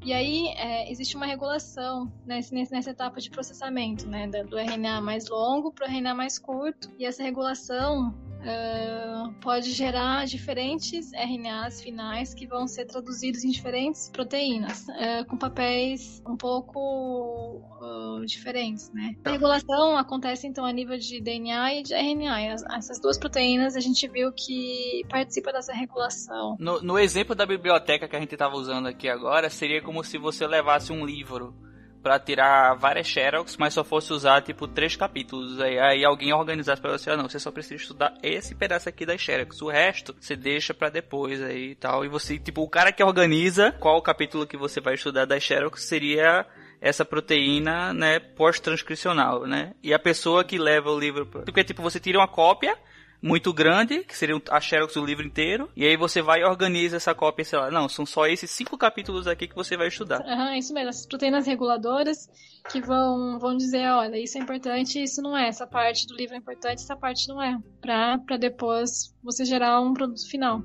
E 0.04 0.12
aí 0.12 0.48
é, 0.56 0.90
existe 0.90 1.16
uma 1.16 1.26
regulação 1.26 2.12
nesse, 2.26 2.52
nessa 2.52 2.90
etapa 2.90 3.20
de 3.20 3.30
processamento, 3.30 4.08
né? 4.08 4.26
Do 4.26 4.58
RNA 4.58 5.00
mais 5.00 5.28
longo 5.28 5.72
para 5.72 5.86
o 5.86 5.90
RNA 5.90 6.14
mais 6.14 6.38
curto. 6.38 6.90
E 6.98 7.04
essa 7.04 7.22
regulação 7.22 8.14
uh, 8.42 9.32
pode 9.40 9.70
gerar 9.72 10.26
diferentes 10.26 11.10
RNAs 11.12 11.80
finais 11.80 12.34
que 12.34 12.46
vão 12.46 12.66
ser 12.66 12.86
traduzidos 12.86 13.44
em 13.44 13.50
diferentes 13.50 14.08
proteínas, 14.10 14.86
uh, 14.88 15.24
com 15.28 15.36
papéis 15.36 16.22
um 16.26 16.36
pouco 16.36 17.62
uh, 17.80 18.24
diferentes, 18.26 18.92
né? 18.92 19.14
A 19.24 19.30
regulação 19.30 19.96
acontece 19.96 20.46
então 20.46 20.64
a 20.64 20.72
nível 20.72 20.98
de 20.98 21.20
DNA 21.20 21.74
e 21.74 21.82
de 21.82 21.94
RNA. 21.94 22.42
E 22.42 22.46
essas 22.76 23.00
duas 23.00 23.18
proteínas 23.18 23.76
a 23.76 23.80
gente 23.80 24.06
viu 24.08 24.32
que 24.32 25.02
participa 25.08 25.52
dessa 25.52 25.72
regulação. 25.72 26.56
No, 26.58 26.80
no 26.82 26.98
exemplo 26.98 27.34
da 27.34 27.46
biblioteca 27.46 28.08
que 28.08 28.16
a 28.16 28.20
gente 28.20 28.32
estava 28.32 28.54
usando 28.54 28.86
aqui 28.86 29.08
agora, 29.08 29.48
seria 29.48 29.82
como 29.82 30.02
se 30.04 30.18
você 30.18 30.46
levasse 30.46 30.92
um 30.92 31.04
livro 31.04 31.54
para 32.02 32.18
tirar 32.18 32.74
várias 32.74 33.06
xerox, 33.06 33.56
mas 33.56 33.74
só 33.74 33.84
fosse 33.84 34.12
usar 34.12 34.42
tipo 34.42 34.66
três 34.66 34.96
capítulos. 34.96 35.60
Aí, 35.60 35.78
aí 35.78 36.04
alguém 36.04 36.32
organizasse 36.32 36.82
para 36.82 36.98
você, 36.98 37.10
ah, 37.10 37.16
não, 37.16 37.28
você 37.28 37.38
só 37.38 37.50
precisa 37.50 37.76
estudar 37.76 38.14
esse 38.22 38.54
pedaço 38.54 38.88
aqui 38.88 39.06
das 39.06 39.20
xerox. 39.20 39.62
O 39.62 39.68
resto 39.68 40.14
você 40.18 40.34
deixa 40.34 40.74
para 40.74 40.90
depois 40.90 41.40
aí 41.42 41.70
e 41.70 41.74
tal. 41.74 42.04
E 42.04 42.08
você, 42.08 42.38
tipo, 42.38 42.62
o 42.62 42.68
cara 42.68 42.92
que 42.92 43.02
organiza 43.02 43.72
qual 43.78 44.02
capítulo 44.02 44.46
que 44.46 44.56
você 44.56 44.80
vai 44.80 44.94
estudar 44.94 45.24
das 45.24 45.42
xerox 45.42 45.82
seria 45.84 46.46
essa 46.80 47.04
proteína, 47.04 47.94
né, 47.94 48.18
pós-transcricional, 48.18 49.46
né? 49.46 49.72
E 49.80 49.94
a 49.94 49.98
pessoa 50.00 50.42
que 50.42 50.58
leva 50.58 50.90
o 50.90 50.98
livro, 50.98 51.24
porque 51.24 51.62
tipo 51.62 51.80
você 51.80 52.00
tira 52.00 52.18
uma 52.18 52.26
cópia 52.26 52.76
muito 53.22 53.52
grande, 53.52 54.02
que 54.02 54.16
seria 54.16 54.40
a 54.50 54.60
xerox 54.60 54.94
do 54.94 55.06
livro 55.06 55.24
inteiro, 55.24 55.70
e 55.76 55.86
aí 55.86 55.96
você 55.96 56.20
vai 56.20 56.40
e 56.40 56.44
organiza 56.44 56.96
essa 56.96 57.14
cópia, 57.14 57.44
sei 57.44 57.58
lá, 57.58 57.70
não, 57.70 57.88
são 57.88 58.04
só 58.04 58.26
esses 58.26 58.50
cinco 58.50 58.76
capítulos 58.76 59.28
aqui 59.28 59.46
que 59.46 59.54
você 59.54 59.76
vai 59.76 59.88
estudar. 59.88 60.20
Aham, 60.22 60.56
isso 60.56 60.74
mesmo, 60.74 60.88
essas 60.88 61.06
proteínas 61.06 61.46
reguladoras 61.46 62.28
que 62.70 62.80
vão, 62.80 63.38
vão 63.38 63.56
dizer, 63.56 63.88
olha, 63.88 64.18
isso 64.18 64.36
é 64.36 64.40
importante, 64.40 65.00
isso 65.00 65.22
não 65.22 65.36
é, 65.36 65.48
essa 65.48 65.66
parte 65.66 66.06
do 66.06 66.16
livro 66.16 66.34
é 66.34 66.38
importante, 66.38 66.82
essa 66.82 66.96
parte 66.96 67.28
não 67.28 67.40
é, 67.40 67.56
pra 67.80 68.36
depois 68.36 69.14
você 69.22 69.44
gerar 69.44 69.80
um 69.80 69.94
produto 69.94 70.28
final. 70.28 70.62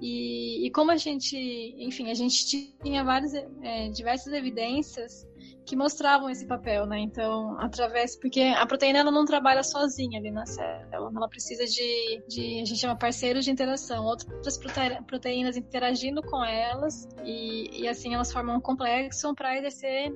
E, 0.00 0.66
e 0.66 0.70
como 0.70 0.90
a 0.90 0.96
gente, 0.96 1.36
enfim, 1.78 2.10
a 2.10 2.14
gente 2.14 2.76
tinha 2.82 3.04
várias, 3.04 3.34
é, 3.34 3.88
diversas 3.90 4.32
evidências 4.32 5.26
que 5.70 5.76
mostravam 5.76 6.28
esse 6.28 6.44
papel, 6.46 6.84
né? 6.84 6.98
Então, 6.98 7.56
através. 7.60 8.18
Porque 8.18 8.40
a 8.40 8.66
proteína 8.66 8.98
ela 8.98 9.10
não 9.12 9.24
trabalha 9.24 9.62
sozinha 9.62 10.18
ali 10.18 10.28
na 10.32 10.44
célula, 10.44 11.12
ela 11.14 11.28
precisa 11.28 11.64
de, 11.64 12.24
de 12.26 12.60
a 12.60 12.64
gente 12.64 12.76
chama 12.76 12.96
parceiros 12.96 13.44
de 13.44 13.52
interação, 13.52 14.04
outras 14.04 14.58
proteínas 15.06 15.56
interagindo 15.56 16.22
com 16.22 16.44
elas, 16.44 17.08
e, 17.24 17.82
e 17.82 17.88
assim 17.88 18.14
elas 18.14 18.32
formam 18.32 18.56
um 18.56 18.60
complexo 18.60 19.32
para 19.32 19.56
exercer 19.56 20.12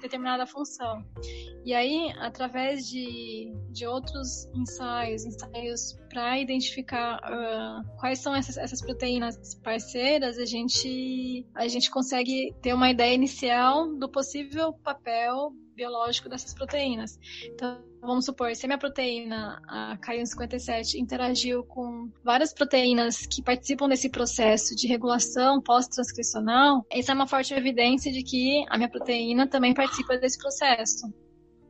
determinada 0.00 0.46
função. 0.46 1.04
E 1.64 1.74
aí, 1.74 2.12
através 2.18 2.88
de, 2.88 3.52
de 3.70 3.86
outros 3.86 4.48
ensaios, 4.54 5.24
ensaios 5.24 5.98
para 6.08 6.38
identificar 6.38 7.18
uh, 7.18 7.98
quais 7.98 8.18
são 8.18 8.34
essas, 8.34 8.56
essas 8.56 8.80
proteínas 8.80 9.54
parceiras, 9.62 10.38
a 10.38 10.44
gente, 10.44 11.46
a 11.54 11.68
gente 11.68 11.90
consegue 11.90 12.54
ter 12.62 12.72
uma 12.72 12.90
ideia 12.90 13.14
inicial 13.14 13.94
do 13.94 14.08
possível 14.08 14.72
papel 14.80 15.52
biológico 15.74 16.28
dessas 16.28 16.52
proteínas. 16.54 17.18
Então, 17.44 17.82
vamos 18.00 18.24
supor, 18.24 18.54
se 18.54 18.66
a 18.66 18.68
minha 18.68 18.78
proteína, 18.78 19.60
a 19.66 19.96
Ki57, 19.98 20.94
interagiu 20.94 21.64
com 21.64 22.10
várias 22.22 22.52
proteínas 22.52 23.26
que 23.26 23.42
participam 23.42 23.88
desse 23.88 24.10
processo 24.10 24.74
de 24.76 24.86
regulação 24.86 25.60
pós-transcricional, 25.60 26.84
essa 26.90 27.12
é 27.12 27.14
uma 27.14 27.26
forte 27.26 27.54
evidência 27.54 28.12
de 28.12 28.22
que 28.22 28.64
a 28.68 28.76
minha 28.76 28.90
proteína 28.90 29.46
também 29.46 29.72
participa 29.72 30.16
desse 30.18 30.38
processo 30.38 31.10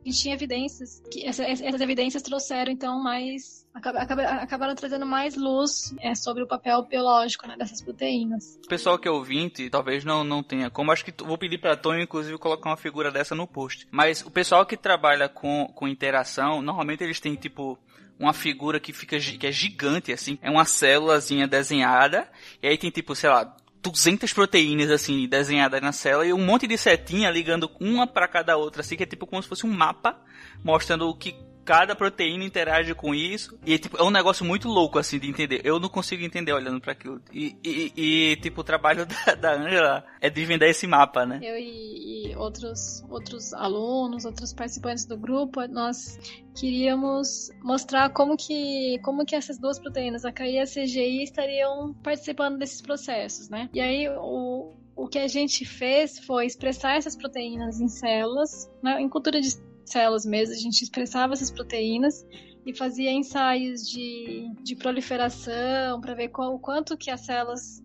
a 0.03 0.09
gente 0.09 0.19
tinha 0.19 0.33
evidências, 0.33 1.01
que 1.11 1.25
essa, 1.25 1.43
essas 1.43 1.79
evidências 1.79 2.23
trouxeram, 2.23 2.71
então, 2.71 3.01
mais. 3.01 3.60
Acabaram, 3.73 4.75
trazendo 4.75 5.05
mais 5.05 5.35
luz 5.35 5.95
é, 6.01 6.13
sobre 6.13 6.43
o 6.43 6.47
papel 6.47 6.83
biológico 6.83 7.47
né, 7.47 7.55
dessas 7.57 7.81
proteínas. 7.81 8.59
O 8.65 8.67
pessoal 8.67 8.99
que 8.99 9.07
é 9.07 9.11
ouvinte 9.11 9.69
talvez 9.69 10.03
não, 10.03 10.23
não 10.23 10.43
tenha 10.43 10.69
como. 10.69 10.91
Acho 10.91 11.05
que 11.05 11.13
vou 11.23 11.37
pedir 11.37 11.57
para 11.57 11.77
Tony, 11.77 12.03
inclusive, 12.03 12.37
colocar 12.37 12.69
uma 12.69 12.77
figura 12.77 13.09
dessa 13.09 13.33
no 13.33 13.47
post. 13.47 13.87
Mas 13.89 14.21
o 14.25 14.29
pessoal 14.29 14.65
que 14.65 14.75
trabalha 14.75 15.29
com, 15.29 15.71
com 15.73 15.87
interação, 15.87 16.61
normalmente 16.61 17.03
eles 17.03 17.19
têm, 17.19 17.35
tipo, 17.35 17.79
uma 18.19 18.33
figura 18.33 18.79
que 18.79 18.93
fica 18.93 19.17
que 19.17 19.47
é 19.47 19.51
gigante 19.51 20.11
assim, 20.11 20.37
é 20.41 20.49
uma 20.49 20.65
célulazinha 20.65 21.47
desenhada, 21.47 22.29
e 22.61 22.67
aí 22.67 22.77
tem 22.77 22.91
tipo, 22.91 23.15
sei 23.15 23.29
lá, 23.29 23.55
200 23.81 24.31
proteínas, 24.31 24.91
assim, 24.91 25.27
desenhadas 25.27 25.81
na 25.81 25.91
célula 25.91 26.27
e 26.27 26.33
um 26.33 26.45
monte 26.45 26.67
de 26.67 26.77
setinha 26.77 27.31
ligando 27.31 27.71
uma 27.79 28.05
para 28.05 28.27
cada 28.27 28.55
outra, 28.57 28.81
assim, 28.81 28.95
que 28.95 29.03
é 29.03 29.07
tipo 29.07 29.25
como 29.25 29.41
se 29.41 29.49
fosse 29.49 29.65
um 29.65 29.71
mapa 29.71 30.19
mostrando 30.63 31.09
o 31.09 31.15
que 31.15 31.35
cada 31.63 31.95
proteína 31.95 32.43
interage 32.43 32.93
com 32.93 33.13
isso. 33.13 33.57
E 33.65 33.77
tipo, 33.77 33.97
é 33.97 34.03
um 34.03 34.09
negócio 34.09 34.45
muito 34.45 34.67
louco, 34.67 34.99
assim, 34.99 35.19
de 35.19 35.29
entender. 35.29 35.61
Eu 35.63 35.79
não 35.79 35.89
consigo 35.89 36.23
entender 36.23 36.53
olhando 36.53 36.79
para 36.79 36.93
aquilo. 36.93 37.21
E, 37.31 37.55
e, 37.63 37.93
e, 37.95 38.35
tipo, 38.37 38.61
o 38.61 38.63
trabalho 38.63 39.05
da, 39.25 39.35
da 39.35 39.53
Angela 39.53 40.05
é 40.19 40.29
de 40.29 40.45
vender 40.45 40.69
esse 40.69 40.87
mapa, 40.87 41.25
né? 41.25 41.39
Eu 41.41 41.57
e, 41.57 42.31
e, 42.31 42.35
outros, 42.35 43.03
outros 43.09 43.53
alunos, 43.53 44.25
outros 44.25 44.53
participantes 44.53 45.05
do 45.05 45.17
grupo, 45.17 45.61
nós 45.67 46.19
queríamos 46.55 47.49
mostrar 47.63 48.09
como 48.09 48.35
que, 48.35 48.99
como 49.03 49.25
que 49.25 49.35
essas 49.35 49.57
duas 49.57 49.79
proteínas, 49.79 50.25
a 50.25 50.31
KI 50.31 50.55
e 50.55 50.59
a 50.59 50.65
CGI, 50.65 51.23
estariam 51.23 51.93
participando 52.03 52.57
desses 52.57 52.81
processos, 52.81 53.49
né? 53.49 53.69
E 53.73 53.79
aí, 53.79 54.09
o, 54.09 54.73
o 54.95 55.07
que 55.07 55.19
a 55.19 55.27
gente 55.27 55.65
fez 55.65 56.19
foi 56.19 56.45
expressar 56.45 56.95
essas 56.95 57.15
proteínas 57.15 57.79
em 57.79 57.87
células, 57.87 58.69
né, 58.83 59.01
em 59.01 59.09
cultura 59.09 59.39
de 59.41 59.49
células 59.85 60.25
mesmo, 60.25 60.53
a 60.53 60.57
gente 60.57 60.81
expressava 60.81 61.33
essas 61.33 61.51
proteínas 61.51 62.25
e 62.65 62.75
fazia 62.75 63.11
ensaios 63.11 63.87
de, 63.89 64.51
de 64.63 64.75
proliferação 64.75 65.99
para 65.99 66.13
ver 66.13 66.29
qual, 66.29 66.53
o 66.53 66.59
quanto 66.59 66.97
que 66.97 67.09
as 67.09 67.21
células 67.21 67.81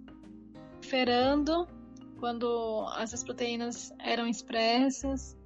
proliferando 0.86 1.66
quando 2.18 2.86
essas 2.98 3.22
proteínas 3.22 3.92
eram 3.98 4.26
expressas. 4.26 5.36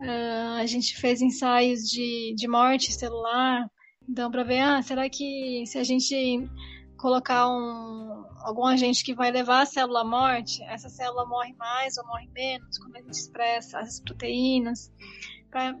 Uh, 0.00 0.56
a 0.58 0.66
gente 0.66 0.96
fez 0.96 1.20
ensaios 1.20 1.82
de, 1.82 2.34
de 2.36 2.48
morte 2.48 2.92
celular, 2.92 3.70
então 4.08 4.30
para 4.30 4.42
ver, 4.42 4.60
ah, 4.60 4.82
será 4.82 5.08
que 5.08 5.64
se 5.66 5.78
a 5.78 5.84
gente 5.84 6.48
colocar 6.96 7.48
um, 7.48 8.24
algum 8.42 8.64
agente 8.66 9.04
que 9.04 9.14
vai 9.14 9.30
levar 9.30 9.62
a 9.62 9.66
célula 9.66 10.00
à 10.00 10.04
morte, 10.04 10.62
essa 10.64 10.88
célula 10.88 11.26
morre 11.26 11.54
mais 11.54 11.96
ou 11.98 12.06
morre 12.06 12.28
menos 12.34 12.78
quando 12.78 12.96
a 12.96 13.00
gente 13.00 13.12
expressa 13.12 13.78
essas 13.78 14.00
proteínas 14.00 14.90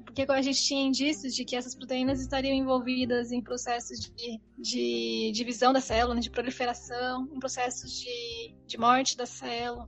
porque 0.04 0.22
a 0.28 0.42
gente 0.42 0.62
tinha 0.62 0.86
indícios 0.86 1.34
de 1.34 1.44
que 1.44 1.54
essas 1.54 1.74
proteínas 1.74 2.20
estariam 2.20 2.54
envolvidas 2.54 3.30
em 3.30 3.40
processos 3.40 4.00
de, 4.00 4.40
de 4.58 5.30
divisão 5.32 5.72
da 5.72 5.80
célula, 5.80 6.16
né, 6.16 6.20
de 6.20 6.30
proliferação, 6.30 7.28
em 7.32 7.38
processos 7.38 7.92
de, 8.00 8.54
de 8.66 8.78
morte 8.78 9.16
da 9.16 9.26
célula. 9.26 9.86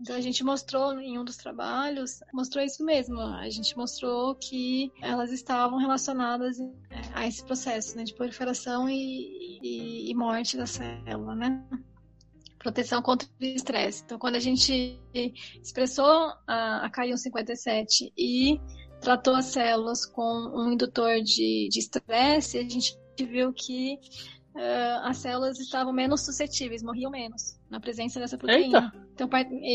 Então 0.00 0.16
a 0.16 0.20
gente 0.20 0.42
mostrou 0.42 0.98
em 0.98 1.16
um 1.16 1.24
dos 1.24 1.36
trabalhos, 1.36 2.18
mostrou 2.34 2.64
isso 2.64 2.84
mesmo. 2.84 3.20
A 3.20 3.48
gente 3.48 3.76
mostrou 3.76 4.34
que 4.34 4.90
elas 5.00 5.30
estavam 5.30 5.78
relacionadas 5.78 6.58
é, 6.58 6.68
a 7.14 7.24
esse 7.24 7.44
processo 7.44 7.96
né, 7.96 8.02
de 8.02 8.12
proliferação 8.12 8.90
e, 8.90 9.60
e, 9.62 10.10
e 10.10 10.14
morte 10.14 10.56
da 10.56 10.66
célula, 10.66 11.36
né? 11.36 11.64
Proteção 12.58 13.00
contra 13.00 13.28
o 13.40 13.44
estresse. 13.44 14.02
Então, 14.04 14.18
quando 14.18 14.34
a 14.34 14.40
gente 14.40 15.00
expressou 15.62 16.32
a, 16.48 16.86
a 16.86 16.90
K157 16.90 18.12
e 18.18 18.60
tratou 19.02 19.34
as 19.34 19.46
células 19.46 20.06
com 20.06 20.22
um 20.54 20.72
indutor 20.72 21.20
de 21.20 21.68
estresse, 21.76 22.56
a 22.56 22.62
gente 22.62 22.96
viu 23.18 23.52
que 23.52 23.98
uh, 24.54 25.04
as 25.04 25.18
células 25.18 25.58
estavam 25.58 25.92
menos 25.92 26.24
suscetíveis, 26.24 26.82
morriam 26.82 27.10
menos 27.10 27.58
na 27.68 27.80
presença 27.80 28.20
dessa 28.20 28.38
proteína. 28.38 28.92
Eita. 28.94 29.02
Então, 29.14 29.28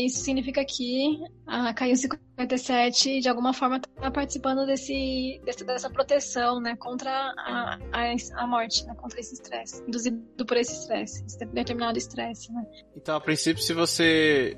isso 0.04 0.20
significa 0.20 0.64
que 0.64 1.20
a 1.46 1.72
KU57 1.74 3.20
de 3.20 3.28
alguma 3.28 3.52
forma 3.52 3.76
está 3.76 4.10
participando 4.10 4.66
desse, 4.66 5.40
desse, 5.44 5.64
dessa 5.64 5.90
proteção, 5.90 6.60
né, 6.60 6.74
contra 6.76 7.10
a, 7.10 7.78
a, 7.92 8.42
a 8.42 8.46
morte, 8.46 8.84
né, 8.86 8.94
contra 8.94 9.20
esse 9.20 9.34
estresse, 9.34 9.82
induzido 9.86 10.44
por 10.44 10.56
esse 10.56 10.72
estresse, 10.72 11.24
esse 11.24 11.38
determinado 11.46 11.98
estresse, 11.98 12.52
né. 12.52 12.66
Então, 12.96 13.16
a 13.16 13.20
princípio, 13.20 13.62
se 13.62 13.72
você 13.72 14.56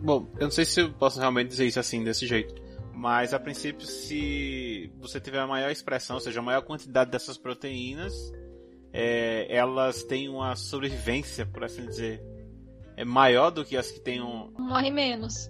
Bom, 0.00 0.28
eu 0.36 0.44
não 0.44 0.50
sei 0.50 0.64
se 0.64 0.80
eu 0.80 0.92
posso 0.92 1.18
realmente 1.18 1.48
dizer 1.48 1.66
isso 1.66 1.80
assim, 1.80 2.04
desse 2.04 2.24
jeito. 2.24 2.54
Mas 2.98 3.32
a 3.32 3.38
princípio, 3.38 3.86
se 3.86 4.92
você 4.98 5.20
tiver 5.20 5.38
a 5.38 5.46
maior 5.46 5.70
expressão, 5.70 6.16
ou 6.16 6.20
seja, 6.20 6.40
a 6.40 6.42
maior 6.42 6.62
quantidade 6.62 7.12
dessas 7.12 7.38
proteínas, 7.38 8.12
é, 8.92 9.46
elas 9.56 10.02
têm 10.02 10.28
uma 10.28 10.56
sobrevivência, 10.56 11.46
por 11.46 11.62
assim 11.62 11.86
dizer, 11.86 12.20
é 12.96 13.04
maior 13.04 13.50
do 13.50 13.64
que 13.64 13.76
as 13.76 13.88
que 13.88 14.00
têm 14.00 14.20
um. 14.20 14.50
Morre 14.58 14.90
menos. 14.90 15.48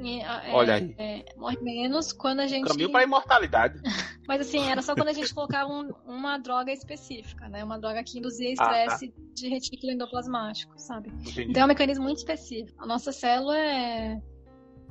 É, 0.00 0.50
Olha 0.54 0.76
aí. 0.76 0.94
É, 0.96 1.24
morre 1.36 1.58
menos 1.60 2.10
quando 2.10 2.40
a 2.40 2.46
gente. 2.46 2.66
Caminho 2.66 2.90
para 2.90 3.00
a 3.00 3.04
imortalidade. 3.04 3.82
Mas 4.26 4.40
assim, 4.40 4.66
era 4.70 4.80
só 4.80 4.94
quando 4.94 5.08
a 5.08 5.12
gente 5.12 5.34
colocava 5.34 5.70
um, 5.70 5.90
uma 6.06 6.38
droga 6.38 6.72
específica, 6.72 7.50
né? 7.50 7.62
Uma 7.62 7.78
droga 7.78 8.02
que 8.02 8.18
induzia 8.18 8.50
estresse 8.50 9.12
ah, 9.14 9.20
tá. 9.20 9.22
de 9.34 9.48
retículo 9.50 9.92
endoplasmático, 9.92 10.72
sabe? 10.78 11.10
Entendi. 11.10 11.50
Então 11.50 11.60
é 11.60 11.64
um 11.66 11.68
mecanismo 11.68 12.04
muito 12.04 12.16
específico. 12.16 12.82
A 12.82 12.86
nossa 12.86 13.12
célula 13.12 13.58
é. 13.58 14.22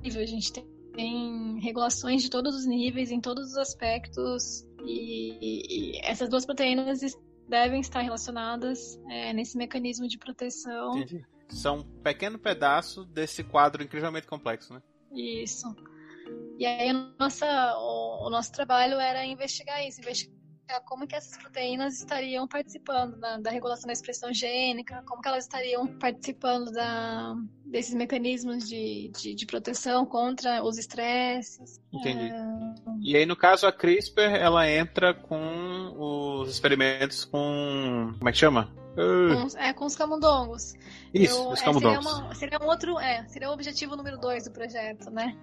A 0.06 0.10
gente 0.26 0.54
tem 0.54 0.76
tem 0.98 1.60
regulações 1.60 2.24
de 2.24 2.30
todos 2.30 2.56
os 2.56 2.66
níveis, 2.66 3.12
em 3.12 3.22
todos 3.22 3.52
os 3.52 3.58
aspectos, 3.58 4.68
e, 4.84 5.93
e 5.93 6.02
essas 6.04 6.28
duas 6.28 6.43
proteínas 6.43 7.00
devem 7.48 7.80
estar 7.80 8.02
relacionadas 8.02 9.00
é, 9.08 9.32
nesse 9.32 9.56
mecanismo 9.56 10.08
de 10.08 10.18
proteção. 10.18 10.98
Entendi. 10.98 11.24
São 11.50 11.78
um 11.78 11.84
pequeno 12.02 12.39
pedaço 12.39 13.06
desse 13.06 13.43
quadro 13.43 13.84
incrivelmente 13.84 14.26
complexo, 14.26 14.74
né? 14.74 14.82
Isso. 15.14 15.68
E 16.58 16.66
aí 16.66 16.91
nossa, 17.18 17.45
o, 17.78 18.28
o 18.28 18.30
nosso 18.32 18.52
trabalho 18.52 18.95
era 18.95 19.24
investigar 19.24 19.88
isso, 19.88 20.02
investigar 20.02 20.37
como 20.86 21.07
que 21.07 21.15
essas 21.15 21.38
proteínas 21.38 21.99
estariam 21.99 22.47
participando 22.47 23.18
da, 23.18 23.38
da, 23.38 23.49
regulação 23.49 23.88
da 23.88 23.93
expressão 23.93 24.34
gênica, 24.34 25.01
como 25.05 25.22
que 25.22 25.28
elas 25.28 25.45
estariam 25.45 25.88
participando 25.88 26.72
da, 26.72 27.36
desses 27.65 27.93
mecanismos 27.93 28.68
de, 28.68 29.11
de, 29.18 29.34
de, 29.36 29.45
proteção 29.45 30.05
contra 30.05 30.63
os 30.63 30.78
estresses. 30.78 31.82
Entendi. 31.91 32.30
É... 32.30 32.45
E 33.01 33.15
aí, 33.15 33.26
no 33.26 33.36
caso, 33.36 33.65
a 33.68 33.72
CRISPR, 33.72 34.36
ela 34.36 34.70
entra 34.70 35.13
com 35.13 35.95
os 35.97 36.49
experimentos 36.49 37.26
com... 37.26 38.13
como 38.18 38.30
é 38.30 38.32
que 38.32 38.38
chama? 38.38 38.72
Com, 38.97 39.59
é, 39.59 39.74
com 39.74 39.86
os 39.86 39.95
camundongos. 39.95 40.74
Isso, 41.13 41.38
Eu, 41.38 41.49
os 41.49 41.61
camundongos. 41.61 41.97
É, 41.97 42.01
seria, 42.01 42.20
uma, 42.20 42.36
seria, 42.36 42.59
um 42.59 42.65
outro, 42.65 42.99
é, 42.99 43.28
seria 43.28 43.49
o 43.49 43.53
objetivo 43.53 43.95
número 43.95 44.18
dois 44.18 44.45
do 44.45 44.51
projeto, 44.51 45.11
né? 45.11 45.38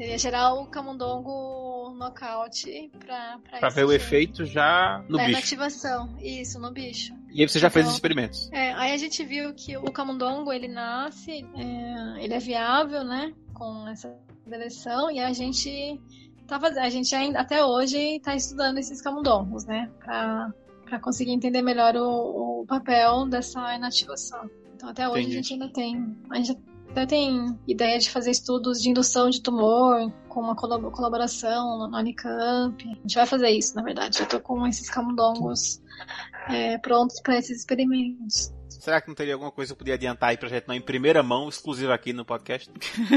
Seria 0.00 0.16
gerar 0.16 0.54
o 0.54 0.64
camundongo 0.64 1.92
nocaute 1.94 2.90
pra, 2.98 3.38
pra, 3.46 3.58
pra 3.58 3.68
ver 3.68 3.84
o 3.84 3.92
efeito 3.92 4.46
já 4.46 5.04
no 5.06 5.18
é, 5.20 5.26
bicho. 5.26 5.32
Na 5.32 5.38
ativação, 5.40 6.16
isso, 6.18 6.58
no 6.58 6.72
bicho. 6.72 7.12
E 7.30 7.42
aí 7.42 7.46
você 7.48 7.58
já 7.58 7.66
Então- 7.66 7.74
fez 7.74 7.86
os 7.86 7.92
experimentos. 7.92 8.50
É, 8.50 8.72
aí 8.72 8.92
a 8.92 8.96
gente 8.96 9.22
viu 9.22 9.52
que 9.52 9.76
o 9.76 9.92
camundongo 9.92 10.50
ele 10.54 10.68
nasce, 10.68 11.46
é, 11.54 12.24
ele 12.24 12.32
é 12.32 12.38
viável, 12.38 13.04
né? 13.04 13.34
Com 13.52 13.86
essa 13.88 14.16
seleção, 14.48 15.10
e 15.10 15.20
a 15.20 15.34
gente 15.34 16.00
tá 16.46 16.58
fazendo, 16.58 16.82
a 16.82 16.88
gente 16.88 17.14
ainda 17.14 17.40
até 17.40 17.62
hoje 17.62 17.98
está 18.16 18.34
estudando 18.34 18.78
esses 18.78 19.02
camundongos, 19.02 19.66
né? 19.66 19.90
Pra, 20.02 20.50
pra 20.86 20.98
conseguir 20.98 21.32
entender 21.32 21.60
melhor 21.60 21.94
o, 21.96 22.62
o 22.62 22.66
papel 22.66 23.26
dessa 23.28 23.74
inativação. 23.76 24.48
Então 24.74 24.88
até 24.88 25.06
hoje 25.06 25.24
Entendi. 25.24 25.32
a 25.38 25.42
gente 25.42 25.52
ainda 25.52 25.68
tem. 25.74 26.16
A 26.30 26.36
gente 26.36 26.56
até 26.90 27.06
tem 27.06 27.58
ideia 27.66 27.98
de 27.98 28.10
fazer 28.10 28.30
estudos 28.30 28.80
de 28.80 28.90
indução 28.90 29.30
de 29.30 29.40
tumor 29.40 30.12
com 30.28 30.40
uma 30.40 30.54
colab- 30.56 30.90
colaboração 30.90 31.88
na 31.88 31.98
Unicamp. 32.00 32.84
A 32.84 32.94
gente 32.94 33.14
vai 33.14 33.26
fazer 33.26 33.50
isso, 33.50 33.74
na 33.76 33.82
verdade. 33.82 34.20
Eu 34.20 34.26
tô 34.28 34.40
com 34.40 34.66
esses 34.66 34.90
camundongos 34.90 35.80
é, 36.48 36.78
prontos 36.78 37.20
para 37.20 37.38
esses 37.38 37.60
experimentos. 37.60 38.52
Será 38.80 39.00
que 39.00 39.08
não 39.08 39.14
teria 39.14 39.34
alguma 39.34 39.52
coisa 39.52 39.68
que 39.68 39.72
eu 39.74 39.76
podia 39.78 39.94
adiantar 39.94 40.30
aí 40.30 40.36
pra 40.36 40.48
gente 40.48 40.66
não 40.66 40.74
em 40.74 40.80
primeira 40.80 41.22
mão, 41.22 41.48
exclusiva 41.48 41.94
aqui 41.94 42.12
no 42.12 42.24
podcast? 42.24 42.70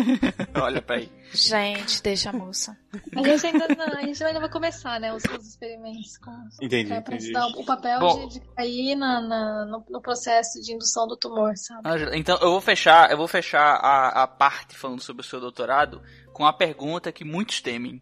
Olha 0.62 0.82
pra 0.82 0.98
aí. 0.98 1.10
Gente, 1.34 2.04
deixa 2.04 2.30
a 2.30 2.34
moça. 2.34 2.78
A 3.16 3.24
gente 3.24 3.46
ainda, 3.48 3.68
não, 3.70 3.86
a 3.98 4.02
gente 4.02 4.24
ainda 4.24 4.40
vai 4.40 4.50
começar, 4.50 5.00
né, 5.00 5.14
os, 5.14 5.24
os 5.24 5.48
experimentos 5.48 6.18
com 6.18 6.32
Entendi, 6.62 6.90
pra, 6.90 7.02
pra 7.02 7.16
entendi. 7.16 7.34
o 7.58 7.66
papel 7.66 8.00
Bom. 8.00 8.28
de, 8.28 8.40
de 8.40 8.46
cair 8.56 8.96
na, 8.96 9.22
na- 9.22 9.66
no, 9.66 9.86
no 9.90 10.02
processo 10.02 10.62
de 10.62 10.74
indução 10.74 11.08
do 11.08 11.16
tumor, 11.18 11.54
sabe? 11.56 11.88
Ângela, 11.88 12.16
então 12.18 12.38
eu 12.42 12.52
vou 12.52 12.62
fechar, 12.62 13.10
eu 13.10 13.18
vou 13.18 13.28
fechar 13.28 13.76
a, 13.78 14.24
a 14.24 14.28
parte 14.28 14.76
falando 14.76 15.02
sobre 15.02 15.22
o 15.22 15.26
seu 15.26 15.40
doutorado 15.40 16.02
com 16.34 16.46
a 16.46 16.54
pergunta 16.54 17.12
que 17.12 17.24
muitos 17.24 17.62
temem. 17.62 18.02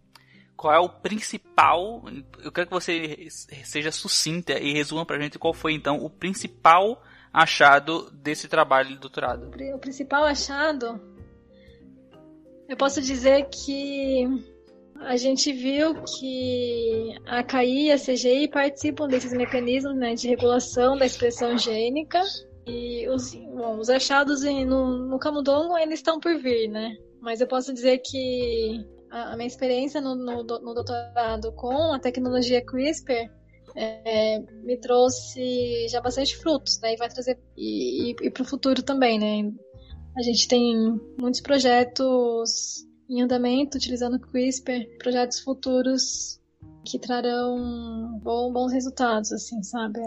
Qual 0.57 0.73
é 0.73 0.79
o 0.79 0.89
principal? 0.89 2.03
Eu 2.43 2.51
quero 2.51 2.67
que 2.67 2.73
você 2.73 3.27
seja 3.63 3.91
sucinta 3.91 4.53
e 4.59 4.73
resuma 4.73 5.05
pra 5.05 5.19
gente 5.19 5.39
qual 5.39 5.53
foi 5.53 5.73
então 5.73 5.97
o 5.97 6.09
principal 6.09 7.01
achado 7.33 8.11
desse 8.11 8.47
trabalho 8.47 8.89
de 8.89 8.97
doutorado. 8.97 9.51
O 9.73 9.79
principal 9.79 10.23
achado, 10.25 10.99
eu 12.67 12.75
posso 12.75 13.01
dizer 13.01 13.47
que 13.49 14.27
a 14.99 15.17
gente 15.17 15.51
viu 15.51 15.95
que 16.03 17.15
a 17.25 17.43
KI 17.43 17.87
e 17.87 17.91
a 17.91 17.97
CGI 17.97 18.47
participam 18.49 19.07
desses 19.07 19.33
mecanismos 19.33 19.95
né, 19.95 20.13
de 20.13 20.27
regulação 20.27 20.97
da 20.97 21.05
expressão 21.05 21.57
gênica 21.57 22.21
e 22.67 23.07
os, 23.09 23.33
bom, 23.33 23.79
os 23.79 23.89
achados 23.89 24.43
no, 24.43 25.07
no 25.07 25.19
camundongo 25.19 25.73
ainda 25.73 25.93
estão 25.93 26.19
por 26.19 26.37
vir, 26.37 26.67
né? 26.67 26.95
Mas 27.19 27.41
eu 27.41 27.47
posso 27.47 27.73
dizer 27.73 27.99
que 27.99 28.85
a, 29.09 29.33
a 29.33 29.35
minha 29.35 29.47
experiência 29.47 29.99
no, 29.99 30.15
no 30.15 30.43
no 30.43 30.73
doutorado 30.73 31.51
com 31.53 31.93
a 31.93 31.99
tecnologia 31.99 32.63
CRISPR 32.63 33.29
é, 33.75 34.39
me 34.63 34.77
trouxe 34.77 35.87
já 35.89 36.01
bastante 36.01 36.35
frutos, 36.37 36.79
né? 36.81 36.93
E 36.93 36.97
vai 36.97 37.09
trazer 37.09 37.39
e, 37.55 38.15
e, 38.21 38.29
para 38.29 38.43
o 38.43 38.45
futuro 38.45 38.83
também, 38.83 39.19
né? 39.19 39.51
A 40.17 40.21
gente 40.21 40.47
tem 40.47 40.99
muitos 41.19 41.41
projetos 41.41 42.85
em 43.09 43.21
andamento 43.21 43.77
utilizando 43.77 44.19
CRISPR, 44.19 44.97
projetos 44.97 45.39
futuros 45.39 46.40
que 46.83 46.99
trarão 46.99 48.19
bom- 48.23 48.51
bons 48.51 48.71
resultados, 48.71 49.31
assim, 49.31 49.61
sabe? 49.63 49.99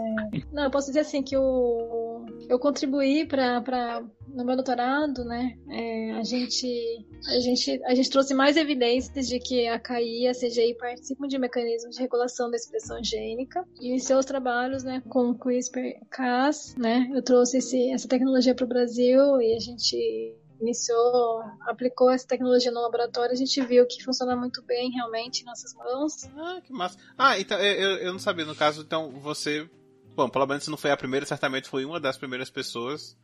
Não, 0.51 0.63
eu 0.63 0.71
posso 0.71 0.87
dizer 0.87 1.01
assim 1.01 1.21
que 1.23 1.35
eu, 1.35 2.25
eu 2.49 2.59
contribuí 2.59 3.25
para 3.25 4.03
no 4.27 4.43
meu 4.43 4.55
doutorado, 4.55 5.23
né? 5.23 5.57
é, 5.69 6.11
a 6.11 6.23
gente 6.23 7.05
a 7.27 7.39
gente 7.39 7.81
a 7.85 7.95
gente 7.95 8.09
trouxe 8.09 8.33
mais 8.33 8.57
evidências 8.57 9.27
de 9.27 9.39
que 9.39 9.67
a 9.67 9.79
KI 9.79 10.23
e 10.23 10.27
a 10.27 10.33
CGI 10.33 10.75
participam 10.77 11.27
de 11.27 11.37
mecanismos 11.37 11.95
de 11.95 12.01
regulação 12.01 12.49
da 12.49 12.57
expressão 12.57 13.03
gênica 13.03 13.65
e 13.79 13.93
em 13.93 13.99
seus 13.99 14.25
trabalhos, 14.25 14.83
né, 14.83 15.01
com 15.09 15.29
o 15.29 15.35
CRISPR-Cas, 15.35 16.75
né? 16.77 17.09
Eu 17.13 17.21
trouxe 17.21 17.57
esse, 17.57 17.91
essa 17.91 18.07
tecnologia 18.07 18.53
para 18.53 18.65
o 18.65 18.69
Brasil 18.69 19.41
e 19.41 19.55
a 19.55 19.59
gente 19.59 20.35
iniciou, 20.59 21.43
aplicou 21.61 22.09
essa 22.09 22.27
tecnologia 22.27 22.71
no 22.71 22.81
laboratório, 22.81 23.33
a 23.33 23.37
gente 23.37 23.61
viu 23.61 23.85
que 23.87 24.03
funciona 24.03 24.35
muito 24.35 24.61
bem 24.63 24.91
realmente 24.91 25.41
em 25.41 25.45
nossas 25.45 25.73
mãos. 25.73 26.25
Ah, 26.37 26.61
que 26.61 26.71
massa. 26.71 26.97
Ah, 27.17 27.39
então 27.39 27.59
eu, 27.59 27.97
eu, 27.97 28.11
não 28.11 28.19
sabia, 28.19 28.45
no 28.45 28.55
caso, 28.55 28.81
então 28.81 29.11
você. 29.11 29.69
Bom, 30.15 30.29
pelo 30.29 30.45
menos 30.45 30.67
não 30.67 30.77
foi 30.77 30.91
a 30.91 30.97
primeira, 30.97 31.25
certamente 31.25 31.67
foi 31.67 31.83
uma 31.83 31.99
das 31.99 32.17
primeiras 32.17 32.49
pessoas 32.49 33.17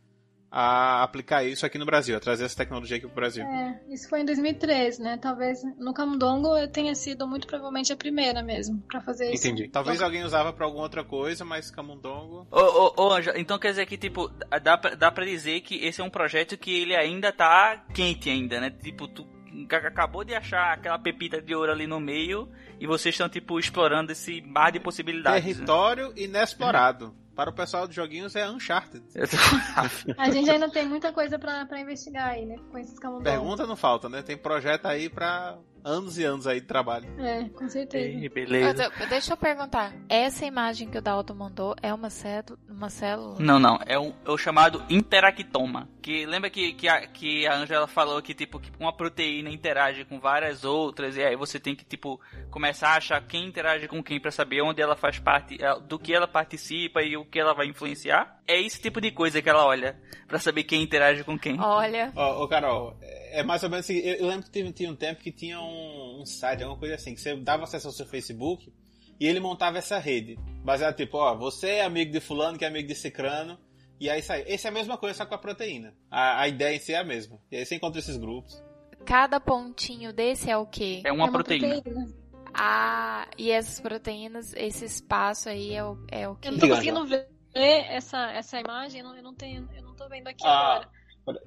a 0.54 1.02
aplicar 1.02 1.42
isso 1.44 1.64
aqui 1.64 1.78
no 1.78 1.86
Brasil, 1.86 2.14
a 2.14 2.20
trazer 2.20 2.44
essa 2.44 2.54
tecnologia 2.56 2.98
aqui 2.98 3.06
pro 3.06 3.14
Brasil. 3.14 3.42
É, 3.42 3.80
isso 3.88 4.06
foi 4.06 4.20
em 4.20 4.24
2013, 4.26 5.00
né? 5.02 5.16
Talvez 5.16 5.60
no 5.78 5.94
camundongo 5.94 6.54
eu 6.58 6.68
tenha 6.68 6.94
sido 6.94 7.26
muito 7.26 7.46
provavelmente 7.46 7.90
a 7.90 7.96
primeira 7.96 8.42
mesmo 8.42 8.78
para 8.86 9.00
fazer 9.00 9.32
isso. 9.32 9.46
Entendi. 9.48 9.68
Talvez 9.68 10.02
alguém 10.02 10.24
usava 10.24 10.52
pra 10.52 10.66
alguma 10.66 10.82
outra 10.84 11.02
coisa, 11.02 11.42
mas 11.42 11.70
camundongo. 11.70 12.46
Ô, 12.50 12.60
ô, 12.60 12.94
ô, 12.98 13.12
Ângela, 13.14 13.38
então 13.38 13.58
quer 13.58 13.70
dizer 13.70 13.86
que, 13.86 13.96
tipo, 13.96 14.28
dá 14.62 14.76
pra, 14.76 14.94
dá 14.94 15.10
pra 15.10 15.24
dizer 15.24 15.62
que 15.62 15.76
esse 15.76 16.02
é 16.02 16.04
um 16.04 16.10
projeto 16.10 16.58
que 16.58 16.70
ele 16.82 16.94
ainda 16.94 17.32
tá 17.32 17.82
quente 17.94 18.28
ainda, 18.28 18.60
né? 18.60 18.68
Tipo, 18.68 19.08
tu 19.08 19.26
ac- 19.70 19.86
acabou 19.86 20.22
de 20.22 20.34
achar 20.34 20.74
aquela 20.74 20.98
pepita 20.98 21.40
de 21.40 21.54
ouro 21.54 21.72
ali 21.72 21.86
no 21.86 21.98
meio 21.98 22.46
e 22.78 22.86
vocês 22.86 23.14
estão, 23.14 23.28
tipo, 23.28 23.58
explorando 23.58 24.12
esse 24.12 24.42
mar 24.42 24.70
de 24.70 24.78
possibilidades. 24.80 25.44
né? 25.46 25.52
Território 25.54 26.12
inexplorado. 26.14 27.14
Para 27.34 27.50
o 27.50 27.52
pessoal 27.52 27.88
de 27.88 27.94
joguinhos 27.94 28.36
é 28.36 28.48
Uncharted. 28.48 29.04
A 30.18 30.30
gente 30.30 30.50
ainda 30.50 30.70
tem 30.70 30.86
muita 30.86 31.12
coisa 31.12 31.38
pra 31.38 31.64
pra 31.64 31.80
investigar 31.80 32.28
aí, 32.28 32.44
né? 32.44 32.56
Com 32.70 32.78
esses 32.78 32.98
camundongos. 32.98 33.30
Pergunta 33.30 33.66
não 33.66 33.76
falta, 33.76 34.08
né? 34.08 34.22
Tem 34.22 34.36
projeto 34.36 34.86
aí 34.86 35.08
pra 35.08 35.58
anos 35.84 36.18
e 36.18 36.24
anos 36.24 36.46
aí 36.46 36.60
de 36.60 36.66
trabalho. 36.66 37.08
É, 37.18 37.48
com 37.50 37.68
certeza. 37.68 38.18
Mas 38.20 38.32
Beleza. 38.32 38.90
eu- 39.00 39.08
deixa 39.08 39.32
eu 39.32 39.36
perguntar. 39.36 39.92
Essa 40.08 40.44
imagem 40.46 40.88
que 40.88 40.98
o 40.98 41.02
Dalton 41.02 41.34
mandou 41.34 41.74
é 41.82 41.92
uma, 41.92 42.08
uma 42.68 42.88
célula? 42.90 43.36
Não, 43.38 43.58
não. 43.58 43.78
É, 43.86 43.98
um, 43.98 44.12
é 44.24 44.30
o 44.30 44.36
chamado 44.38 44.82
interactoma. 44.88 45.88
Que 46.00 46.26
lembra 46.26 46.50
que, 46.50 46.72
que, 46.72 46.88
a, 46.88 47.06
que 47.06 47.46
a 47.46 47.54
Angela 47.56 47.86
falou 47.86 48.20
que, 48.20 48.34
tipo, 48.34 48.58
que 48.58 48.70
uma 48.80 48.92
proteína 48.92 49.50
interage 49.50 50.04
com 50.04 50.18
várias 50.18 50.64
outras, 50.64 51.16
e 51.16 51.22
aí 51.22 51.36
você 51.36 51.60
tem 51.60 51.76
que, 51.76 51.84
tipo, 51.84 52.20
começar 52.50 52.88
a 52.90 52.96
achar 52.96 53.20
quem 53.26 53.46
interage 53.46 53.86
com 53.86 54.02
quem 54.02 54.18
pra 54.20 54.30
saber 54.30 54.62
onde 54.62 54.82
ela 54.82 54.96
faz 54.96 55.18
parte, 55.20 55.56
eh, 55.62 55.80
do 55.86 55.98
que 55.98 56.12
ela 56.12 56.26
participa 56.26 57.02
e 57.02 57.16
o 57.16 57.24
que 57.24 57.38
ela 57.38 57.54
vai 57.54 57.66
influenciar. 57.66 58.40
É 58.48 58.60
esse 58.60 58.80
tipo 58.82 59.00
de 59.00 59.10
coisa 59.12 59.40
que 59.40 59.48
ela 59.48 59.64
olha 59.64 59.96
pra 60.26 60.38
saber 60.40 60.64
quem 60.64 60.82
interage 60.82 61.22
com 61.22 61.38
quem. 61.38 61.60
Olha, 61.60 62.12
Ó, 62.16 62.42
ô, 62.44 62.48
Carol, 62.48 62.96
é 63.40 63.42
mais 63.42 63.62
ou 63.62 63.70
menos 63.70 63.86
assim. 63.86 63.98
Eu, 63.98 64.14
eu 64.16 64.26
lembro 64.28 64.44
que 64.44 64.50
teve, 64.50 64.72
tinha 64.72 64.90
um 64.90 64.96
tempo 64.96 65.20
que 65.22 65.32
tinha 65.32 65.60
um, 65.60 66.20
um 66.20 66.26
site, 66.26 66.62
alguma 66.62 66.78
coisa 66.78 66.94
assim, 66.94 67.14
que 67.14 67.20
você 67.20 67.34
dava 67.36 67.64
acesso 67.64 67.86
ao 67.88 67.92
seu 67.92 68.06
Facebook 68.06 68.72
e 69.20 69.26
ele 69.26 69.40
montava 69.40 69.78
essa 69.78 69.98
rede. 69.98 70.36
Baseado 70.64 70.96
tipo, 70.96 71.16
ó, 71.18 71.36
você 71.36 71.68
é 71.76 71.84
amigo 71.84 72.12
de 72.12 72.20
fulano, 72.20 72.58
que 72.58 72.64
é 72.64 72.68
amigo 72.68 72.88
de 72.88 72.94
cicrano. 72.94 73.58
E 74.00 74.10
aí 74.10 74.20
sai. 74.22 74.44
Esse 74.46 74.66
é 74.66 74.70
a 74.70 74.72
mesma 74.72 74.98
coisa, 74.98 75.16
só 75.18 75.26
com 75.26 75.34
a 75.34 75.38
proteína. 75.38 75.94
A, 76.10 76.42
a 76.42 76.48
ideia 76.48 76.74
em 76.74 76.78
si 76.80 76.92
é 76.92 76.98
a 76.98 77.04
mesma. 77.04 77.38
E 77.50 77.56
aí 77.56 77.64
você 77.64 77.76
encontra 77.76 78.00
esses 78.00 78.16
grupos. 78.16 78.62
cada 79.04 79.40
pontinho 79.40 80.12
desse 80.12 80.50
é 80.50 80.56
o 80.56 80.66
quê? 80.66 81.02
É 81.04 81.12
uma, 81.12 81.28
É 81.28 81.30
proteína. 81.30 81.82
Ah, 82.54 83.28
e 83.38 83.50
essas 83.50 83.80
proteínas, 83.80 84.52
esse 84.54 84.84
espaço 84.84 85.48
aí 85.48 85.72
é 85.72 85.84
o, 85.84 85.98
é 86.10 86.28
o 86.28 86.36
quê? 86.36 86.48
Eu 86.48 86.52
não 86.52 86.58
tô 86.58 86.68
conseguindo 86.68 87.06
ver 87.06 87.26
essa, 87.54 88.30
essa 88.32 88.60
imagem, 88.60 89.00
eu 89.00 89.06
não, 89.08 89.16
eu 89.16 89.22
não 89.22 89.34
tenho, 89.34 89.68
eu 89.74 89.82
não 89.82 89.94
tô 89.94 90.08
vendo 90.08 90.28
aqui 90.28 90.44
Ah, 90.44 90.50
agora. 90.76 90.90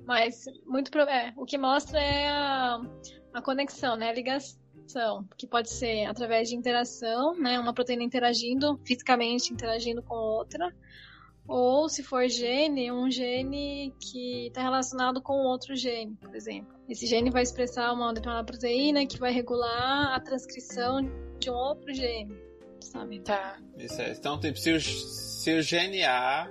Mas 0.05 0.45
muito 0.65 0.89
pro- 0.91 1.01
é, 1.01 1.33
o 1.35 1.45
que 1.45 1.57
mostra 1.57 1.99
é 1.99 2.29
a, 2.29 2.79
a 3.33 3.41
conexão, 3.41 3.95
né? 3.95 4.09
A 4.09 4.13
ligação, 4.13 5.27
que 5.37 5.45
pode 5.47 5.69
ser 5.69 6.05
através 6.05 6.49
de 6.49 6.55
interação, 6.55 7.33
né? 7.37 7.59
Uma 7.59 7.73
proteína 7.73 8.03
interagindo, 8.03 8.79
fisicamente 8.85 9.51
interagindo 9.53 10.01
com 10.01 10.15
outra. 10.15 10.73
Ou 11.47 11.87
se 11.87 12.01
for 12.01 12.27
gene, 12.27 12.91
um 12.91 13.09
gene 13.11 13.93
que 13.99 14.47
está 14.47 14.63
relacionado 14.63 15.21
com 15.21 15.33
outro 15.33 15.75
gene, 15.75 16.15
por 16.19 16.33
exemplo. 16.35 16.73
Esse 16.89 17.05
gene 17.05 17.29
vai 17.29 17.43
expressar 17.43 17.93
uma 17.93 18.11
determinada 18.13 18.45
proteína 18.45 19.05
que 19.05 19.19
vai 19.19 19.31
regular 19.31 20.15
a 20.15 20.19
transcrição 20.19 21.01
de 21.39 21.51
um 21.51 21.53
outro 21.53 21.93
gene, 21.93 22.35
sabe? 22.79 23.19
Tá. 23.19 23.59
Isso 23.77 24.01
é. 24.01 24.11
Então, 24.11 24.39
tipo, 24.39 24.57
se 24.57 24.71
o, 24.71 24.79
se 24.81 25.53
o 25.53 25.61
gene 25.61 26.03
A 26.03 26.49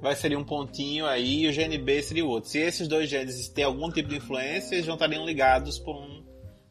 vai 0.00 0.14
ser 0.16 0.36
um 0.36 0.44
pontinho 0.44 1.06
aí 1.06 1.44
e 1.44 1.48
o 1.48 1.52
gene 1.52 1.78
B 1.78 2.02
seria 2.02 2.24
o 2.24 2.28
outro. 2.28 2.50
Se 2.50 2.58
esses 2.58 2.88
dois 2.88 3.08
genes 3.08 3.48
têm 3.48 3.64
algum 3.64 3.90
tipo 3.90 4.08
de 4.08 4.16
influência, 4.16 4.74
eles 4.74 4.86
não 4.86 4.94
estariam 4.94 5.24
ligados 5.24 5.78
por 5.78 5.94
um, 5.94 6.24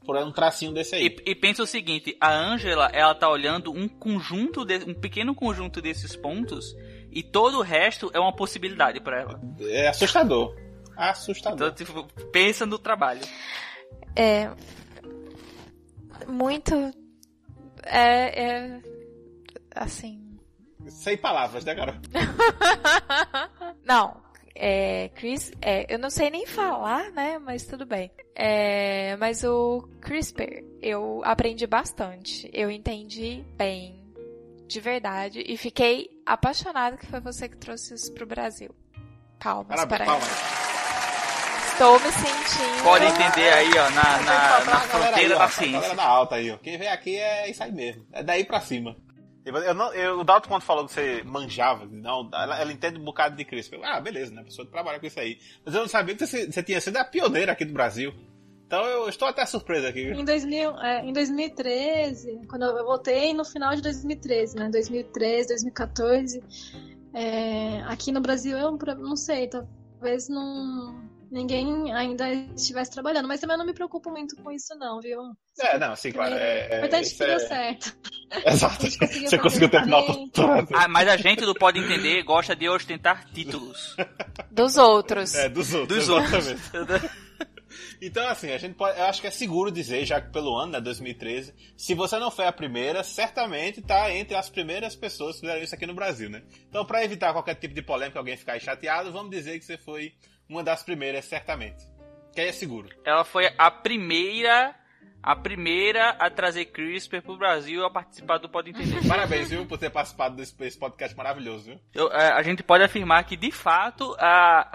por 0.05 0.17
um 0.17 0.31
tracinho 0.31 0.73
desse 0.73 0.95
aí. 0.95 1.07
E, 1.07 1.31
e 1.31 1.35
pensa 1.35 1.63
o 1.63 1.67
seguinte, 1.67 2.17
a 2.19 2.33
Angela, 2.33 2.89
ela 2.93 3.13
tá 3.13 3.29
olhando 3.29 3.71
um 3.71 3.87
conjunto, 3.87 4.65
de, 4.65 4.77
um 4.89 4.93
pequeno 4.93 5.35
conjunto 5.35 5.81
desses 5.81 6.15
pontos 6.15 6.75
e 7.11 7.23
todo 7.23 7.59
o 7.59 7.61
resto 7.61 8.09
é 8.13 8.19
uma 8.19 8.35
possibilidade 8.35 8.99
pra 8.99 9.21
ela. 9.21 9.41
É 9.59 9.87
assustador. 9.87 10.55
Assustador. 10.97 11.67
Então, 11.67 11.85
tipo, 11.85 12.03
pensa 12.31 12.65
no 12.65 12.77
trabalho. 12.77 13.21
É. 14.15 14.49
Muito. 16.27 16.73
É. 17.85 18.43
é 18.43 18.81
assim. 19.73 20.28
Sem 20.87 21.17
palavras, 21.17 21.63
né, 21.65 21.75
Carol? 21.75 21.95
não, 23.85 24.21
é. 24.55 25.09
Chris. 25.15 25.51
É, 25.61 25.93
eu 25.93 25.99
não 25.99 26.09
sei 26.09 26.29
nem 26.29 26.45
falar, 26.45 27.11
né? 27.11 27.37
Mas 27.39 27.65
tudo 27.65 27.85
bem. 27.85 28.11
É, 28.35 29.15
mas 29.17 29.43
o 29.43 29.87
CRISPR, 30.01 30.63
eu 30.81 31.21
aprendi 31.25 31.67
bastante. 31.67 32.49
Eu 32.53 32.71
entendi 32.71 33.43
bem. 33.55 33.99
De 34.67 34.79
verdade. 34.79 35.43
E 35.47 35.57
fiquei 35.57 36.09
apaixonada 36.25 36.95
que 36.97 37.05
foi 37.07 37.19
você 37.19 37.49
que 37.49 37.57
trouxe 37.57 37.93
isso 37.95 38.13
pro 38.13 38.25
Brasil. 38.25 38.73
Palmas 39.39 39.67
Parabéns, 39.67 39.97
para 39.97 40.05
palmas. 40.05 40.29
Estou 41.71 41.99
me 41.99 42.11
sentindo. 42.11 42.83
Pode 42.83 43.05
entender 43.05 43.53
aí, 43.53 43.69
ó, 43.71 43.89
na, 43.91 44.17
na, 44.21 44.65
na 44.65 44.79
fronteira 44.81 45.15
aí, 45.17 45.33
ó, 45.33 45.37
da 45.37 45.43
A 45.45 45.49
ciência. 45.49 45.71
galera 45.73 45.95
da 45.95 46.03
alta 46.03 46.35
aí, 46.35 46.51
ó. 46.51 46.57
Quem 46.57 46.77
vem 46.77 46.89
aqui 46.89 47.15
é 47.17 47.49
isso 47.49 47.63
aí 47.63 47.71
mesmo. 47.71 48.05
É 48.11 48.21
daí 48.21 48.43
pra 48.43 48.59
cima. 48.59 48.95
Eu, 49.49 49.57
eu 49.57 49.73
não, 49.73 49.93
eu, 49.93 50.19
o 50.19 50.23
Dalton, 50.23 50.49
quando 50.49 50.61
falou 50.61 50.85
que 50.85 50.93
você 50.93 51.23
manjava, 51.23 51.85
não, 51.85 52.29
ela, 52.33 52.59
ela 52.59 52.71
entende 52.71 52.99
um 52.99 53.03
bocado 53.03 53.35
de 53.35 53.45
CRISPR. 53.45 53.75
Eu, 53.75 53.85
ah, 53.85 53.99
beleza, 53.99 54.33
né? 54.33 54.41
A 54.41 54.45
pessoa 54.45 54.67
trabalha 54.67 54.99
com 54.99 55.05
isso 55.05 55.19
aí. 55.19 55.39
Mas 55.65 55.73
eu 55.73 55.81
não 55.81 55.87
sabia 55.87 56.15
que 56.15 56.25
você, 56.25 56.51
você 56.51 56.63
tinha 56.63 56.79
sido 56.79 56.97
a 56.97 57.05
pioneira 57.05 57.51
aqui 57.51 57.65
do 57.65 57.73
Brasil. 57.73 58.13
Então 58.69 58.85
eu 58.85 59.09
estou 59.09 59.27
até 59.27 59.43
surpreso 59.47 59.87
aqui. 59.87 60.11
Em, 60.11 60.23
2000, 60.23 60.77
é, 60.79 61.03
em 61.03 61.11
2013, 61.11 62.41
quando 62.47 62.65
eu 62.65 62.85
voltei 62.85 63.33
no 63.33 63.43
final 63.43 63.75
de 63.75 63.81
2013, 63.81 64.55
né? 64.55 64.69
2013, 64.69 65.47
2014. 65.47 66.43
é, 67.11 67.81
aqui 67.87 68.11
no 68.11 68.21
Brasil, 68.21 68.55
eu 68.55 68.77
não 68.97 69.15
sei, 69.15 69.47
talvez 69.47 70.29
não, 70.29 71.01
ninguém 71.31 71.93
ainda 71.93 72.31
estivesse 72.55 72.91
trabalhando. 72.91 73.27
Mas 73.27 73.39
também 73.39 73.55
eu 73.55 73.59
não 73.59 73.65
me 73.65 73.73
preocupo 73.73 74.09
muito 74.09 74.35
com 74.37 74.51
isso, 74.51 74.75
não, 74.75 74.99
viu? 74.99 75.19
É, 75.59 75.77
não, 75.77 75.95
sim, 75.95 76.11
claro. 76.11 76.33
É, 76.33 76.37
O 76.37 76.39
é, 76.39 76.77
importante 76.77 76.95
é 76.95 77.01
isso 77.01 77.17
que 77.17 77.25
deu 77.25 77.35
é- 77.35 77.39
certo. 77.39 77.97
Exato. 78.45 78.85
Conseguiu 78.99 79.29
Você 79.29 79.37
conseguiu 79.37 79.69
terminar 79.69 79.99
o. 80.01 80.29
Ah, 80.73 80.87
mas 80.87 81.07
a 81.07 81.17
gente 81.17 81.45
do 81.45 81.53
Pode 81.55 81.79
Entender 81.79 82.23
gosta 82.23 82.55
de 82.55 82.69
ostentar 82.69 83.25
títulos. 83.31 83.95
Dos 84.51 84.77
outros. 84.77 85.35
É, 85.35 85.49
dos 85.49 85.73
outros. 85.73 86.05
Dos 86.07 86.09
exatamente. 86.09 87.09
Então, 88.01 88.27
assim, 88.27 88.51
a 88.51 88.57
gente 88.57 88.75
pode. 88.75 88.97
Eu 88.97 89.05
acho 89.05 89.21
que 89.21 89.27
é 89.27 89.31
seguro 89.31 89.71
dizer, 89.71 90.05
já 90.05 90.19
que 90.21 90.31
pelo 90.31 90.57
ano, 90.57 90.71
né, 90.71 90.81
2013, 90.81 91.53
se 91.77 91.93
você 91.93 92.17
não 92.17 92.31
foi 92.31 92.45
a 92.45 92.51
primeira, 92.51 93.03
certamente 93.03 93.81
tá 93.81 94.13
entre 94.13 94.35
as 94.35 94.49
primeiras 94.49 94.95
pessoas 94.95 95.35
que 95.35 95.41
fizeram 95.41 95.61
isso 95.61 95.75
aqui 95.75 95.85
no 95.85 95.93
Brasil, 95.93 96.29
né? 96.29 96.41
Então, 96.67 96.85
pra 96.85 97.03
evitar 97.03 97.33
qualquer 97.33 97.55
tipo 97.55 97.73
de 97.73 97.81
polêmica, 97.81 98.17
alguém 98.17 98.37
ficar 98.37 98.59
chateado, 98.59 99.11
vamos 99.11 99.29
dizer 99.31 99.59
que 99.59 99.65
você 99.65 99.77
foi 99.77 100.13
uma 100.49 100.63
das 100.63 100.81
primeiras, 100.83 101.25
certamente. 101.25 101.77
Que 102.33 102.41
aí 102.41 102.47
é 102.49 102.51
seguro. 102.51 102.89
Ela 103.05 103.23
foi 103.23 103.49
a 103.57 103.69
primeira, 103.71 104.73
a 105.21 105.35
primeira 105.35 106.09
a 106.11 106.29
trazer 106.29 106.65
CRISPR 106.65 107.21
pro 107.21 107.37
Brasil 107.37 107.85
a 107.85 107.89
participar 107.89 108.37
do 108.39 108.49
Pode 108.49 108.69
Entender. 108.71 108.99
Parabéns, 109.07 109.49
viu, 109.49 109.65
por 109.65 109.77
ter 109.77 109.89
participado 109.89 110.35
desse, 110.35 110.57
desse 110.57 110.77
podcast 110.77 111.15
maravilhoso, 111.15 111.65
viu? 111.65 111.79
Eu- 111.93 112.11
é, 112.11 112.31
a 112.31 112.41
gente 112.43 112.63
pode 112.63 112.83
afirmar 112.83 113.23
que, 113.25 113.35
de 113.37 113.51
fato, 113.51 114.15
a, 114.19 114.69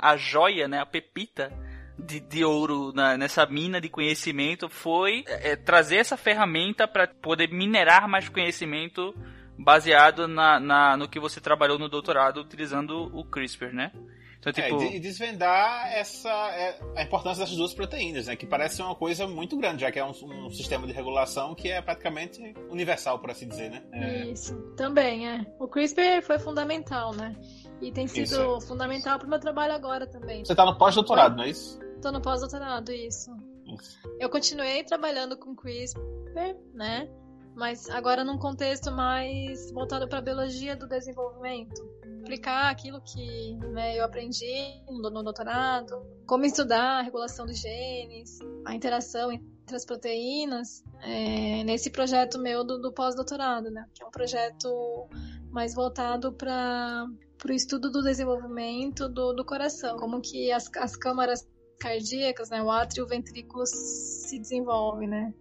a, 0.00 0.10
a 0.12 0.16
joia, 0.16 0.68
né, 0.68 0.80
a 0.80 0.86
pepita 0.86 1.52
de, 1.98 2.20
de 2.20 2.44
ouro 2.44 2.92
na- 2.94 3.16
nessa 3.16 3.46
mina 3.46 3.80
de 3.80 3.88
conhecimento 3.88 4.68
foi 4.68 5.24
é, 5.26 5.56
trazer 5.56 5.96
essa 5.96 6.16
ferramenta 6.16 6.86
para 6.88 7.06
poder 7.08 7.48
minerar 7.50 8.06
mais 8.08 8.28
conhecimento 8.28 9.14
baseado 9.58 10.28
na, 10.28 10.60
na- 10.60 10.96
no 10.96 11.08
que 11.08 11.18
você 11.20 11.40
trabalhou 11.40 11.78
no 11.78 11.88
doutorado 11.88 12.40
utilizando 12.40 13.10
o 13.16 13.24
CRISPR, 13.24 13.72
né? 13.72 13.90
Então, 14.38 14.52
É, 14.56 14.68
tipo, 14.68 14.82
e 14.82 15.00
desvendar 15.00 15.92
essa, 15.92 16.30
é, 16.30 16.78
a 16.96 17.02
importância 17.02 17.42
dessas 17.42 17.56
duas 17.56 17.74
proteínas, 17.74 18.26
né? 18.26 18.36
Que 18.36 18.46
parece 18.46 18.76
ser 18.76 18.82
uma 18.82 18.94
coisa 18.94 19.26
muito 19.26 19.56
grande, 19.56 19.82
já 19.82 19.90
que 19.90 19.98
é 19.98 20.04
um, 20.04 20.10
um 20.10 20.50
sistema 20.50 20.86
de 20.86 20.92
regulação 20.92 21.54
que 21.54 21.70
é 21.70 21.80
praticamente 21.82 22.40
universal, 22.70 23.18
por 23.18 23.30
assim 23.30 23.48
dizer, 23.48 23.70
né? 23.70 23.82
É, 23.92 24.26
Isso, 24.26 24.54
também, 24.76 25.28
é. 25.28 25.44
O 25.58 25.66
CRISPR 25.66 26.22
foi 26.22 26.38
fundamental, 26.38 27.14
né? 27.14 27.34
E 27.80 27.92
tem 27.92 28.06
sido 28.06 28.24
Isso, 28.24 28.56
é. 28.56 28.60
fundamental 28.66 29.18
pro 29.18 29.28
meu 29.28 29.40
trabalho 29.40 29.72
agora 29.74 30.06
também. 30.06 30.44
Você 30.44 30.54
tá 30.54 30.64
no 30.64 30.76
pós-doutorado, 30.78 31.36
não 31.36 31.44
é 31.44 31.50
isso? 31.50 31.78
Tô 32.00 32.12
no 32.12 32.20
pós-doutorado, 32.22 32.92
isso. 32.92 33.30
Isso. 33.66 33.98
Eu 34.20 34.30
continuei 34.30 34.84
trabalhando 34.84 35.36
com 35.36 35.54
CRISPR, 35.56 36.56
né? 36.72 37.08
Mas 37.54 37.88
agora 37.88 38.22
num 38.22 38.38
contexto 38.38 38.92
mais 38.92 39.72
voltado 39.72 40.06
para 40.06 40.18
a 40.18 40.22
biologia 40.22 40.76
do 40.76 40.86
desenvolvimento. 40.86 41.82
Aplicar 42.26 42.70
aquilo 42.70 43.00
que 43.00 43.54
né, 43.70 43.96
eu 43.96 44.04
aprendi 44.04 44.82
no, 44.88 45.10
no 45.10 45.22
doutorado, 45.22 46.04
como 46.26 46.44
estudar 46.44 46.98
a 46.98 47.02
regulação 47.02 47.46
dos 47.46 47.56
genes, 47.56 48.40
a 48.66 48.74
interação 48.74 49.30
entre 49.30 49.76
as 49.76 49.84
proteínas, 49.84 50.82
é, 51.02 51.62
nesse 51.62 51.88
projeto 51.88 52.36
meu 52.40 52.64
do, 52.64 52.80
do 52.80 52.92
pós-doutorado, 52.92 53.70
né? 53.70 53.86
Que 53.94 54.02
é 54.02 54.06
um 54.08 54.10
projeto 54.10 55.08
mais 55.52 55.72
voltado 55.72 56.32
para 56.32 57.06
o 57.48 57.52
estudo 57.52 57.92
do 57.92 58.02
desenvolvimento 58.02 59.08
do, 59.08 59.32
do 59.32 59.44
coração, 59.44 59.96
como 59.96 60.20
que 60.20 60.50
as, 60.50 60.68
as 60.78 60.96
câmaras 60.96 61.48
cardíacas, 61.78 62.50
né, 62.50 62.60
o 62.60 62.68
átrio 62.72 63.02
e 63.02 63.04
o 63.04 63.06
ventrículo 63.06 63.64
se 63.66 64.36
desenvolve, 64.40 65.06
né? 65.06 65.32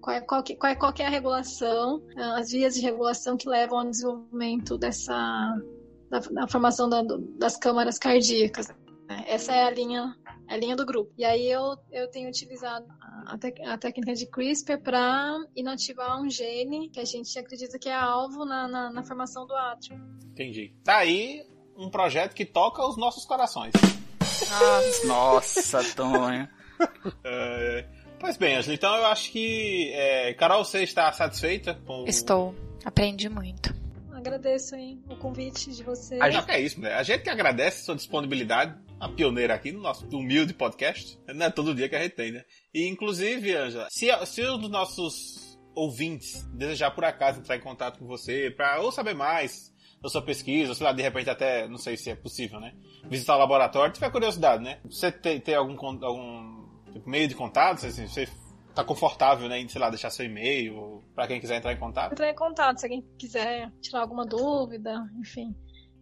Qual 0.00 0.16
é, 0.16 0.20
qual, 0.20 0.42
que, 0.42 0.56
qual, 0.56 0.72
é, 0.72 0.74
qual 0.74 0.92
é 0.98 1.04
a 1.04 1.08
regulação, 1.08 2.02
as 2.36 2.50
vias 2.50 2.74
de 2.74 2.80
regulação 2.80 3.36
que 3.36 3.48
levam 3.48 3.78
ao 3.78 3.88
desenvolvimento 3.88 4.76
dessa 4.76 5.56
da, 6.12 6.18
da 6.20 6.46
formação 6.46 6.88
da- 6.88 7.02
das 7.38 7.56
câmaras 7.56 7.98
cardíacas. 7.98 8.68
né? 8.68 9.24
Essa 9.26 9.52
é 9.52 9.64
a 9.64 9.70
linha 9.70 10.14
a 10.48 10.56
linha 10.56 10.76
do 10.76 10.84
grupo. 10.84 11.10
E 11.16 11.24
aí 11.24 11.50
eu, 11.50 11.76
eu 11.90 12.10
tenho 12.10 12.28
utilizado 12.28 12.84
a, 13.26 13.38
tec- 13.38 13.60
a 13.66 13.78
técnica 13.78 14.12
de 14.12 14.26
CRISPR 14.26 14.78
para 14.82 15.38
inativar 15.56 16.20
um 16.20 16.28
gene 16.28 16.90
que 16.90 17.00
a 17.00 17.04
gente 17.06 17.38
acredita 17.38 17.78
que 17.78 17.88
é 17.88 17.94
alvo 17.94 18.44
na, 18.44 18.68
na, 18.68 18.92
na 18.92 19.02
formação 19.02 19.46
do 19.46 19.54
átrio. 19.54 19.98
Entendi. 20.30 20.74
Tá 20.84 20.98
aí 20.98 21.42
um 21.76 21.88
projeto 21.88 22.34
que 22.34 22.44
toca 22.44 22.84
os 22.86 22.98
nossos 22.98 23.24
corações. 23.24 23.72
nossa, 25.06 25.82
Tonho. 25.94 26.48
É, 27.24 27.86
Pois 28.18 28.36
bem, 28.36 28.56
Angela, 28.56 28.74
então 28.74 28.94
eu 28.96 29.06
acho 29.06 29.32
que. 29.32 29.90
é, 29.94 30.32
Carol, 30.34 30.64
você 30.64 30.82
está 30.82 31.10
satisfeita 31.12 31.74
com. 31.86 32.04
Estou. 32.06 32.54
Aprendi 32.84 33.28
muito. 33.28 33.74
Agradeço 34.22 34.76
hein, 34.76 35.02
o 35.10 35.16
convite 35.16 35.72
de 35.72 35.82
vocês. 35.82 36.20
A 36.20 36.30
gente, 36.30 36.48
é 36.48 36.60
isso, 36.60 36.80
né? 36.80 36.94
A 36.94 37.02
gente 37.02 37.24
que 37.24 37.28
agradece 37.28 37.80
a 37.80 37.84
sua 37.86 37.96
disponibilidade, 37.96 38.80
a 39.00 39.08
pioneira 39.08 39.52
aqui 39.52 39.72
no 39.72 39.80
nosso 39.80 40.06
humilde 40.16 40.54
podcast. 40.54 41.18
Não 41.26 41.46
é 41.46 41.50
todo 41.50 41.74
dia 41.74 41.88
que 41.88 41.96
a 41.96 42.00
gente 42.00 42.14
tem, 42.14 42.30
né? 42.30 42.44
E 42.72 42.86
inclusive, 42.86 43.52
Angela, 43.52 43.88
se, 43.90 44.06
se 44.26 44.48
um 44.48 44.58
dos 44.58 44.70
nossos 44.70 45.58
ouvintes 45.74 46.46
desejar 46.54 46.92
por 46.92 47.04
acaso 47.04 47.40
entrar 47.40 47.56
em 47.56 47.60
contato 47.60 47.98
com 47.98 48.06
você 48.06 48.48
para 48.48 48.80
ou 48.80 48.92
saber 48.92 49.12
mais 49.12 49.74
da 50.00 50.08
sua 50.08 50.22
pesquisa, 50.22 50.68
ou 50.68 50.76
sei 50.76 50.86
lá, 50.86 50.92
de 50.92 51.02
repente 51.02 51.28
até, 51.28 51.66
não 51.66 51.78
sei 51.78 51.96
se 51.96 52.08
é 52.08 52.14
possível, 52.14 52.60
né? 52.60 52.74
Visitar 53.10 53.34
o 53.34 53.40
laboratório, 53.40 53.92
tiver 53.92 54.12
curiosidade, 54.12 54.62
né? 54.62 54.78
Você 54.84 55.10
tem, 55.10 55.40
tem 55.40 55.56
algum, 55.56 55.74
algum 56.04 56.64
tipo, 56.92 57.10
meio 57.10 57.26
de 57.26 57.34
contato? 57.34 57.84
Assim, 57.84 58.06
você 58.06 58.28
tá 58.74 58.84
confortável, 58.84 59.48
né? 59.48 59.60
Em, 59.60 59.68
sei 59.68 59.80
lá, 59.80 59.88
deixar 59.90 60.10
seu 60.10 60.26
e-mail 60.26 61.02
para 61.14 61.26
quem 61.26 61.40
quiser 61.40 61.56
entrar 61.56 61.72
em 61.72 61.78
contato? 61.78 62.12
entrar 62.12 62.28
em 62.30 62.34
contato 62.34 62.78
se 62.78 62.84
alguém 62.86 63.02
quiser 63.18 63.70
tirar 63.80 64.00
alguma 64.00 64.26
dúvida, 64.26 65.02
enfim, 65.18 65.54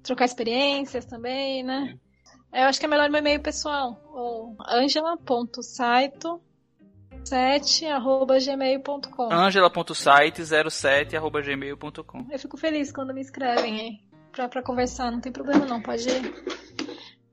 trocar 0.03 0.25
experiências 0.25 1.05
também, 1.05 1.62
né? 1.62 1.97
Eu 2.53 2.64
acho 2.64 2.81
que 2.81 2.87
é 2.87 2.89
melhor 2.89 3.09
meu 3.11 3.21
e-mail 3.21 3.41
pessoal, 3.41 4.01
ou 4.12 4.57
angela.saito 4.68 6.41
7@gmail.com. 7.25 9.33
angela.site07.gmail.com 9.33 12.27
Eu 12.31 12.39
fico 12.39 12.57
feliz 12.57 12.91
quando 12.91 13.12
me 13.12 13.21
escrevem 13.21 13.79
aí 13.81 13.99
pra, 14.33 14.49
pra 14.49 14.62
conversar, 14.62 15.12
não 15.12 15.21
tem 15.21 15.31
problema 15.31 15.66
não, 15.66 15.83
pode 15.83 16.07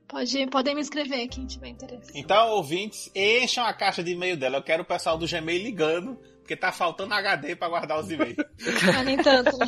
pode 0.08 0.47
podem 0.47 0.76
me 0.76 0.82
escrever 0.82 1.28
quem 1.28 1.45
tiver 1.45 1.70
interesse. 1.70 2.12
Então, 2.16 2.49
ouvintes, 2.49 3.12
encham 3.14 3.66
a 3.66 3.74
caixa 3.74 4.03
de 4.03 4.12
e-mail 4.12 4.38
dela. 4.38 4.58
Eu 4.58 4.64
quero 4.64 4.84
o 4.84 4.86
pessoal 4.86 5.18
do 5.18 5.28
Gmail 5.28 5.62
ligando, 5.62 6.18
porque 6.39 6.55
tá 6.55 6.72
faltando 6.72 7.14
HD 7.14 7.55
pra 7.55 7.68
guardar 7.68 7.99
os 7.99 8.10
e-mails. 8.10 8.38
Mas 8.86 9.05
nem 9.05 9.18
tanto, 9.18 9.58
né? 9.58 9.68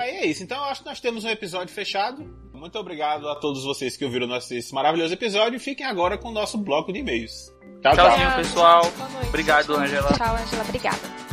Aí 0.00 0.10
é 0.10 0.26
isso. 0.26 0.42
Então, 0.42 0.58
eu 0.58 0.64
acho 0.64 0.82
que 0.82 0.88
nós 0.88 1.00
temos 1.00 1.24
um 1.24 1.28
episódio 1.28 1.74
fechado. 1.74 2.22
Muito 2.52 2.78
obrigado 2.78 3.28
a 3.28 3.36
todos 3.36 3.64
vocês 3.64 3.96
que 3.96 4.04
ouviram 4.04 4.26
nosso, 4.26 4.52
esse 4.54 4.72
maravilhoso 4.74 5.14
episódio. 5.14 5.56
E 5.56 5.60
fiquem 5.60 5.86
agora 5.86 6.18
com 6.18 6.28
o 6.28 6.32
nosso 6.32 6.58
bloco 6.58 6.92
de 6.92 7.00
e-mails. 7.00 7.50
Tchau, 7.82 7.94
tchau. 7.94 8.06
Tchauzinho, 8.06 8.36
pessoal. 8.36 8.90
Boa 8.92 9.08
noite. 9.08 9.28
Obrigado, 9.28 9.74
Angela. 9.74 10.12
Tchau, 10.12 10.36
Angela. 10.36 10.62
Obrigada. 10.62 11.29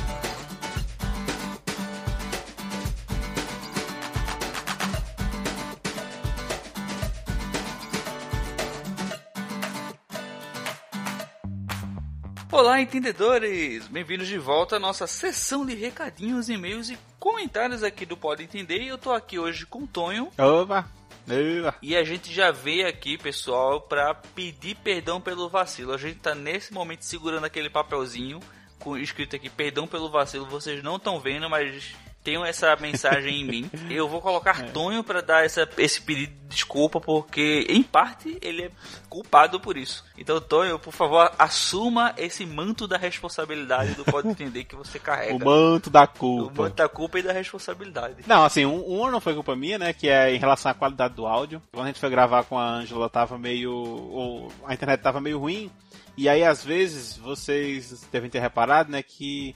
Olá, 12.50 12.80
entendedores! 12.80 13.88
Bem-vindos 13.90 14.26
de 14.26 14.38
volta 14.38 14.78
à 14.78 14.80
nossa 14.80 15.06
sessão 15.06 15.66
de 15.66 15.76
recadinhos, 15.76 16.48
e-mails 16.48 16.90
e 16.90 16.98
comentários 17.20 17.84
aqui 17.84 18.06
do 18.06 18.16
Pode 18.16 18.42
Entender. 18.42 18.86
Eu 18.86 18.98
tô 18.98 19.12
aqui 19.12 19.38
hoje 19.38 19.66
com 19.66 19.84
o 19.84 19.88
Tonho. 19.88 20.32
Opa! 20.38 20.90
Opa! 21.28 21.76
E 21.82 21.94
a 21.94 22.06
gente 22.06 22.34
já 22.34 22.50
veio 22.50 22.88
aqui, 22.88 23.18
pessoal, 23.18 23.82
pra 23.82 24.16
pedir 24.16 24.76
perdão 24.76 25.20
pelo 25.20 25.50
vacilo. 25.50 25.92
A 25.92 25.98
gente 25.98 26.20
tá 26.20 26.34
nesse 26.34 26.74
momento 26.74 27.02
segurando 27.02 27.44
aquele 27.44 27.70
papelzinho 27.70 28.40
com 28.80 28.98
escrito 28.98 29.36
aqui 29.36 29.50
perdão 29.50 29.86
pelo 29.86 30.10
vacilo. 30.10 30.46
Vocês 30.46 30.82
não 30.82 30.96
estão 30.96 31.20
vendo, 31.20 31.50
mas 31.50 31.94
tenho 32.28 32.44
essa 32.44 32.76
mensagem 32.76 33.40
em 33.40 33.46
mim. 33.46 33.72
Eu 33.90 34.10
vou 34.10 34.20
colocar 34.20 34.62
é. 34.62 34.68
Tonho 34.68 35.02
para 35.02 35.22
dar 35.22 35.46
essa, 35.46 35.66
esse 35.78 36.02
pedido 36.02 36.34
de 36.34 36.56
desculpa, 36.56 37.00
porque 37.00 37.66
em 37.70 37.82
parte 37.82 38.38
ele 38.42 38.64
é 38.64 38.72
culpado 39.08 39.62
por 39.62 39.78
isso. 39.78 40.04
Então, 40.18 40.42
Tonho, 40.42 40.78
por 40.78 40.92
favor, 40.92 41.32
assuma 41.40 42.14
esse 42.18 42.46
manto 42.46 42.86
da 42.86 42.98
responsabilidade 42.98 43.94
do 43.94 44.04
Pode 44.04 44.28
Entender 44.28 44.66
que 44.66 44.76
você 44.76 45.00
carrega. 45.00 45.38
O 45.38 45.46
manto 45.46 45.90
da 45.90 46.06
culpa. 46.06 46.62
O 46.62 46.64
manto 46.64 46.76
da 46.76 46.90
culpa 46.90 47.20
e 47.20 47.22
da 47.22 47.32
responsabilidade. 47.32 48.16
Não, 48.28 48.44
assim, 48.44 48.66
um, 48.66 49.02
um 49.02 49.10
não 49.10 49.22
foi 49.22 49.34
culpa 49.34 49.56
minha, 49.56 49.78
né? 49.78 49.94
Que 49.94 50.10
é 50.10 50.36
em 50.36 50.38
relação 50.38 50.70
à 50.70 50.74
qualidade 50.74 51.14
do 51.14 51.26
áudio. 51.26 51.62
Quando 51.72 51.86
a 51.86 51.88
gente 51.88 52.00
foi 52.00 52.10
gravar 52.10 52.44
com 52.44 52.58
a 52.58 52.68
Angela, 52.68 53.10
tava 53.10 53.38
meio. 53.38 53.72
Ou, 53.72 54.52
a 54.66 54.74
internet 54.74 55.00
tava 55.00 55.22
meio 55.22 55.40
ruim. 55.40 55.72
E 56.18 56.28
aí, 56.28 56.44
às 56.44 56.66
vezes, 56.66 57.16
vocês 57.16 58.06
devem 58.12 58.30
ter 58.30 58.40
reparado, 58.40 58.92
né, 58.92 59.02
que 59.02 59.56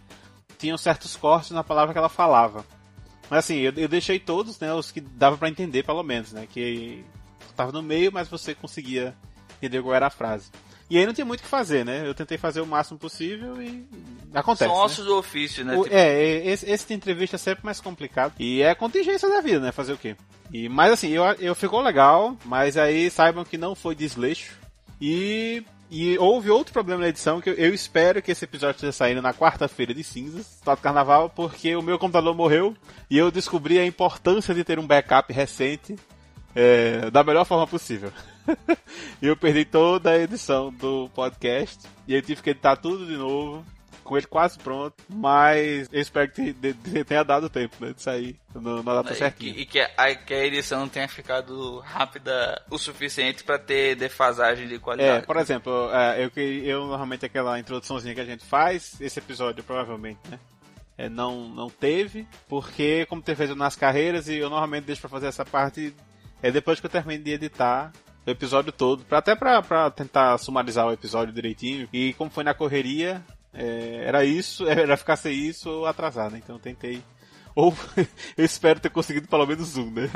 tinham 0.62 0.78
certos 0.78 1.16
cortes 1.16 1.52
na 1.52 1.64
palavra 1.64 1.92
que 1.92 1.98
ela 1.98 2.08
falava. 2.08 2.64
Mas 3.30 3.40
assim, 3.40 3.58
eu, 3.58 3.74
eu 3.76 3.88
deixei 3.88 4.20
todos, 4.20 4.60
né, 4.60 4.72
os 4.74 4.92
que 4.92 5.02
dava 5.02 5.38
para 5.38 5.50
entender, 5.50 5.84
pelo 5.84 6.04
menos, 6.04 6.32
né, 6.32 6.48
que 6.48 7.04
tava 7.56 7.72
no 7.72 7.82
meio, 7.82 8.12
mas 8.12 8.28
você 8.28 8.54
conseguia 8.54 9.16
entender 9.58 9.82
qual 9.82 9.96
era 9.96 10.08
a 10.08 10.12
frase. 10.12 10.52
E 10.90 10.98
aí 10.98 11.06
não 11.06 11.14
tinha 11.14 11.26
muito 11.26 11.40
o 11.40 11.44
que 11.44 11.50
fazer, 11.50 11.86
né? 11.86 12.06
Eu 12.06 12.14
tentei 12.14 12.38
fazer 12.38 12.60
o 12.60 12.66
máximo 12.66 13.00
possível 13.00 13.62
e 13.62 13.88
acontece. 14.34 14.70
São 14.70 14.78
ossos 14.78 15.06
né? 15.06 15.06
do 15.06 15.18
ofício, 15.18 15.64
né? 15.64 15.78
O, 15.78 15.84
tipo... 15.84 15.96
É, 15.96 16.46
esse, 16.46 16.70
esse 16.70 16.86
de 16.86 16.94
entrevista 16.94 17.38
é 17.38 17.40
sempre 17.40 17.64
mais 17.64 17.80
complicado. 17.80 18.34
E 18.38 18.62
é 18.62 18.72
a 18.72 18.76
contingência 18.76 19.30
da 19.30 19.40
vida, 19.40 19.62
né? 19.62 19.72
Fazer 19.72 19.94
o 19.94 19.98
quê? 19.98 20.18
E, 20.52 20.68
mas 20.68 20.92
assim, 20.92 21.08
eu, 21.12 21.24
eu 21.40 21.56
ficou 21.56 21.80
legal, 21.80 22.36
mas 22.44 22.76
aí 22.76 23.10
saibam 23.10 23.46
que 23.46 23.58
não 23.58 23.74
foi 23.74 23.96
desleixo. 23.96 24.60
E 25.00 25.64
e 25.92 26.18
houve 26.18 26.50
outro 26.50 26.72
problema 26.72 27.02
na 27.02 27.10
edição 27.10 27.42
que 27.42 27.50
eu, 27.50 27.74
espero 27.74 28.22
que 28.22 28.32
esse 28.32 28.46
episódio 28.46 28.76
esteja 28.76 28.94
saindo 28.94 29.22
na 29.22 29.34
quarta-feira 29.34 29.94
de 29.94 30.06
cinzas, 30.06 30.58
do 30.64 30.78
carnaval, 30.78 31.30
porque 31.30 31.76
o 31.76 31.82
meu 31.82 32.00
computador 32.00 32.34
morreu 32.34 32.74
e 33.10 33.18
eu 33.18 33.30
descobri 33.30 33.78
a 33.78 33.86
importância 33.86 34.56
de 34.56 34.64
ter 34.64 34.80
um 34.80 34.88
backup 34.88 35.34
recente 35.34 35.98
é, 36.56 37.12
da 37.12 37.26
melhor 37.26 37.44
forma 37.44 37.68
possível. 37.68 38.10
e 39.22 39.28
eu 39.28 39.36
perdi 39.36 39.66
toda 39.66 40.12
a 40.12 40.18
edição 40.18 40.72
do 40.72 41.10
podcast 41.14 41.86
e 42.08 42.16
eu 42.16 42.22
tive 42.22 42.42
que 42.42 42.52
editar 42.52 42.78
tudo 42.78 43.06
de 43.06 43.18
novo 43.18 43.66
com 44.04 44.18
ele 44.18 44.28
quase 44.28 44.58
pronto, 44.58 44.96
mas 45.10 45.88
eu 45.92 46.02
espero 46.02 46.30
que 46.32 46.54
tenha 47.06 47.24
dado 47.24 47.50
tempo 47.50 47.76
né, 47.80 47.94
de 47.94 48.02
sair 48.02 48.40
no, 48.54 48.84
na 48.84 48.96
data 48.96 49.14
certinha. 49.14 49.54
E, 49.56 49.66
que, 49.66 49.80
a, 49.80 50.16
que 50.16 50.34
a 50.34 50.46
edição 50.46 50.88
tenha 50.88 51.08
ficado 51.08 51.80
rápida 51.80 52.62
o 52.70 52.78
suficiente 52.78 53.44
para 53.44 53.60
ter 53.60 53.96
defasagem 53.96 54.68
de 54.68 54.80
qualidade. 54.80 55.24
É, 55.24 55.26
por 55.26 55.38
exemplo, 55.38 55.90
é, 55.94 56.24
eu, 56.24 56.32
eu 56.64 56.86
normalmente 56.88 57.26
aquela 57.26 57.60
introduçãozinha 57.60 58.14
que 58.14 58.22
a 58.22 58.26
gente 58.26 58.46
faz, 58.46 59.00
esse 59.00 59.20
episódio 59.20 59.64
provavelmente, 59.64 60.20
né? 60.30 60.40
É, 60.98 61.10
não, 61.10 61.50
não 61.50 61.70
teve, 61.70 62.28
porque 62.48 63.06
como 63.08 63.22
ter 63.22 63.36
feito 63.36 63.56
nas 63.56 63.76
carreiras, 63.76 64.28
e 64.28 64.38
eu 64.38 64.50
normalmente 64.50 64.86
deixo 64.86 65.02
para 65.02 65.10
fazer 65.10 65.28
essa 65.28 65.46
parte 65.46 65.96
é 66.44 66.52
depois 66.52 66.80
que 66.80 66.86
eu 66.86 66.90
termino 66.90 67.24
de 67.24 67.32
editar 67.32 67.92
o 68.26 68.30
episódio 68.30 68.72
todo, 68.72 69.04
pra, 69.06 69.20
até 69.20 69.36
para 69.36 69.90
tentar 69.92 70.38
sumarizar 70.38 70.88
o 70.88 70.92
episódio 70.92 71.34
direitinho. 71.34 71.88
E 71.92 72.14
como 72.14 72.30
foi 72.30 72.44
na 72.44 72.54
correria, 72.54 73.24
é, 73.54 74.04
era 74.06 74.24
isso, 74.24 74.68
era 74.70 74.98
ficar 74.98 75.16
sem 75.16 75.34
isso 75.34 75.70
ou 75.70 75.86
atrasar, 75.86 76.32
né? 76.32 76.40
Então 76.44 76.56
eu 76.56 76.60
tentei. 76.60 77.04
Ou 77.54 77.76
eu 78.38 78.46
espero 78.46 78.80
ter 78.80 78.90
conseguido 78.90 79.28
pelo 79.28 79.46
menos 79.46 79.76
um, 79.76 79.92
né? 79.92 80.10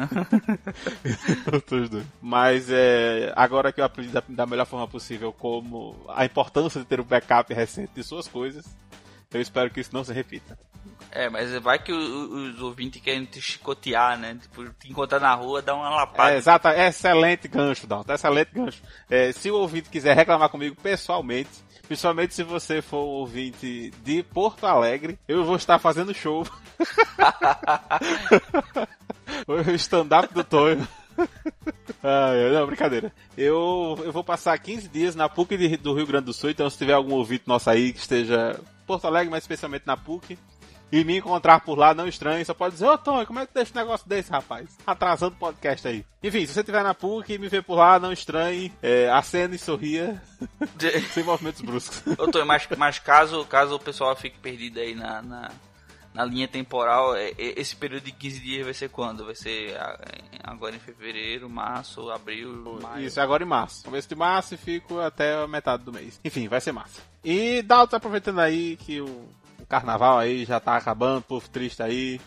Mas 2.21 2.69
é, 2.69 3.33
agora 3.36 3.73
que 3.73 3.81
eu 3.81 3.86
aprendi 3.86 4.09
da, 4.09 4.23
da, 4.27 4.45
melhor 4.45 4.65
forma 4.65 4.88
possível 4.88 5.33
como 5.33 6.05
a 6.09 6.23
importância 6.23 6.79
de 6.79 6.86
ter 6.86 7.01
um 7.01 7.03
backup 7.03 7.53
recente 7.53 7.91
de 7.93 8.03
suas 8.03 8.27
coisas, 8.27 8.65
eu 9.33 9.41
espero 9.41 9.69
que 9.69 9.81
isso 9.81 9.93
não 9.93 10.03
se 10.03 10.13
repita. 10.13 10.57
É, 11.11 11.29
mas 11.29 11.51
vai 11.59 11.79
que 11.79 11.93
os, 11.93 12.61
ouvintes 12.61 13.01
querem 13.01 13.23
te 13.25 13.41
chicotear, 13.41 14.17
né? 14.17 14.38
Tipo, 14.41 14.69
te 14.73 14.91
encontrar 14.91 15.19
na 15.19 15.33
rua, 15.33 15.61
dar 15.61 15.75
uma 15.75 15.89
lapada. 15.89 16.33
É, 16.33 16.38
exato, 16.38 16.67
é 16.67 16.88
excelente 16.88 17.47
gancho, 17.47 17.88
Dalton, 17.88 18.13
excelente 18.13 18.51
gancho. 18.53 18.81
É, 19.09 19.31
se 19.31 19.49
o 19.49 19.55
ouvinte 19.55 19.89
quiser 19.89 20.15
reclamar 20.15 20.49
comigo 20.49 20.75
pessoalmente, 20.75 21.49
Principalmente 21.88 22.33
se 22.33 22.43
você 22.43 22.81
for 22.81 22.97
ouvinte 22.97 23.91
de 24.03 24.23
Porto 24.23 24.65
Alegre, 24.65 25.19
eu 25.27 25.43
vou 25.43 25.55
estar 25.55 25.79
fazendo 25.79 26.13
show. 26.13 26.45
o 29.47 29.71
stand-up 29.71 30.33
do 30.33 30.43
Tonho. 30.43 30.88
Ah, 32.03 32.31
não, 32.53 32.67
brincadeira. 32.67 33.11
Eu, 33.38 33.97
eu 34.03 34.11
vou 34.11 34.23
passar 34.23 34.57
15 34.57 34.88
dias 34.89 35.15
na 35.15 35.29
PUC 35.29 35.57
de, 35.57 35.77
do 35.77 35.93
Rio 35.93 36.07
Grande 36.07 36.25
do 36.25 36.33
Sul, 36.33 36.49
então 36.49 36.69
se 36.69 36.77
tiver 36.77 36.93
algum 36.93 37.13
ouvinte 37.13 37.43
nosso 37.47 37.69
aí 37.69 37.93
que 37.93 37.99
esteja 37.99 38.59
Porto 38.86 39.05
Alegre, 39.05 39.31
mas 39.31 39.43
especialmente 39.43 39.86
na 39.86 39.97
PUC, 39.97 40.38
e 40.95 41.03
me 41.03 41.17
encontrar 41.17 41.59
por 41.59 41.77
lá, 41.77 41.93
não 41.93 42.07
estranhe, 42.07 42.45
só 42.45 42.53
pode 42.53 42.75
dizer, 42.75 42.85
ô 42.85 42.93
oh, 42.93 42.97
Tom, 42.97 43.25
como 43.25 43.39
é 43.39 43.45
que 43.45 43.53
deixa 43.53 43.73
um 43.73 43.81
negócio 43.81 44.07
desse, 44.07 44.31
rapaz? 44.31 44.77
Atrasando 44.87 45.35
o 45.35 45.37
podcast 45.37 45.85
aí. 45.85 46.05
Enfim, 46.23 46.45
se 46.45 46.53
você 46.53 46.61
estiver 46.61 46.85
na 46.85 46.93
PUC 46.93 47.33
e 47.33 47.37
me 47.37 47.49
ver 47.49 47.63
por 47.63 47.75
lá, 47.75 47.99
não 47.99 48.13
estranhe, 48.13 48.71
é, 48.81 49.09
acena 49.09 49.53
e 49.53 49.57
sorria, 49.57 50.23
sem 51.11 51.21
movimentos 51.21 51.59
bruscos. 51.59 52.01
Ô 52.17 52.31
Tom, 52.31 52.45
mas, 52.45 52.65
mas 52.77 52.97
caso, 52.97 53.43
caso 53.43 53.75
o 53.75 53.79
pessoal 53.79 54.15
fique 54.15 54.39
perdido 54.39 54.79
aí 54.79 54.95
na, 54.95 55.21
na, 55.21 55.51
na 56.13 56.23
linha 56.23 56.47
temporal, 56.47 57.13
é, 57.13 57.31
é, 57.31 57.59
esse 57.59 57.75
período 57.75 58.05
de 58.05 58.13
15 58.13 58.39
dias 58.39 58.63
vai 58.63 58.73
ser 58.73 58.87
quando? 58.87 59.25
Vai 59.25 59.35
ser 59.35 59.75
agora 60.41 60.77
em 60.77 60.79
fevereiro, 60.79 61.49
março, 61.49 62.09
abril, 62.09 62.79
maio? 62.81 63.05
Isso, 63.05 63.19
é 63.19 63.23
agora 63.23 63.43
em 63.43 63.47
março. 63.47 63.83
Começo 63.83 64.07
de 64.07 64.15
março 64.15 64.53
e 64.53 64.57
fico 64.57 64.97
até 65.01 65.43
a 65.43 65.45
metade 65.45 65.83
do 65.83 65.91
mês. 65.91 66.21
Enfim, 66.23 66.47
vai 66.47 66.61
ser 66.61 66.71
massa. 66.71 67.01
E 67.21 67.61
Dalton, 67.63 67.97
aproveitando 67.97 68.39
aí 68.39 68.77
que 68.77 69.01
o 69.01 69.27
o 69.66 69.68
carnaval 69.68 70.20
aí 70.20 70.45
já 70.45 70.59
tá 70.59 70.78
acabando, 70.78 71.24
povo 71.24 71.49
triste 71.49 71.82
aí. 71.82 72.22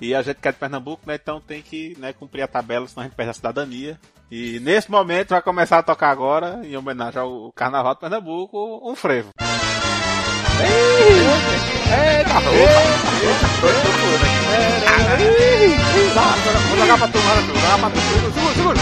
E 0.00 0.14
a 0.14 0.22
gente 0.22 0.36
quer 0.40 0.52
de 0.52 0.58
Pernambuco, 0.58 1.02
né? 1.06 1.14
Então 1.14 1.40
tem 1.40 1.62
que 1.62 1.96
né, 1.98 2.12
cumprir 2.12 2.42
a 2.42 2.48
tabela, 2.48 2.86
senão 2.86 3.02
a 3.02 3.04
gente 3.06 3.14
perde 3.16 3.30
a 3.30 3.34
cidadania. 3.34 3.98
E 4.30 4.60
nesse 4.60 4.90
momento 4.90 5.30
vai 5.30 5.40
começar 5.42 5.78
a 5.78 5.82
tocar 5.82 6.10
agora, 6.10 6.60
em 6.64 6.76
homenagem 6.76 7.20
ao 7.20 7.50
Carnaval 7.52 7.94
de 7.94 8.00
Pernambuco, 8.00 8.80
um 8.90 8.94
frevo. 8.94 9.30
Eita, 11.92 12.40
Vou 16.68 16.78
jogar 16.78 16.98
pra 16.98 17.08
tu, 17.08 17.18
vou 17.18 17.60
jogar 17.60 17.78
pra 17.78 17.90
tu. 17.90 18.00
Segura, 18.00 18.32
segura, 18.54 18.54
segura. 18.54 18.76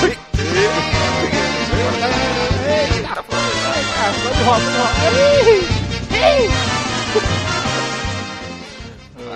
Eita, 2.66 3.22
de 4.36 4.42
roda, 4.44 4.60
de 4.60 4.78
roda. 4.78 4.90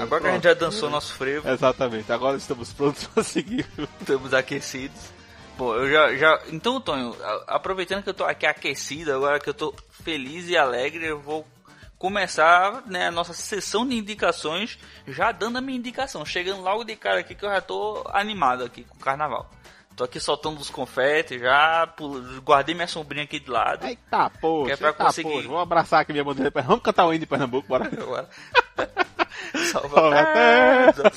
Agora 0.04 0.20
que 0.22 0.28
a 0.28 0.32
gente 0.32 0.44
já 0.44 0.54
dançou 0.54 0.90
nosso 0.90 1.12
frevo. 1.14 1.48
Exatamente, 1.48 2.12
agora 2.12 2.36
estamos 2.36 2.72
prontos 2.72 3.06
para 3.06 3.22
seguir. 3.22 3.66
Estamos 4.00 4.32
aquecidos. 4.32 5.12
Bom, 5.56 5.74
eu 5.74 5.90
já, 5.90 6.16
já. 6.16 6.42
Então, 6.48 6.80
Tonho, 6.80 7.14
aproveitando 7.46 8.02
que 8.02 8.10
eu 8.10 8.14
tô 8.14 8.24
aqui 8.24 8.44
aquecido, 8.44 9.12
agora 9.12 9.38
que 9.38 9.48
eu 9.48 9.54
tô 9.54 9.74
feliz 9.90 10.48
e 10.48 10.56
alegre, 10.56 11.06
eu 11.06 11.20
vou 11.20 11.46
começar 11.96 12.82
né, 12.86 13.06
a 13.06 13.10
nossa 13.10 13.32
sessão 13.32 13.86
de 13.86 13.96
indicações 13.96 14.78
já 15.06 15.32
dando 15.32 15.58
a 15.58 15.60
minha 15.60 15.78
indicação. 15.78 16.24
Chegando 16.24 16.60
logo 16.60 16.84
de 16.84 16.96
cara 16.96 17.20
aqui 17.20 17.34
que 17.34 17.44
eu 17.44 17.50
já 17.50 17.60
tô 17.60 18.04
animado 18.12 18.64
aqui 18.64 18.84
com 18.84 18.96
o 18.96 19.00
carnaval. 19.00 19.48
Tô 19.96 20.02
aqui 20.02 20.18
soltando 20.18 20.58
os 20.60 20.68
confetes 20.68 21.40
já, 21.40 21.88
guardei 22.42 22.74
minha 22.74 22.88
sombrinha 22.88 23.22
aqui 23.22 23.38
de 23.38 23.48
lado. 23.48 23.86
Eita, 23.86 24.28
poxa, 24.40 24.72
é 24.72 24.76
pra 24.76 24.88
eita, 24.88 25.04
conseguir... 25.04 25.30
poxa. 25.30 25.48
Vou 25.48 25.60
abraçar 25.60 26.00
aqui 26.00 26.12
minha 26.12 26.24
bandeira. 26.24 26.50
Vamos 26.62 26.82
cantar 26.82 27.06
o 27.06 27.12
hino 27.12 27.20
de 27.20 27.26
Pernambuco, 27.26 27.68
bora. 27.68 27.88
bora. 27.94 28.28
Salva 29.70 30.20
a 30.20 30.24
terra, 30.26 31.12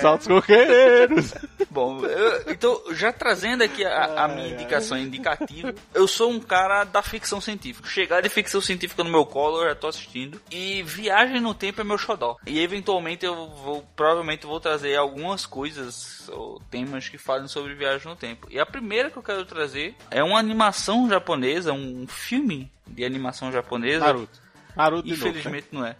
saltos 0.00 0.26
coqueiros. 0.26 1.34
Bom, 1.70 2.04
eu, 2.04 2.52
então, 2.52 2.82
já 2.90 3.12
trazendo 3.12 3.62
aqui 3.62 3.84
a, 3.84 4.24
a 4.24 4.28
minha 4.28 4.48
indicação 4.48 4.98
indicativa, 4.98 5.74
eu 5.94 6.06
sou 6.06 6.30
um 6.30 6.38
cara 6.38 6.84
da 6.84 7.02
ficção 7.02 7.40
científica. 7.40 7.88
Chegar 7.88 8.20
de 8.20 8.28
ficção 8.28 8.60
científica 8.60 9.02
no 9.02 9.10
meu 9.10 9.24
colo, 9.24 9.62
eu 9.62 9.68
já 9.68 9.74
tô 9.74 9.88
assistindo. 9.88 10.40
E 10.50 10.82
Viagem 10.82 11.40
no 11.40 11.54
Tempo 11.54 11.80
é 11.80 11.84
meu 11.84 11.96
xodó. 11.98 12.36
E 12.46 12.60
eventualmente 12.60 13.24
eu 13.24 13.48
vou, 13.48 13.82
provavelmente 13.96 14.46
vou 14.46 14.60
trazer 14.60 14.96
algumas 14.96 15.46
coisas 15.46 16.28
ou 16.28 16.60
temas 16.70 17.08
que 17.08 17.18
falem 17.18 17.48
sobre 17.48 17.74
viagem 17.74 18.08
no 18.08 18.16
tempo. 18.16 18.46
E 18.50 18.58
a 18.58 18.66
primeira 18.66 19.10
que 19.10 19.16
eu 19.16 19.22
quero 19.22 19.44
trazer 19.44 19.94
é 20.10 20.22
uma 20.22 20.38
animação 20.38 21.08
japonesa, 21.08 21.72
um 21.72 22.06
filme 22.06 22.70
de 22.86 23.04
animação 23.04 23.50
japonesa. 23.50 24.04
Naruto. 24.04 24.40
Naruto 24.76 25.08
Infelizmente 25.08 25.68
novo, 25.72 25.86
né? 25.86 25.96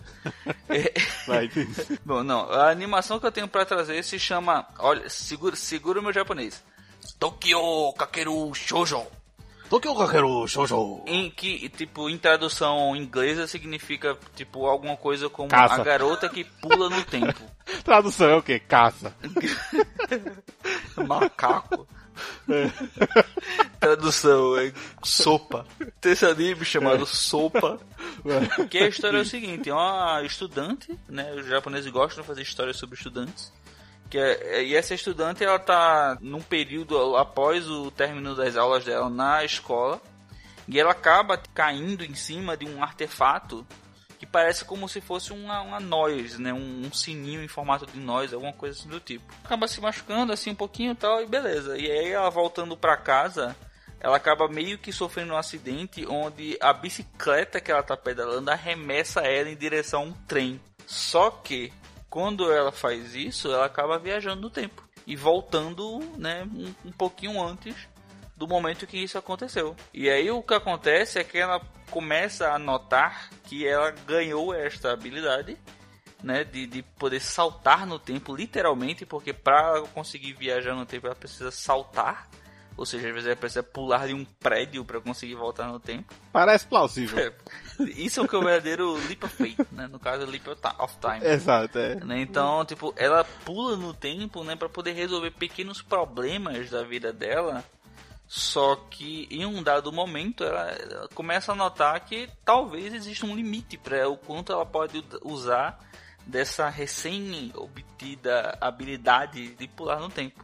não 0.68 0.74
é. 0.76 0.92
Vai, 1.26 1.50
Bom, 2.04 2.22
não. 2.22 2.50
A 2.50 2.70
animação 2.70 3.18
que 3.20 3.26
eu 3.26 3.32
tenho 3.32 3.48
para 3.48 3.64
trazer 3.66 4.02
se 4.02 4.18
chama. 4.18 4.66
Olha, 4.78 5.08
segura, 5.08 5.54
segura 5.56 6.00
o 6.00 6.02
meu 6.02 6.12
japonês. 6.12 6.62
Tokyo 7.18 7.92
Kakeru 7.98 8.54
Shoujo. 8.54 9.02
Tokyo 9.68 9.94
Kakeru 9.94 10.46
Shoujo. 10.46 11.02
Em 11.06 11.30
que, 11.30 11.68
tipo, 11.70 12.08
em 12.08 12.16
tradução 12.18 12.94
inglesa 12.94 13.46
significa, 13.46 14.16
tipo, 14.34 14.66
alguma 14.66 14.96
coisa 14.96 15.28
como 15.28 15.48
Caça. 15.48 15.74
a 15.74 15.84
garota 15.84 16.28
que 16.28 16.44
pula 16.44 16.88
no 16.88 17.02
tempo. 17.06 17.40
tradução 17.84 18.28
é 18.30 18.36
o 18.36 18.42
quê? 18.42 18.58
Caça. 18.60 19.14
Macaco. 21.06 21.86
É. 22.48 22.70
Tradução 23.80 24.56
é 24.58 24.72
sopa. 25.02 25.66
Tem 26.00 26.12
esse 26.12 26.24
anime 26.24 26.64
chamado 26.64 27.04
é. 27.04 27.06
Sopa. 27.06 27.80
É. 28.24 28.64
Que 28.66 28.78
a 28.78 28.88
história 28.88 29.18
é 29.18 29.20
o 29.20 29.26
seguinte: 29.26 29.70
é 29.70 29.74
uma 29.74 30.22
estudante, 30.22 30.96
né? 31.08 31.32
Os 31.34 31.46
japoneses 31.46 31.90
gostam 31.90 32.22
de 32.22 32.26
fazer 32.26 32.42
histórias 32.42 32.76
sobre 32.76 32.96
estudantes. 32.96 33.52
Que 34.10 34.18
é, 34.18 34.64
e 34.64 34.76
essa 34.76 34.94
estudante 34.94 35.42
ela 35.42 35.58
tá 35.58 36.18
num 36.20 36.42
período 36.42 37.16
após 37.16 37.68
o 37.68 37.90
término 37.90 38.34
das 38.34 38.56
aulas 38.56 38.84
dela 38.84 39.08
na 39.08 39.44
escola 39.44 40.00
e 40.68 40.78
ela 40.78 40.92
acaba 40.92 41.40
caindo 41.54 42.04
em 42.04 42.14
cima 42.14 42.56
de 42.56 42.66
um 42.66 42.82
artefato 42.82 43.66
parece 44.32 44.64
como 44.64 44.88
se 44.88 45.00
fosse 45.00 45.32
uma, 45.32 45.60
uma 45.60 45.78
noise, 45.78 46.40
né? 46.40 46.52
Um, 46.52 46.86
um, 46.86 46.92
sininho 46.92 47.44
em 47.44 47.48
formato 47.48 47.86
de 47.86 48.00
noise, 48.00 48.34
alguma 48.34 48.52
coisa 48.52 48.78
assim 48.78 48.88
do 48.88 48.98
tipo. 48.98 49.24
Acaba 49.44 49.68
se 49.68 49.80
machucando 49.80 50.32
assim 50.32 50.50
um 50.50 50.54
pouquinho 50.54 50.92
e 50.92 50.96
tal, 50.96 51.22
e 51.22 51.26
beleza. 51.26 51.76
E 51.76 51.90
aí 51.90 52.10
ela 52.10 52.30
voltando 52.30 52.76
para 52.76 52.96
casa, 52.96 53.54
ela 54.00 54.16
acaba 54.16 54.48
meio 54.48 54.78
que 54.78 54.90
sofrendo 54.90 55.34
um 55.34 55.36
acidente 55.36 56.06
onde 56.08 56.56
a 56.60 56.72
bicicleta 56.72 57.60
que 57.60 57.70
ela 57.70 57.82
tá 57.82 57.96
pedalando 57.96 58.50
arremessa 58.50 59.20
ela 59.20 59.50
em 59.50 59.56
direção 59.56 60.00
a 60.00 60.04
um 60.06 60.12
trem. 60.26 60.60
Só 60.86 61.30
que 61.30 61.70
quando 62.08 62.50
ela 62.50 62.72
faz 62.72 63.14
isso, 63.14 63.52
ela 63.52 63.66
acaba 63.66 63.98
viajando 63.98 64.40
no 64.40 64.50
tempo 64.50 64.82
e 65.06 65.14
voltando, 65.14 66.00
né, 66.16 66.44
um, 66.44 66.88
um 66.88 66.92
pouquinho 66.92 67.42
antes 67.42 67.74
do 68.36 68.48
momento 68.48 68.86
que 68.86 68.98
isso 68.98 69.18
aconteceu. 69.18 69.76
E 69.92 70.08
aí 70.08 70.30
o 70.30 70.42
que 70.42 70.54
acontece 70.54 71.18
é 71.18 71.24
que 71.24 71.38
ela 71.38 71.60
começa 71.92 72.50
a 72.50 72.58
notar 72.58 73.28
que 73.44 73.68
ela 73.68 73.90
ganhou 74.06 74.54
esta 74.54 74.90
habilidade, 74.92 75.58
né, 76.22 76.42
de, 76.42 76.66
de 76.66 76.82
poder 76.82 77.20
saltar 77.20 77.86
no 77.86 77.98
tempo, 77.98 78.34
literalmente, 78.34 79.04
porque 79.04 79.34
para 79.34 79.82
conseguir 79.92 80.32
viajar 80.32 80.74
no 80.74 80.86
tempo 80.86 81.06
ela 81.06 81.14
precisa 81.14 81.50
saltar. 81.50 82.28
Ou 82.74 82.86
seja, 82.86 83.08
às 83.08 83.12
vezes 83.12 83.26
ela 83.26 83.36
precisa 83.36 83.62
pular 83.62 84.06
de 84.06 84.14
um 84.14 84.24
prédio 84.24 84.82
para 84.82 84.98
conseguir 85.02 85.34
voltar 85.34 85.68
no 85.68 85.78
tempo. 85.78 86.14
Parece 86.32 86.66
plausível. 86.66 87.18
É, 87.18 87.32
isso 87.94 88.20
é 88.20 88.22
o 88.22 88.28
que 88.28 88.34
é 88.34 88.38
o 88.38 88.42
verdadeiro 88.42 88.94
leap 89.06 89.24
of 89.24 89.36
faith, 89.36 89.66
né? 89.70 89.86
No 89.86 89.98
caso, 89.98 90.24
leap 90.24 90.48
of 90.48 90.96
time. 90.98 91.22
Exato, 91.22 91.78
é. 91.78 91.96
Né? 91.96 92.22
Então, 92.22 92.64
tipo, 92.64 92.94
ela 92.96 93.24
pula 93.44 93.76
no 93.76 93.92
tempo, 93.92 94.42
né? 94.42 94.56
para 94.56 94.70
poder 94.70 94.92
resolver 94.92 95.32
pequenos 95.32 95.82
problemas 95.82 96.70
da 96.70 96.82
vida 96.82 97.12
dela 97.12 97.62
só 98.34 98.76
que 98.76 99.28
em 99.30 99.44
um 99.44 99.62
dado 99.62 99.92
momento 99.92 100.42
ela, 100.42 100.70
ela 100.70 101.08
começa 101.14 101.52
a 101.52 101.54
notar 101.54 102.00
que 102.00 102.30
talvez 102.42 102.94
exista 102.94 103.26
um 103.26 103.36
limite 103.36 103.76
para 103.76 104.08
o 104.08 104.16
quanto 104.16 104.50
ela 104.50 104.64
pode 104.64 105.04
usar 105.22 105.78
dessa 106.26 106.70
recém-obtida 106.70 108.56
habilidade 108.58 109.54
de 109.54 109.68
pular 109.68 110.00
no 110.00 110.08
tempo. 110.08 110.42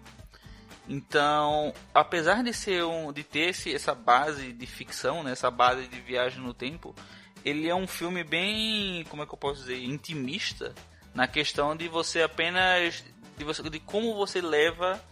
Então, 0.87 1.73
apesar 1.95 2.45
de 2.45 2.53
ser 2.53 2.85
um, 2.85 3.11
de 3.11 3.25
ter 3.25 3.49
esse, 3.49 3.75
essa 3.75 3.95
base 3.95 4.53
de 4.53 4.67
ficção, 4.67 5.23
né, 5.23 5.33
essa 5.33 5.51
base 5.51 5.89
de 5.89 5.99
viagem 5.99 6.43
no 6.43 6.53
tempo, 6.53 6.95
ele 7.43 7.71
é 7.71 7.75
um 7.75 7.87
filme 7.87 8.23
bem, 8.23 9.03
como 9.05 9.23
é 9.23 9.27
que 9.27 9.33
eu 9.33 9.39
posso 9.39 9.63
dizer, 9.63 9.83
intimista 9.83 10.75
na 11.15 11.27
questão 11.27 11.75
de 11.75 11.89
você 11.89 12.21
apenas 12.21 13.03
de, 13.39 13.45
você, 13.45 13.63
de 13.63 13.81
como 13.81 14.15
você 14.15 14.43
leva 14.43 15.03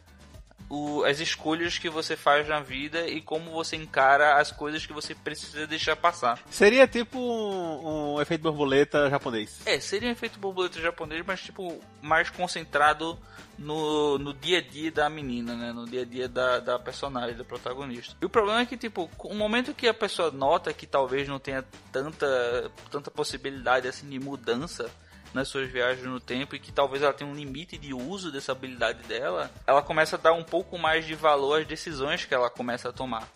o, 0.68 1.04
as 1.04 1.20
escolhas 1.20 1.78
que 1.78 1.88
você 1.88 2.16
faz 2.16 2.48
na 2.48 2.60
vida 2.60 3.06
e 3.08 3.20
como 3.20 3.50
você 3.50 3.76
encara 3.76 4.40
as 4.40 4.50
coisas 4.50 4.84
que 4.84 4.92
você 4.92 5.14
precisa 5.14 5.66
deixar 5.66 5.96
passar. 5.96 6.40
Seria 6.50 6.86
tipo 6.86 7.18
um, 7.18 8.14
um 8.14 8.20
efeito 8.20 8.42
borboleta 8.42 9.08
japonês. 9.08 9.60
É, 9.64 9.78
seria 9.80 10.08
um 10.08 10.12
efeito 10.12 10.38
borboleta 10.38 10.80
japonês, 10.80 11.24
mas 11.26 11.40
tipo 11.40 11.80
mais 12.02 12.30
concentrado 12.30 13.18
no, 13.58 14.18
no 14.18 14.34
dia 14.34 14.58
a 14.58 14.60
dia 14.60 14.90
da 14.90 15.08
menina, 15.08 15.54
né? 15.54 15.72
No 15.72 15.86
dia 15.86 16.02
a 16.02 16.04
dia 16.04 16.28
da, 16.28 16.58
da 16.58 16.78
personagem, 16.78 17.36
da 17.36 17.44
protagonista. 17.44 18.14
E 18.20 18.24
o 18.24 18.28
problema 18.28 18.60
é 18.60 18.66
que, 18.66 18.76
tipo, 18.76 19.10
o 19.18 19.34
momento 19.34 19.74
que 19.74 19.88
a 19.88 19.94
pessoa 19.94 20.30
nota 20.30 20.72
que 20.72 20.86
talvez 20.86 21.28
não 21.28 21.38
tenha 21.38 21.64
tanta, 21.90 22.70
tanta 22.90 23.10
possibilidade 23.10 23.88
assim 23.88 24.08
de 24.08 24.18
mudança 24.18 24.90
nas 25.36 25.48
suas 25.48 25.70
viagens 25.70 26.06
no 26.06 26.18
tempo 26.18 26.56
e 26.56 26.58
que 26.58 26.72
talvez 26.72 27.02
ela 27.02 27.12
tenha 27.12 27.30
um 27.30 27.34
limite 27.34 27.76
de 27.76 27.92
uso 27.92 28.32
dessa 28.32 28.52
habilidade 28.52 29.02
dela, 29.02 29.50
ela 29.66 29.82
começa 29.82 30.16
a 30.16 30.18
dar 30.18 30.32
um 30.32 30.42
pouco 30.42 30.78
mais 30.78 31.04
de 31.04 31.14
valor 31.14 31.60
às 31.60 31.66
decisões 31.66 32.24
que 32.24 32.34
ela 32.34 32.48
começa 32.48 32.88
a 32.88 32.92
tomar. 32.92 33.28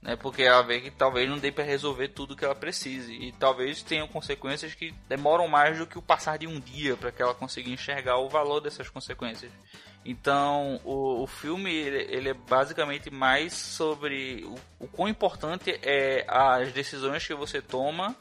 Né, 0.00 0.16
porque 0.16 0.42
ela 0.42 0.62
vê 0.62 0.80
que 0.82 0.90
talvez 0.90 1.28
não 1.28 1.38
dê 1.38 1.50
para 1.50 1.64
resolver 1.64 2.08
tudo 2.08 2.36
que 2.36 2.44
ela 2.44 2.54
precise 2.54 3.14
e 3.14 3.32
talvez 3.32 3.82
tenham 3.82 4.06
consequências 4.06 4.74
que 4.74 4.92
demoram 5.08 5.48
mais 5.48 5.78
do 5.78 5.86
que 5.86 5.98
o 5.98 6.02
passar 6.02 6.36
de 6.36 6.46
um 6.46 6.60
dia 6.60 6.94
para 6.94 7.10
que 7.10 7.22
ela 7.22 7.34
consiga 7.34 7.70
enxergar 7.70 8.18
o 8.18 8.28
valor 8.28 8.60
dessas 8.60 8.88
consequências. 8.90 9.50
Então, 10.04 10.78
o, 10.84 11.22
o 11.22 11.26
filme 11.26 11.72
ele, 11.72 12.14
ele, 12.14 12.28
é 12.28 12.34
basicamente 12.34 13.10
mais 13.10 13.54
sobre 13.54 14.44
o, 14.44 14.84
o 14.84 14.88
quão 14.88 15.08
importante 15.08 15.78
é 15.82 16.26
as 16.28 16.70
decisões 16.72 17.26
que 17.26 17.34
você 17.34 17.62
toma 17.62 18.14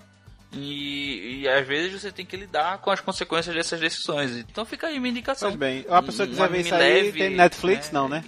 e, 0.54 1.41
e, 1.41 1.47
às 1.47 1.66
vezes 1.66 2.01
você 2.01 2.12
tem 2.12 2.26
que 2.26 2.38
lidar 2.38 2.78
com 2.80 2.91
as 2.91 2.99
consequências 2.99 3.56
dessas 3.56 3.80
decisões. 3.80 4.38
Então 4.38 4.66
fica 4.66 4.88
aí 4.88 4.99
minha 4.99 5.12
indicação. 5.12 5.49
Pois 5.49 5.60
bem, 5.60 5.86
a 5.89 6.01
pessoa 6.01 6.28
que 6.28 6.34
quiser 6.34 6.49
ver 6.49 6.62
isso 6.62 6.76
aí, 6.76 7.12
tem 7.12 7.30
Netflix, 7.36 7.91
né? 7.91 7.99
não, 7.99 8.08
né? 8.08 8.24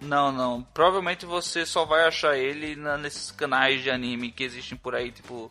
Não, 0.00 0.32
não. 0.32 0.62
Provavelmente 0.72 1.26
você 1.26 1.66
só 1.66 1.84
vai 1.84 2.06
achar 2.06 2.36
ele 2.36 2.76
na, 2.76 2.96
nesses 2.96 3.30
canais 3.30 3.82
de 3.82 3.90
anime 3.90 4.30
que 4.30 4.44
existem 4.44 4.78
por 4.78 4.94
aí, 4.94 5.10
tipo 5.10 5.50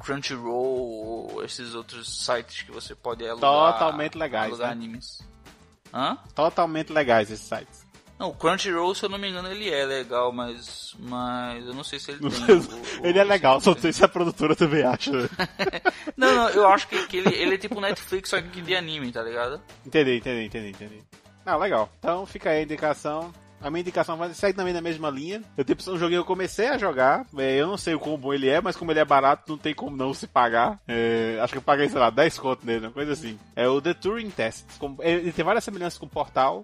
Crunchyroll 0.00 1.32
ou 1.32 1.44
esses 1.44 1.74
outros 1.74 2.24
sites 2.24 2.62
que 2.62 2.72
você 2.72 2.94
pode 2.94 3.26
alugar. 3.26 3.72
Totalmente 3.72 4.18
legais. 4.18 4.50
Alugar 4.50 4.68
né? 4.68 4.72
animes. 4.72 5.22
Hã? 5.92 6.18
Totalmente 6.34 6.92
legais 6.92 7.30
esses 7.30 7.46
sites. 7.46 7.83
Não, 8.18 8.28
o 8.28 8.34
Crunchyroll, 8.34 8.94
se 8.94 9.04
eu 9.04 9.08
não 9.08 9.18
me 9.18 9.28
engano, 9.28 9.50
ele 9.50 9.68
é 9.68 9.84
legal, 9.84 10.32
mas. 10.32 10.94
Mas 10.98 11.66
eu 11.66 11.74
não 11.74 11.82
sei 11.82 11.98
se 11.98 12.12
ele 12.12 12.20
tem. 12.30 12.56
o, 12.56 13.06
ele 13.06 13.18
é 13.18 13.24
legal, 13.24 13.60
só 13.60 13.72
não 13.74 13.80
sei 13.80 13.92
se 13.92 14.04
a 14.04 14.08
produtora 14.08 14.54
também 14.54 14.84
acha. 14.84 15.10
não, 16.16 16.34
não, 16.34 16.48
eu 16.50 16.68
acho 16.68 16.86
que, 16.86 17.06
que 17.06 17.16
ele, 17.16 17.34
ele 17.34 17.54
é 17.54 17.58
tipo 17.58 17.80
Netflix, 17.80 18.30
só 18.30 18.40
que 18.40 18.60
de 18.62 18.76
anime, 18.76 19.10
tá 19.10 19.22
ligado? 19.22 19.60
Entendi, 19.84 20.16
entendi, 20.16 20.46
entendi, 20.46 20.68
entendi. 20.68 21.02
Ah, 21.44 21.56
legal. 21.56 21.90
Então 21.98 22.24
fica 22.24 22.50
aí 22.50 22.60
a 22.60 22.62
indicação. 22.62 23.32
A 23.60 23.70
minha 23.70 23.80
indicação 23.80 24.16
vai 24.16 24.32
segue 24.34 24.56
também 24.56 24.74
na 24.74 24.80
mesma 24.82 25.08
linha. 25.08 25.42
Eu 25.56 25.64
tipo, 25.64 25.82
um 25.90 25.96
joguinho 25.96 26.20
que 26.20 26.24
eu 26.24 26.34
comecei 26.34 26.68
a 26.68 26.76
jogar. 26.76 27.26
É, 27.38 27.56
eu 27.56 27.66
não 27.66 27.78
sei 27.78 27.94
o 27.94 27.98
quão 27.98 28.18
bom 28.18 28.32
ele 28.32 28.46
é, 28.48 28.60
mas 28.60 28.76
como 28.76 28.92
ele 28.92 29.00
é 29.00 29.04
barato, 29.04 29.52
não 29.52 29.58
tem 29.58 29.74
como 29.74 29.96
não 29.96 30.12
se 30.12 30.26
pagar. 30.26 30.78
É, 30.86 31.38
acho 31.40 31.52
que 31.54 31.58
eu 31.58 31.62
paguei, 31.62 31.88
sei 31.88 31.98
lá, 31.98 32.10
10 32.10 32.38
conto 32.38 32.66
nele, 32.66 32.86
uma 32.86 32.92
coisa 32.92 33.12
assim. 33.12 33.38
É 33.56 33.66
o 33.66 33.80
The 33.80 33.94
Turing 33.94 34.30
Test. 34.30 34.66
Ele 35.00 35.32
tem 35.32 35.44
várias 35.44 35.64
semelhanças 35.64 35.98
com 35.98 36.04
o 36.04 36.10
Portal. 36.10 36.62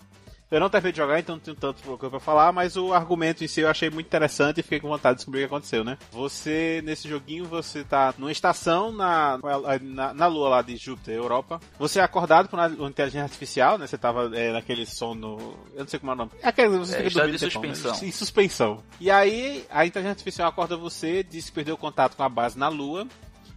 Eu 0.51 0.59
não 0.59 0.69
terminei 0.69 0.91
de 0.91 0.99
jogar, 0.99 1.21
então 1.21 1.37
não 1.37 1.41
tenho 1.41 1.57
tanto 1.57 1.97
pra 1.97 2.19
falar, 2.19 2.51
mas 2.51 2.77
o 2.77 2.93
argumento 2.93 3.45
em 3.45 3.47
si 3.47 3.61
eu 3.61 3.69
achei 3.69 3.89
muito 3.89 4.07
interessante 4.07 4.59
e 4.59 4.63
fiquei 4.65 4.81
com 4.81 4.89
vontade 4.89 5.15
de 5.15 5.19
descobrir 5.19 5.39
o 5.39 5.43
que 5.43 5.55
aconteceu, 5.55 5.85
né? 5.85 5.97
Você, 6.11 6.83
nesse 6.85 7.09
joguinho, 7.09 7.45
você 7.45 7.85
tá 7.85 8.13
numa 8.19 8.33
estação 8.33 8.91
na, 8.91 9.39
na, 9.81 10.13
na 10.13 10.27
lua 10.27 10.49
lá 10.49 10.63
de 10.63 10.77
Júpiter, 10.77 11.15
Europa. 11.15 11.61
Você 11.79 12.01
é 12.01 12.03
acordado 12.03 12.49
por 12.49 12.59
uma 12.59 12.89
inteligência 12.89 13.23
artificial, 13.23 13.79
né? 13.79 13.87
Você 13.87 13.97
tava 13.97 14.29
é, 14.37 14.53
naquele 14.53 14.85
sono. 14.87 15.57
Eu 15.73 15.81
não 15.81 15.89
sei 15.89 16.01
como 16.01 16.11
é 16.11 16.15
o 16.15 16.19
nome. 16.19 16.31
É 16.43 16.49
aquele 16.49 16.79
você 16.79 16.97
é, 16.97 17.09
fica 17.09 17.29
de 17.29 17.39
suspensão. 17.39 17.93
Né? 17.93 17.99
Em 18.03 18.11
suspensão. 18.11 18.83
E 18.99 19.09
aí, 19.09 19.65
a 19.71 19.87
inteligência 19.87 20.15
artificial 20.15 20.49
acorda 20.49 20.77
você, 20.77 21.23
diz 21.23 21.47
que 21.47 21.53
perdeu 21.53 21.77
o 21.77 21.79
contato 21.79 22.17
com 22.17 22.25
a 22.25 22.29
base 22.29 22.59
na 22.59 22.69
lua. 22.69 23.07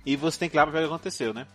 E 0.06 0.16
você 0.16 0.38
tem 0.38 0.50
que 0.50 0.58
ir 0.58 0.60
lá 0.60 0.64
pra 0.68 0.74
ver 0.74 0.80
o 0.80 0.82
que 0.90 0.94
aconteceu, 0.94 1.34
né? 1.34 1.48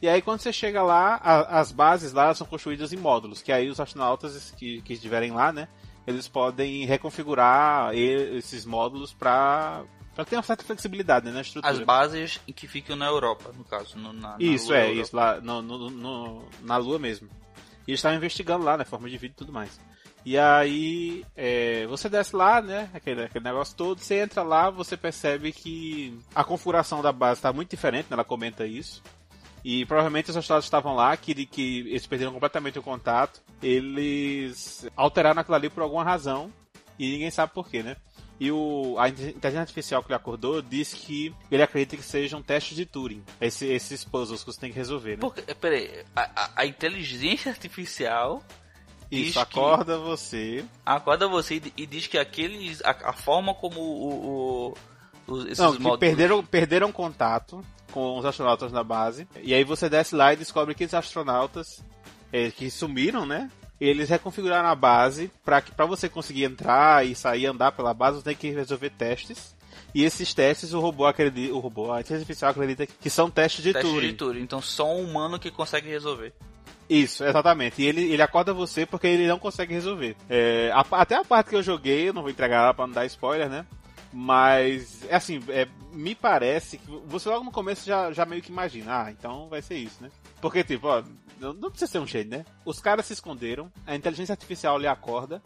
E 0.00 0.08
aí 0.08 0.22
quando 0.22 0.40
você 0.40 0.52
chega 0.52 0.82
lá, 0.82 1.20
a, 1.22 1.60
as 1.60 1.72
bases 1.72 2.12
lá 2.12 2.32
são 2.34 2.46
construídas 2.46 2.92
em 2.92 2.96
módulos, 2.96 3.42
que 3.42 3.52
aí 3.52 3.68
os 3.68 3.80
astronautas 3.80 4.52
que, 4.56 4.80
que 4.82 4.92
estiverem 4.92 5.32
lá, 5.32 5.52
né, 5.52 5.68
eles 6.06 6.28
podem 6.28 6.86
reconfigurar 6.86 7.94
esses 7.94 8.64
módulos 8.64 9.12
para 9.12 9.84
para 10.14 10.24
ter 10.24 10.34
uma 10.34 10.42
certa 10.42 10.64
flexibilidade 10.64 11.26
né, 11.26 11.30
na 11.30 11.42
estrutura. 11.42 11.72
As 11.72 11.78
bases 11.78 12.40
que 12.44 12.66
ficam 12.66 12.96
na 12.96 13.06
Europa, 13.06 13.52
no 13.56 13.62
caso, 13.62 13.96
no, 13.96 14.12
na, 14.12 14.30
na 14.30 14.36
Isso, 14.40 14.66
Lua 14.66 14.78
é, 14.78 14.90
isso, 14.90 15.14
lá 15.14 15.40
no, 15.40 15.62
no, 15.62 15.90
no, 15.90 16.44
na 16.62 16.76
Lua 16.76 16.98
mesmo. 16.98 17.28
E 17.86 17.92
eles 17.92 18.00
estavam 18.00 18.16
investigando 18.16 18.64
lá, 18.64 18.76
né, 18.76 18.84
forma 18.84 19.08
de 19.08 19.16
vida 19.16 19.32
e 19.32 19.36
tudo 19.36 19.52
mais. 19.52 19.78
E 20.24 20.36
aí, 20.36 21.24
é, 21.36 21.86
você 21.86 22.08
desce 22.08 22.34
lá, 22.34 22.60
né? 22.60 22.90
Aquele, 22.92 23.22
aquele 23.22 23.44
negócio 23.44 23.76
todo. 23.76 24.00
Você 24.00 24.16
entra 24.16 24.42
lá, 24.42 24.70
você 24.70 24.96
percebe 24.96 25.52
que 25.52 26.18
a 26.34 26.42
configuração 26.42 27.00
da 27.00 27.12
base 27.12 27.38
está 27.38 27.52
muito 27.52 27.70
diferente, 27.70 28.06
né, 28.10 28.14
ela 28.14 28.24
comenta 28.24 28.66
isso. 28.66 29.00
E 29.64 29.84
provavelmente 29.86 30.30
os 30.30 30.36
astronautas 30.36 30.64
estavam 30.64 30.94
lá, 30.94 31.16
que, 31.16 31.46
que 31.46 31.80
eles 31.80 32.06
perderam 32.06 32.32
completamente 32.32 32.78
o 32.78 32.82
contato. 32.82 33.42
Eles 33.62 34.88
alteraram 34.96 35.40
aquilo 35.40 35.56
ali 35.56 35.68
por 35.68 35.82
alguma 35.82 36.04
razão. 36.04 36.52
E 36.98 37.12
ninguém 37.12 37.30
sabe 37.30 37.52
porquê, 37.52 37.82
né? 37.82 37.96
E 38.40 38.52
o, 38.52 38.96
a 38.98 39.08
inteligência 39.08 39.60
artificial 39.60 40.02
que 40.02 40.08
ele 40.08 40.16
acordou 40.16 40.62
disse 40.62 40.96
que 40.96 41.34
ele 41.50 41.62
acredita 41.62 41.96
que 41.96 42.02
sejam 42.02 42.40
testes 42.40 42.76
de 42.76 42.86
Turing. 42.86 43.22
Esse, 43.40 43.66
esses 43.66 44.04
puzzles 44.04 44.44
que 44.44 44.52
você 44.52 44.60
tem 44.60 44.70
que 44.70 44.76
resolver, 44.76 45.16
né? 45.16 45.20
Porque, 45.20 45.42
peraí, 45.54 46.04
a, 46.14 46.22
a, 46.22 46.50
a 46.56 46.66
inteligência 46.66 47.50
artificial 47.50 48.42
isso, 49.10 49.40
acorda 49.40 49.96
que, 49.96 50.02
você. 50.02 50.64
Acorda 50.84 51.26
você 51.26 51.56
e, 51.56 51.72
e, 51.78 51.86
diz 51.86 52.06
que 52.06 52.18
aqueles. 52.18 52.82
A, 52.84 52.90
a 52.90 53.12
forma 53.12 53.54
como 53.54 53.80
o. 53.80 54.68
o, 54.70 54.74
esses 55.46 55.58
Não, 55.58 55.72
que 55.72 55.82
módulos... 55.82 56.00
perderam, 56.00 56.44
perderam 56.44 56.92
contato 56.92 57.64
com 57.92 58.18
os 58.18 58.24
astronautas 58.24 58.72
na 58.72 58.82
base. 58.82 59.26
E 59.42 59.54
aí 59.54 59.64
você 59.64 59.88
desce 59.88 60.14
lá 60.14 60.32
e 60.32 60.36
descobre 60.36 60.74
que 60.74 60.84
os 60.84 60.94
astronautas 60.94 61.82
é, 62.32 62.50
que 62.50 62.70
sumiram, 62.70 63.26
né? 63.26 63.50
Eles 63.80 64.08
reconfiguraram 64.08 64.68
a 64.68 64.74
base 64.74 65.30
para 65.44 65.60
que 65.60 65.70
para 65.70 65.86
você 65.86 66.08
conseguir 66.08 66.44
entrar 66.44 67.06
e 67.06 67.14
sair 67.14 67.46
andar 67.46 67.72
pela 67.72 67.94
base, 67.94 68.18
você 68.18 68.24
tem 68.24 68.36
que 68.36 68.50
resolver 68.50 68.90
testes. 68.90 69.56
E 69.94 70.04
esses 70.04 70.34
testes 70.34 70.72
o 70.72 70.80
robô 70.80 71.06
acredita, 71.06 71.54
o 71.54 71.60
robô, 71.60 71.92
a 71.92 72.00
inteligência 72.00 72.16
artificial 72.16 72.50
acredita 72.50 72.86
que 72.86 73.08
são 73.08 73.30
testes 73.30 73.62
de 73.62 73.72
testes 73.72 73.90
Turing. 73.90 74.08
de 74.08 74.14
Turing, 74.14 74.42
então 74.42 74.60
só 74.60 74.94
um 74.94 75.02
humano 75.02 75.38
que 75.38 75.50
consegue 75.50 75.88
resolver. 75.88 76.32
Isso, 76.88 77.24
exatamente. 77.24 77.82
E 77.82 77.86
ele, 77.86 78.12
ele 78.12 78.22
acorda 78.22 78.52
você 78.52 78.86
porque 78.86 79.06
ele 79.06 79.26
não 79.26 79.38
consegue 79.38 79.74
resolver. 79.74 80.16
É, 80.28 80.70
a, 80.72 80.84
até 80.92 81.16
a 81.16 81.24
parte 81.24 81.50
que 81.50 81.56
eu 81.56 81.62
joguei, 81.62 82.08
eu 82.08 82.12
não 82.12 82.22
vou 82.22 82.30
entregar 82.30 82.64
ela 82.64 82.74
pra 82.74 82.86
não 82.86 82.94
dar 82.94 83.06
spoiler, 83.06 83.48
né? 83.48 83.66
Mas, 84.12 85.04
é 85.08 85.16
assim, 85.16 85.42
é, 85.48 85.68
me 85.92 86.14
parece 86.14 86.78
que 86.78 86.90
você 87.06 87.28
logo 87.28 87.44
no 87.44 87.52
começo 87.52 87.86
já, 87.86 88.10
já 88.12 88.24
meio 88.24 88.40
que 88.40 88.50
imagina, 88.50 89.04
ah, 89.04 89.10
então 89.10 89.48
vai 89.48 89.60
ser 89.60 89.76
isso, 89.76 90.02
né? 90.02 90.10
Porque, 90.40 90.64
tipo, 90.64 90.88
ó, 90.88 91.02
não, 91.38 91.52
não 91.52 91.70
precisa 91.70 91.92
ser 91.92 91.98
um 91.98 92.06
jeito, 92.06 92.30
né? 92.30 92.44
Os 92.64 92.80
caras 92.80 93.06
se 93.06 93.12
esconderam, 93.12 93.70
a 93.86 93.94
inteligência 93.94 94.32
artificial 94.32 94.78
lhe 94.78 94.86
acorda 94.86 95.42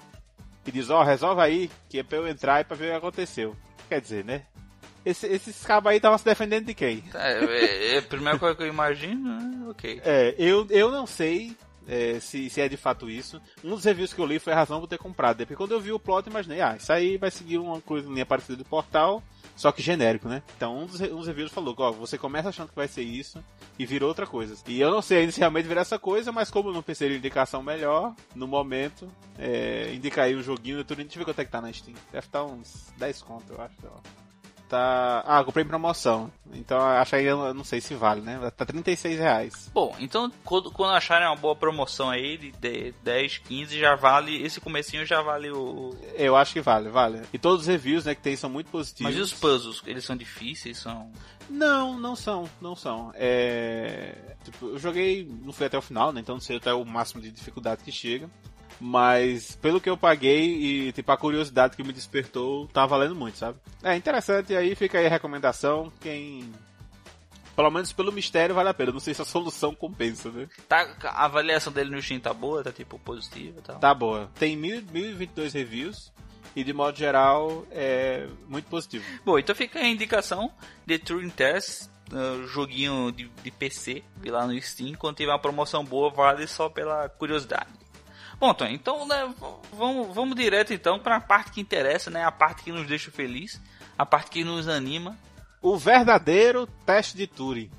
e 0.65 0.71
diz, 0.71 0.91
ó, 0.91 1.01
oh, 1.01 1.05
resolve 1.05 1.41
aí, 1.41 1.71
que 1.89 1.99
é 1.99 2.03
pra 2.03 2.19
eu 2.19 2.29
entrar 2.29 2.61
e 2.61 2.65
pra 2.65 2.77
ver 2.77 2.87
o 2.87 2.91
que 2.91 2.97
aconteceu. 2.97 3.57
Quer 3.89 4.01
dizer, 4.01 4.25
né? 4.25 4.47
Esse, 5.05 5.27
esses 5.27 5.65
cabos 5.65 5.91
aí 5.91 5.97
estavam 5.97 6.17
se 6.17 6.25
defendendo 6.25 6.67
de 6.67 6.75
quem? 6.75 7.03
É, 7.13 7.45
é, 7.45 7.95
é, 7.95 7.99
a 7.99 8.03
primeira 8.03 8.39
coisa 8.39 8.55
que 8.55 8.63
eu 8.63 8.69
imagino, 8.69 9.37
né? 9.37 9.69
ok. 9.69 10.01
É, 10.05 10.35
eu, 10.39 10.65
eu 10.71 10.93
não 10.93 11.07
sei 11.07 11.57
é, 11.87 12.19
se, 12.21 12.49
se 12.49 12.61
é 12.61 12.69
de 12.69 12.77
fato 12.77 13.09
isso. 13.09 13.41
Um 13.63 13.71
dos 13.71 13.85
reviews 13.85 14.13
que 14.13 14.21
eu 14.21 14.27
li 14.27 14.39
foi 14.39 14.53
a 14.53 14.57
razão 14.57 14.81
por 14.81 14.87
ter 14.87 14.99
comprado. 14.99 15.39
Depois 15.39 15.57
quando 15.57 15.73
eu 15.73 15.81
vi 15.81 15.93
o 15.93 15.99
plot, 15.99 16.29
imaginei, 16.29 16.61
ah, 16.61 16.77
isso 16.77 16.93
aí 16.93 17.17
vai 17.17 17.31
seguir 17.31 17.59
uma 17.59 17.81
coisa 17.81 18.09
linha 18.09 18.27
parecida 18.27 18.57
do 18.57 18.65
portal, 18.65 19.23
só 19.57 19.71
que 19.73 19.83
genérico, 19.83 20.29
né? 20.29 20.43
Então 20.57 20.79
um 20.79 20.87
dos, 20.87 21.01
um 21.01 21.17
dos 21.17 21.27
reviews 21.27 21.53
falou, 21.53 21.75
ó, 21.79 21.93
você 21.93 22.17
começa 22.17 22.49
achando 22.49 22.69
que 22.69 22.77
vai 22.77 22.89
ser 22.89 23.03
isso 23.03 23.43
e 23.79 23.87
virou 23.87 24.09
outra 24.09 24.27
coisa. 24.27 24.57
E 24.67 24.81
eu 24.81 24.91
não 24.91 25.03
sei 25.03 25.19
ainda 25.19 25.33
se 25.33 25.41
realmente 25.41 25.69
virá 25.69 25.81
essa 25.81 25.99
coisa, 25.99 26.33
mas 26.33 26.51
como 26.51 26.69
eu 26.69 26.75
não 26.75 26.83
pensei 26.83 27.13
em 27.13 27.17
indicação 27.17 27.63
melhor, 27.63 28.15
no 28.35 28.47
momento, 28.47 29.11
é, 29.39 29.93
indica 29.95 30.23
aí 30.23 30.35
o 30.35 30.43
joguinho, 30.43 30.79
eu 30.79 30.85
tô, 30.85 30.95
deixa 30.95 31.15
eu 31.15 31.19
ver 31.19 31.25
quanto 31.25 31.41
é 31.41 31.45
que 31.45 31.51
tá 31.51 31.61
na 31.61 31.73
Steam. 31.73 31.97
Deve 32.11 32.27
estar 32.27 32.45
uns 32.45 32.93
10 32.99 33.23
conto, 33.23 33.53
eu 33.53 33.61
acho. 33.61 33.77
Tá. 34.73 35.23
Ah, 35.27 35.45
comprei 35.45 35.65
em 35.65 35.69
promoção. 35.69 36.33
Então 36.55 36.81
acho 36.81 37.15
aí, 37.15 37.27
eu 37.27 37.53
não 37.53 37.63
sei 37.63 37.79
se 37.79 37.95
vale, 37.95 38.23
né? 38.23 38.51
Tá 38.57 38.65
36 38.65 39.19
reais. 39.19 39.71
Bom, 39.73 39.95
então 40.01 40.33
quando, 40.45 40.71
quando 40.71 40.95
acharem 40.95 41.29
uma 41.29 41.37
boa 41.37 41.55
promoção 41.55 42.09
aí 42.09 42.39
de 42.39 42.95
10, 43.03 43.39
15, 43.39 43.79
já 43.79 43.95
vale. 43.95 44.43
Esse 44.43 44.61
comecinho 44.61 45.05
já 45.05 45.21
vale 45.21 45.51
o. 45.51 45.95
Eu 46.15 46.35
acho 46.37 46.55
que 46.55 46.63
vale, 46.63 46.89
vale. 46.89 47.21
E 47.35 47.39
todos 47.39 47.63
os 47.63 47.67
reviews 47.67 48.07
né, 48.07 48.15
que 48.15 48.23
tem 48.23 48.35
são 48.35 48.49
muito 48.49 48.71
positivos. 48.71 49.13
Mas 49.13 49.17
e 49.17 49.21
os 49.21 49.35
puzzles? 49.35 49.83
Eles 49.87 50.05
são 50.05 50.17
difíceis? 50.17 50.79
São. 50.79 51.11
Não, 51.51 51.99
não 51.99 52.17
são, 52.17 52.49
não 52.61 52.75
são. 52.75 53.13
É. 53.15 54.15
Tipo, 54.43 54.69
eu 54.69 54.79
joguei, 54.79 55.29
não 55.43 55.53
fui 55.53 55.67
até 55.67 55.77
o 55.77 55.83
final, 55.83 56.13
né? 56.13 56.21
Então 56.21 56.37
não 56.37 56.41
sei 56.41 56.57
até 56.57 56.73
o 56.73 56.85
máximo 56.85 57.21
de 57.21 57.31
dificuldade 57.31 57.85
que 57.85 57.93
chega. 57.93 58.29
Mas 58.85 59.55
pelo 59.55 59.81
que 59.81 59.89
eu 59.89 59.97
paguei 59.97 60.89
e 60.89 60.93
tipo 60.93 61.13
a 61.13 61.17
curiosidade 61.17 61.77
que 61.77 61.85
me 61.85 61.93
despertou, 61.93 62.67
tá 62.67 62.85
valendo 62.85 63.15
muito, 63.15 63.39
sabe? 63.39 63.57
É 63.81 63.95
interessante, 63.95 64.57
aí 64.57 64.75
fica 64.75 64.99
aí 64.99 65.07
a 65.07 65.09
recomendação. 65.09 65.93
Quem. 66.01 66.53
Pelo 67.55 67.71
menos 67.71 67.93
pelo 67.93 68.11
mistério 68.11 68.57
vale 68.57 68.71
a 68.71 68.75
pena. 68.75 68.91
Não 68.91 68.99
sei 68.99 69.15
se 69.15 69.23
a 69.23 69.25
solução 69.25 69.73
compensa, 69.73 70.33
né? 70.33 70.49
Tá, 70.69 70.97
a 71.05 71.27
avaliação 71.27 71.73
dele 71.73 71.91
no 71.91 72.03
Steam 72.03 72.19
tá 72.19 72.35
boa, 72.35 72.65
tá 72.65 72.73
tipo 72.73 72.99
positiva 72.99 73.61
e 73.61 73.63
tal. 73.63 73.79
Tá 73.79 73.95
boa. 73.95 74.29
Tem 74.35 74.57
1022 74.57 75.53
reviews 75.53 76.13
e 76.57 76.65
de 76.65 76.73
modo 76.73 76.99
geral 76.99 77.65
é 77.71 78.27
muito 78.49 78.69
positivo. 78.69 79.05
Bom, 79.25 79.39
então 79.39 79.55
fica 79.55 79.79
a 79.79 79.87
indicação 79.87 80.53
de 80.85 80.99
Turing 80.99 81.31
Test, 81.31 81.89
uh, 82.11 82.49
joguinho 82.49 83.13
de, 83.13 83.29
de 83.29 83.51
PC, 83.53 84.03
lá 84.27 84.45
no 84.45 84.61
Steam, 84.61 84.95
quando 84.95 85.19
tiver 85.19 85.31
uma 85.31 85.39
promoção 85.39 85.85
boa, 85.85 86.11
vale 86.11 86.49
só 86.49 86.69
pela 86.69 87.09
curiosidade. 87.09 87.82
Bom, 88.43 88.53
Tony, 88.53 88.75
então 88.75 89.07
né, 89.07 89.33
vamos, 89.73 90.13
vamos 90.13 90.35
direto 90.35 90.75
então 90.75 90.99
para 90.99 91.19
a 91.19 91.21
parte 91.21 91.53
que 91.53 91.61
interessa, 91.61 92.11
né? 92.11 92.25
A 92.25 92.33
parte 92.33 92.65
que 92.65 92.73
nos 92.73 92.89
deixa 92.89 93.09
feliz, 93.09 93.63
a 93.97 94.05
parte 94.05 94.33
que 94.33 94.43
nos 94.43 94.67
anima. 94.67 95.17
O 95.63 95.77
verdadeiro 95.77 96.67
teste 96.85 97.17
de 97.17 97.29
Turing, 97.29 97.71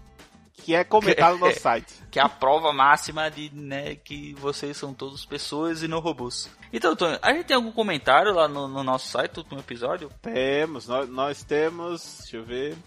que 0.54 0.74
é 0.74 0.86
comentado 0.86 1.38
no 1.38 1.52
site. 1.60 1.94
Que 2.10 2.18
é 2.18 2.24
a 2.24 2.30
prova 2.30 2.72
máxima 2.72 3.30
de 3.30 3.54
né, 3.54 3.96
que 3.96 4.34
vocês 4.36 4.78
são 4.78 4.94
todos 4.94 5.26
pessoas 5.26 5.84
e 5.84 5.88
não 5.90 6.00
robôs. 6.00 6.50
Então, 6.72 6.96
Tony, 6.96 7.20
a 7.22 7.34
gente 7.34 7.48
tem 7.48 7.58
algum 7.58 7.74
comentário 7.74 8.34
lá 8.34 8.48
no, 8.48 8.66
no 8.66 8.86
nosso 8.86 9.10
site, 9.10 9.36
no 9.36 9.44
último 9.44 9.60
episódio? 9.60 10.10
Temos, 10.22 10.88
nós, 10.88 11.10
nós 11.10 11.44
temos, 11.44 12.20
deixa 12.22 12.38
eu 12.38 12.46
ver, 12.46 12.78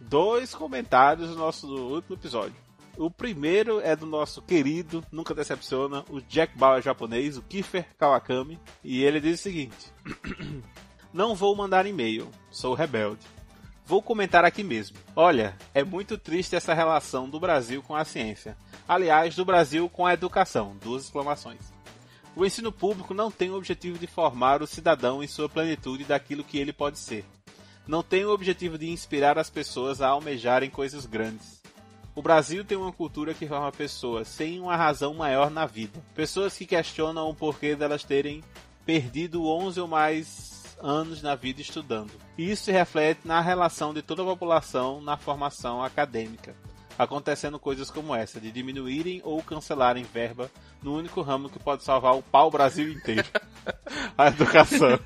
dois 0.00 0.54
comentários 0.54 1.28
no 1.28 1.36
nosso 1.36 1.66
último 1.68 2.16
episódio. 2.16 2.56
O 3.00 3.10
primeiro 3.10 3.80
é 3.80 3.96
do 3.96 4.04
nosso 4.04 4.42
querido, 4.42 5.02
nunca 5.10 5.34
decepciona, 5.34 6.04
o 6.10 6.20
Jack 6.20 6.54
Bauer 6.58 6.82
japonês, 6.82 7.38
o 7.38 7.42
Kiefer 7.42 7.86
Kawakami. 7.96 8.60
E 8.84 9.02
ele 9.02 9.18
diz 9.18 9.40
o 9.40 9.42
seguinte: 9.42 9.90
Não 11.10 11.34
vou 11.34 11.56
mandar 11.56 11.86
e-mail, 11.86 12.30
sou 12.50 12.74
rebelde. 12.74 13.26
Vou 13.86 14.02
comentar 14.02 14.44
aqui 14.44 14.62
mesmo. 14.62 14.98
Olha, 15.16 15.56
é 15.72 15.82
muito 15.82 16.18
triste 16.18 16.54
essa 16.54 16.74
relação 16.74 17.26
do 17.26 17.40
Brasil 17.40 17.82
com 17.82 17.96
a 17.96 18.04
ciência. 18.04 18.54
Aliás, 18.86 19.34
do 19.34 19.46
Brasil 19.46 19.88
com 19.88 20.04
a 20.04 20.12
educação. 20.12 20.76
Duas 20.84 21.04
exclamações. 21.04 21.72
O 22.36 22.44
ensino 22.44 22.70
público 22.70 23.14
não 23.14 23.30
tem 23.30 23.50
o 23.50 23.56
objetivo 23.56 23.98
de 23.98 24.06
formar 24.06 24.60
o 24.60 24.66
cidadão 24.66 25.22
em 25.22 25.26
sua 25.26 25.48
plenitude 25.48 26.04
daquilo 26.04 26.44
que 26.44 26.58
ele 26.58 26.70
pode 26.70 26.98
ser. 26.98 27.24
Não 27.88 28.02
tem 28.02 28.26
o 28.26 28.30
objetivo 28.30 28.76
de 28.76 28.90
inspirar 28.90 29.38
as 29.38 29.48
pessoas 29.48 30.02
a 30.02 30.08
almejarem 30.08 30.68
coisas 30.68 31.06
grandes. 31.06 31.59
O 32.20 32.22
Brasil 32.22 32.62
tem 32.62 32.76
uma 32.76 32.92
cultura 32.92 33.32
que 33.32 33.48
forma 33.48 33.72
pessoas 33.72 34.28
sem 34.28 34.60
uma 34.60 34.76
razão 34.76 35.14
maior 35.14 35.50
na 35.50 35.64
vida. 35.64 36.04
Pessoas 36.14 36.54
que 36.54 36.66
questionam 36.66 37.30
o 37.30 37.34
porquê 37.34 37.74
delas 37.74 38.04
terem 38.04 38.44
perdido 38.84 39.46
11 39.46 39.80
ou 39.80 39.88
mais 39.88 40.76
anos 40.82 41.22
na 41.22 41.34
vida 41.34 41.62
estudando. 41.62 42.12
E 42.36 42.50
isso 42.50 42.64
se 42.64 42.72
reflete 42.72 43.22
na 43.24 43.40
relação 43.40 43.94
de 43.94 44.02
toda 44.02 44.20
a 44.20 44.26
população 44.26 45.00
na 45.00 45.16
formação 45.16 45.82
acadêmica. 45.82 46.54
Acontecendo 46.98 47.58
coisas 47.58 47.90
como 47.90 48.14
essa, 48.14 48.38
de 48.38 48.52
diminuírem 48.52 49.22
ou 49.24 49.42
cancelarem 49.42 50.04
verba 50.04 50.50
no 50.82 50.94
único 50.94 51.22
ramo 51.22 51.48
que 51.48 51.58
pode 51.58 51.84
salvar 51.84 52.14
o 52.14 52.22
pau 52.22 52.50
Brasil 52.50 52.92
inteiro. 52.92 53.26
a 54.18 54.26
educação. 54.26 55.00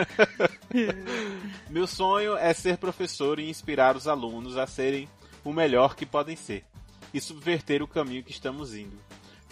Meu 1.68 1.86
sonho 1.86 2.38
é 2.38 2.54
ser 2.54 2.78
professor 2.78 3.38
e 3.38 3.50
inspirar 3.50 3.96
os 3.96 4.08
alunos 4.08 4.56
a 4.56 4.66
serem 4.66 5.06
o 5.44 5.52
melhor 5.52 5.94
que 5.94 6.06
podem 6.06 6.36
ser 6.36 6.64
e 7.12 7.20
subverter 7.20 7.82
o 7.82 7.88
caminho 7.88 8.22
que 8.22 8.30
estamos 8.30 8.74
indo. 8.74 8.98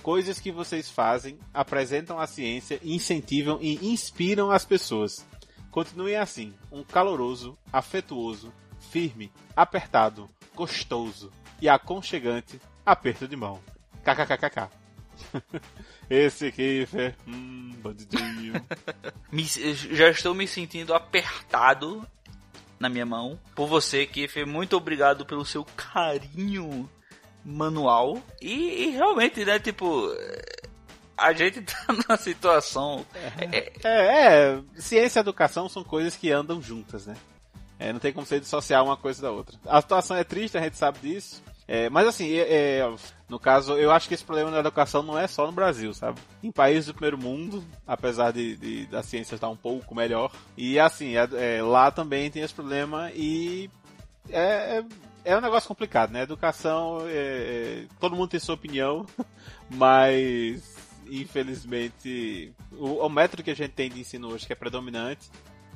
Coisas 0.03 0.39
que 0.39 0.53
vocês 0.53 0.89
fazem, 0.89 1.39
apresentam 1.53 2.19
a 2.19 2.27
ciência, 2.27 2.81
incentivam 2.83 3.59
e 3.61 3.75
inspiram 3.93 4.51
as 4.51 4.65
pessoas. 4.65 5.27
Continuem 5.71 6.17
assim, 6.17 6.55
um 6.71 6.83
caloroso, 6.83 7.59
afetuoso, 7.73 8.53
firme, 8.91 9.31
apertado, 9.55 10.29
gostoso 10.55 11.33
e 11.61 11.69
aconchegante 11.69 12.61
aperto 12.87 13.29
de 13.29 13.37
mão. 13.37 13.61
KKKKK. 14.03 14.71
Esse 16.09 16.51
Kiefer, 16.53 17.17
hum, 17.27 17.75
bandidinho. 17.83 18.55
já 19.93 20.09
estou 20.09 20.35
me 20.35 20.47
sentindo 20.47 20.95
apertado 20.95 22.07
na 22.79 22.89
minha 22.89 23.07
mão. 23.07 23.39
Por 23.55 23.67
você, 23.67 24.07
Kiefer, 24.07 24.47
muito 24.47 24.77
obrigado 24.77 25.27
pelo 25.27 25.45
seu 25.45 25.65
carinho 25.77 26.89
manual. 27.45 28.23
E, 28.41 28.85
e 28.85 28.91
realmente, 28.91 29.45
né, 29.45 29.59
tipo 29.59 30.11
a 31.19 31.33
gente 31.33 31.61
tá 31.67 31.87
numa 31.93 32.17
situação. 32.17 33.05
É, 33.53 33.73
é, 33.83 34.53
é, 34.55 34.63
ciência 34.77 35.19
e 35.19 35.23
educação 35.23 35.69
são 35.69 35.83
coisas 35.83 36.17
que 36.17 36.31
andam 36.31 36.63
juntas, 36.63 37.07
né? 37.07 37.17
É, 37.79 37.93
não 37.93 38.01
tem 38.01 38.13
como 38.13 38.27
você 38.27 38.41
dissociar 38.41 38.85
uma 38.85 38.97
coisa 38.97 39.23
da 39.23 39.31
outra. 39.31 39.59
A 39.67 39.81
situação 39.81 40.17
é 40.17 40.25
triste, 40.25 40.57
a 40.57 40.63
gente 40.63 40.77
sabe 40.77 40.99
disso. 41.01 41.43
É, 41.71 41.91
mas 41.91 42.09
assim, 42.09 42.33
é, 42.33 42.79
é, 42.79 42.95
no 43.29 43.39
caso, 43.39 43.75
eu 43.75 43.91
acho 43.91 44.09
que 44.09 44.15
esse 44.15 44.25
problema 44.25 44.51
da 44.51 44.61
educação 44.61 45.03
não 45.03 45.19
é 45.19 45.27
só 45.27 45.47
no 45.47 45.53
Brasil, 45.53 45.93
sabe? 45.93 46.19
Em 46.43 46.51
países 46.51 46.87
do 46.87 46.95
primeiro 46.95 47.19
mundo, 47.19 47.63
apesar 47.87 48.33
de, 48.33 48.57
de 48.57 48.87
da 48.87 49.03
ciência 49.03 49.35
estar 49.35 49.51
um 49.51 49.57
pouco 49.57 49.95
melhor, 49.95 50.33
e 50.57 50.81
assim, 50.81 51.15
é, 51.15 51.29
é, 51.59 51.63
lá 51.63 51.91
também 51.91 52.31
tem 52.31 52.43
esse 52.43 52.55
problema 52.55 53.13
e 53.15 53.69
é, 54.31 54.83
é 55.27 55.37
um 55.37 55.43
negócio 55.43 55.69
complicado, 55.69 56.11
né? 56.11 56.23
Educação, 56.23 57.01
todo 58.01 58.17
mundo 58.17 58.31
tem 58.31 58.41
sua 58.41 58.55
opinião, 58.55 59.05
mas 59.69 60.79
infelizmente 61.11 62.53
o, 62.73 63.05
o 63.05 63.09
método 63.11 63.43
que 63.43 63.51
a 63.51 63.57
gente 63.57 63.73
tem 63.73 63.91
de 63.91 64.01
ensino 64.01 64.29
hoje 64.29 64.47
que 64.47 64.53
é 64.53 64.57
predominante 64.57 65.31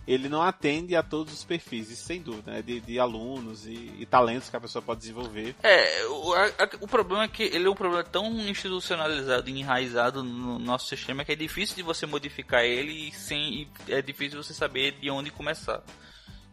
ele 0.06 0.28
não 0.28 0.42
atende 0.42 0.96
a 0.96 1.02
todos 1.02 1.32
os 1.32 1.44
perfis, 1.44 1.90
isso 1.90 2.04
sem 2.04 2.20
dúvida, 2.20 2.52
né? 2.52 2.62
de, 2.62 2.80
de, 2.80 2.98
alunos 2.98 3.66
e, 3.66 3.92
e, 3.98 4.06
talentos 4.06 4.50
que 4.50 4.56
a 4.56 4.60
pessoa 4.60 4.82
pode 4.82 5.00
desenvolver. 5.00 5.54
É, 5.62 6.06
o, 6.06 6.34
a, 6.34 6.48
o 6.80 6.88
problema 6.88 7.24
é 7.24 7.28
que 7.28 7.44
ele 7.44 7.66
é 7.66 7.70
um 7.70 7.74
problema 7.74 8.02
tão 8.02 8.26
institucionalizado 8.40 9.48
e 9.48 9.60
enraizado 9.60 10.24
no 10.24 10.58
nosso 10.58 10.88
sistema 10.88 11.24
que 11.24 11.32
é 11.32 11.36
difícil 11.36 11.76
de 11.76 11.82
você 11.82 12.04
modificar 12.04 12.64
ele 12.64 13.12
sem, 13.12 13.62
e 13.62 13.68
é 13.88 14.02
difícil 14.02 14.42
você 14.42 14.52
saber 14.52 14.98
de 15.00 15.08
onde 15.08 15.30
começar. 15.30 15.82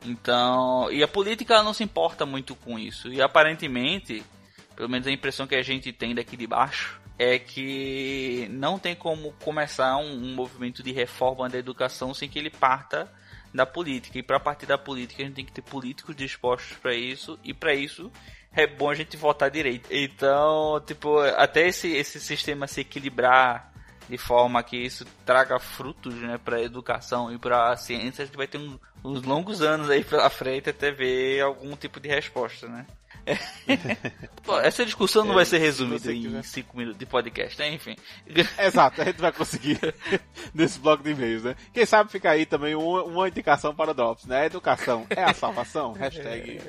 Então, 0.06 0.90
e 0.92 1.04
a 1.04 1.08
política 1.08 1.62
não 1.64 1.74
se 1.74 1.84
importa 1.84 2.26
muito 2.26 2.56
com 2.56 2.78
isso. 2.78 3.12
E 3.12 3.22
aparentemente, 3.22 4.24
pelo 4.76 4.90
menos 4.90 5.08
a 5.08 5.12
impressão 5.12 5.48
que 5.48 5.56
a 5.56 5.64
gente 5.64 5.92
tem 5.92 6.14
daqui 6.14 6.38
de 6.38 6.46
baixo, 6.46 7.02
é 7.18 7.38
que 7.38 8.48
não 8.52 8.80
tem 8.80 8.96
como 8.96 9.34
começar 9.44 9.98
um, 9.98 10.14
um 10.14 10.36
movimento 10.36 10.82
de 10.82 10.94
reforma 10.94 11.50
da 11.50 11.58
educação 11.58 12.14
sem 12.14 12.30
que 12.30 12.40
ele 12.40 12.50
parta 12.50 13.12
da 13.54 13.66
política. 13.66 14.18
E 14.18 14.24
para 14.24 14.40
partir 14.40 14.66
da 14.66 14.78
política 14.78 15.24
a 15.24 15.26
gente 15.26 15.36
tem 15.36 15.46
que 15.46 15.52
ter 15.52 15.62
políticos 15.62 16.16
dispostos 16.16 16.78
para 16.78 16.94
isso 16.94 17.40
e 17.44 17.54
para 17.54 17.74
isso 17.74 18.12
é 18.52 18.66
bom 18.66 18.90
a 18.90 18.96
gente 18.96 19.16
votar 19.16 19.50
direito. 19.50 19.88
Então, 19.92 20.82
tipo, 20.86 21.20
até 21.20 21.68
esse, 21.68 21.90
esse 21.92 22.20
sistema 22.20 22.68
se 22.68 22.82
equilibrar 22.82 23.69
de 24.10 24.18
forma 24.18 24.64
que 24.64 24.76
isso 24.76 25.06
traga 25.24 25.60
frutos 25.60 26.16
né, 26.16 26.40
para 26.44 26.58
a 26.58 26.64
educação 26.64 27.32
e 27.32 27.38
para 27.38 27.72
a 27.72 27.78
ciência, 27.78 28.24
a 28.24 28.26
gente 28.26 28.36
vai 28.36 28.48
ter 28.48 28.58
um, 28.58 28.80
uns 29.04 29.22
longos 29.22 29.62
anos 29.62 29.90
aí 29.90 30.04
pela 30.04 30.30
frente 30.30 30.70
até 30.70 30.92
ver 30.92 31.42
algum 31.42 31.76
tipo 31.76 32.00
de 32.00 32.10
resposta, 32.10 32.68
né? 32.68 32.88
Pô, 34.44 34.60
essa 34.60 34.84
discussão 34.84 35.24
não 35.24 35.34
é, 35.34 35.36
vai 35.36 35.46
ser 35.46 35.60
resumida 35.60 36.12
em 36.12 36.42
5 36.42 36.76
minutos 36.76 36.98
de 36.98 37.06
podcast, 37.06 37.60
né? 37.60 37.72
Enfim. 37.74 37.96
Exato, 38.58 39.02
a 39.02 39.06
gente 39.06 39.22
vai 39.22 39.32
conseguir 39.32 39.78
nesse 40.54 40.80
bloco 40.80 41.04
de 41.04 41.12
e-mails, 41.12 41.44
né? 41.44 41.56
Quem 41.72 41.86
sabe 41.86 42.12
fica 42.12 42.32
aí 42.32 42.46
também 42.48 42.74
uma, 42.74 43.04
uma 43.04 43.28
indicação 43.28 43.76
para 43.76 43.92
o 43.92 43.94
Drops, 43.94 44.26
né? 44.26 44.46
Educação 44.46 45.06
é 45.10 45.24
a 45.24 45.34
salvação? 45.34 45.94
Hashtag. 45.94 46.60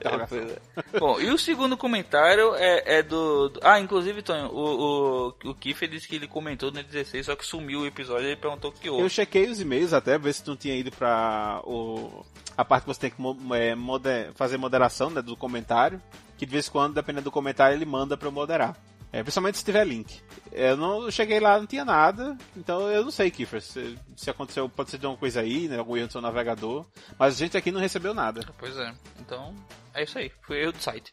É, 0.00 0.98
Bom, 0.98 1.20
e 1.20 1.30
o 1.30 1.38
segundo 1.38 1.76
comentário 1.76 2.54
é, 2.56 2.98
é 2.98 3.02
do, 3.02 3.48
do, 3.48 3.60
Ah, 3.62 3.80
inclusive, 3.80 4.22
Tonho, 4.22 4.46
o, 4.48 5.28
o, 5.44 5.50
o 5.50 5.54
Kiffer 5.54 5.88
disse 5.88 6.08
que 6.08 6.16
ele 6.16 6.26
comentou 6.26 6.70
no 6.70 6.82
16, 6.82 7.26
só 7.26 7.36
que 7.36 7.46
sumiu 7.46 7.80
o 7.80 7.86
episódio 7.86 8.24
e 8.24 8.30
ele 8.30 8.36
perguntou 8.36 8.70
o 8.70 8.74
que 8.74 8.90
houve. 8.90 9.02
Eu 9.02 9.08
chequei 9.08 9.48
os 9.48 9.60
e-mails 9.60 9.92
até, 9.92 10.18
ver 10.18 10.32
se 10.32 10.46
não 10.46 10.56
tinha 10.56 10.74
ido 10.74 10.90
para 10.90 11.60
o 11.64 12.24
a 12.56 12.64
parte 12.64 12.84
que 12.84 12.94
você 12.94 13.00
tem 13.00 13.10
que 13.10 13.54
é, 13.54 13.74
moder, 13.74 14.32
fazer 14.34 14.56
moderação 14.56 15.10
né, 15.10 15.20
do 15.20 15.36
comentário, 15.36 16.00
que 16.36 16.46
de 16.46 16.52
vez 16.52 16.68
em 16.68 16.70
quando, 16.70 16.94
dependendo 16.94 17.24
do 17.24 17.32
comentário, 17.32 17.76
ele 17.76 17.84
manda 17.84 18.16
para 18.16 18.28
eu 18.28 18.32
moderar. 18.32 18.76
É, 19.14 19.22
principalmente 19.22 19.58
se 19.58 19.64
tiver 19.64 19.86
link. 19.86 20.20
Eu 20.50 20.76
não 20.76 21.08
cheguei 21.08 21.38
lá, 21.38 21.56
não 21.56 21.68
tinha 21.68 21.84
nada, 21.84 22.36
então 22.56 22.90
eu 22.90 23.04
não 23.04 23.12
sei, 23.12 23.30
Kiffer, 23.30 23.62
se, 23.62 23.96
se 24.16 24.28
aconteceu, 24.28 24.68
pode 24.68 24.90
ser 24.90 24.98
de 24.98 25.06
uma 25.06 25.16
coisa 25.16 25.40
aí, 25.40 25.68
né, 25.68 25.78
algum 25.78 25.96
erro 25.96 26.06
no 26.06 26.10
seu 26.10 26.20
navegador, 26.20 26.84
mas 27.16 27.34
a 27.34 27.38
gente 27.38 27.56
aqui 27.56 27.70
não 27.70 27.80
recebeu 27.80 28.12
nada. 28.12 28.40
Pois 28.58 28.76
é, 28.76 28.92
então 29.20 29.54
é 29.94 30.02
isso 30.02 30.18
aí, 30.18 30.32
foi 30.42 30.62
erro 30.62 30.72
do 30.72 30.80
site. 30.80 31.12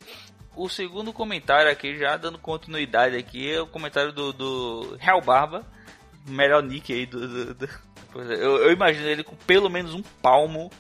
O 0.56 0.68
segundo 0.68 1.14
comentário 1.14 1.72
aqui, 1.72 1.96
já 1.96 2.18
dando 2.18 2.40
continuidade 2.40 3.16
aqui, 3.16 3.52
é 3.52 3.62
o 3.62 3.68
comentário 3.68 4.12
do, 4.12 4.34
do 4.34 4.98
Real 5.00 5.22
Barba, 5.22 5.64
melhor 6.28 6.64
nick 6.64 6.92
aí 6.92 7.06
do... 7.06 7.28
do, 7.28 7.54
do... 7.54 7.66
É, 7.66 8.34
eu, 8.34 8.58
eu 8.64 8.72
imagino 8.72 9.08
ele 9.08 9.24
com 9.24 9.36
pelo 9.36 9.70
menos 9.70 9.94
um 9.94 10.02
palmo 10.02 10.72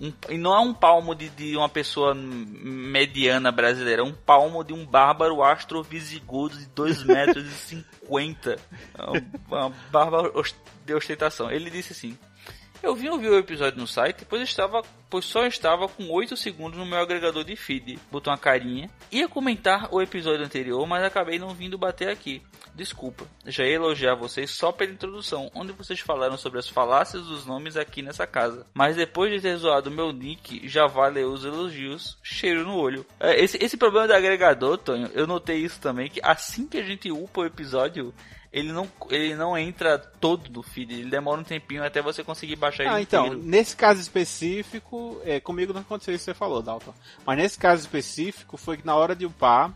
um, 0.00 0.12
e 0.28 0.38
não 0.38 0.54
é 0.54 0.60
um 0.60 0.72
palmo 0.72 1.14
de, 1.14 1.28
de 1.28 1.56
uma 1.56 1.68
pessoa 1.68 2.14
mediana 2.14 3.50
brasileira, 3.50 4.02
é 4.02 4.04
um 4.04 4.12
palmo 4.12 4.62
de 4.62 4.72
um 4.72 4.86
bárbaro 4.86 5.42
astrovisigodo 5.42 6.56
de 6.56 6.66
2 6.66 7.04
metros 7.04 7.44
e 7.44 7.50
50. 7.50 8.56
É 8.96 9.02
uma 9.48 9.70
bárbara 9.90 10.30
de 10.84 10.94
ostentação. 10.94 11.50
Ele 11.50 11.70
disse 11.70 11.92
assim: 11.92 12.18
eu 12.82 12.94
vim 12.94 13.08
ouvir 13.08 13.28
o 13.28 13.38
episódio 13.38 13.78
no 13.78 13.86
site, 13.86 14.24
pois 14.24 14.42
estava, 14.42 14.82
pois 15.10 15.24
só 15.24 15.46
estava 15.46 15.88
com 15.88 16.10
8 16.10 16.36
segundos 16.36 16.78
no 16.78 16.86
meu 16.86 16.98
agregador 16.98 17.44
de 17.44 17.56
feed. 17.56 17.98
Botou 18.10 18.32
uma 18.32 18.38
carinha. 18.38 18.90
Ia 19.10 19.28
comentar 19.28 19.88
o 19.92 20.00
episódio 20.00 20.44
anterior, 20.44 20.86
mas 20.86 21.02
acabei 21.02 21.38
não 21.38 21.54
vindo 21.54 21.78
bater 21.78 22.08
aqui. 22.08 22.42
Desculpa. 22.78 23.26
Já 23.44 23.64
ia 23.64 23.74
elogiar 23.74 24.14
vocês 24.14 24.52
só 24.52 24.70
pela 24.70 24.92
introdução, 24.92 25.50
onde 25.52 25.72
vocês 25.72 25.98
falaram 25.98 26.36
sobre 26.36 26.60
as 26.60 26.68
falácias 26.68 27.24
dos 27.24 27.44
nomes 27.44 27.76
aqui 27.76 28.02
nessa 28.02 28.24
casa. 28.24 28.64
Mas 28.72 28.94
depois 28.94 29.32
de 29.32 29.40
ter 29.40 29.56
zoado 29.56 29.90
meu 29.90 30.12
nick, 30.12 30.68
já 30.68 30.86
vale 30.86 31.24
os 31.24 31.44
elogios, 31.44 32.16
cheiro 32.22 32.64
no 32.64 32.76
olho. 32.76 33.04
É, 33.18 33.42
esse, 33.42 33.58
esse 33.60 33.76
problema 33.76 34.06
do 34.06 34.14
agregador, 34.14 34.78
Tonho, 34.78 35.10
eu 35.12 35.26
notei 35.26 35.58
isso 35.58 35.80
também, 35.80 36.08
que 36.08 36.20
assim 36.22 36.68
que 36.68 36.78
a 36.78 36.84
gente 36.84 37.10
upa 37.10 37.40
o 37.40 37.46
episódio, 37.46 38.14
ele 38.52 38.72
não, 38.72 38.88
ele 39.10 39.34
não 39.34 39.56
entra 39.56 39.98
todo 39.98 40.48
do 40.48 40.62
feed, 40.62 40.92
ele 40.92 41.10
demora 41.10 41.40
um 41.40 41.44
tempinho 41.44 41.84
até 41.84 42.00
você 42.00 42.24
conseguir 42.24 42.56
baixar 42.56 42.84
ele 42.84 42.92
ah, 42.94 43.00
então, 43.00 43.26
inteiro. 43.26 43.44
nesse 43.44 43.76
caso 43.76 44.00
específico, 44.00 45.20
é, 45.24 45.38
comigo 45.38 45.72
não 45.72 45.82
aconteceu 45.82 46.14
isso 46.14 46.24
que 46.24 46.30
você 46.32 46.38
falou, 46.38 46.62
Dalton. 46.62 46.94
Mas 47.26 47.36
nesse 47.36 47.58
caso 47.58 47.82
específico, 47.82 48.56
foi 48.56 48.78
que 48.78 48.86
na 48.86 48.96
hora 48.96 49.14
de 49.14 49.26
upar, 49.26 49.72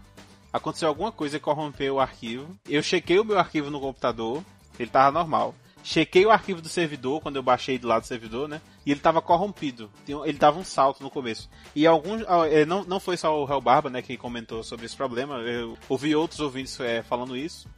aconteceu 0.52 0.88
alguma 0.88 1.12
coisa 1.12 1.38
que 1.38 1.44
corrompeu 1.44 1.96
o 1.96 2.00
arquivo. 2.00 2.56
Eu 2.68 2.82
chequei 2.82 3.18
o 3.18 3.24
meu 3.24 3.38
arquivo 3.38 3.70
no 3.70 3.80
computador, 3.80 4.42
ele 4.78 4.90
tava 4.90 5.10
normal. 5.10 5.54
Chequei 5.84 6.24
o 6.24 6.30
arquivo 6.30 6.62
do 6.62 6.68
servidor, 6.68 7.20
quando 7.20 7.36
eu 7.36 7.42
baixei 7.42 7.76
do 7.76 7.88
lado 7.88 8.02
do 8.02 8.06
servidor, 8.06 8.48
né? 8.48 8.60
E 8.86 8.92
ele 8.92 9.00
tava 9.00 9.20
corrompido. 9.20 9.90
Ele 10.06 10.38
dava 10.38 10.58
um 10.58 10.64
salto 10.64 11.02
no 11.02 11.10
começo. 11.10 11.50
E 11.74 11.86
alguns. 11.88 12.22
Ah, 12.28 12.46
é, 12.48 12.64
não, 12.64 12.84
não 12.84 13.00
foi 13.00 13.16
só 13.16 13.36
o 13.36 13.50
Hell 13.50 13.60
Barba, 13.60 13.90
né, 13.90 14.00
que 14.00 14.16
comentou 14.16 14.62
sobre 14.62 14.86
esse 14.86 14.96
problema. 14.96 15.38
Eu 15.38 15.76
ouvi 15.88 16.14
outros 16.14 16.38
ouvintes 16.38 16.78
é, 16.78 17.02
falando 17.02 17.36
isso. 17.36 17.68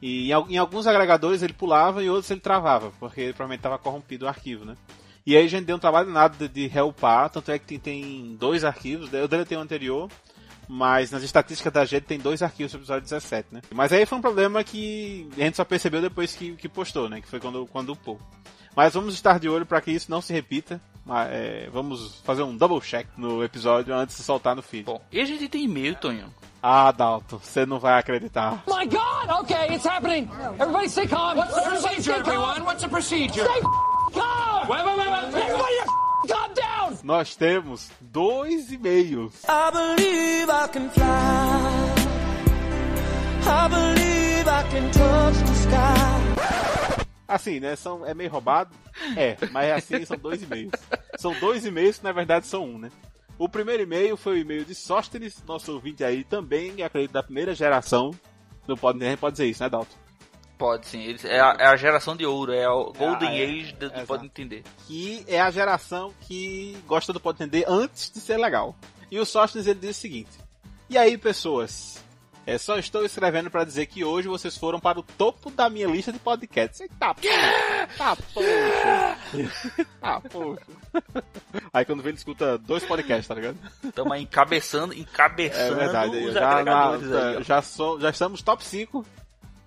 E 0.00 0.30
em, 0.32 0.52
em, 0.54 0.56
alguns 0.56 0.86
agregadores 0.86 1.42
ele 1.42 1.52
pulava 1.52 2.02
e 2.02 2.10
outros 2.10 2.30
ele 2.30 2.40
travava, 2.40 2.92
porque 3.00 3.26
provavelmente 3.28 3.60
estava 3.60 3.78
corrompido 3.78 4.26
o 4.26 4.28
arquivo, 4.28 4.64
né? 4.64 4.76
E 5.26 5.36
aí 5.36 5.44
a 5.44 5.48
gente 5.48 5.64
deu 5.64 5.76
um 5.76 5.80
trabalho 5.80 6.10
nada 6.10 6.36
de, 6.36 6.48
de 6.48 6.66
reupar, 6.66 7.28
tanto 7.28 7.50
é 7.50 7.58
que 7.58 7.66
tem, 7.66 7.78
tem 7.78 8.36
dois 8.36 8.64
arquivos, 8.64 9.12
eu 9.12 9.28
deletei 9.28 9.58
o 9.58 9.60
anterior, 9.60 10.08
mas 10.68 11.10
nas 11.10 11.22
estatísticas 11.22 11.72
da 11.72 11.84
gente 11.84 12.04
tem 12.04 12.18
dois 12.18 12.42
arquivos 12.42 12.72
do 12.72 12.78
episódio 12.78 13.02
17, 13.02 13.48
né? 13.52 13.60
Mas 13.74 13.92
aí 13.92 14.06
foi 14.06 14.18
um 14.18 14.22
problema 14.22 14.62
que 14.62 15.28
a 15.36 15.40
gente 15.40 15.56
só 15.56 15.64
percebeu 15.64 16.00
depois 16.00 16.34
que, 16.34 16.54
que 16.56 16.68
postou, 16.68 17.08
né? 17.08 17.20
Que 17.20 17.28
foi 17.28 17.40
quando, 17.40 17.66
quando 17.66 17.92
upou. 17.92 18.20
Mas 18.76 18.94
vamos 18.94 19.14
estar 19.14 19.40
de 19.40 19.48
olho 19.48 19.66
para 19.66 19.80
que 19.80 19.90
isso 19.90 20.10
não 20.10 20.20
se 20.20 20.32
repita. 20.32 20.80
É, 21.30 21.68
vamos 21.72 22.20
fazer 22.24 22.42
um 22.42 22.56
double 22.56 22.80
check 22.80 23.06
no 23.16 23.42
episódio 23.42 23.94
antes 23.94 24.16
de 24.16 24.22
soltar 24.22 24.54
no 24.54 24.62
feed. 24.62 24.84
Bom, 24.84 25.00
e 25.10 25.20
a 25.20 25.24
gente 25.24 25.48
tem 25.48 25.64
e-mail, 25.64 25.94
Tonho? 25.96 26.32
Ah, 26.62 26.90
Dalton, 26.90 27.38
você 27.38 27.64
não 27.64 27.78
vai 27.78 27.98
acreditar. 27.98 28.62
My 28.66 28.84
God! 28.86 29.40
Okay, 29.42 29.74
it's 29.74 29.86
happening. 29.86 30.28
Everybody 30.58 30.88
stay 30.88 31.06
calm. 31.06 31.36
What's 31.38 31.54
the 31.54 31.62
procedure, 31.62 32.12
everyone? 32.18 32.62
What's 32.64 32.82
the 32.82 32.88
procedure? 32.88 33.44
Stay 33.44 33.60
calm. 34.12 34.68
Wait, 34.68 34.84
wait, 34.84 34.98
wait, 34.98 35.08
wait. 35.08 35.44
Everybody 35.44 35.76
calm 36.28 36.54
down. 36.54 36.98
Nós 37.04 37.36
temos 37.36 37.88
dois 38.00 38.72
e-mails. 38.72 39.44
I 39.48 39.70
believe 39.70 40.50
I 40.50 40.68
can 40.68 40.90
fly. 40.90 42.08
I 43.46 43.68
believe 43.68 44.48
I 44.48 44.62
can 44.68 44.90
touch 44.90 45.38
the 45.46 45.54
sky. 45.54 46.27
Assim, 47.28 47.60
né? 47.60 47.76
São, 47.76 48.04
é 48.06 48.14
meio 48.14 48.30
roubado. 48.30 48.74
É, 49.14 49.36
mas 49.52 49.70
assim 49.70 50.04
são 50.04 50.16
dois 50.16 50.42
e-mails. 50.42 50.72
São 51.18 51.38
dois 51.38 51.66
e-mails 51.66 51.98
que 51.98 52.04
na 52.04 52.12
verdade 52.12 52.46
são 52.46 52.64
um, 52.64 52.78
né? 52.78 52.90
O 53.38 53.48
primeiro 53.48 53.82
e-mail 53.82 54.16
foi 54.16 54.34
o 54.34 54.38
e-mail 54.38 54.64
de 54.64 54.74
Sóstenes, 54.74 55.42
nosso 55.46 55.72
ouvinte 55.72 56.02
aí 56.02 56.24
também, 56.24 56.82
acredito, 56.82 57.12
da 57.12 57.22
primeira 57.22 57.54
geração. 57.54 58.10
Não 58.66 58.76
pode, 58.76 58.98
nem 58.98 59.16
pode 59.16 59.34
dizer 59.34 59.46
isso, 59.46 59.62
né, 59.62 59.68
Dalton? 59.68 59.94
Pode 60.58 60.88
sim, 60.88 61.14
é 61.22 61.38
a, 61.38 61.56
é 61.56 61.66
a 61.66 61.76
geração 61.76 62.16
de 62.16 62.26
ouro, 62.26 62.52
é 62.52 62.68
o 62.68 62.92
Golden 62.92 63.28
ah, 63.28 63.38
é, 63.38 63.44
Age 63.44 63.72
do, 63.74 63.90
do 63.90 64.06
Pode 64.06 64.26
Entender. 64.26 64.64
Que 64.88 65.24
é 65.28 65.40
a 65.40 65.52
geração 65.52 66.12
que 66.22 66.76
gosta 66.84 67.12
do 67.12 67.20
Pode 67.20 67.36
Entender 67.36 67.64
antes 67.68 68.10
de 68.10 68.18
ser 68.18 68.38
legal. 68.38 68.74
E 69.08 69.20
o 69.20 69.24
Sóstenes 69.24 69.68
ele 69.68 69.78
diz 69.78 69.96
o 69.96 70.00
seguinte: 70.00 70.30
E 70.90 70.98
aí, 70.98 71.16
pessoas? 71.16 72.02
É, 72.48 72.56
só 72.56 72.78
estou 72.78 73.04
escrevendo 73.04 73.50
para 73.50 73.62
dizer 73.62 73.84
que 73.84 74.02
hoje 74.02 74.26
vocês 74.26 74.56
foram 74.56 74.80
para 74.80 74.98
o 74.98 75.02
topo 75.02 75.50
da 75.50 75.68
minha 75.68 75.86
lista 75.86 76.10
de 76.10 76.18
podcasts. 76.18 76.80
Eita, 76.80 77.14
yeah! 77.22 77.86
tá, 77.94 78.16
poxa. 78.32 79.18
tá, 80.00 80.20
poxa. 80.22 80.62
Aí 81.70 81.84
quando 81.84 82.02
vem 82.02 82.08
ele 82.08 82.16
escuta 82.16 82.56
dois 82.56 82.82
podcasts, 82.86 83.28
tá 83.28 83.34
ligado? 83.34 83.58
Estamos 83.84 84.18
encabeçando, 84.18 84.94
encabeçando 84.94 85.74
é 85.74 85.84
verdade, 85.84 86.32
já, 86.32 86.64
na, 86.64 86.90
aí, 86.92 87.42
já, 87.42 87.60
so, 87.60 88.00
já 88.00 88.08
estamos 88.08 88.40
top 88.40 88.64
5 88.64 89.04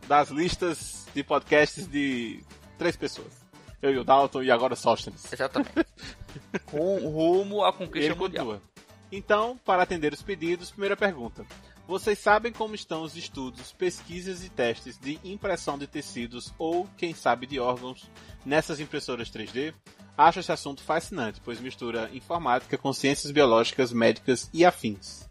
das 0.08 0.30
listas 0.32 1.06
de 1.14 1.24
podcasts 1.24 1.86
de 1.86 2.44
três 2.80 2.96
pessoas. 2.96 3.46
Eu 3.80 3.92
e 3.92 4.00
o 4.00 4.04
Dalton 4.04 4.42
e 4.42 4.50
agora 4.50 4.74
o 4.74 4.76
Sóstenes. 4.76 5.32
Exatamente. 5.32 5.86
Com 6.66 6.98
rumo 6.98 7.64
à 7.64 7.72
conquista 7.72 8.10
ele 8.10 8.16
mundial. 8.16 8.48
Continua. 8.48 8.72
Então, 9.12 9.56
para 9.64 9.84
atender 9.84 10.14
os 10.14 10.24
pedidos, 10.24 10.72
primeira 10.72 10.98
pergunta. 10.98 11.46
Vocês 11.92 12.20
sabem 12.20 12.54
como 12.54 12.74
estão 12.74 13.02
os 13.02 13.18
estudos, 13.18 13.74
pesquisas 13.74 14.46
e 14.46 14.50
testes 14.50 14.98
de 14.98 15.20
impressão 15.26 15.78
de 15.78 15.86
tecidos 15.86 16.54
ou, 16.58 16.88
quem 16.96 17.14
sabe, 17.14 17.46
de 17.46 17.60
órgãos 17.60 18.10
nessas 18.46 18.80
impressoras 18.80 19.30
3D? 19.30 19.74
Acho 20.18 20.40
esse 20.40 20.54
assunto 20.54 20.82
fascinante, 20.82 21.42
pois 21.44 21.60
mistura 21.60 22.10
informática 22.14 22.78
com 22.78 22.94
ciências 22.94 23.30
biológicas, 23.34 23.92
médicas 23.92 24.50
e 24.54 24.64
afins. 24.64 25.30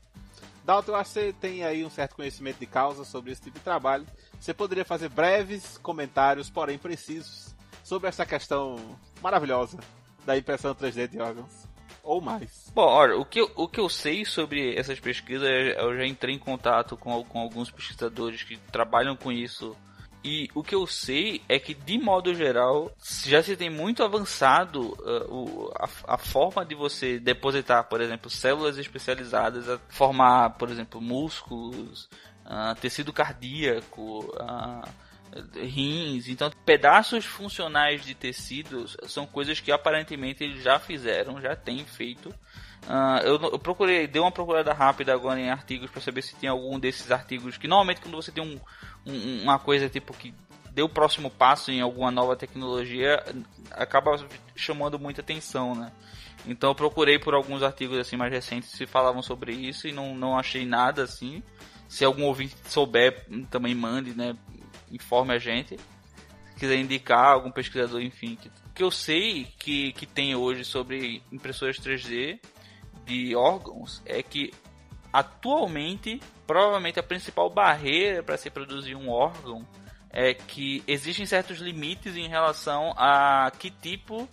Dalton, 0.62 0.92
eu 0.92 0.96
acho 0.96 1.14
que 1.14 1.20
você 1.20 1.32
tem 1.32 1.64
aí 1.64 1.82
um 1.82 1.88
certo 1.88 2.14
conhecimento 2.14 2.58
de 2.58 2.66
causa 2.66 3.06
sobre 3.06 3.32
esse 3.32 3.40
tipo 3.40 3.58
de 3.58 3.64
trabalho. 3.64 4.06
Você 4.38 4.52
poderia 4.52 4.84
fazer 4.84 5.08
breves 5.08 5.78
comentários, 5.78 6.50
porém 6.50 6.76
precisos, 6.76 7.56
sobre 7.82 8.06
essa 8.10 8.26
questão 8.26 8.76
maravilhosa 9.22 9.78
da 10.26 10.36
impressão 10.36 10.74
3D 10.74 11.08
de 11.08 11.20
órgãos? 11.20 11.69
Ou 12.10 12.20
mais. 12.20 12.72
Bom, 12.74 12.86
olha, 12.86 13.16
o 13.16 13.24
que, 13.24 13.40
eu, 13.40 13.50
o 13.54 13.68
que 13.68 13.78
eu 13.78 13.88
sei 13.88 14.24
sobre 14.24 14.74
essas 14.76 14.98
pesquisas, 14.98 15.48
eu 15.48 15.96
já 15.96 16.04
entrei 16.04 16.34
em 16.34 16.38
contato 16.38 16.96
com, 16.96 17.22
com 17.22 17.38
alguns 17.38 17.70
pesquisadores 17.70 18.42
que 18.42 18.56
trabalham 18.72 19.14
com 19.14 19.30
isso. 19.30 19.76
E 20.24 20.50
o 20.52 20.62
que 20.62 20.74
eu 20.74 20.86
sei 20.88 21.40
é 21.48 21.58
que, 21.58 21.72
de 21.72 21.98
modo 21.98 22.34
geral, 22.34 22.90
já 23.24 23.40
se 23.42 23.56
tem 23.56 23.70
muito 23.70 24.02
avançado 24.02 24.88
uh, 24.98 25.32
o, 25.32 25.72
a, 25.76 26.14
a, 26.14 26.18
forma 26.18 26.64
de 26.64 26.74
você 26.74 27.18
depositar, 27.20 27.84
por 27.84 28.00
exemplo, 28.00 28.28
células 28.28 28.76
especializadas 28.76 29.68
a 29.68 29.78
formar, 29.88 30.50
por 30.58 30.68
exemplo, 30.68 31.00
músculos, 31.00 32.10
uh, 32.44 32.74
tecido 32.80 33.12
cardíaco, 33.12 34.26
uh, 34.34 34.86
rins. 35.54 36.28
Então, 36.28 36.50
pedaços 36.64 37.24
funcionais 37.24 38.04
de 38.04 38.14
tecidos 38.14 38.96
são 39.06 39.26
coisas 39.26 39.60
que 39.60 39.72
aparentemente 39.72 40.44
eles 40.44 40.62
já 40.62 40.78
fizeram, 40.78 41.40
já 41.40 41.54
têm 41.54 41.84
feito. 41.84 42.28
Uh, 42.86 43.20
eu, 43.24 43.40
eu, 43.52 43.58
procurei, 43.58 44.06
dei 44.06 44.20
uma 44.20 44.32
procurada 44.32 44.72
rápida 44.72 45.12
agora 45.12 45.38
em 45.38 45.50
artigos 45.50 45.90
para 45.90 46.00
saber 46.00 46.22
se 46.22 46.34
tem 46.36 46.48
algum 46.48 46.78
desses 46.78 47.10
artigos 47.10 47.58
que 47.58 47.68
normalmente 47.68 48.00
quando 48.00 48.16
você 48.16 48.32
tem 48.32 48.42
um, 48.42 48.58
um, 49.06 49.42
uma 49.42 49.58
coisa 49.58 49.86
tipo 49.90 50.14
que 50.14 50.32
deu 50.72 50.86
o 50.86 50.88
próximo 50.88 51.30
passo 51.30 51.70
em 51.70 51.82
alguma 51.82 52.10
nova 52.10 52.34
tecnologia 52.36 53.22
acaba 53.72 54.16
chamando 54.56 54.98
muita 54.98 55.20
atenção, 55.20 55.74
né? 55.74 55.92
Então 56.46 56.70
eu 56.70 56.74
procurei 56.74 57.18
por 57.18 57.34
alguns 57.34 57.62
artigos 57.62 57.98
assim 57.98 58.16
mais 58.16 58.32
recentes 58.32 58.74
que 58.74 58.86
falavam 58.86 59.20
sobre 59.20 59.52
isso 59.52 59.86
e 59.86 59.92
não, 59.92 60.14
não 60.14 60.38
achei 60.38 60.64
nada 60.64 61.02
assim. 61.02 61.42
Se 61.86 62.04
algum 62.04 62.24
ouvinte 62.24 62.54
souber, 62.66 63.26
também 63.50 63.74
mande, 63.74 64.14
né? 64.14 64.34
Informe 64.90 65.34
a 65.34 65.38
gente. 65.38 65.76
Se 65.76 66.56
quiser 66.56 66.76
indicar 66.76 67.26
algum 67.26 67.50
pesquisador, 67.50 68.00
enfim. 68.00 68.36
Que, 68.36 68.50
que 68.74 68.82
eu 68.82 68.90
sei 68.90 69.44
que, 69.58 69.92
que 69.92 70.06
tem 70.06 70.34
hoje 70.34 70.64
sobre 70.64 71.22
impressoras 71.30 71.78
3D 71.78 72.40
de 73.04 73.34
órgãos 73.34 74.02
é 74.04 74.22
que 74.22 74.52
atualmente, 75.12 76.20
provavelmente 76.46 77.00
a 77.00 77.02
principal 77.02 77.50
barreira 77.50 78.22
para 78.22 78.36
se 78.36 78.50
produzir 78.50 78.94
um 78.94 79.10
órgão 79.10 79.66
é 80.10 80.34
que 80.34 80.82
existem 80.86 81.24
certos 81.24 81.58
limites 81.58 82.16
em 82.16 82.28
relação 82.28 82.92
a 82.96 83.50
que 83.56 83.70
tipo 83.70 84.28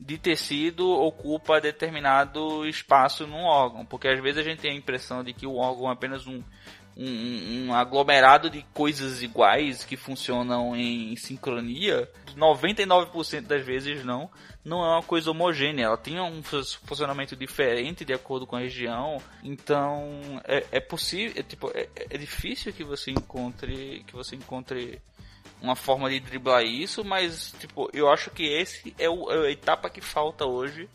de 0.00 0.16
tecido 0.16 0.88
ocupa 0.88 1.60
determinado 1.60 2.66
espaço 2.66 3.26
num 3.26 3.42
órgão, 3.42 3.84
porque 3.84 4.08
às 4.08 4.20
vezes 4.20 4.38
a 4.38 4.48
gente 4.48 4.60
tem 4.60 4.70
a 4.70 4.76
impressão 4.76 5.24
de 5.24 5.32
que 5.32 5.46
o 5.46 5.56
órgão 5.56 5.90
é 5.90 5.92
apenas 5.92 6.26
um, 6.26 6.42
um, 6.98 7.68
um 7.68 7.74
aglomerado 7.74 8.50
de 8.50 8.62
coisas 8.74 9.22
iguais 9.22 9.84
que 9.84 9.96
funcionam 9.96 10.74
em 10.74 11.14
sincronia. 11.16 12.10
99% 12.36 13.42
das 13.42 13.64
vezes 13.64 14.04
não, 14.04 14.28
não 14.64 14.84
é 14.84 14.88
uma 14.96 15.02
coisa 15.02 15.30
homogênea, 15.30 15.84
ela 15.84 15.96
tem 15.96 16.20
um 16.20 16.42
funcionamento 16.42 17.36
diferente 17.36 18.04
de 18.04 18.12
acordo 18.12 18.46
com 18.46 18.56
a 18.56 18.60
região, 18.60 19.22
então 19.42 20.40
é, 20.44 20.64
é 20.72 20.80
possível, 20.80 21.40
é, 21.40 21.42
tipo, 21.42 21.70
é, 21.74 21.88
é 21.96 22.18
difícil 22.18 22.72
que 22.72 22.84
você 22.84 23.10
encontre 23.10 24.04
que 24.06 24.14
você 24.14 24.36
encontre 24.36 25.00
uma 25.60 25.74
forma 25.74 26.08
de 26.10 26.20
driblar 26.20 26.62
isso, 26.62 27.04
mas 27.04 27.54
tipo, 27.58 27.88
eu 27.92 28.10
acho 28.10 28.30
que 28.30 28.44
esse 28.44 28.94
é, 28.98 29.08
o, 29.08 29.30
é 29.32 29.48
a 29.48 29.50
etapa 29.50 29.90
que 29.90 30.00
falta 30.00 30.44
hoje 30.44 30.88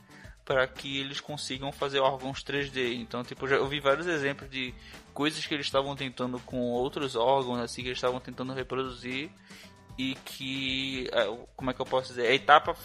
para 0.45 0.67
que 0.67 0.99
eles 0.99 1.21
consigam 1.21 1.71
fazer 1.71 1.99
órgãos 1.99 2.43
3D. 2.43 2.95
Então, 2.95 3.23
tipo, 3.23 3.47
eu 3.47 3.67
vi 3.67 3.79
vários 3.79 4.07
exemplos 4.07 4.49
de 4.49 4.73
coisas 5.13 5.45
que 5.45 5.53
eles 5.53 5.65
estavam 5.65 5.95
tentando 5.95 6.39
com 6.39 6.71
outros 6.71 7.15
órgãos, 7.15 7.59
assim, 7.59 7.81
que 7.81 7.89
eles 7.89 7.97
estavam 7.97 8.19
tentando 8.19 8.53
reproduzir 8.53 9.29
e 9.97 10.15
que, 10.25 11.07
é, 11.11 11.25
como 11.55 11.71
é 11.71 11.73
que 11.73 11.81
eu 11.81 11.85
posso 11.85 12.09
dizer, 12.09 12.27
a 12.27 12.33
etapa 12.33 12.75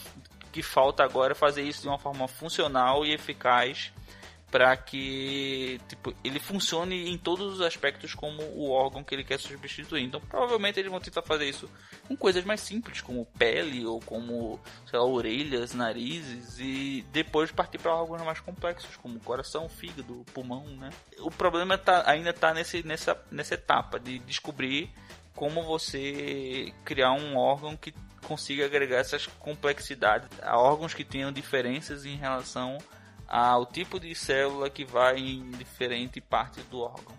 que 0.53 0.63
falta 0.63 1.03
agora 1.03 1.33
é 1.33 1.35
fazer 1.35 1.63
isso 1.63 1.83
de 1.83 1.89
uma 1.89 1.99
forma 1.99 2.29
funcional 2.29 3.05
e 3.05 3.13
eficaz 3.13 3.93
para 4.51 4.77
que 4.77 5.81
tipo, 5.89 6.15
ele 6.25 6.41
funcione 6.41 7.11
em 7.11 7.19
todos 7.19 7.55
os 7.55 7.61
aspectos 7.61 8.15
como 8.15 8.43
o 8.43 8.71
órgão 8.71 9.05
que 9.05 9.15
ele 9.15 9.25
quer 9.25 9.39
substituir. 9.39 10.03
Então, 10.03 10.21
provavelmente 10.21 10.81
eles 10.81 10.91
vão 10.91 11.01
tentar 11.01 11.23
fazer 11.23 11.47
isso 11.47 11.71
com 12.07 12.17
coisas 12.17 12.45
mais 12.45 12.61
simples, 12.61 13.01
como 13.01 13.27
pele 13.39 13.85
ou 13.85 14.01
como, 14.01 14.59
sei 14.89 14.99
lá, 14.99 15.05
orelhas, 15.05 15.75
narizes 15.75 16.59
e 16.59 17.05
depois 17.13 17.53
partir 17.53 17.79
para 17.79 17.95
órgãos 17.95 18.23
mais 18.23 18.41
complexos, 18.41 18.97
como 18.97 19.21
coração, 19.21 19.69
fígado, 19.69 20.25
pulmão, 20.33 20.65
né? 20.65 20.91
O 21.19 21.31
problema 21.31 21.77
tá, 21.77 22.05
ainda 22.07 22.31
está 22.31 22.55
nesse, 22.55 22.83
nessa, 22.83 23.21
nessa 23.31 23.55
etapa 23.55 24.01
de 24.01 24.19
descobrir 24.21 24.91
como 25.35 25.63
você 25.63 26.73
criar 26.85 27.13
um 27.13 27.37
órgão 27.37 27.77
que 27.77 27.95
consiga 28.25 28.65
agregar 28.65 28.97
essas 28.97 29.27
complexidades 29.27 30.29
a 30.43 30.59
órgãos 30.59 30.95
que 30.95 31.05
tenham 31.05 31.31
diferenças 31.31 32.05
em 32.05 32.17
relação 32.17 32.79
ao 33.29 33.67
tipo 33.67 34.01
de 34.01 34.15
célula 34.15 34.71
que 34.71 34.85
vai 34.85 35.19
em 35.19 35.51
diferente 35.53 36.21
parte 36.21 36.61
do 36.63 36.81
órgão. 36.81 37.15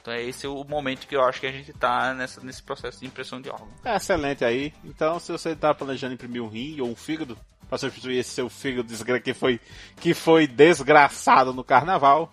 Então 0.00 0.14
é 0.14 0.22
esse 0.22 0.46
o 0.46 0.64
momento 0.64 1.06
que 1.06 1.16
eu 1.16 1.22
acho 1.22 1.40
que 1.40 1.46
a 1.46 1.52
gente 1.52 1.70
está 1.70 2.14
nesse 2.14 2.62
processo 2.62 3.00
de 3.00 3.06
impressão 3.06 3.40
de 3.40 3.50
órgão. 3.50 3.68
É 3.84 3.96
excelente 3.96 4.44
aí. 4.44 4.72
Então 4.84 5.18
se 5.18 5.32
você 5.32 5.50
está 5.50 5.74
planejando 5.74 6.14
imprimir 6.14 6.42
um 6.42 6.48
rim 6.48 6.80
ou 6.80 6.88
um 6.88 6.96
fígado 6.96 7.36
para 7.68 7.76
substituir 7.76 8.18
esse 8.18 8.30
seu 8.30 8.48
fígado 8.48 8.88
que 9.22 9.34
foi, 9.34 9.60
que 10.00 10.14
foi 10.14 10.46
desgraçado 10.46 11.52
no 11.52 11.62
carnaval, 11.62 12.32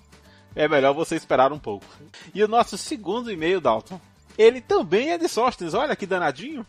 é 0.56 0.68
melhor 0.68 0.94
você 0.94 1.16
esperar 1.16 1.52
um 1.52 1.60
pouco. 1.60 1.86
E 2.34 2.42
o 2.44 2.48
nosso 2.48 2.78
segundo 2.78 3.32
e-mail, 3.32 3.60
Dalton, 3.60 4.00
ele 4.38 4.62
também 4.62 5.12
é 5.12 5.18
de 5.18 5.28
Sóstenes, 5.28 5.74
olha 5.74 5.96
que 5.96 6.06
danadinho. 6.06 6.66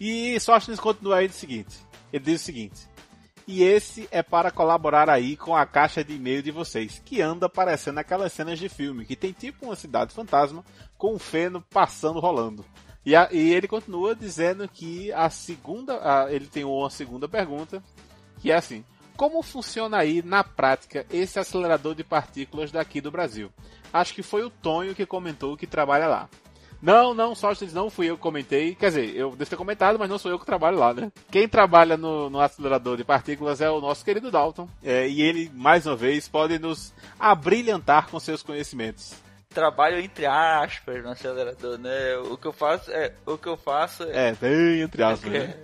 E 0.00 0.38
Sóstenes 0.40 0.80
continua 0.80 1.16
aí 1.16 1.28
do 1.28 1.34
seguinte: 1.34 1.76
ele 2.12 2.24
diz 2.24 2.40
o 2.40 2.44
seguinte. 2.44 2.88
E 3.46 3.62
esse 3.62 4.08
é 4.10 4.24
para 4.24 4.50
colaborar 4.50 5.08
aí 5.08 5.36
com 5.36 5.54
a 5.54 5.64
caixa 5.64 6.02
de 6.02 6.14
e-mail 6.14 6.42
de 6.42 6.50
vocês, 6.50 7.00
que 7.04 7.22
anda 7.22 7.46
aparecendo 7.46 7.98
aquelas 7.98 8.32
cenas 8.32 8.58
de 8.58 8.68
filme, 8.68 9.04
que 9.04 9.14
tem 9.14 9.32
tipo 9.32 9.66
uma 9.66 9.76
cidade 9.76 10.12
fantasma 10.12 10.64
com 10.98 11.14
um 11.14 11.18
feno 11.18 11.64
passando 11.70 12.18
rolando. 12.18 12.64
E, 13.04 13.14
a, 13.14 13.28
e 13.30 13.54
ele 13.54 13.68
continua 13.68 14.16
dizendo 14.16 14.68
que 14.68 15.12
a 15.12 15.30
segunda. 15.30 16.24
A, 16.24 16.32
ele 16.32 16.46
tem 16.46 16.64
uma 16.64 16.90
segunda 16.90 17.28
pergunta, 17.28 17.80
que 18.40 18.50
é 18.50 18.56
assim: 18.56 18.84
Como 19.16 19.40
funciona 19.44 19.98
aí 19.98 20.22
na 20.22 20.42
prática 20.42 21.06
esse 21.08 21.38
acelerador 21.38 21.94
de 21.94 22.02
partículas 22.02 22.72
daqui 22.72 23.00
do 23.00 23.12
Brasil? 23.12 23.52
Acho 23.92 24.12
que 24.12 24.24
foi 24.24 24.42
o 24.42 24.50
Tonho 24.50 24.92
que 24.92 25.06
comentou 25.06 25.56
que 25.56 25.68
trabalha 25.68 26.08
lá. 26.08 26.28
Não, 26.80 27.14
não, 27.14 27.34
Sóstenes 27.34 27.74
não 27.74 27.90
fui 27.90 28.10
eu 28.10 28.16
que 28.16 28.22
comentei. 28.22 28.74
Quer 28.74 28.88
dizer, 28.88 29.16
eu 29.16 29.30
devo 29.30 29.50
ter 29.50 29.56
comentado, 29.56 29.98
mas 29.98 30.08
não 30.08 30.18
sou 30.18 30.30
eu 30.30 30.38
que 30.38 30.46
trabalho 30.46 30.78
lá, 30.78 30.92
né? 30.92 31.10
Quem 31.30 31.48
trabalha 31.48 31.96
no, 31.96 32.30
no 32.30 32.40
acelerador 32.40 32.96
de 32.96 33.04
partículas 33.04 33.60
é 33.60 33.70
o 33.70 33.80
nosso 33.80 34.04
querido 34.04 34.30
Dalton. 34.30 34.68
É, 34.82 35.08
e 35.08 35.22
ele, 35.22 35.50
mais 35.54 35.86
uma 35.86 35.96
vez, 35.96 36.28
pode 36.28 36.58
nos 36.58 36.92
abrilhantar 37.18 38.08
com 38.08 38.20
seus 38.20 38.42
conhecimentos 38.42 39.14
trabalho 39.56 39.98
entre 39.98 40.26
aspas 40.26 41.02
no 41.02 41.10
acelerador, 41.10 41.78
né? 41.78 42.18
O 42.18 42.36
que 42.36 42.46
eu 42.46 42.52
faço 42.52 42.90
é. 42.90 43.14
O 43.24 43.38
que 43.38 43.48
eu 43.48 43.56
faço 43.56 44.02
é. 44.02 44.28
É, 44.28 44.32
bem 44.34 44.82
entre 44.82 45.02
aspas. 45.02 45.32
Né? 45.32 45.56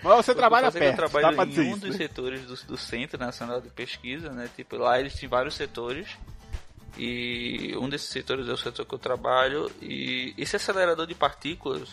Mas 0.00 0.24
você 0.24 0.32
trabalha 0.32 0.70
perto. 0.70 0.84
É 0.84 0.90
eu 0.90 1.10
trabalho 1.10 1.50
em 1.50 1.58
um 1.58 1.72
isso, 1.72 1.80
dos 1.80 1.90
né? 1.90 1.96
setores 1.96 2.42
do, 2.42 2.54
do 2.66 2.76
Centro 2.76 3.18
Nacional 3.18 3.60
de 3.60 3.68
Pesquisa, 3.68 4.30
né? 4.30 4.48
Tipo, 4.54 4.76
lá 4.76 5.00
eles 5.00 5.14
têm 5.14 5.28
vários 5.28 5.56
setores. 5.56 6.16
E 6.96 7.74
um 7.78 7.88
desses 7.88 8.08
setores 8.08 8.48
é 8.48 8.52
o 8.52 8.56
setor 8.56 8.84
que 8.84 8.94
eu 8.94 8.98
trabalho. 8.98 9.70
E 9.80 10.34
esse 10.36 10.56
acelerador 10.56 11.06
de 11.06 11.14
partículas, 11.14 11.88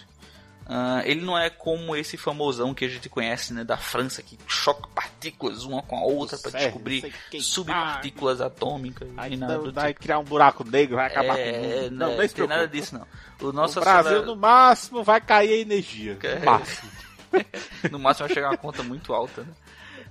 uh, 0.65 1.01
ele 1.05 1.21
não 1.21 1.38
é 1.38 1.49
como 1.49 1.95
esse 1.95 2.17
famosão 2.17 2.73
que 2.73 2.84
a 2.84 2.88
gente 2.88 3.07
conhece, 3.07 3.53
né, 3.53 3.63
da 3.63 3.77
França, 3.77 4.21
que 4.21 4.38
choca 4.47 4.88
partículas 4.93 5.63
uma 5.63 5.81
com 5.81 5.97
a 5.97 6.01
outra 6.01 6.38
para 6.38 6.51
descobrir 6.51 7.13
subpartículas 7.39 8.41
atômicas. 8.41 9.07
Aí 9.15 9.38
nada 9.38 9.71
vai 9.71 9.93
tipo. 9.93 10.03
criar 10.03 10.19
um 10.19 10.26
buraco 10.26 10.69
negro, 10.69 10.97
vai 10.97 11.07
acabar 11.07 11.39
é, 11.39 11.51
com 11.51 11.57
o 11.57 11.61
mundo. 11.61 11.91
Não, 11.91 12.09
não, 12.09 12.17
não 12.17 12.27
tem 12.27 12.47
nada 12.47 12.67
disso 12.67 12.95
não. 12.95 13.07
O 13.47 13.53
nosso 13.53 13.80
Brasil 13.80 14.26
no 14.26 14.35
máximo 14.35 15.01
vai 15.01 15.21
cair 15.21 15.53
a 15.53 15.57
energia. 15.57 16.17
É. 16.23 16.39
No 16.39 16.45
máximo. 16.45 16.91
no 17.91 17.99
máximo 17.99 18.27
vai 18.27 18.35
chegar 18.35 18.49
uma 18.49 18.57
conta 18.57 18.84
muito 18.84 19.13
alta, 19.13 19.43
né? 19.43 19.53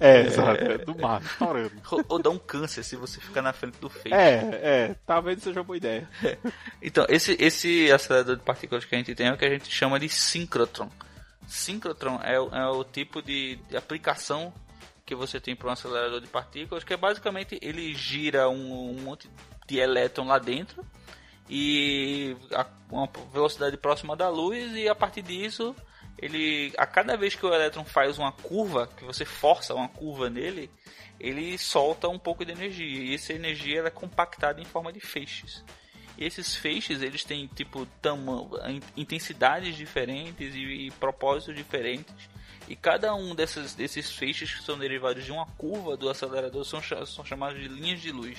É, 0.01 0.21
exato, 0.21 0.63
é 0.63 0.79
do 0.79 0.97
mar, 0.97 1.21
estourando. 1.23 1.73
Ou, 1.91 2.05
ou 2.09 2.19
dá 2.23 2.31
um 2.31 2.39
câncer 2.39 2.85
se 2.85 2.97
você 2.97 3.21
ficar 3.21 3.43
na 3.43 3.53
frente 3.53 3.79
do 3.79 3.89
feixe. 3.89 4.15
É, 4.15 4.61
é, 4.63 4.97
talvez 5.07 5.43
seja 5.43 5.61
uma 5.61 5.65
boa 5.65 5.77
ideia. 5.77 6.09
É. 6.23 6.37
Então, 6.81 7.05
esse, 7.09 7.37
esse 7.41 7.91
acelerador 7.91 8.37
de 8.37 8.43
partículas 8.43 8.85
que 8.85 8.95
a 8.95 8.99
gente 8.99 9.15
tem 9.15 9.27
é 9.27 9.33
o 9.33 9.37
que 9.37 9.45
a 9.45 9.51
gente 9.51 9.69
chama 9.69 9.99
de 9.99 10.09
síncrotron. 10.09 10.89
Síncrotron 11.47 12.21
é, 12.23 12.35
é 12.35 12.67
o 12.67 12.85
tipo 12.85 13.21
de, 13.21 13.57
de 13.69 13.77
aplicação 13.77 14.53
que 15.05 15.15
você 15.15 15.41
tem 15.41 15.57
para 15.57 15.69
um 15.69 15.73
acelerador 15.73 16.21
de 16.21 16.29
partículas, 16.29 16.85
que 16.85 16.93
é 16.93 16.97
basicamente 16.97 17.59
ele 17.61 17.95
gira 17.95 18.49
um, 18.49 18.91
um 18.91 19.03
monte 19.03 19.29
de 19.67 19.79
elétron 19.79 20.27
lá 20.27 20.39
dentro 20.39 20.85
e 21.49 22.37
a 22.53 22.67
uma 22.91 23.09
velocidade 23.33 23.77
próxima 23.77 24.17
da 24.17 24.29
luz 24.29 24.73
e 24.75 24.89
a 24.89 24.95
partir 24.95 25.23
disso 25.23 25.75
ele 26.19 26.73
a 26.77 26.87
cada 26.87 27.17
vez 27.17 27.35
que 27.35 27.47
o 27.47 27.55
elétron 27.55 27.85
faz 27.85 28.19
uma 28.19 28.33
curva, 28.33 28.89
que 28.97 29.05
você 29.05 29.25
força 29.25 29.75
uma 29.75 29.89
curva 29.89 30.29
nele, 30.29 30.71
ele 31.21 31.57
solta 31.59 32.09
um 32.09 32.19
pouco 32.19 32.45
de 32.45 32.53
energia. 32.53 33.05
E 33.05 33.15
essa 33.15 33.33
energia 33.33 33.83
é 33.83 33.91
compactada 33.91 34.61
em 34.61 34.65
forma 34.65 34.93
de 34.93 35.01
feixes. 35.01 35.65
E 36.17 36.25
esses 36.25 36.57
feixes, 36.57 37.01
eles 37.01 37.23
têm 37.23 37.47
tipo 37.47 37.87
tamanho, 38.03 38.51
intensidades 38.97 39.77
diferentes 39.77 40.55
e, 40.55 40.87
e 40.87 40.91
propósitos 40.93 41.55
diferentes. 41.55 42.29
E 42.69 42.77
cada 42.77 43.15
um 43.15 43.35
desses, 43.35 43.75
desses 43.75 44.13
feixes 44.13 44.53
que 44.53 44.63
são 44.63 44.79
derivados 44.79 45.25
de 45.25 45.33
uma 45.33 45.47
curva 45.47 45.97
do 45.97 46.11
acelerador 46.11 46.65
são, 46.65 46.83
são 47.07 47.25
chamados 47.25 47.61
de 47.61 47.69
linhas 47.69 48.01
de 48.01 48.11
luz. 48.11 48.39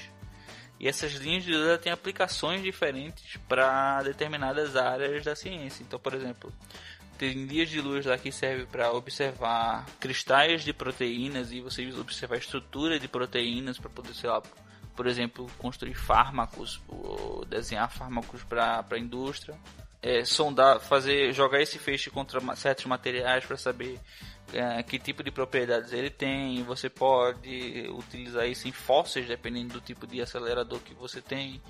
E 0.80 0.88
essas 0.88 1.14
linhas 1.14 1.44
de 1.44 1.54
luz 1.54 1.80
têm 1.82 1.92
aplicações 1.92 2.62
diferentes 2.62 3.38
para 3.48 4.04
determinadas 4.04 4.76
áreas 4.76 5.26
da 5.26 5.36
ciência. 5.36 5.84
Então, 5.84 6.00
por 6.00 6.14
exemplo, 6.14 6.54
tem 7.20 7.46
dias 7.46 7.70
de 7.70 7.82
luz 7.82 8.06
lá 8.06 8.18
que 8.18 8.32
serve 8.32 8.66
para 8.66 8.92
observar 8.94 9.86
cristais 10.00 10.64
de 10.64 10.72
proteínas 10.72 11.52
e 11.52 11.60
você 11.60 11.86
observar 12.00 12.36
a 12.36 12.40
estrutura 12.40 12.98
de 12.98 13.10
proteínas 13.10 13.78
para 13.78 13.90
poder, 13.90 14.14
sei 14.14 14.30
lá, 14.30 14.42
por 14.96 15.06
exemplo, 15.06 15.46
construir 15.58 15.96
fármacos 15.96 16.82
ou 16.88 17.44
desenhar 17.46 17.92
fármacos 17.92 18.42
para 18.44 18.86
a 18.90 18.98
indústria. 18.98 19.60
é, 20.02 20.24
sondar, 20.24 20.80
fazer, 20.80 21.34
jogar 21.34 21.62
esse 21.62 21.78
feixe 21.78 22.10
contra 22.10 22.40
certos 22.56 22.86
materiais 22.86 23.46
para 23.46 23.58
saber 23.58 24.00
é, 24.54 24.82
que 24.84 24.98
tipo 25.00 25.24
de 25.24 25.32
propriedades 25.32 25.92
ele 25.94 26.10
tem. 26.10 26.64
Você 26.64 26.90
pode 26.90 27.88
utilizar 27.92 28.48
isso 28.48 28.68
em 28.68 28.72
fósseis, 28.72 29.28
dependendo 29.28 29.74
do 29.76 29.82
tipo 29.82 30.06
de 30.08 30.22
acelerador 30.22 30.80
que 30.80 30.94
você 30.94 31.22
tem. 31.22 31.62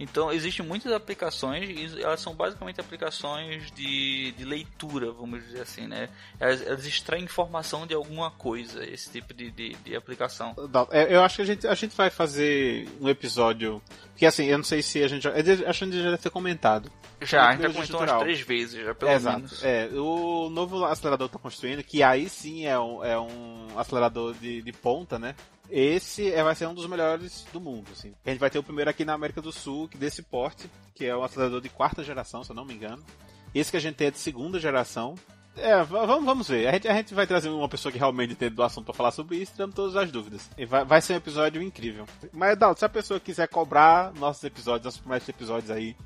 Então, 0.00 0.32
existem 0.32 0.64
muitas 0.64 0.92
aplicações 0.92 1.68
e 1.68 2.02
elas 2.02 2.20
são 2.20 2.32
basicamente 2.34 2.80
aplicações 2.80 3.70
de, 3.72 4.32
de 4.32 4.44
leitura, 4.44 5.10
vamos 5.10 5.42
dizer 5.44 5.62
assim, 5.62 5.86
né? 5.88 6.08
Elas, 6.38 6.62
elas 6.64 6.86
extraem 6.86 7.24
informação 7.24 7.84
de 7.86 7.94
alguma 7.94 8.30
coisa, 8.30 8.84
esse 8.88 9.10
tipo 9.10 9.34
de, 9.34 9.50
de, 9.50 9.74
de 9.84 9.96
aplicação. 9.96 10.54
É, 10.92 11.14
Eu 11.16 11.22
acho 11.22 11.36
que 11.36 11.42
a 11.42 11.46
gente, 11.46 11.66
a 11.66 11.74
gente 11.74 11.96
vai 11.96 12.10
fazer 12.10 12.88
um 13.00 13.08
episódio. 13.08 13.82
Que 14.16 14.26
assim, 14.26 14.46
eu 14.46 14.58
não 14.58 14.64
sei 14.64 14.82
se 14.82 15.02
a 15.02 15.08
gente. 15.08 15.22
já- 15.22 15.30
Acho 15.32 15.44
que 15.44 15.64
a 15.66 15.72
gente 15.72 15.96
já 15.96 16.10
deve 16.10 16.18
ter 16.22 16.30
comentado. 16.30 16.90
Já, 17.20 17.48
a 17.48 17.52
gente 17.52 17.62
já 17.62 17.72
comentou 17.72 18.00
umas 18.00 18.18
três 18.22 18.40
vezes, 18.40 18.84
já 18.84 18.94
pelo 18.94 19.10
exato. 19.12 19.36
menos. 19.38 19.64
É, 19.64 19.88
o 19.92 20.48
novo 20.50 20.84
acelerador 20.84 21.28
que 21.28 21.32
tá 21.34 21.38
construindo, 21.40 21.82
que 21.82 22.02
aí 22.02 22.27
sim 22.28 22.66
é 22.66 22.78
um, 22.78 23.04
é 23.04 23.18
um 23.18 23.78
acelerador 23.78 24.34
de, 24.34 24.62
de 24.62 24.72
ponta, 24.72 25.18
né? 25.18 25.34
Esse 25.70 26.32
é, 26.32 26.42
vai 26.42 26.54
ser 26.54 26.66
um 26.66 26.74
dos 26.74 26.86
melhores 26.86 27.46
do 27.52 27.60
mundo, 27.60 27.86
assim. 27.92 28.14
A 28.24 28.30
gente 28.30 28.38
vai 28.38 28.48
ter 28.50 28.58
o 28.58 28.62
primeiro 28.62 28.88
aqui 28.90 29.04
na 29.04 29.12
América 29.12 29.42
do 29.42 29.52
Sul, 29.52 29.88
desse 29.96 30.22
porte, 30.22 30.70
que 30.94 31.04
é 31.04 31.14
um 31.16 31.22
acelerador 31.22 31.60
de 31.60 31.68
quarta 31.68 32.02
geração, 32.02 32.42
se 32.42 32.50
eu 32.50 32.56
não 32.56 32.64
me 32.64 32.74
engano. 32.74 33.04
Esse 33.54 33.70
que 33.70 33.76
a 33.76 33.80
gente 33.80 33.96
tem 33.96 34.06
é 34.06 34.10
de 34.10 34.18
segunda 34.18 34.58
geração. 34.58 35.14
É, 35.56 35.82
va- 35.82 36.06
vamos, 36.06 36.24
vamos 36.24 36.48
ver. 36.48 36.68
A 36.68 36.72
gente, 36.72 36.88
a 36.88 36.94
gente 36.94 37.12
vai 37.12 37.26
trazer 37.26 37.48
uma 37.48 37.68
pessoa 37.68 37.90
que 37.92 37.98
realmente 37.98 38.32
entende 38.32 38.54
do 38.54 38.62
assunto 38.62 38.86
pra 38.86 38.94
falar 38.94 39.10
sobre 39.10 39.36
isso, 39.36 39.52
tirando 39.52 39.74
todas 39.74 39.96
as 39.96 40.10
dúvidas. 40.10 40.48
E 40.56 40.64
vai, 40.64 40.84
vai 40.84 41.00
ser 41.02 41.14
um 41.14 41.16
episódio 41.16 41.60
incrível. 41.60 42.06
Mas, 42.32 42.56
Dalton, 42.56 42.78
se 42.78 42.84
a 42.84 42.88
pessoa 42.88 43.18
quiser 43.20 43.48
cobrar 43.48 44.12
nossos 44.14 44.44
episódios, 44.44 44.84
nossos 44.84 45.00
primeiros 45.00 45.28
episódios 45.28 45.70
aí, 45.70 45.96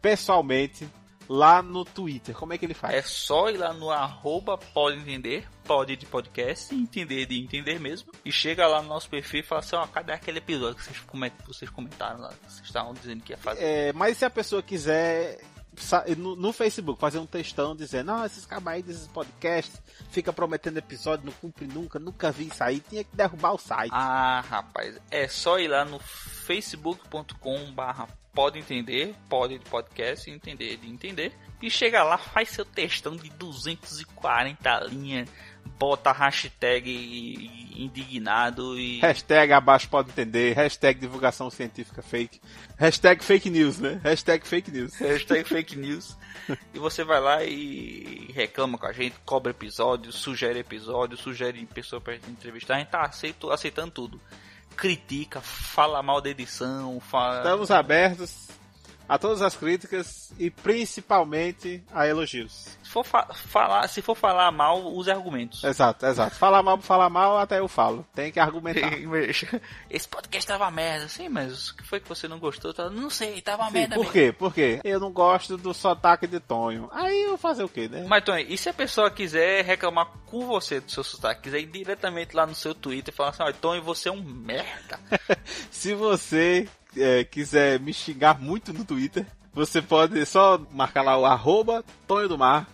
pessoalmente, 0.00 0.88
lá 1.32 1.62
no 1.62 1.84
Twitter, 1.84 2.34
como 2.34 2.52
é 2.52 2.58
que 2.58 2.64
ele 2.66 2.74
faz? 2.74 2.92
É 2.92 3.02
só 3.02 3.48
ir 3.48 3.56
lá 3.56 3.72
no 3.72 3.88
arroba 3.88 4.58
pode 4.58 4.98
entender, 4.98 5.46
pode 5.64 5.94
de 5.94 6.04
podcast, 6.04 6.74
entender 6.74 7.24
de 7.24 7.38
entender 7.40 7.78
mesmo. 7.78 8.10
E 8.24 8.32
chega 8.32 8.66
lá 8.66 8.82
no 8.82 8.88
nosso 8.88 9.08
perfil 9.08 9.38
e 9.38 9.44
fala 9.44 9.60
assim, 9.60 9.76
ó, 9.76 9.86
cadê 9.86 10.12
aquele 10.12 10.38
episódio 10.38 10.74
que 10.74 10.82
vocês, 10.82 10.98
coment- 10.98 11.32
vocês 11.46 11.70
comentaram 11.70 12.18
lá? 12.18 12.30
que 12.30 12.52
Vocês 12.52 12.66
estavam 12.66 12.92
dizendo 12.92 13.22
que 13.22 13.32
ia 13.32 13.38
fazer. 13.38 13.62
É, 13.62 13.92
mas 13.92 14.16
se 14.16 14.24
a 14.24 14.30
pessoa 14.30 14.60
quiser 14.60 15.40
no, 16.16 16.34
no 16.34 16.52
Facebook 16.52 17.00
fazer 17.00 17.20
um 17.20 17.26
textão 17.26 17.76
dizendo, 17.76 18.10
ah, 18.10 18.26
esses 18.26 18.44
aí 18.66 18.82
desses 18.82 19.06
podcasts 19.06 19.80
fica 20.10 20.32
prometendo 20.32 20.78
episódio, 20.78 21.26
não 21.26 21.32
cumpre 21.34 21.64
nunca, 21.68 22.00
nunca 22.00 22.32
vi 22.32 22.48
isso 22.48 22.64
aí, 22.64 22.80
tinha 22.80 23.04
que 23.04 23.14
derrubar 23.14 23.52
o 23.54 23.58
site. 23.58 23.92
Ah, 23.94 24.40
rapaz, 24.48 24.98
é 25.12 25.28
só 25.28 25.60
ir 25.60 25.68
lá 25.68 25.84
no 25.84 26.00
facebook.com 26.00 27.70
barra 27.72 28.08
pode 28.32 28.58
entender, 28.58 29.14
pode 29.28 29.58
de 29.58 29.64
podcast, 29.68 30.30
entender 30.30 30.76
de 30.76 30.88
entender. 30.88 31.32
E 31.62 31.70
chega 31.70 32.02
lá, 32.02 32.16
faz 32.16 32.50
seu 32.50 32.64
textão 32.64 33.16
de 33.16 33.28
240 33.30 34.80
linhas, 34.90 35.28
bota 35.78 36.10
hashtag 36.10 36.90
indignado 37.76 38.78
e... 38.78 38.98
Hashtag 39.00 39.52
abaixo 39.52 39.88
pode 39.88 40.10
entender, 40.10 40.54
hashtag 40.54 41.00
divulgação 41.00 41.50
científica 41.50 42.02
fake, 42.02 42.40
hashtag 42.78 43.22
fake 43.22 43.50
news, 43.50 43.78
né? 43.78 44.00
Hashtag 44.02 44.46
fake 44.46 44.70
news. 44.70 44.94
Hashtag 44.94 45.44
fake 45.48 45.76
news. 45.76 46.16
E 46.72 46.78
você 46.78 47.04
vai 47.04 47.20
lá 47.20 47.44
e 47.44 48.30
reclama 48.34 48.78
com 48.78 48.86
a 48.86 48.92
gente, 48.92 49.16
cobra 49.24 49.50
episódio, 49.50 50.12
sugere 50.12 50.60
episódio, 50.60 51.16
sugere 51.16 51.64
pessoa 51.66 52.00
pra 52.00 52.16
entrevistar. 52.16 52.76
A 52.76 52.78
gente 52.78 52.88
tá 52.88 53.02
aceito, 53.02 53.50
aceitando 53.50 53.90
tudo. 53.90 54.20
Critica, 54.80 55.42
fala 55.42 56.02
mal 56.02 56.22
da 56.22 56.30
edição, 56.30 56.98
fala. 57.00 57.36
Estamos 57.36 57.70
abertos 57.70 58.48
a 59.10 59.18
todas 59.18 59.42
as 59.42 59.56
críticas 59.56 60.32
e 60.38 60.50
principalmente 60.50 61.82
a 61.92 62.06
elogios. 62.06 62.78
Se 62.82 62.90
for, 62.90 63.04
fa- 63.04 63.26
falar, 63.34 63.88
se 63.88 64.00
for 64.00 64.14
falar 64.16 64.50
mal, 64.52 64.80
use 64.94 65.10
argumentos. 65.10 65.64
Exato, 65.64 66.06
exato. 66.06 66.36
Falar 66.36 66.62
mal, 66.62 66.78
falar 66.78 67.10
mal, 67.10 67.36
até 67.38 67.58
eu 67.58 67.66
falo. 67.66 68.06
Tem 68.14 68.30
que 68.30 68.38
argumentar. 68.38 68.92
Esse 69.90 70.08
podcast 70.08 70.46
tava 70.46 70.64
uma 70.64 70.70
merda, 70.70 71.08
sim, 71.08 71.28
mas 71.28 71.70
o 71.70 71.76
que 71.76 71.82
foi 71.82 71.98
que 71.98 72.08
você 72.08 72.28
não 72.28 72.38
gostou? 72.38 72.72
Não 72.90 73.10
sei, 73.10 73.40
tava 73.40 73.62
uma 73.64 73.70
Sim, 73.70 73.78
merda 73.78 73.94
por 73.96 74.00
mesmo. 74.02 74.12
quê? 74.12 74.32
Por 74.32 74.54
quê? 74.54 74.80
Eu 74.84 75.00
não 75.00 75.10
gosto 75.12 75.56
do 75.56 75.74
sotaque 75.74 76.28
de 76.28 76.38
Tonho. 76.38 76.88
Aí 76.92 77.22
eu 77.22 77.30
vou 77.30 77.38
fazer 77.38 77.64
o 77.64 77.68
quê, 77.68 77.88
né? 77.88 78.04
Mas 78.08 78.22
Tony, 78.24 78.46
e 78.48 78.56
se 78.56 78.68
a 78.68 78.74
pessoa 78.74 79.10
quiser 79.10 79.64
reclamar 79.64 80.06
com 80.26 80.46
você 80.46 80.78
do 80.80 80.90
seu 80.90 81.02
sotaque, 81.02 81.42
quiser 81.42 81.58
ir 81.60 81.66
diretamente 81.66 82.36
lá 82.36 82.46
no 82.46 82.54
seu 82.54 82.74
Twitter 82.74 83.12
e 83.12 83.16
falar 83.16 83.30
assim, 83.30 83.42
olha, 83.42 83.54
Tony, 83.54 83.80
você 83.80 84.08
é 84.08 84.12
um 84.12 84.22
merda. 84.22 85.00
Se 85.70 85.94
você 85.94 86.68
é, 86.96 87.24
quiser 87.24 87.80
me 87.80 87.92
xingar 87.92 88.40
muito 88.40 88.72
no 88.72 88.84
Twitter, 88.84 89.26
você 89.52 89.82
pode 89.82 90.24
só 90.26 90.60
marcar 90.70 91.02
lá 91.02 91.18
o 91.18 91.26
arroba 91.26 91.84
Tonho 92.06 92.28
do 92.28 92.38
Mar 92.38 92.68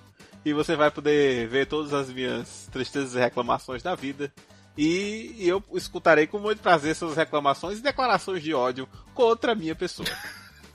e 0.45 0.53
você 0.53 0.77
vai 0.77 0.91
poder 0.91 1.49
ver 1.49 1.67
todas 1.67 1.93
as 1.93 2.09
minhas 2.09 2.69
tristezas 2.71 3.15
e 3.15 3.19
reclamações 3.19 3.83
da 3.83 3.95
vida. 3.95 4.33
E, 4.77 5.35
e 5.39 5.49
eu 5.49 5.63
escutarei 5.73 6.27
com 6.27 6.39
muito 6.39 6.61
prazer 6.61 6.95
suas 6.95 7.17
reclamações 7.17 7.79
e 7.79 7.83
declarações 7.83 8.43
de 8.43 8.53
ódio 8.53 8.87
contra 9.15 9.53
a 9.53 9.55
minha 9.55 9.75
pessoa. 9.75 10.09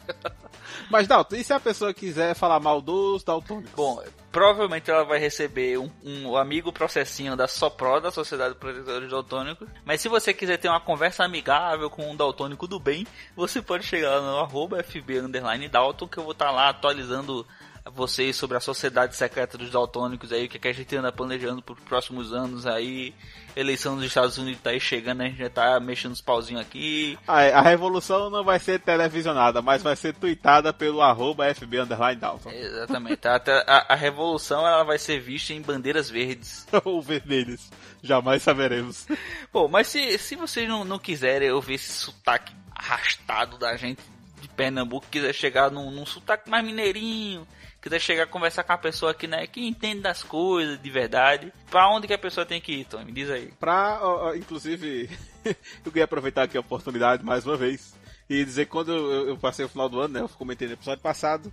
Mas, 0.89 1.07
Dalton, 1.07 1.35
e 1.35 1.43
se 1.43 1.53
a 1.53 1.59
pessoa 1.59 1.93
quiser 1.93 2.33
falar 2.33 2.59
mal 2.59 2.81
dos 2.81 3.23
daltônicos? 3.23 3.71
Bom, 3.75 4.03
provavelmente 4.31 4.89
ela 4.89 5.03
vai 5.03 5.19
receber 5.19 5.77
um, 5.77 5.89
um 6.03 6.37
amigo 6.37 6.71
processinho 6.71 7.35
da 7.35 7.47
SOPRO, 7.47 7.99
da 7.99 8.11
Sociedade 8.11 8.53
de 8.53 8.59
Protetores 8.59 9.09
Daltônicos. 9.09 9.67
Mas 9.85 10.01
se 10.01 10.07
você 10.07 10.33
quiser 10.33 10.57
ter 10.57 10.69
uma 10.69 10.79
conversa 10.79 11.23
amigável 11.23 11.89
com 11.89 12.09
um 12.09 12.15
daltônico 12.15 12.67
do 12.67 12.79
bem, 12.79 13.05
você 13.35 13.61
pode 13.61 13.85
chegar 13.85 14.15
lá 14.15 14.21
no 14.21 14.39
arroba 14.39 14.81
FB 14.81 15.19
underline 15.19 15.67
Dalton, 15.67 16.07
que 16.07 16.17
eu 16.17 16.23
vou 16.23 16.31
estar 16.31 16.51
lá 16.51 16.69
atualizando 16.69 17.45
vocês 17.89 18.35
sobre 18.35 18.57
a 18.57 18.59
Sociedade 18.59 19.15
Secreta 19.15 19.57
dos 19.57 19.71
Daltônicos 19.71 20.31
aí, 20.31 20.45
o 20.45 20.49
que, 20.49 20.59
que 20.59 20.67
a 20.67 20.73
gente 20.73 20.95
anda 20.95 21.11
planejando 21.11 21.61
para 21.61 21.73
os 21.73 21.79
próximos 21.79 22.33
anos 22.33 22.67
aí. 22.67 23.13
Eleição 23.55 23.95
dos 23.95 24.05
Estados 24.05 24.37
Unidos 24.37 24.61
tá 24.61 24.69
aí 24.69 24.79
chegando, 24.79 25.21
a 25.21 25.25
gente 25.25 25.39
já 25.39 25.49
tá 25.49 25.79
mexendo 25.79 26.13
os 26.13 26.21
pauzinhos 26.21 26.61
aqui. 26.61 27.17
A, 27.27 27.41
a 27.41 27.61
revolução 27.61 28.29
não 28.29 28.43
vai 28.43 28.59
ser 28.59 28.79
televisionada, 28.79 29.61
mas 29.61 29.81
vai 29.81 29.95
ser 29.95 30.13
tweetada 30.13 30.71
pelo 30.71 31.01
arroba 31.01 31.53
FB 31.53 31.81
underline 31.81 32.19
Dalton. 32.19 32.49
Exatamente. 32.49 33.27
A, 33.27 33.35
a, 33.67 33.93
a 33.93 33.95
revolução 33.95 34.65
ela 34.65 34.83
vai 34.83 34.97
ser 34.97 35.19
vista 35.19 35.51
em 35.51 35.61
bandeiras 35.61 36.09
verdes. 36.09 36.65
Ou 36.85 37.01
vermelhos. 37.01 37.69
Jamais 38.01 38.41
saberemos. 38.41 39.05
Bom, 39.51 39.67
mas 39.67 39.87
se, 39.87 40.17
se 40.17 40.35
vocês 40.35 40.67
não, 40.67 40.85
não 40.85 40.97
quiserem 40.97 41.51
ouvir 41.51 41.73
esse 41.73 41.91
sotaque 41.91 42.53
arrastado 42.73 43.57
da 43.57 43.75
gente 43.75 44.01
de 44.41 44.47
Pernambuco, 44.47 45.05
quiser 45.11 45.33
chegar 45.33 45.69
num, 45.69 45.91
num 45.91 46.05
sotaque 46.05 46.49
mais 46.49 46.65
mineirinho, 46.65 47.45
quiser 47.81 47.99
chegar 47.99 48.23
a 48.23 48.27
conversar 48.27 48.63
com 48.63 48.73
a 48.73 48.77
pessoa 48.77 49.13
que, 49.13 49.27
né, 49.27 49.47
que 49.47 49.65
entende 49.65 50.01
das 50.01 50.21
coisas 50.23 50.81
de 50.81 50.89
verdade, 50.89 51.51
pra 51.69 51.89
onde 51.89 52.07
que 52.07 52.13
a 52.13 52.17
pessoa 52.17 52.45
tem 52.45 52.61
que 52.61 52.73
ir, 52.73 52.85
Tom? 52.85 53.03
Me 53.03 53.11
diz 53.11 53.29
aí. 53.29 53.51
Pra, 53.59 53.99
inclusive, 54.35 55.09
eu 55.43 55.91
queria 55.91 56.03
aproveitar 56.03 56.43
aqui 56.43 56.57
a 56.57 56.61
oportunidade 56.61 57.25
mais 57.25 57.45
uma 57.45 57.57
vez 57.57 57.93
e 58.29 58.45
dizer 58.45 58.65
que 58.65 58.71
quando 58.71 58.91
eu, 58.91 59.29
eu 59.29 59.37
passei 59.37 59.65
o 59.65 59.69
final 59.69 59.89
do 59.89 59.99
ano, 59.99 60.13
né, 60.13 60.19
eu 60.21 60.29
comentei 60.29 60.67
no 60.67 60.75
episódio 60.75 61.01
passado, 61.01 61.51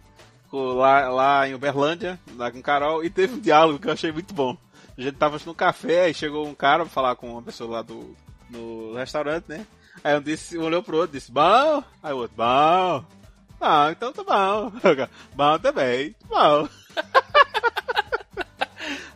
lá, 0.52 1.08
lá 1.08 1.48
em 1.48 1.54
Uberlândia, 1.54 2.18
lá 2.36 2.50
com 2.50 2.62
Carol, 2.62 3.02
e 3.02 3.10
teve 3.10 3.34
um 3.34 3.40
diálogo 3.40 3.78
que 3.78 3.88
eu 3.88 3.92
achei 3.92 4.12
muito 4.12 4.34
bom. 4.34 4.56
A 4.96 5.00
gente 5.00 5.16
tava 5.16 5.38
no 5.46 5.54
café 5.54 6.10
e 6.10 6.14
chegou 6.14 6.46
um 6.46 6.54
cara 6.54 6.84
pra 6.84 6.92
falar 6.92 7.16
com 7.16 7.32
uma 7.32 7.42
pessoa 7.42 7.70
lá 7.70 7.82
do 7.82 8.16
no 8.50 8.94
restaurante, 8.94 9.44
né? 9.48 9.66
Aí 10.02 10.16
um 10.16 10.22
disse, 10.22 10.58
um 10.58 10.64
olhou 10.64 10.82
pro 10.82 10.96
outro 10.96 11.16
e 11.16 11.18
disse, 11.18 11.30
bom? 11.30 11.82
Aí 12.02 12.12
o 12.12 12.18
outro, 12.18 12.36
bom. 12.36 13.17
Ah, 13.60 13.88
então 13.90 14.12
tá 14.12 14.22
bom. 14.22 14.72
Bom 15.34 15.58
também, 15.58 16.14
bom. 16.28 16.68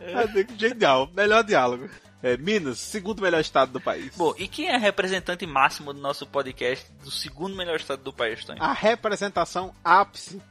É, 0.05 0.25
Genial, 0.57 1.09
melhor 1.15 1.43
diálogo. 1.43 1.89
É, 2.21 2.37
Minas, 2.37 2.77
segundo 2.77 3.21
melhor 3.21 3.39
estado 3.41 3.71
do 3.71 3.81
país. 3.81 4.15
Bom, 4.15 4.33
e 4.37 4.47
quem 4.47 4.67
é 4.69 4.77
representante 4.77 5.45
máximo 5.45 5.93
do 5.93 5.99
nosso 5.99 6.27
podcast 6.27 6.85
do 7.03 7.09
segundo 7.09 7.55
melhor 7.55 7.77
estado 7.77 8.03
do 8.03 8.13
país, 8.13 8.43
Tony? 8.45 8.59
a 8.61 8.71
representação 8.73 9.73
ápice 9.83 10.41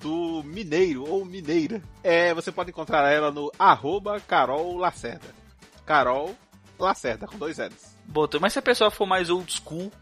do 0.00 0.42
mineiro 0.44 1.08
ou 1.08 1.24
mineira. 1.24 1.80
É, 2.02 2.34
você 2.34 2.50
pode 2.50 2.70
encontrar 2.70 3.10
ela 3.10 3.30
no 3.30 3.52
arroba 3.58 4.20
Carol 4.20 4.76
Lacerda. 4.76 5.28
Carol 5.86 6.34
Lacerda, 6.78 7.26
com 7.26 7.38
dois 7.38 7.58
L's. 7.58 7.96
Bom, 8.06 8.26
mas 8.40 8.52
se 8.52 8.58
a 8.58 8.62
pessoa 8.62 8.90
for 8.90 9.06
mais 9.06 9.30
old 9.30 9.50
school 9.52 9.92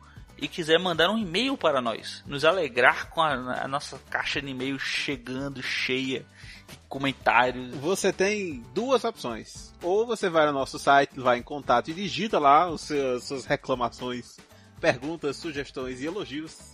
e 0.41 0.49
quiser 0.49 0.79
mandar 0.79 1.11
um 1.11 1.19
e-mail 1.19 1.55
para 1.57 1.83
nós, 1.83 2.23
nos 2.27 2.45
alegrar 2.45 3.11
com 3.11 3.21
a, 3.21 3.65
a 3.65 3.69
nossa 3.69 3.99
caixa 4.11 4.41
de 4.41 4.49
e-mail 4.49 4.79
chegando 4.79 5.63
cheia 5.63 6.25
de 6.67 6.79
comentários, 6.89 7.75
Você 7.77 8.13
tem 8.13 8.65
duas 8.75 9.05
opções. 9.05 9.73
Ou 9.83 10.07
você 10.07 10.29
vai 10.29 10.45
no 10.47 10.53
nosso 10.53 10.79
site, 10.79 11.19
vai 11.19 11.39
em 11.39 11.43
contato 11.43 11.91
e 11.91 11.95
digita 11.95 12.39
lá 12.39 12.71
os 12.71 12.83
seus, 12.83 13.25
suas 13.25 13.45
reclamações, 13.45 14.37
perguntas, 14.81 15.37
sugestões 15.37 16.01
e 16.01 16.07
elogios. 16.07 16.71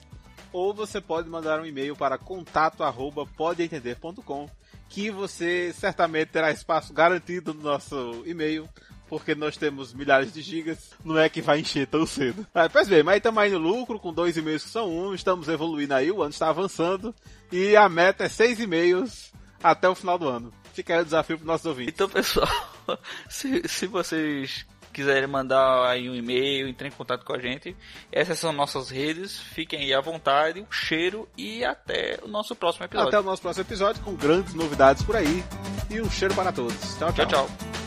Ou 0.53 0.73
você 0.73 1.01
pode 1.01 1.29
mandar 1.29 1.61
um 1.61 1.67
e-mail 1.67 1.97
para 1.97 2.17
contato@podeentender.com, 2.19 4.49
que 4.89 5.11
você 5.11 5.73
certamente 5.73 6.29
terá 6.29 6.53
espaço 6.53 6.93
garantido 6.93 7.53
no 7.53 7.63
nosso 7.63 8.23
e-mail, 8.25 8.69
porque 9.09 9.35
nós 9.35 9.57
temos 9.57 9.93
milhares 9.95 10.33
de 10.33 10.43
gigas, 10.43 10.91
não 11.05 11.19
é 11.19 11.29
que 11.29 11.41
vai 11.41 11.61
encher 11.61 11.87
tão 11.87 12.07
cedo. 12.07 12.47
Ah, 12.55 12.69
pois 12.69 12.89
bem, 12.89 13.03
mas 13.03 13.19
estamos 13.19 13.43
aí 13.43 13.51
no 13.51 13.59
lucro, 13.59 13.99
com 13.99 14.13
dois 14.13 14.37
e-mails 14.37 14.65
que 14.65 14.71
são 14.71 14.91
um, 14.91 15.15
estamos 15.15 15.49
evoluindo 15.49 15.95
aí, 15.95 16.11
o 16.11 16.23
ano 16.23 16.31
está 16.31 16.49
avançando, 16.49 17.15
e 17.51 17.77
a 17.77 17.89
meta 17.89 18.25
é 18.25 18.29
seis 18.29 18.61
e-mails 18.61 19.33
até 19.63 19.89
o 19.89 19.95
final 19.95 20.19
do 20.19 20.29
ano. 20.29 20.53
Fica 20.73 20.95
aí 20.95 21.01
o 21.01 21.05
desafio 21.05 21.39
para 21.39 21.47
nossos 21.47 21.67
ouvintes. 21.67 21.95
Então, 21.95 22.09
pessoal, 22.09 22.49
se, 23.29 23.67
se 23.67 23.87
vocês 23.87 24.67
quiserem 24.97 25.27
mandar 25.27 25.91
aí 25.91 26.09
um 26.09 26.15
e-mail, 26.15 26.67
entrar 26.67 26.89
em 26.89 26.91
contato 26.91 27.23
com 27.23 27.35
a 27.35 27.39
gente, 27.39 27.77
essas 28.11 28.39
são 28.39 28.51
nossas 28.51 28.89
redes. 28.89 29.39
Fiquem 29.39 29.81
aí 29.81 29.93
à 29.93 30.01
vontade. 30.01 30.61
Um 30.61 30.73
cheiro 30.73 31.29
e 31.37 31.63
até 31.63 32.19
o 32.23 32.29
nosso 32.29 32.57
próximo 32.57 32.87
episódio. 32.87 33.09
Até 33.09 33.21
o 33.21 33.23
nosso 33.23 33.43
próximo 33.43 33.63
episódio 33.67 34.03
com 34.03 34.15
grandes 34.15 34.55
novidades 34.55 35.03
por 35.03 35.15
aí. 35.15 35.45
E 35.91 36.01
um 36.01 36.11
cheiro 36.11 36.35
para 36.35 36.51
todos. 36.51 36.97
tchau. 36.99 37.13
tchau. 37.13 37.27
tchau. 37.27 37.47
tchau. 37.47 37.86